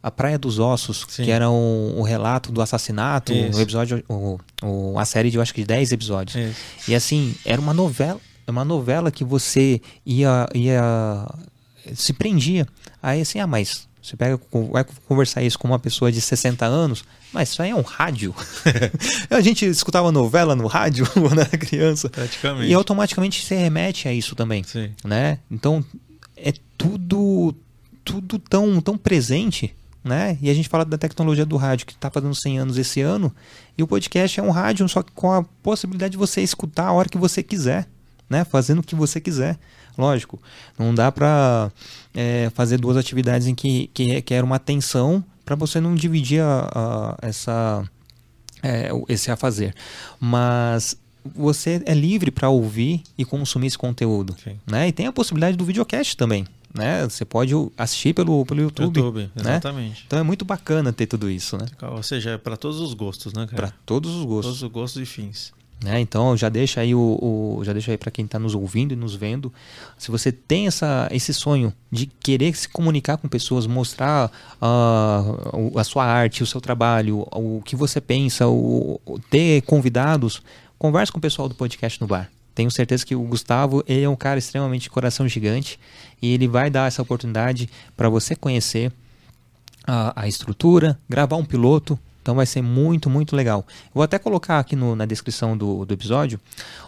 A 0.03 0.11
Praia 0.11 0.39
dos 0.39 0.59
Ossos, 0.59 1.05
Sim. 1.09 1.25
que 1.25 1.31
era 1.31 1.51
um, 1.51 1.99
um 1.99 2.03
relato 2.03 2.53
do 2.53 2.63
assassinato, 2.63 3.33
Isso. 3.33 3.59
o 3.59 3.61
episódio, 3.61 4.05
o, 4.09 4.39
o- 4.63 4.99
a 4.99 5.05
série 5.05 5.31
de, 5.31 5.37
eu 5.37 5.43
acho 5.43 5.53
que 5.53 5.63
de 5.63 5.67
10 5.67 5.93
episódios. 5.93 6.37
Isso. 6.37 6.61
E 6.91 6.95
assim, 6.95 7.35
era 7.45 7.61
uma 7.61 7.75
novela, 7.75 8.21
uma 8.47 8.65
novela 8.65 9.11
que 9.11 9.25
você 9.25 9.81
ia, 10.07 10.49
ia 10.55 11.27
se 11.95 12.13
prendia. 12.13 12.67
Aí 13.03 13.21
assim, 13.21 13.41
ah, 13.41 13.47
mas 13.47 13.89
você 14.01 14.17
pega, 14.17 14.41
vai 14.71 14.85
conversar 15.07 15.43
isso 15.43 15.59
com 15.59 15.67
uma 15.69 15.79
pessoa 15.79 16.11
de 16.13 16.21
60 16.21 16.65
anos, 16.65 17.05
mas 17.33 17.51
isso 17.51 17.61
aí 17.61 17.71
é 17.71 17.75
um 17.75 17.83
rádio. 17.83 18.35
a 19.29 19.41
gente 19.41 19.67
escutava 19.67 20.11
novela 20.13 20.55
no 20.55 20.67
rádio 20.67 21.07
quando 21.13 21.41
era 21.41 21.59
criança. 21.59 22.09
Praticamente. 22.09 22.71
E 22.71 22.75
automaticamente 22.75 23.45
você 23.45 23.57
remete 23.57 24.09
a 24.09 24.13
isso 24.13 24.35
também, 24.35 24.63
Sim. 24.63 24.91
né? 25.05 25.39
Então 25.51 25.85
é 26.37 26.53
tudo 26.79 27.55
tudo 28.05 28.39
tão 28.39 28.81
tão 28.81 28.97
presente, 28.97 29.75
né? 30.09 30.37
E 30.41 30.51
a 30.51 30.55
gente 30.55 30.69
fala 30.69 30.85
da 30.85 30.99
tecnologia 30.99 31.45
do 31.47 31.57
rádio 31.57 31.87
que 31.87 31.93
está 31.93 32.11
fazendo 32.11 32.35
100 32.35 32.59
anos 32.59 32.77
esse 32.79 33.01
ano, 33.01 33.33
e 33.77 33.83
o 33.83 33.87
podcast 33.87 34.41
é 34.41 34.43
um 34.43 34.51
rádio 34.51 34.89
só 34.89 35.03
que 35.03 35.13
com 35.13 35.31
a 35.31 35.45
possibilidade 35.63 36.13
de 36.13 36.19
você 36.19 36.41
escutar 36.41 36.87
a 36.89 36.93
hora 36.93 37.09
que 37.09 37.19
você 37.19 37.43
quiser, 37.43 37.87
né? 38.29 38.45
Fazendo 38.45 38.79
o 38.81 38.83
que 38.83 38.95
você 38.95 39.21
quiser. 39.21 39.59
Lógico, 39.97 40.41
não 40.79 40.95
dá 40.95 41.11
para 41.13 41.71
fazer 42.55 42.79
duas 42.79 42.97
atividades 42.97 43.47
em 43.47 43.55
que, 43.55 43.89
que 43.93 44.05
requer 44.05 44.43
uma 44.45 44.57
atenção 44.57 45.23
para 45.45 45.55
você 45.57 45.81
não 45.81 45.95
dividir 45.95 46.41
a- 46.41 46.69
a- 46.75 47.17
essa 47.21 47.85
é, 48.63 48.91
esse 49.09 49.31
a 49.31 49.37
fazer. 49.37 49.75
Mas 50.21 50.97
você 51.35 51.83
é 51.87 51.95
livre 51.95 52.31
para 52.31 52.49
ouvir 52.49 53.03
e 53.17 53.25
consumir 53.25 53.67
esse 53.69 53.79
conteúdo. 53.79 54.35
Sim. 54.43 54.59
Né? 54.67 54.89
E 54.89 54.93
tem 54.93 55.07
a 55.07 55.13
possibilidade 55.13 55.57
do 55.57 55.65
videocast 55.65 56.17
também. 56.17 56.45
Né? 56.79 57.05
Você 57.09 57.25
pode 57.25 57.53
assistir 57.77 58.15
pelo, 58.15 58.45
pelo 58.47 58.61
YouTube. 58.63 58.97
YouTube, 58.99 59.21
né? 59.35 59.43
exatamente. 59.57 60.05
Então 60.07 60.19
é 60.19 60.23
muito 60.23 60.45
bacana 60.45 60.93
ter 60.93 61.07
tudo 61.07 61.29
isso, 61.31 61.57
né? 61.59 61.67
Ou 61.83 62.03
seja, 62.03 62.31
é 62.31 62.39
para 62.39 62.57
todos 62.57 62.81
os 62.81 62.95
gostos, 62.95 63.33
né, 63.33 63.47
Para 63.47 63.57
cara? 63.69 63.75
todos 63.85 64.15
os 64.15 64.25
gostos. 64.25 64.47
Todos 64.47 64.63
os 64.63 64.71
gostos 64.71 65.03
e 65.03 65.07
fins. 65.07 65.53
né? 65.83 66.01
Então 66.01 66.37
já 66.37 66.49
deixa 66.49 66.81
aí 66.81 66.95
o, 66.95 66.99
o- 67.59 67.65
já 67.65 67.73
deixa 67.73 67.91
aí 67.93 67.97
para 67.99 68.11
quem 68.11 68.25
está 68.25 68.39
nos 68.39 68.55
ouvindo 68.55 68.93
e 68.93 68.97
nos 68.97 69.15
vendo, 69.15 69.53
se 69.97 70.11
você 70.11 70.33
tem 70.33 70.67
essa, 70.67 71.09
esse 71.13 71.33
sonho 71.35 71.73
de 71.91 72.07
querer 72.07 72.55
se 72.57 72.69
comunicar 72.69 73.17
com 73.17 73.29
pessoas, 73.29 73.67
mostrar 73.67 74.31
o- 75.53 75.79
a 75.79 75.85
sua 75.85 76.05
arte, 76.05 76.43
o 76.43 76.47
seu 76.47 76.61
trabalho, 76.61 77.27
o 77.33 77.63
que 77.65 77.77
você 77.77 78.01
pensa, 78.01 78.47
o- 78.49 79.01
ter 79.31 79.63
convidados, 79.63 80.43
converse 80.79 81.13
com 81.13 81.19
o 81.19 81.23
pessoal 81.23 81.49
do 81.49 81.55
podcast 81.55 82.01
no 82.01 82.07
bar. 82.07 82.31
Tenho 82.59 82.73
certeza 82.73 83.07
que 83.07 83.15
o 83.15 83.23
Gustavo 83.23 83.85
ele 83.87 84.03
é 84.03 84.09
um 84.09 84.17
cara 84.17 84.37
extremamente 84.37 84.83
de 84.83 84.91
coração 84.91 85.29
gigante 85.29 85.79
e 86.21 86.35
ele 86.35 86.49
vai 86.49 86.69
dar 86.69 86.89
essa 86.89 87.01
oportunidade 87.01 87.71
para 87.97 88.09
você 88.09 88.35
conhecer 88.35 88.91
a, 89.87 90.23
a 90.23 90.27
estrutura, 90.27 90.99
gravar 91.09 91.37
um 91.37 91.45
piloto. 91.45 91.97
Então 92.21 92.35
vai 92.35 92.47
ser 92.47 92.61
muito, 92.61 93.09
muito 93.09 93.37
legal. 93.37 93.65
Vou 93.95 94.03
até 94.03 94.19
colocar 94.19 94.59
aqui 94.59 94.75
no- 94.75 94.97
na 94.97 95.07
descrição 95.07 95.57
do, 95.57 95.85
do 95.85 95.95
episódio 95.95 96.41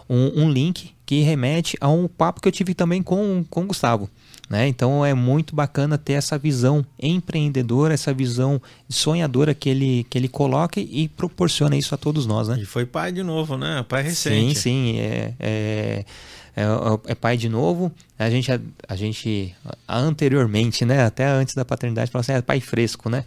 um, 0.09 0.43
um 0.43 0.51
link 0.51 0.91
que 1.05 1.21
remete 1.21 1.77
a 1.79 1.87
um 1.87 2.05
papo 2.05 2.41
que 2.41 2.49
eu 2.49 2.51
tive 2.51 2.73
também 2.73 3.01
com, 3.01 3.45
com 3.49 3.61
o 3.61 3.67
Gustavo. 3.67 4.09
Né? 4.51 4.67
Então 4.67 5.05
é 5.05 5.13
muito 5.13 5.55
bacana 5.55 5.97
ter 5.97 6.11
essa 6.11 6.37
visão 6.37 6.85
empreendedora, 7.01 7.93
essa 7.93 8.13
visão 8.13 8.61
sonhadora 8.89 9.53
que 9.53 9.69
ele, 9.69 10.05
que 10.09 10.17
ele 10.17 10.27
coloca 10.27 10.77
e 10.77 11.07
proporciona 11.07 11.73
isso 11.77 11.95
a 11.95 11.97
todos 11.97 12.25
nós. 12.25 12.49
Né? 12.49 12.59
E 12.59 12.65
foi 12.65 12.85
pai 12.85 13.13
de 13.13 13.23
novo, 13.23 13.55
né? 13.55 13.81
Pai 13.87 14.03
recente. 14.03 14.55
Sim, 14.55 14.93
sim. 14.93 14.99
É, 14.99 15.33
é, 15.39 16.05
é, 16.53 16.65
é 17.05 17.15
pai 17.15 17.37
de 17.37 17.47
novo. 17.47 17.93
A 18.19 18.29
gente, 18.29 18.51
a, 18.51 18.95
gente 18.97 19.55
anteriormente, 19.87 20.83
né? 20.83 21.05
Até 21.05 21.27
antes 21.27 21.55
da 21.55 21.63
paternidade, 21.63 22.11
falava 22.11 22.29
assim, 22.29 22.37
é 22.37 22.41
pai 22.41 22.59
fresco, 22.59 23.09
né? 23.09 23.23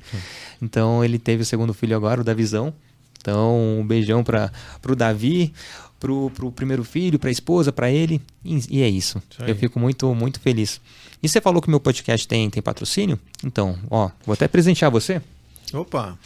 Então 0.61 1.03
ele 1.03 1.19
teve 1.19 1.43
o 1.43 1.47
segundo 1.47 1.73
filho 1.73 1.97
agora, 1.97 2.21
o 2.21 2.25
Davizão. 2.25 2.71
Então 3.19 3.79
um 3.81 3.87
beijão 3.87 4.23
para 4.23 4.53
o 4.87 4.95
Davi, 4.95 5.55
pro, 6.05 6.31
pro 6.31 6.53
primeiro 6.53 6.85
filho, 6.85 7.19
para 7.19 7.31
a 7.31 7.33
esposa, 7.33 7.73
para 7.73 7.91
ele. 7.91 8.21
E, 8.45 8.61
e 8.69 8.83
é 8.83 8.89
isso. 8.89 9.23
Isso. 9.31 9.43
Eu 9.43 9.57
fico 9.57 9.81
muito, 9.81 10.15
muito 10.15 10.39
feliz. 10.39 10.79
E 11.23 11.29
você 11.29 11.41
falou 11.41 11.63
que 11.63 11.69
o 11.69 11.71
meu 11.71 11.81
podcast 11.81 12.29
tem, 12.29 12.51
tem 12.51 12.63
patrocínio? 12.63 13.19
Então, 13.43 13.79
ó, 13.91 14.11
vou 14.27 14.35
até 14.35 14.47
presentear 14.47 14.91
você 14.91 15.23
Opa, 15.73 16.19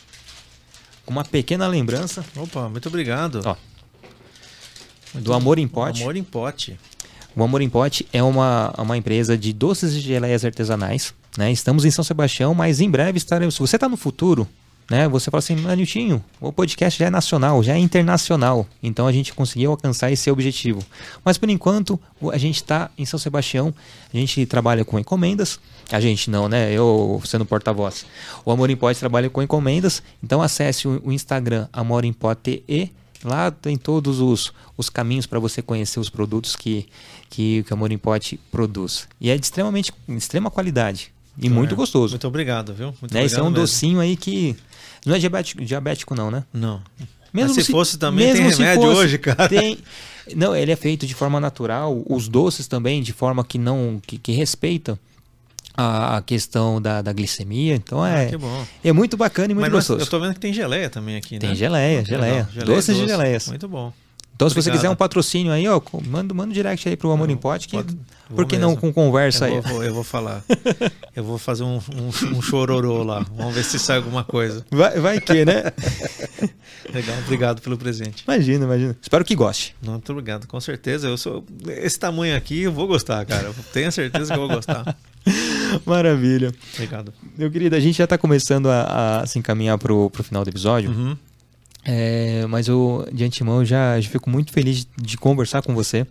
com 1.06 1.12
uma 1.12 1.24
pequena 1.24 1.66
lembrança 1.68 2.24
opa, 2.36 2.68
muito 2.68 2.88
obrigado. 2.88 3.40
Ó, 3.46 3.56
do 5.14 5.32
Amor 5.32 5.60
em 5.60 5.68
Pote. 5.68 6.02
Amor 6.02 6.16
em 6.16 6.24
pote. 6.24 6.78
O 7.36 7.42
Amor 7.44 7.62
em 7.62 7.68
Pote 7.70 8.06
é 8.12 8.20
uma, 8.20 8.74
uma 8.76 8.96
empresa 8.96 9.38
de 9.38 9.52
doces 9.52 9.94
e 9.94 10.00
geleias 10.00 10.44
artesanais. 10.44 11.14
Né? 11.36 11.52
Estamos 11.52 11.84
em 11.84 11.90
São 11.90 12.02
Sebastião, 12.02 12.52
mas 12.52 12.80
em 12.80 12.90
breve 12.90 13.16
estaremos. 13.16 13.54
Se 13.54 13.60
você 13.60 13.76
está 13.76 13.88
no 13.88 13.96
futuro, 13.96 14.46
né? 14.90 15.06
Você 15.08 15.30
fala 15.30 15.38
assim, 15.40 15.56
Maniltinho, 15.56 16.24
o 16.40 16.52
podcast 16.52 16.98
já 16.98 17.06
é 17.06 17.10
nacional, 17.10 17.62
já 17.62 17.74
é 17.74 17.78
internacional. 17.78 18.66
Então 18.82 19.06
a 19.06 19.12
gente 19.12 19.34
conseguiu 19.34 19.70
alcançar 19.70 20.10
esse 20.10 20.30
objetivo. 20.30 20.82
Mas 21.24 21.36
por 21.38 21.48
enquanto, 21.50 22.00
o- 22.20 22.30
a 22.30 22.38
gente 22.38 22.56
está 22.56 22.90
em 22.96 23.04
São 23.04 23.18
Sebastião, 23.18 23.74
a 24.12 24.16
gente 24.16 24.44
trabalha 24.46 24.84
com 24.84 24.98
encomendas. 24.98 25.58
A 25.90 26.00
gente 26.00 26.30
não, 26.30 26.48
né? 26.48 26.72
Eu 26.72 27.20
sendo 27.24 27.44
porta-voz. 27.46 28.04
O 28.44 28.50
Amor 28.50 28.68
em 28.70 28.76
Pote 28.76 28.98
trabalha 29.00 29.30
com 29.30 29.42
encomendas. 29.42 30.02
Então 30.22 30.42
acesse 30.42 30.86
o, 30.86 31.00
o 31.04 31.12
Instagram 31.12 31.66
Amor 31.72 32.04
em 32.04 32.12
Pote 32.12 32.62
e 32.68 32.90
Lá 33.24 33.50
tem 33.50 33.76
todos 33.76 34.20
os, 34.20 34.52
os 34.76 34.88
caminhos 34.88 35.26
para 35.26 35.40
você 35.40 35.60
conhecer 35.60 35.98
os 35.98 36.08
produtos 36.08 36.54
que, 36.54 36.86
que, 37.28 37.64
que 37.64 37.72
a 37.72 37.74
Amor 37.74 37.90
em 37.90 37.98
Pote 37.98 38.38
produz. 38.52 39.08
E 39.20 39.28
é 39.28 39.36
de 39.36 39.44
extremamente 39.44 39.92
de 40.08 40.14
extrema 40.16 40.52
qualidade. 40.52 41.10
E 41.36 41.48
muito 41.50 41.72
É, 41.74 41.76
gostoso. 41.76 42.12
Muito 42.12 42.28
obrigado, 42.28 42.72
viu? 42.72 42.94
Muito 43.00 43.12
né? 43.12 43.24
Esse 43.24 43.34
é 43.34 43.38
obrigado 43.38 43.46
um 43.46 43.50
mesmo. 43.50 43.60
docinho 43.64 43.98
aí 43.98 44.16
que. 44.16 44.54
Não 45.08 45.14
é 45.16 45.18
diabético, 45.18 45.64
diabético 45.64 46.14
não, 46.14 46.30
né? 46.30 46.44
Não. 46.52 46.80
Mas 47.32 47.52
se 47.52 47.64
fosse 47.64 47.98
também, 47.98 48.26
tem 48.32 48.42
mesmo 48.42 48.56
se 48.56 48.62
remédio 48.62 48.82
fosse, 48.82 49.00
hoje, 49.00 49.18
cara. 49.18 49.48
Tem, 49.48 49.78
não, 50.34 50.54
ele 50.56 50.70
é 50.72 50.76
feito 50.76 51.06
de 51.06 51.14
forma 51.14 51.38
natural. 51.40 52.02
Os 52.08 52.28
doces 52.28 52.66
também, 52.66 53.02
de 53.02 53.12
forma 53.12 53.44
que 53.44 53.58
não. 53.58 54.00
que, 54.06 54.18
que 54.18 54.32
respeita 54.32 54.98
a, 55.76 56.16
a 56.16 56.22
questão 56.22 56.80
da, 56.80 57.00
da 57.02 57.12
glicemia. 57.12 57.74
Então 57.74 58.02
Ah, 58.02 58.10
é, 58.10 58.26
que 58.26 58.36
bom. 58.36 58.66
é 58.82 58.92
muito 58.92 59.16
bacana 59.16 59.52
e 59.52 59.54
muito 59.54 59.62
Mas 59.64 59.72
nós- 59.72 59.86
gostoso. 59.88 60.00
eu 60.06 60.10
tô 60.10 60.20
vendo 60.20 60.34
que 60.34 60.40
tem 60.40 60.52
geleia 60.52 60.88
também 60.90 61.16
aqui, 61.16 61.38
Tem 61.38 61.50
né? 61.50 61.54
geleia, 61.54 61.98
Legal. 62.00 62.04
geleia. 62.06 62.48
Geleia 62.52 62.64
Doces 62.66 62.96
doce. 62.96 63.06
de 63.06 63.12
geleias. 63.12 63.48
Muito 63.48 63.68
bom. 63.68 63.92
Então, 64.38 64.48
se 64.48 64.54
você 64.54 64.70
quiser 64.70 64.88
um 64.88 64.94
patrocínio 64.94 65.50
aí, 65.50 65.66
ó, 65.66 65.80
manda, 66.06 66.32
manda 66.32 66.50
um 66.50 66.52
direct 66.52 66.88
aí 66.88 66.96
pro 66.96 67.10
Amor 67.10 67.28
em 67.28 67.36
Pote, 67.36 67.66
que 67.66 67.74
Pode- 67.76 67.98
por 68.36 68.46
que 68.46 68.54
vou 68.54 68.60
não 68.62 68.68
mesmo. 68.68 68.80
com 68.80 68.92
conversa 68.92 69.46
aí? 69.46 69.56
Eu 69.56 69.62
vou, 69.62 69.72
vou- 69.72 69.82
eu 69.84 69.94
vou 69.94 70.04
falar. 70.04 70.44
Eu 71.16 71.24
vou 71.24 71.38
fazer 71.38 71.64
um, 71.64 71.80
um, 71.96 72.36
um 72.36 72.40
chororô 72.40 73.02
lá. 73.02 73.26
Vamos 73.36 73.52
ver 73.52 73.64
se 73.64 73.80
sai 73.80 73.96
alguma 73.96 74.22
coisa. 74.22 74.64
Vai, 74.70 75.00
vai 75.00 75.20
que, 75.20 75.44
né? 75.44 75.64
Legal, 76.94 77.16
obrigado 77.24 77.60
pelo 77.60 77.76
presente. 77.76 78.22
imagina, 78.28 78.64
imagina. 78.64 78.96
Espero 79.02 79.24
que 79.24 79.34
goste. 79.34 79.74
Muito 79.82 80.12
obrigado, 80.12 80.46
com 80.46 80.60
certeza. 80.60 81.08
Eu 81.08 81.18
sou 81.18 81.44
esse 81.66 81.98
tamanho 81.98 82.36
aqui, 82.36 82.62
eu 82.62 82.72
vou 82.72 82.86
gostar, 82.86 83.26
cara. 83.26 83.48
Eu 83.48 83.54
tenho 83.72 83.90
certeza 83.90 84.32
que 84.32 84.38
eu 84.38 84.46
vou 84.46 84.54
gostar. 84.56 84.96
Maravilha. 85.84 86.54
Obrigado. 86.74 87.12
Meu 87.36 87.50
querido, 87.50 87.74
a 87.76 87.80
gente 87.80 87.98
já 87.98 88.06
tá 88.06 88.16
começando 88.16 88.68
a, 88.70 89.20
a 89.22 89.26
se 89.26 89.36
encaminhar 89.38 89.76
pro, 89.78 90.08
pro 90.10 90.22
final 90.22 90.44
do 90.44 90.50
episódio. 90.50 90.90
Uhum. 90.90 91.16
É, 91.84 92.46
mas 92.46 92.68
eu, 92.68 93.06
de 93.12 93.24
antemão, 93.24 93.64
já, 93.64 94.00
já 94.00 94.08
fico 94.10 94.28
muito 94.28 94.52
feliz 94.52 94.86
de, 94.96 95.16
conversar 95.16 95.62
com 95.62 95.74
você. 95.74 96.06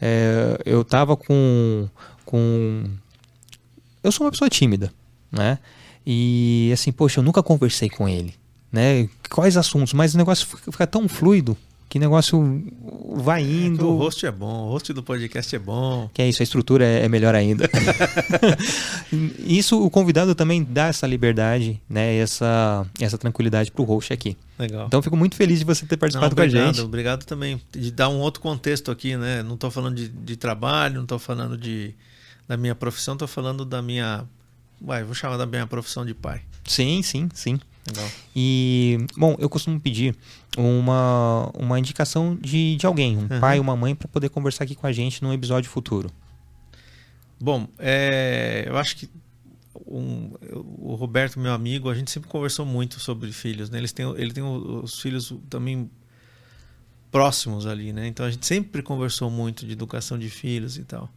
É, 0.00 0.60
eu 0.64 0.84
tava 0.84 1.16
com, 1.16 1.88
com. 2.24 2.84
Eu 4.02 4.12
sou 4.12 4.26
uma 4.26 4.30
pessoa 4.30 4.50
tímida, 4.50 4.92
né? 5.32 5.58
E 6.06 6.70
assim, 6.72 6.92
poxa, 6.92 7.20
eu 7.20 7.24
nunca 7.24 7.42
conversei 7.42 7.88
com 7.88 8.08
ele, 8.08 8.34
né? 8.70 9.08
Quais 9.30 9.56
assuntos? 9.56 9.92
Mas 9.92 10.14
o 10.14 10.18
negócio 10.18 10.46
fica 10.70 10.86
tão 10.86 11.08
fluido 11.08 11.56
que 11.88 11.98
negócio 11.98 12.64
vai 13.14 13.42
indo. 13.42 13.86
O 13.88 13.96
host 13.96 14.26
é 14.26 14.30
bom, 14.30 14.66
o 14.66 14.70
host 14.70 14.92
do 14.92 15.02
podcast 15.02 15.54
é 15.54 15.58
bom. 15.58 16.10
Que 16.12 16.22
é 16.22 16.28
isso, 16.28 16.42
a 16.42 16.44
estrutura 16.44 16.84
é, 16.84 17.04
é 17.04 17.08
melhor 17.08 17.34
ainda. 17.34 17.68
isso, 19.46 19.80
o 19.82 19.88
convidado 19.88 20.34
também 20.34 20.64
dá 20.64 20.86
essa 20.86 21.06
liberdade, 21.06 21.80
né? 21.88 22.16
Essa, 22.16 22.86
essa 23.00 23.16
tranquilidade 23.16 23.70
pro 23.70 23.84
host 23.84 24.12
aqui. 24.12 24.36
Legal. 24.58 24.86
Então, 24.86 24.98
eu 24.98 25.02
fico 25.02 25.16
muito 25.16 25.36
feliz 25.36 25.60
de 25.60 25.64
você 25.64 25.86
ter 25.86 25.94
Não, 25.94 26.00
participado 26.00 26.34
com 26.34 26.40
a 26.40 26.44
obrigado, 26.44 26.74
gente. 26.74 26.84
obrigado 26.84 27.24
também 27.24 27.60
de 27.70 27.90
dar 27.90 28.08
um 28.08 28.18
outro 28.18 28.40
contexto 28.40 28.90
aqui, 28.90 29.16
né? 29.16 29.42
Não 29.42 29.54
estou 29.54 29.70
falando 29.70 29.94
de, 29.94 30.08
de 30.08 30.36
trabalho, 30.36 30.96
não 30.96 31.02
estou 31.02 31.18
falando 31.18 31.56
de, 31.56 31.94
da 32.48 32.56
minha 32.56 32.74
profissão, 32.74 33.14
estou 33.14 33.28
falando 33.28 33.64
da 33.64 33.80
minha. 33.80 34.24
Vai, 34.80 35.04
vou 35.04 35.14
chamar 35.14 35.36
da 35.36 35.46
minha 35.46 35.66
profissão 35.66 36.04
de 36.04 36.14
pai. 36.14 36.42
Sim, 36.64 37.00
sim, 37.02 37.28
sim. 37.32 37.60
Legal. 37.88 38.10
E, 38.34 38.98
bom, 39.16 39.36
eu 39.38 39.48
costumo 39.48 39.78
pedir 39.80 40.14
uma, 40.56 41.50
uma 41.56 41.78
indicação 41.78 42.34
de, 42.36 42.76
de 42.76 42.86
alguém, 42.86 43.16
um 43.16 43.20
Uhum. 43.22 43.40
pai, 43.40 43.58
uma 43.60 43.76
mãe, 43.76 43.94
para 43.94 44.08
poder 44.08 44.28
conversar 44.28 44.64
aqui 44.64 44.74
com 44.74 44.86
a 44.86 44.92
gente 44.92 45.22
num 45.22 45.32
episódio 45.32 45.70
futuro. 45.70 46.10
Bom, 47.40 47.68
é, 47.78 48.64
eu 48.66 48.76
acho 48.76 48.96
que 48.96 49.08
um- 49.86 50.30
o 50.78 50.94
Roberto, 50.94 51.38
meu 51.38 51.52
amigo, 51.52 51.88
a 51.90 51.94
gente 51.94 52.10
sempre 52.10 52.28
conversou 52.30 52.64
muito 52.64 52.98
sobre 52.98 53.30
filhos, 53.30 53.68
né? 53.70 53.78
Eles 53.78 53.92
têm, 53.92 54.08
ele 54.16 54.32
tem 54.32 54.42
os 54.42 54.98
filhos 55.00 55.32
também 55.50 55.90
próximos 57.10 57.66
ali, 57.66 57.92
né? 57.92 58.06
Então 58.08 58.24
a 58.26 58.30
gente 58.30 58.46
sempre 58.46 58.82
conversou 58.82 59.30
muito 59.30 59.66
de 59.66 59.72
educação 59.72 60.18
de 60.18 60.28
filhos 60.28 60.76
e 60.78 60.84
tal. 60.84 61.10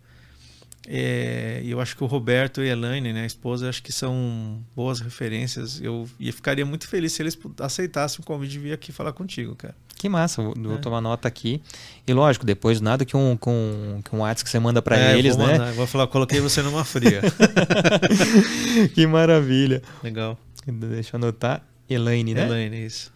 É, 0.92 1.62
E 1.64 1.70
eu 1.70 1.80
acho 1.80 1.96
que 1.96 2.04
o 2.04 2.08
Roberto 2.08 2.62
e 2.64 2.70
a 2.70 2.72
Elaine, 2.74 3.14
né, 3.14 3.22
a 3.22 3.26
esposa, 3.26 3.70
acho 3.70 3.84
que 3.84 3.92
são 3.92 4.60
boas 4.76 5.00
referências. 5.00 5.80
Eu 5.80 6.10
e 6.20 6.32
ficaria 6.32 6.66
muito 6.66 6.88
feliz 6.88 7.14
se 7.14 7.22
eles 7.22 7.38
aceitassem 7.60 8.20
o 8.22 8.24
convite 8.26 8.52
de 8.54 8.60
vir 8.60 8.74
aqui 8.74 8.92
falar 8.92 9.14
contigo, 9.14 9.56
cara. 9.56 9.76
Que 9.96 10.10
massa, 10.10 10.42
vou, 10.42 10.54
É. 10.74 10.78
tomar 10.78 11.00
nota 11.02 11.28
aqui. 11.28 11.62
E 12.08 12.14
lógico, 12.14 12.46
depois 12.46 12.82
nada 12.82 13.06
que 13.06 13.16
um, 13.16 13.38
com, 13.38 14.00
que 14.04 14.16
um 14.16 14.20
WhatsApp 14.20 14.46
que 14.46 14.50
você 14.50 14.58
manda 14.60 14.82
para 14.82 14.98
É, 14.98 15.14
eu 15.14 15.20
eles, 15.20 15.36
vou 15.36 15.46
né? 15.46 15.58
mandar, 15.60 15.74
vou 15.74 15.86
falar, 15.86 16.08
coloquei 16.08 16.40
você 16.40 16.62
numa 16.64 16.84
fria. 16.86 17.22
que 18.96 19.06
maravilha. 19.06 19.82
Legal. 20.04 20.38
Deixa 20.66 21.16
eu 21.16 21.20
anotar. 21.22 21.62
Elaine, 21.90 22.34
né? 22.34 22.46
Elaine, 22.46 22.86
isso. 22.86 23.12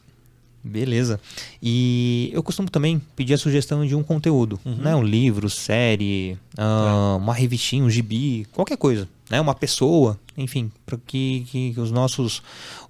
Beleza. 0.63 1.19
E 1.61 2.29
eu 2.33 2.41
costumo 2.41 2.69
também 2.69 2.97
pedir 3.17 3.33
a 3.33 3.37
sugestão 3.37 3.85
de 3.85 3.93
um 3.95 4.01
conteúdo, 4.01 4.57
Uhum. 4.63 4.75
né? 4.77 4.95
Um 4.95 5.03
livro, 5.03 5.49
série, 5.49 6.37
ah, 6.57 7.17
uma 7.19 7.33
revistinha, 7.33 7.83
um 7.83 7.89
gibi, 7.89 8.47
qualquer 8.53 8.77
coisa, 8.77 9.07
né? 9.29 9.41
Uma 9.41 9.53
pessoa, 9.53 10.17
enfim, 10.37 10.71
para 10.85 10.97
que, 11.05 11.45
que 11.51 11.73
os 11.77 11.91
nossos 11.91 12.41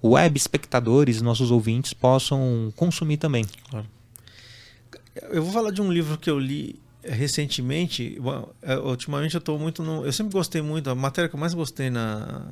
web 0.02 0.36
espectadores, 0.36 1.20
nossos 1.20 1.50
ouvintes 1.50 1.92
possam 1.92 2.72
consumir 2.76 3.16
também. 3.16 3.44
Eu 5.30 5.42
vou 5.42 5.52
falar 5.52 5.70
de 5.70 5.80
um 5.82 5.92
livro 5.92 6.16
que 6.18 6.30
eu 6.30 6.38
li 6.38 6.78
recentemente. 7.02 8.18
Bom, 8.20 8.48
é, 8.62 8.76
Ultimamente 8.78 9.34
eu 9.34 9.38
estou 9.38 9.58
muito 9.58 9.82
no. 9.82 10.04
Eu 10.04 10.12
sempre 10.12 10.32
gostei 10.32 10.62
muito. 10.62 10.90
A 10.90 10.94
matéria 10.94 11.28
que 11.28 11.34
eu 11.34 11.40
mais 11.40 11.54
gostei 11.54 11.90
na, 11.90 12.46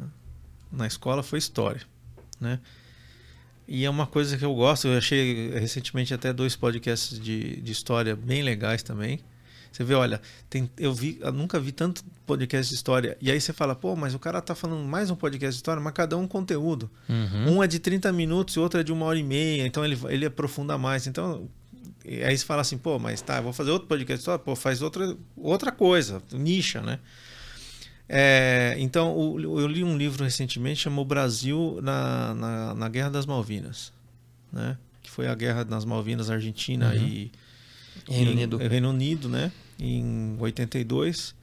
na 0.71 0.87
escola 0.87 1.23
foi 1.23 1.39
história, 1.39 1.83
né? 2.41 2.59
E 3.67 3.85
é 3.85 3.91
uma 3.91 4.07
coisa 4.07 4.37
que 4.37 4.45
eu 4.45 4.55
gosto. 4.55 4.89
Eu 4.89 4.99
achei 4.99 5.51
recentemente 5.51 6.13
até 6.13 6.33
dois 6.33 6.57
podcasts 6.57 7.19
de, 7.19 7.61
de 7.61 7.73
história 7.73 8.17
bem 8.17 8.43
legais 8.43 8.83
também. 8.83 9.21
Você 9.73 9.85
vê, 9.85 9.95
olha, 9.95 10.21
tem, 10.51 10.71
eu 10.77 10.93
vi, 10.93 11.19
eu 11.21 11.33
nunca 11.33 11.59
vi 11.59 11.73
tanto 11.73 12.05
podcast 12.27 12.69
de 12.69 12.75
história. 12.75 13.17
E 13.21 13.31
aí 13.31 13.41
você 13.41 13.55
fala, 13.55 13.75
pô, 13.75 13.97
mas 13.97 14.15
o 14.15 14.19
cara 14.19 14.41
tá 14.43 14.55
falando 14.55 14.87
mais 14.87 15.11
um 15.11 15.17
podcast 15.17 15.53
de 15.53 15.57
história, 15.57 15.83
mas 15.83 15.95
cada 15.95 16.17
um 16.17 16.29
conteúdo. 16.29 16.91
Um 17.49 17.63
é 17.63 17.67
de 17.67 17.79
30 17.79 18.13
minutos 18.13 18.55
e 18.57 18.61
outro 18.61 18.81
é 18.81 18.83
de 18.83 18.93
uma 18.93 19.07
hora 19.07 19.19
e 19.19 19.23
meia, 19.23 19.67
então 19.67 19.83
ele, 19.83 19.99
ele 20.11 20.27
aprofunda 20.27 20.77
mais. 20.77 21.07
Então, 21.07 21.49
aí 22.05 22.37
você 22.37 22.45
fala 22.45 22.61
assim, 22.61 22.77
pô, 22.77 22.99
mas 22.99 23.23
tá, 23.23 23.39
eu 23.39 23.45
vou 23.45 23.53
fazer 23.55 23.71
outro 23.71 23.89
podcast 23.89 24.19
de 24.19 24.21
história, 24.21 24.39
pô, 24.45 24.55
faz 24.55 24.83
outra, 24.83 25.17
outra 25.35 25.73
coisa, 25.73 26.23
nicha, 26.31 26.83
né? 26.83 26.99
É, 28.15 28.75
então, 28.79 29.17
o- 29.17 29.41
eu 29.59 29.67
li 29.67 29.83
um 29.83 29.97
livro 29.97 30.23
recentemente 30.23 30.81
chamado 30.81 31.05
Brasil 31.07 31.79
na, 31.83 32.35
na, 32.35 32.75
na 32.75 32.89
Guerra 32.91 33.09
das 33.09 33.25
Malvinas, 33.25 33.91
né? 34.53 34.77
Que 35.03 35.11
foi 35.11 35.27
a 35.29 35.35
Guerra 35.35 35.65
das 35.65 35.87
Malvinas, 35.87 36.29
Argentina 36.29 36.89
Uhum. 36.91 36.95
e 36.95 37.33
Reino 38.07 38.31
em- 38.31 38.35
Unido. 38.35 38.57
Reino 38.59 38.91
Unido, 38.91 39.29
né? 39.31 39.51
Em 39.81 40.37
82. 40.39 41.35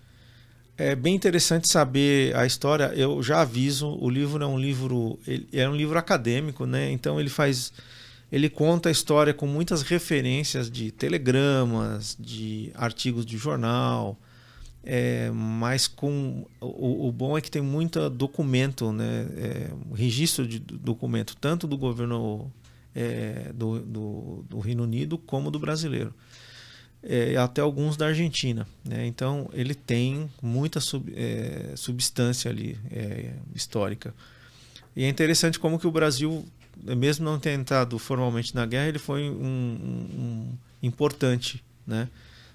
É 0.77 0.95
bem 0.95 1.15
interessante 1.15 1.67
saber 1.71 2.35
a 2.35 2.45
história. 2.45 2.93
Eu 2.95 3.21
já 3.23 3.41
aviso, 3.41 3.87
o 3.99 4.07
livro 4.07 4.43
é 4.43 4.47
um 4.47 4.57
livro, 4.59 5.19
ele 5.25 5.47
é 5.51 5.67
um 5.67 5.75
livro 5.75 5.97
acadêmico, 5.97 6.67
né? 6.67 6.91
Então 6.91 7.19
ele 7.19 7.29
faz, 7.29 7.73
ele 8.31 8.47
conta 8.47 8.89
a 8.89 8.91
história 8.91 9.33
com 9.33 9.47
muitas 9.47 9.81
referências 9.81 10.69
de 10.69 10.91
telegramas, 10.91 12.15
de 12.19 12.71
artigos 12.75 13.25
de 13.25 13.37
jornal, 13.39 14.15
é, 14.91 15.29
mas 15.31 15.87
com 15.87 16.45
o, 16.59 17.07
o 17.07 17.11
bom 17.11 17.37
é 17.37 17.41
que 17.41 17.51
tem 17.51 17.61
muito 17.61 18.09
documento, 18.09 18.91
né? 18.91 19.27
É, 19.37 19.69
registro 19.93 20.47
de 20.47 20.57
do- 20.57 20.77
documento 20.79 21.35
tanto 21.39 21.67
do 21.67 21.77
governo 21.77 22.51
é, 22.95 23.51
do, 23.53 23.79
do, 23.79 24.45
do 24.49 24.59
Reino 24.59 24.81
Unido 24.83 25.15
como 25.17 25.51
do 25.51 25.59
brasileiro 25.59 26.11
é, 27.03 27.37
até 27.37 27.61
alguns 27.61 27.95
da 27.95 28.07
Argentina. 28.07 28.67
Né? 28.83 29.05
Então 29.05 29.47
ele 29.53 29.75
tem 29.75 30.27
muita 30.41 30.79
sub- 30.79 31.13
é, 31.15 31.73
substância 31.75 32.49
ali 32.49 32.75
é, 32.91 33.33
histórica. 33.53 34.13
E 34.95 35.03
é 35.03 35.07
interessante 35.07 35.59
como 35.59 35.77
que 35.79 35.85
o 35.87 35.91
Brasil, 35.91 36.43
mesmo 36.83 37.23
não 37.25 37.39
tendo 37.39 37.61
entrado 37.61 37.99
formalmente 37.99 38.55
na 38.55 38.65
guerra, 38.65 38.87
ele 38.89 38.99
foi 38.99 39.29
um, 39.29 39.33
um- 39.43 40.09
um 40.19 40.57
importante, 40.81 41.63
né? 41.85 42.09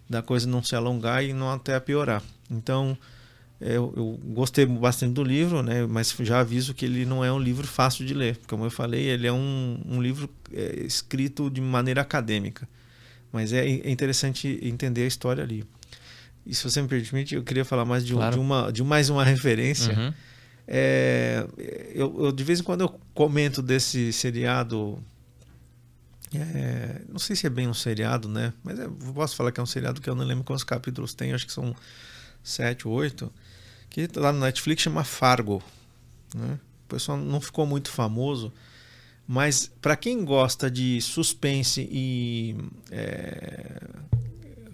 Da 0.08 0.22
coisa 0.22 0.46
não 0.48 0.62
se 0.62 0.74
alongar 0.74 1.24
e 1.24 1.32
não 1.32 1.50
até 1.50 1.78
piorar. 1.80 2.22
Então 2.50 2.96
é, 3.60 3.76
eu, 3.76 3.92
eu 3.96 4.20
gostei 4.32 4.66
bastante 4.66 5.12
do 5.14 5.22
livro, 5.24 5.62
né? 5.62 5.86
mas 5.86 6.14
já 6.20 6.40
aviso 6.40 6.74
que 6.74 6.84
ele 6.84 7.04
não 7.04 7.24
é 7.24 7.32
um 7.32 7.38
livro 7.38 7.66
fácil 7.66 8.04
de 8.04 8.12
ler. 8.12 8.38
Como 8.46 8.64
eu 8.64 8.70
falei, 8.70 9.04
ele 9.04 9.26
é 9.26 9.32
um, 9.32 9.80
um 9.86 10.02
livro 10.02 10.28
é, 10.52 10.80
escrito 10.84 11.50
de 11.50 11.60
maneira 11.60 12.00
acadêmica. 12.00 12.68
Mas 13.32 13.52
é 13.52 13.66
é 13.66 13.90
interessante 13.90 14.58
entender 14.62 15.02
a 15.02 15.06
história 15.06 15.42
ali. 15.42 15.64
E 16.46 16.54
se 16.54 16.62
você 16.62 16.82
me 16.82 16.88
permite, 16.88 17.34
eu 17.34 17.42
queria 17.42 17.64
falar 17.64 17.84
mais 17.84 18.04
de, 18.04 18.12
Claro. 18.12 18.34
de 18.34 18.40
uma, 18.40 18.70
de 18.70 18.82
mais 18.82 19.08
uma 19.08 19.24
referência. 19.24 19.98
Uhum. 19.98 20.12
É, 20.66 21.46
eu, 21.94 22.24
eu, 22.24 22.32
de 22.32 22.44
vez 22.44 22.60
em 22.60 22.62
quando 22.62 22.82
eu 22.82 23.00
comento 23.14 23.62
desse 23.62 24.12
seriado. 24.12 24.98
É, 26.38 27.02
não 27.08 27.18
sei 27.18 27.36
se 27.36 27.46
é 27.46 27.50
bem 27.50 27.68
um 27.68 27.74
seriado, 27.74 28.28
né? 28.28 28.52
Mas 28.62 28.78
eu 28.78 28.90
posso 29.14 29.36
falar 29.36 29.52
que 29.52 29.60
é 29.60 29.62
um 29.62 29.66
seriado 29.66 30.00
que 30.00 30.08
eu 30.08 30.14
não 30.14 30.24
lembro 30.24 30.44
quantos 30.44 30.64
capítulos 30.64 31.14
tem, 31.14 31.32
acho 31.32 31.46
que 31.46 31.52
são 31.52 31.74
sete, 32.42 32.86
oito. 32.86 33.32
Que 33.90 34.08
lá 34.16 34.32
no 34.32 34.40
Netflix 34.40 34.82
chama 34.82 35.04
Fargo. 35.04 35.62
Né? 36.34 36.58
O 36.84 36.88
pessoal 36.88 37.16
não 37.16 37.40
ficou 37.40 37.66
muito 37.66 37.90
famoso, 37.90 38.52
mas 39.26 39.70
para 39.80 39.96
quem 39.96 40.24
gosta 40.24 40.70
de 40.70 41.00
suspense 41.00 41.88
e 41.90 42.56
é, 42.90 43.82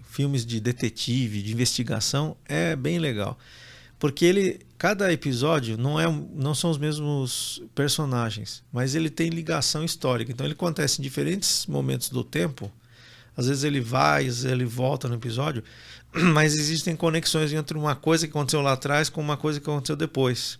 filmes 0.09 0.45
de 0.45 0.59
detetive, 0.59 1.41
de 1.41 1.53
investigação, 1.53 2.35
é 2.45 2.75
bem 2.75 2.99
legal. 2.99 3.37
Porque 4.01 4.25
ele, 4.25 4.59
cada 4.79 5.13
episódio 5.13 5.77
não, 5.77 5.99
é, 5.99 6.07
não 6.33 6.55
são 6.55 6.71
os 6.71 6.79
mesmos 6.79 7.61
personagens, 7.75 8.63
mas 8.73 8.95
ele 8.95 9.11
tem 9.11 9.29
ligação 9.29 9.85
histórica. 9.85 10.31
Então 10.31 10.43
ele 10.43 10.53
acontece 10.53 10.99
em 10.99 11.03
diferentes 11.03 11.67
momentos 11.67 12.09
do 12.09 12.23
tempo, 12.23 12.71
Às 13.37 13.45
vezes 13.45 13.63
ele 13.63 13.79
vai, 13.79 14.21
às 14.21 14.41
vezes 14.41 14.45
ele 14.45 14.65
volta 14.65 15.07
no 15.07 15.13
episódio, 15.13 15.63
mas 16.33 16.55
existem 16.55 16.95
conexões 16.95 17.53
entre 17.53 17.77
uma 17.77 17.95
coisa 17.95 18.25
que 18.25 18.31
aconteceu 18.31 18.59
lá 18.59 18.73
atrás 18.73 19.07
com 19.07 19.21
uma 19.21 19.37
coisa 19.37 19.59
que 19.59 19.69
aconteceu 19.69 19.95
depois. 19.95 20.57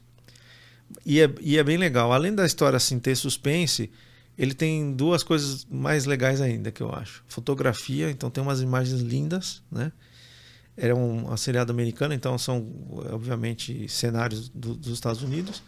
E 1.04 1.20
é, 1.20 1.28
e 1.42 1.58
é 1.58 1.64
bem 1.64 1.78
legal. 1.78 2.14
Além 2.14 2.36
da 2.36 2.46
história 2.46 2.78
assim 2.78 3.00
ter 3.00 3.16
suspense, 3.16 3.90
ele 4.38 4.54
tem 4.54 4.94
duas 4.94 5.24
coisas 5.24 5.66
mais 5.66 6.06
legais 6.06 6.42
ainda 6.42 6.72
que 6.72 6.84
eu 6.84 6.94
acho. 6.94 7.24
Fotografia, 7.28 8.12
então 8.12 8.30
tem 8.30 8.44
umas 8.44 8.62
imagens 8.62 9.02
lindas, 9.02 9.64
né? 9.72 9.92
Era 10.84 10.96
um, 10.96 11.38
seriado 11.38 11.72
americano, 11.72 12.12
então 12.12 12.36
são 12.40 12.68
obviamente 13.12 13.88
cenários 13.88 14.50
do, 14.50 14.74
dos 14.74 14.94
Estados 14.94 15.22
Unidos. 15.22 15.62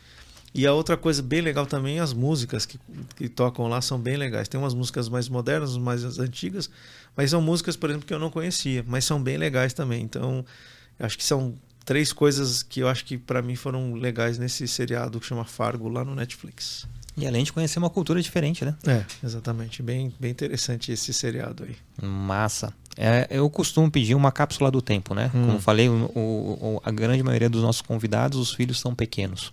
E 0.56 0.65
a 0.65 0.73
outra 0.73 0.98
coisa 0.98 1.22
bem 1.22 1.40
legal 1.40 1.68
também, 1.68 1.99
as 1.99 2.14
músicas 2.14 2.65
que, 2.65 2.80
que 3.15 3.30
tocam 3.30 3.68
lá 3.68 3.80
são 3.80 3.99
bem 3.99 4.18
legais. 4.18 4.48
Tem 4.48 4.60
umas 4.60 4.73
músicas 4.73 5.07
mais 5.07 5.30
modernas, 5.30 5.77
mais 5.77 6.03
antigas, 6.18 6.68
mas 7.15 7.30
são 7.30 7.40
músicas, 7.44 7.76
por 7.76 7.91
exemplo, 7.91 8.07
que 8.07 8.14
eu 8.14 8.18
não 8.18 8.31
conhecia, 8.31 8.84
mas 8.88 9.06
são 9.06 9.22
bem 9.22 9.38
legais 9.38 9.72
também. 9.72 10.02
Então, 10.02 10.44
acho 10.99 11.15
que 11.15 11.23
são 11.23 11.53
três 11.85 12.11
coisas 12.11 12.64
que 12.64 12.80
eu 12.80 12.88
acho 12.88 13.06
que 13.06 13.15
para 13.15 13.44
mim 13.44 13.56
foram 13.56 13.94
legais 13.94 14.40
nesse 14.40 14.68
seriado 14.68 15.19
que 15.19 15.27
chama 15.27 15.45
Fargo 15.45 15.88
lá 15.90 16.03
no 16.03 16.15
Netflix. 16.15 16.88
E 17.15 17.27
além 17.27 17.44
de 17.44 17.53
conhecer 17.53 17.77
uma 17.80 17.90
cultura 17.90 18.22
diferente, 18.22 18.65
né? 18.65 18.76
É, 18.88 19.03
exatamente. 19.23 19.84
Bem, 19.84 20.14
bem 20.19 20.31
interessante 20.31 20.91
esse 20.91 21.14
seriado 21.14 21.64
aí. 21.64 21.76
Massa. 22.02 22.73
É, 22.98 23.27
eu 23.30 23.49
costumo 23.49 23.90
pedir 23.90 24.15
uma 24.15 24.31
cápsula 24.31 24.72
do 24.72 24.81
tempo, 24.81 25.14
né? 25.14 25.30
Hum. 25.34 25.45
Como 25.45 25.60
falei, 25.60 25.90
o, 25.90 26.10
o, 26.15 26.81
a 26.84 26.91
grande 26.91 27.22
maioria 27.23 27.49
dos 27.49 27.61
nossos 27.61 27.81
convidados, 27.81 28.40
os 28.40 28.53
filhos 28.53 28.80
são 28.80 28.95
pequenos 28.95 29.52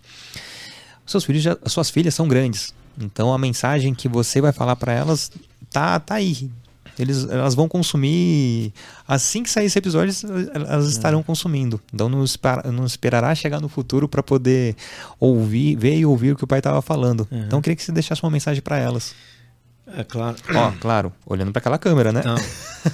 seus 1.11 1.23
filhos, 1.25 1.43
já, 1.43 1.57
suas 1.65 1.89
filhas 1.89 2.15
são 2.15 2.27
grandes. 2.27 2.73
Então 2.99 3.33
a 3.33 3.37
mensagem 3.37 3.93
que 3.93 4.07
você 4.07 4.41
vai 4.41 4.51
falar 4.51 4.75
para 4.75 4.93
elas 4.93 5.31
tá, 5.69 5.99
tá 5.99 6.15
aí. 6.15 6.49
Eles, 6.99 7.27
elas 7.29 7.55
vão 7.55 7.67
consumir 7.67 8.73
assim 9.07 9.43
que 9.43 9.49
sair 9.49 9.65
esse 9.65 9.77
episódio, 9.79 10.13
elas 10.53 10.89
estarão 10.89 11.23
consumindo. 11.23 11.79
Então 11.93 12.09
não, 12.09 12.23
não 12.73 12.85
esperará 12.85 13.33
chegar 13.33 13.59
no 13.59 13.69
futuro 13.69 14.07
para 14.07 14.21
poder 14.21 14.75
ouvir, 15.19 15.75
ver 15.75 15.97
e 15.97 16.05
ouvir 16.05 16.33
o 16.33 16.35
que 16.35 16.43
o 16.43 16.47
pai 16.47 16.59
estava 16.59 16.81
falando. 16.81 17.27
Uhum. 17.31 17.45
Então 17.45 17.59
eu 17.59 17.63
queria 17.63 17.75
que 17.75 17.83
você 17.83 17.91
deixasse 17.91 18.21
uma 18.23 18.31
mensagem 18.31 18.61
para 18.61 18.77
elas. 18.77 19.15
É 19.87 20.03
claro. 20.03 20.37
Ó, 20.55 20.71
claro, 20.79 21.13
olhando 21.25 21.51
para 21.51 21.59
aquela 21.59 21.77
câmera, 21.77 22.11
né? 22.11 22.21
Não. 22.23 22.35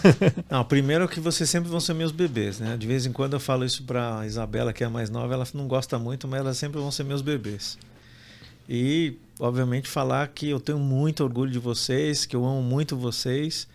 não, 0.49 0.65
primeiro 0.65 1.07
que 1.07 1.19
vocês 1.19 1.49
sempre 1.49 1.69
vão 1.69 1.79
ser 1.79 1.93
meus 1.93 2.11
bebês, 2.11 2.59
né? 2.59 2.75
De 2.75 2.87
vez 2.87 3.05
em 3.05 3.11
quando 3.11 3.33
eu 3.33 3.39
falo 3.39 3.65
isso 3.65 3.83
para 3.83 4.25
Isabela, 4.25 4.73
que 4.73 4.83
é 4.83 4.87
a 4.87 4.89
mais 4.89 5.09
nova, 5.09 5.33
ela 5.33 5.45
não 5.53 5.67
gosta 5.67 5.99
muito, 5.99 6.27
mas 6.27 6.39
elas 6.39 6.57
sempre 6.57 6.79
vão 6.79 6.89
ser 6.89 7.03
meus 7.03 7.21
bebês. 7.21 7.77
E, 8.67 9.15
obviamente, 9.39 9.87
falar 9.87 10.27
que 10.29 10.49
eu 10.49 10.59
tenho 10.59 10.79
muito 10.79 11.23
orgulho 11.23 11.51
de 11.51 11.59
vocês, 11.59 12.25
que 12.25 12.35
eu 12.35 12.43
amo 12.43 12.61
muito 12.63 12.97
vocês 12.97 13.67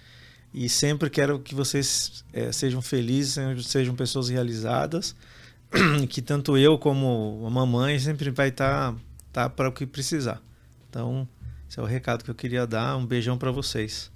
e 0.54 0.68
sempre 0.68 1.08
quero 1.08 1.38
que 1.38 1.54
vocês 1.54 2.24
é, 2.32 2.52
sejam 2.52 2.82
felizes, 2.82 3.66
sejam 3.66 3.94
pessoas 3.94 4.28
realizadas, 4.28 5.16
que 6.08 6.20
tanto 6.20 6.58
eu 6.58 6.78
como 6.78 7.42
a 7.46 7.50
mamãe 7.50 7.98
sempre 7.98 8.30
vai 8.30 8.48
estar 8.48 8.92
tá, 8.92 8.98
tá 9.32 9.48
para 9.48 9.68
o 9.68 9.72
que 9.72 9.86
precisar. 9.86 10.42
Então, 10.88 11.26
esse 11.68 11.80
é 11.80 11.82
o 11.82 11.86
recado 11.86 12.22
que 12.22 12.30
eu 12.30 12.34
queria 12.34 12.66
dar. 12.66 12.96
Um 12.96 13.06
beijão 13.06 13.38
para 13.38 13.50
vocês. 13.50 14.10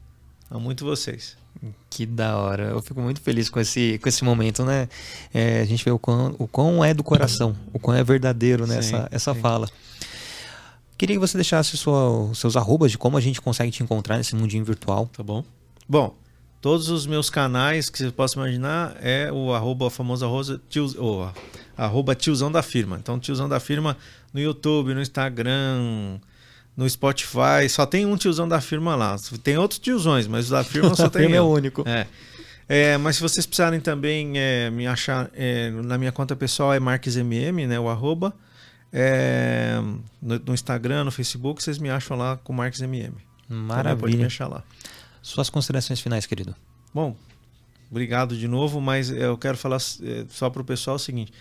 Amo 0.50 0.60
muito 0.60 0.84
vocês. 0.84 1.38
Que 1.88 2.04
da 2.04 2.36
hora. 2.36 2.64
Eu 2.64 2.82
fico 2.82 3.00
muito 3.00 3.20
feliz 3.22 3.48
com 3.48 3.58
esse, 3.58 3.98
com 3.98 4.08
esse 4.08 4.22
momento, 4.22 4.62
né? 4.62 4.88
É, 5.32 5.60
a 5.60 5.64
gente 5.64 5.82
vê 5.82 5.90
o 5.90 5.98
quão, 5.98 6.36
o 6.38 6.46
quão 6.46 6.84
é 6.84 6.92
do 6.92 7.02
coração, 7.02 7.56
o 7.72 7.78
quão 7.78 7.96
é 7.96 8.04
verdadeiro 8.04 8.66
nessa 8.66 9.04
né, 9.04 9.08
essa 9.10 9.34
fala. 9.34 9.66
Queria 10.98 11.16
que 11.16 11.20
você 11.20 11.36
deixasse 11.36 11.76
sua, 11.78 12.30
seus 12.34 12.56
arrobas 12.56 12.90
de 12.90 12.98
como 12.98 13.16
a 13.16 13.20
gente 13.20 13.40
consegue 13.40 13.70
te 13.70 13.82
encontrar 13.82 14.18
nesse 14.18 14.36
mundinho 14.36 14.64
virtual. 14.64 15.08
Tá 15.14 15.22
bom. 15.22 15.42
Bom, 15.88 16.14
todos 16.60 16.88
os 16.88 17.06
meus 17.06 17.30
canais 17.30 17.88
que 17.88 17.98
você 17.98 18.10
possa 18.10 18.38
imaginar 18.38 18.96
é 19.00 19.30
o 19.32 19.52
arroba, 19.52 19.90
famoso 19.90 20.24
arroba, 20.24 20.60
tio, 20.68 20.86
oh, 20.98 21.28
arroba 21.76 22.14
tiozão 22.14 22.50
da 22.50 22.62
firma. 22.62 22.96
Então, 22.96 23.18
tiozão 23.18 23.48
da 23.48 23.60
firma 23.60 23.96
no 24.32 24.40
YouTube, 24.40 24.94
no 24.94 25.00
Instagram, 25.00 26.18
no 26.76 26.88
Spotify. 26.88 27.68
Só 27.68 27.86
tem 27.86 28.06
um 28.06 28.16
tiozão 28.16 28.48
da 28.48 28.60
firma 28.60 28.94
lá. 28.94 29.16
Tem 29.42 29.56
outros 29.56 29.78
tiozões, 29.78 30.26
mas 30.26 30.48
o 30.48 30.52
da 30.52 30.64
firma 30.64 30.94
só 30.94 31.08
tem. 31.10 31.22
firma 31.22 31.36
é 31.36 31.40
o 31.40 31.48
único. 31.48 31.84
É. 31.86 32.06
É, 32.68 32.98
mas 32.98 33.16
se 33.16 33.22
vocês 33.22 33.46
precisarem 33.46 33.78
também 33.78 34.32
é, 34.36 34.70
me 34.70 34.88
achar 34.88 35.30
é, 35.34 35.70
na 35.70 35.96
minha 35.96 36.10
conta 36.10 36.34
pessoal 36.34 36.74
é 36.74 36.80
MarquesMM, 36.80 37.66
né, 37.66 37.78
o 37.78 37.88
arroba. 37.88 38.34
É, 38.92 39.78
no, 40.22 40.38
no, 40.38 40.54
Instagram, 40.54 41.04
no 41.04 41.10
Facebook, 41.10 41.62
vocês 41.62 41.78
me 41.78 41.90
acham 41.90 42.16
lá 42.16 42.38
com 42.42 42.52
Marques 42.52 42.80
MM. 42.80 43.14
Maravilha. 43.48 43.96
pode 43.96 44.16
me 44.16 44.24
achar 44.24 44.48
lá. 44.48 44.64
Suas 45.26 45.50
considerações 45.50 45.98
finais, 45.98 46.24
querido. 46.24 46.54
Bom, 46.94 47.16
obrigado 47.90 48.36
de 48.36 48.46
novo, 48.46 48.80
mas 48.80 49.10
eu 49.10 49.36
quero 49.36 49.58
falar 49.58 49.78
é, 49.78 50.24
só 50.28 50.48
para 50.48 50.62
o 50.62 50.64
pessoal 50.64 50.94
o 50.94 51.00
seguinte: 51.00 51.32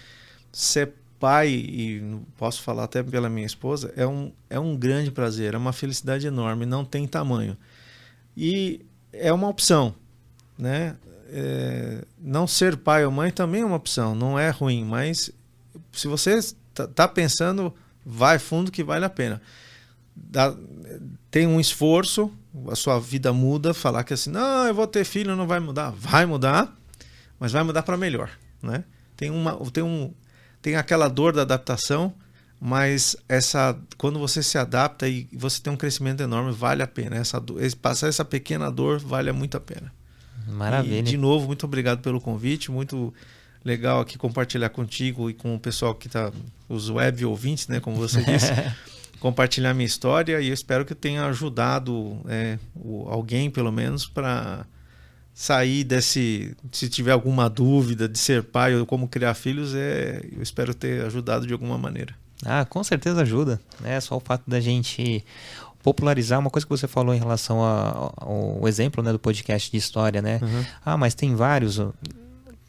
ser 0.51 0.91
pai, 1.19 1.49
e 1.49 2.19
posso 2.35 2.63
falar 2.63 2.85
até 2.85 3.03
pela 3.03 3.29
minha 3.29 3.45
esposa, 3.45 3.93
é 3.95 4.07
um, 4.07 4.31
é 4.49 4.59
um 4.59 4.75
grande 4.75 5.11
prazer, 5.11 5.53
é 5.53 5.57
uma 5.57 5.71
felicidade 5.71 6.25
enorme, 6.25 6.65
não 6.65 6.83
tem 6.83 7.07
tamanho. 7.07 7.55
E 8.35 8.83
é 9.13 9.31
uma 9.31 9.47
opção, 9.47 9.93
né? 10.57 10.95
É, 11.29 12.03
não 12.19 12.47
ser 12.47 12.77
pai 12.77 13.05
ou 13.05 13.11
mãe 13.11 13.29
também 13.29 13.61
é 13.61 13.65
uma 13.65 13.75
opção, 13.75 14.15
não 14.15 14.37
é 14.37 14.49
ruim, 14.49 14.83
mas 14.83 15.29
se 15.93 16.07
você 16.07 16.39
tá, 16.73 16.87
tá 16.87 17.07
pensando, 17.07 17.71
vai 18.03 18.39
fundo 18.39 18.71
que 18.71 18.83
vale 18.83 19.05
a 19.05 19.09
pena. 19.11 19.39
Dá, 20.15 20.55
tem 21.29 21.45
um 21.45 21.59
esforço, 21.59 22.31
a 22.69 22.75
sua 22.75 22.99
vida 22.99 23.33
muda, 23.33 23.73
falar 23.73 24.03
que 24.03 24.13
assim, 24.13 24.29
não, 24.29 24.65
eu 24.65 24.73
vou 24.73 24.87
ter 24.87 25.03
filho, 25.03 25.35
não 25.35 25.45
vai 25.45 25.59
mudar. 25.59 25.91
Vai 25.91 26.25
mudar, 26.25 26.73
mas 27.39 27.51
vai 27.51 27.63
mudar 27.63 27.83
para 27.83 27.97
melhor, 27.97 28.29
né? 28.61 28.83
Tem 29.17 29.29
uma 29.29 29.57
tem 29.71 29.83
um 29.83 30.13
tem 30.61 30.75
aquela 30.75 31.07
dor 31.07 31.33
da 31.33 31.41
adaptação, 31.41 32.13
mas 32.59 33.15
essa 33.27 33.77
quando 33.97 34.19
você 34.19 34.41
se 34.41 34.57
adapta 34.57 35.07
e 35.07 35.27
você 35.33 35.61
tem 35.61 35.71
um 35.71 35.77
crescimento 35.77 36.21
enorme, 36.21 36.51
vale 36.51 36.81
a 36.81 36.87
pena. 36.87 37.17
Essa 37.17 37.43
passar 37.81 38.07
essa 38.07 38.25
pequena 38.25 38.71
dor 38.71 38.99
vale 38.99 39.31
muito 39.31 39.57
a 39.57 39.59
pena. 39.59 39.91
Maravilha. 40.47 40.99
E, 40.99 41.01
de 41.01 41.17
novo, 41.17 41.47
muito 41.47 41.65
obrigado 41.65 42.01
pelo 42.01 42.21
convite, 42.21 42.71
muito 42.71 43.13
legal 43.63 43.99
aqui 44.01 44.17
compartilhar 44.17 44.69
contigo 44.69 45.29
e 45.29 45.33
com 45.33 45.55
o 45.55 45.59
pessoal 45.59 45.95
que 45.95 46.05
está, 46.05 46.31
os 46.69 46.89
web 46.89 47.25
ouvintes, 47.25 47.67
né, 47.67 47.79
como 47.79 47.97
você 47.97 48.21
disse, 48.23 48.51
compartilhar 49.19 49.73
minha 49.73 49.85
história 49.85 50.39
e 50.41 50.47
eu 50.47 50.53
espero 50.53 50.85
que 50.85 50.95
tenha 50.95 51.25
ajudado 51.25 52.19
é, 52.27 52.57
o, 52.75 53.07
alguém, 53.09 53.49
pelo 53.49 53.71
menos, 53.71 54.05
para 54.05 54.65
sair 55.33 55.83
desse. 55.83 56.55
Se 56.71 56.89
tiver 56.89 57.11
alguma 57.11 57.49
dúvida 57.49 58.07
de 58.07 58.17
ser 58.17 58.43
pai 58.43 58.75
ou 58.75 58.85
como 58.85 59.07
criar 59.07 59.33
filhos, 59.33 59.73
é, 59.75 60.21
eu 60.31 60.41
espero 60.41 60.73
ter 60.73 61.05
ajudado 61.05 61.45
de 61.45 61.53
alguma 61.53 61.77
maneira. 61.77 62.15
Ah, 62.45 62.65
com 62.65 62.83
certeza 62.83 63.21
ajuda. 63.21 63.59
É 63.83 63.99
só 63.99 64.17
o 64.17 64.19
fato 64.19 64.43
da 64.47 64.59
gente 64.59 65.23
popularizar 65.81 66.39
uma 66.39 66.49
coisa 66.49 66.65
que 66.65 66.69
você 66.69 66.87
falou 66.87 67.13
em 67.13 67.19
relação 67.19 67.59
ao, 67.59 68.13
ao 68.17 68.67
exemplo 68.67 69.03
né, 69.03 69.11
do 69.11 69.19
podcast 69.19 69.71
de 69.71 69.77
história, 69.77 70.21
né? 70.21 70.39
Uhum. 70.41 70.65
Ah, 70.83 70.97
mas 70.97 71.13
tem 71.13 71.35
vários 71.35 71.79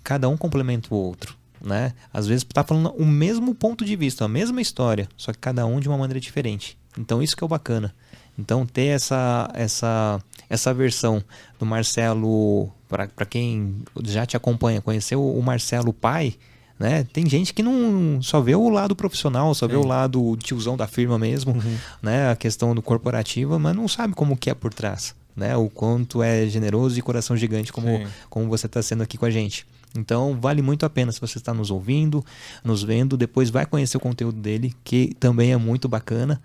cada 0.07 0.29
um 0.29 0.37
complementa 0.37 0.95
o 0.95 0.97
outro. 0.97 1.37
Né? 1.61 1.93
Às 2.13 2.27
vezes 2.27 2.43
está 2.43 2.63
falando 2.63 2.91
o 2.91 3.05
mesmo 3.05 3.55
ponto 3.55 3.85
de 3.85 3.97
vista, 3.97 4.25
a 4.25 4.29
mesma 4.29 4.61
história, 4.61 5.09
só 5.17 5.33
que 5.33 5.39
cada 5.39 5.65
um 5.67 5.81
de 5.81 5.89
uma 5.89 5.99
maneira 5.99 6.21
diferente. 6.21 6.77
Então 6.99 7.23
isso 7.23 7.37
que 7.37 7.43
é 7.43 7.47
o 7.47 7.49
bacana. 7.49 7.95
Então 8.39 8.67
ter 8.67 8.87
essa 8.87 9.51
essa 9.55 10.21
essa 10.49 10.75
versão 10.75 11.23
do 11.59 11.67
Marcelo 11.67 12.71
para 12.89 13.27
quem 13.27 13.83
já 14.05 14.25
te 14.25 14.37
acompanha, 14.37 14.81
conheceu 14.81 15.25
o 15.25 15.43
Marcelo 15.43 15.93
pai, 15.93 16.35
né? 16.79 17.05
Tem 17.13 17.29
gente 17.29 17.53
que 17.53 17.63
não 17.63 18.21
só 18.23 18.41
vê 18.41 18.55
o 18.55 18.69
lado 18.69 18.95
profissional, 18.95 19.55
só 19.55 19.67
vê 19.67 19.77
o 19.77 19.85
lado 19.85 20.37
tiozão 20.37 20.77
da 20.77 20.87
firma 20.87 21.19
mesmo, 21.19 21.53
uhum. 21.53 21.77
né? 22.03 22.31
A 22.31 22.37
questão 22.37 22.75
do 22.75 22.83
corporativa, 22.83 23.59
mas 23.59 23.75
não 23.75 23.89
sabe 23.89 24.15
como 24.15 24.37
que 24.37 24.51
é 24.51 24.55
por 24.55 24.73
trás, 24.73 25.15
né? 25.35 25.57
O 25.57 25.69
quanto 25.69 26.23
é 26.23 26.47
generoso 26.47 26.99
e 26.99 27.03
coração 27.03 27.37
gigante 27.37 27.73
como 27.73 28.07
como 28.29 28.49
você 28.49 28.67
está 28.67 28.83
sendo 28.83 29.03
aqui 29.03 29.17
com 29.17 29.25
a 29.25 29.31
gente. 29.31 29.67
Então 29.97 30.39
vale 30.41 30.63
muito 30.63 30.85
a 30.85 30.91
pena 30.91 31.11
se 31.13 31.21
você 31.21 31.39
está 31.39 31.53
nos 31.53 31.71
ouvindo, 31.71 32.25
nos 32.65 32.83
vendo, 32.83 33.17
depois 33.17 33.51
vai 33.51 33.67
conhecer 33.67 33.97
o 33.97 34.01
conteúdo 34.01 34.41
dele, 34.41 34.75
que 34.85 35.15
também 35.19 35.53
é 35.53 35.57
muito 35.57 35.89
bacana. 35.89 36.41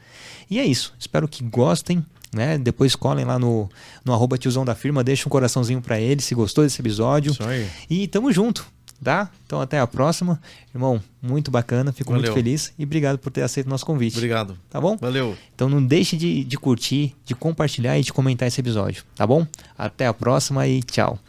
E 0.49 0.59
é 0.59 0.65
isso. 0.65 0.93
Espero 0.99 1.27
que 1.27 1.43
gostem. 1.43 2.05
Né? 2.33 2.57
Depois 2.57 2.95
colhem 2.95 3.25
lá 3.25 3.37
no, 3.37 3.69
no 4.05 4.13
arroba 4.13 4.37
tiozão 4.37 4.63
da 4.63 4.73
firma, 4.73 5.03
deixa 5.03 5.27
um 5.27 5.29
coraçãozinho 5.29 5.81
para 5.81 5.99
ele 5.99 6.21
se 6.21 6.33
gostou 6.33 6.63
desse 6.63 6.81
episódio. 6.81 7.33
Isso 7.33 7.43
aí. 7.43 7.67
E 7.89 8.07
tamo 8.07 8.31
junto, 8.31 8.65
tá? 9.03 9.29
Então 9.45 9.59
até 9.59 9.81
a 9.81 9.85
próxima. 9.85 10.39
Irmão, 10.73 11.03
muito 11.21 11.51
bacana, 11.51 11.91
fico 11.91 12.09
Valeu. 12.09 12.23
muito 12.23 12.33
feliz 12.33 12.71
e 12.79 12.85
obrigado 12.85 13.17
por 13.17 13.31
ter 13.31 13.41
aceito 13.41 13.67
o 13.67 13.69
nosso 13.69 13.85
convite. 13.85 14.15
Obrigado. 14.15 14.57
Tá 14.69 14.79
bom? 14.79 14.95
Valeu. 14.95 15.35
Então 15.53 15.67
não 15.67 15.85
deixe 15.85 16.15
de, 16.15 16.45
de 16.45 16.57
curtir, 16.57 17.13
de 17.25 17.35
compartilhar 17.35 17.99
e 17.99 18.01
de 18.01 18.13
comentar 18.13 18.47
esse 18.47 18.61
episódio, 18.61 19.03
tá 19.13 19.27
bom? 19.27 19.45
Até 19.77 20.07
a 20.07 20.13
próxima 20.13 20.65
e 20.65 20.81
tchau. 20.81 21.19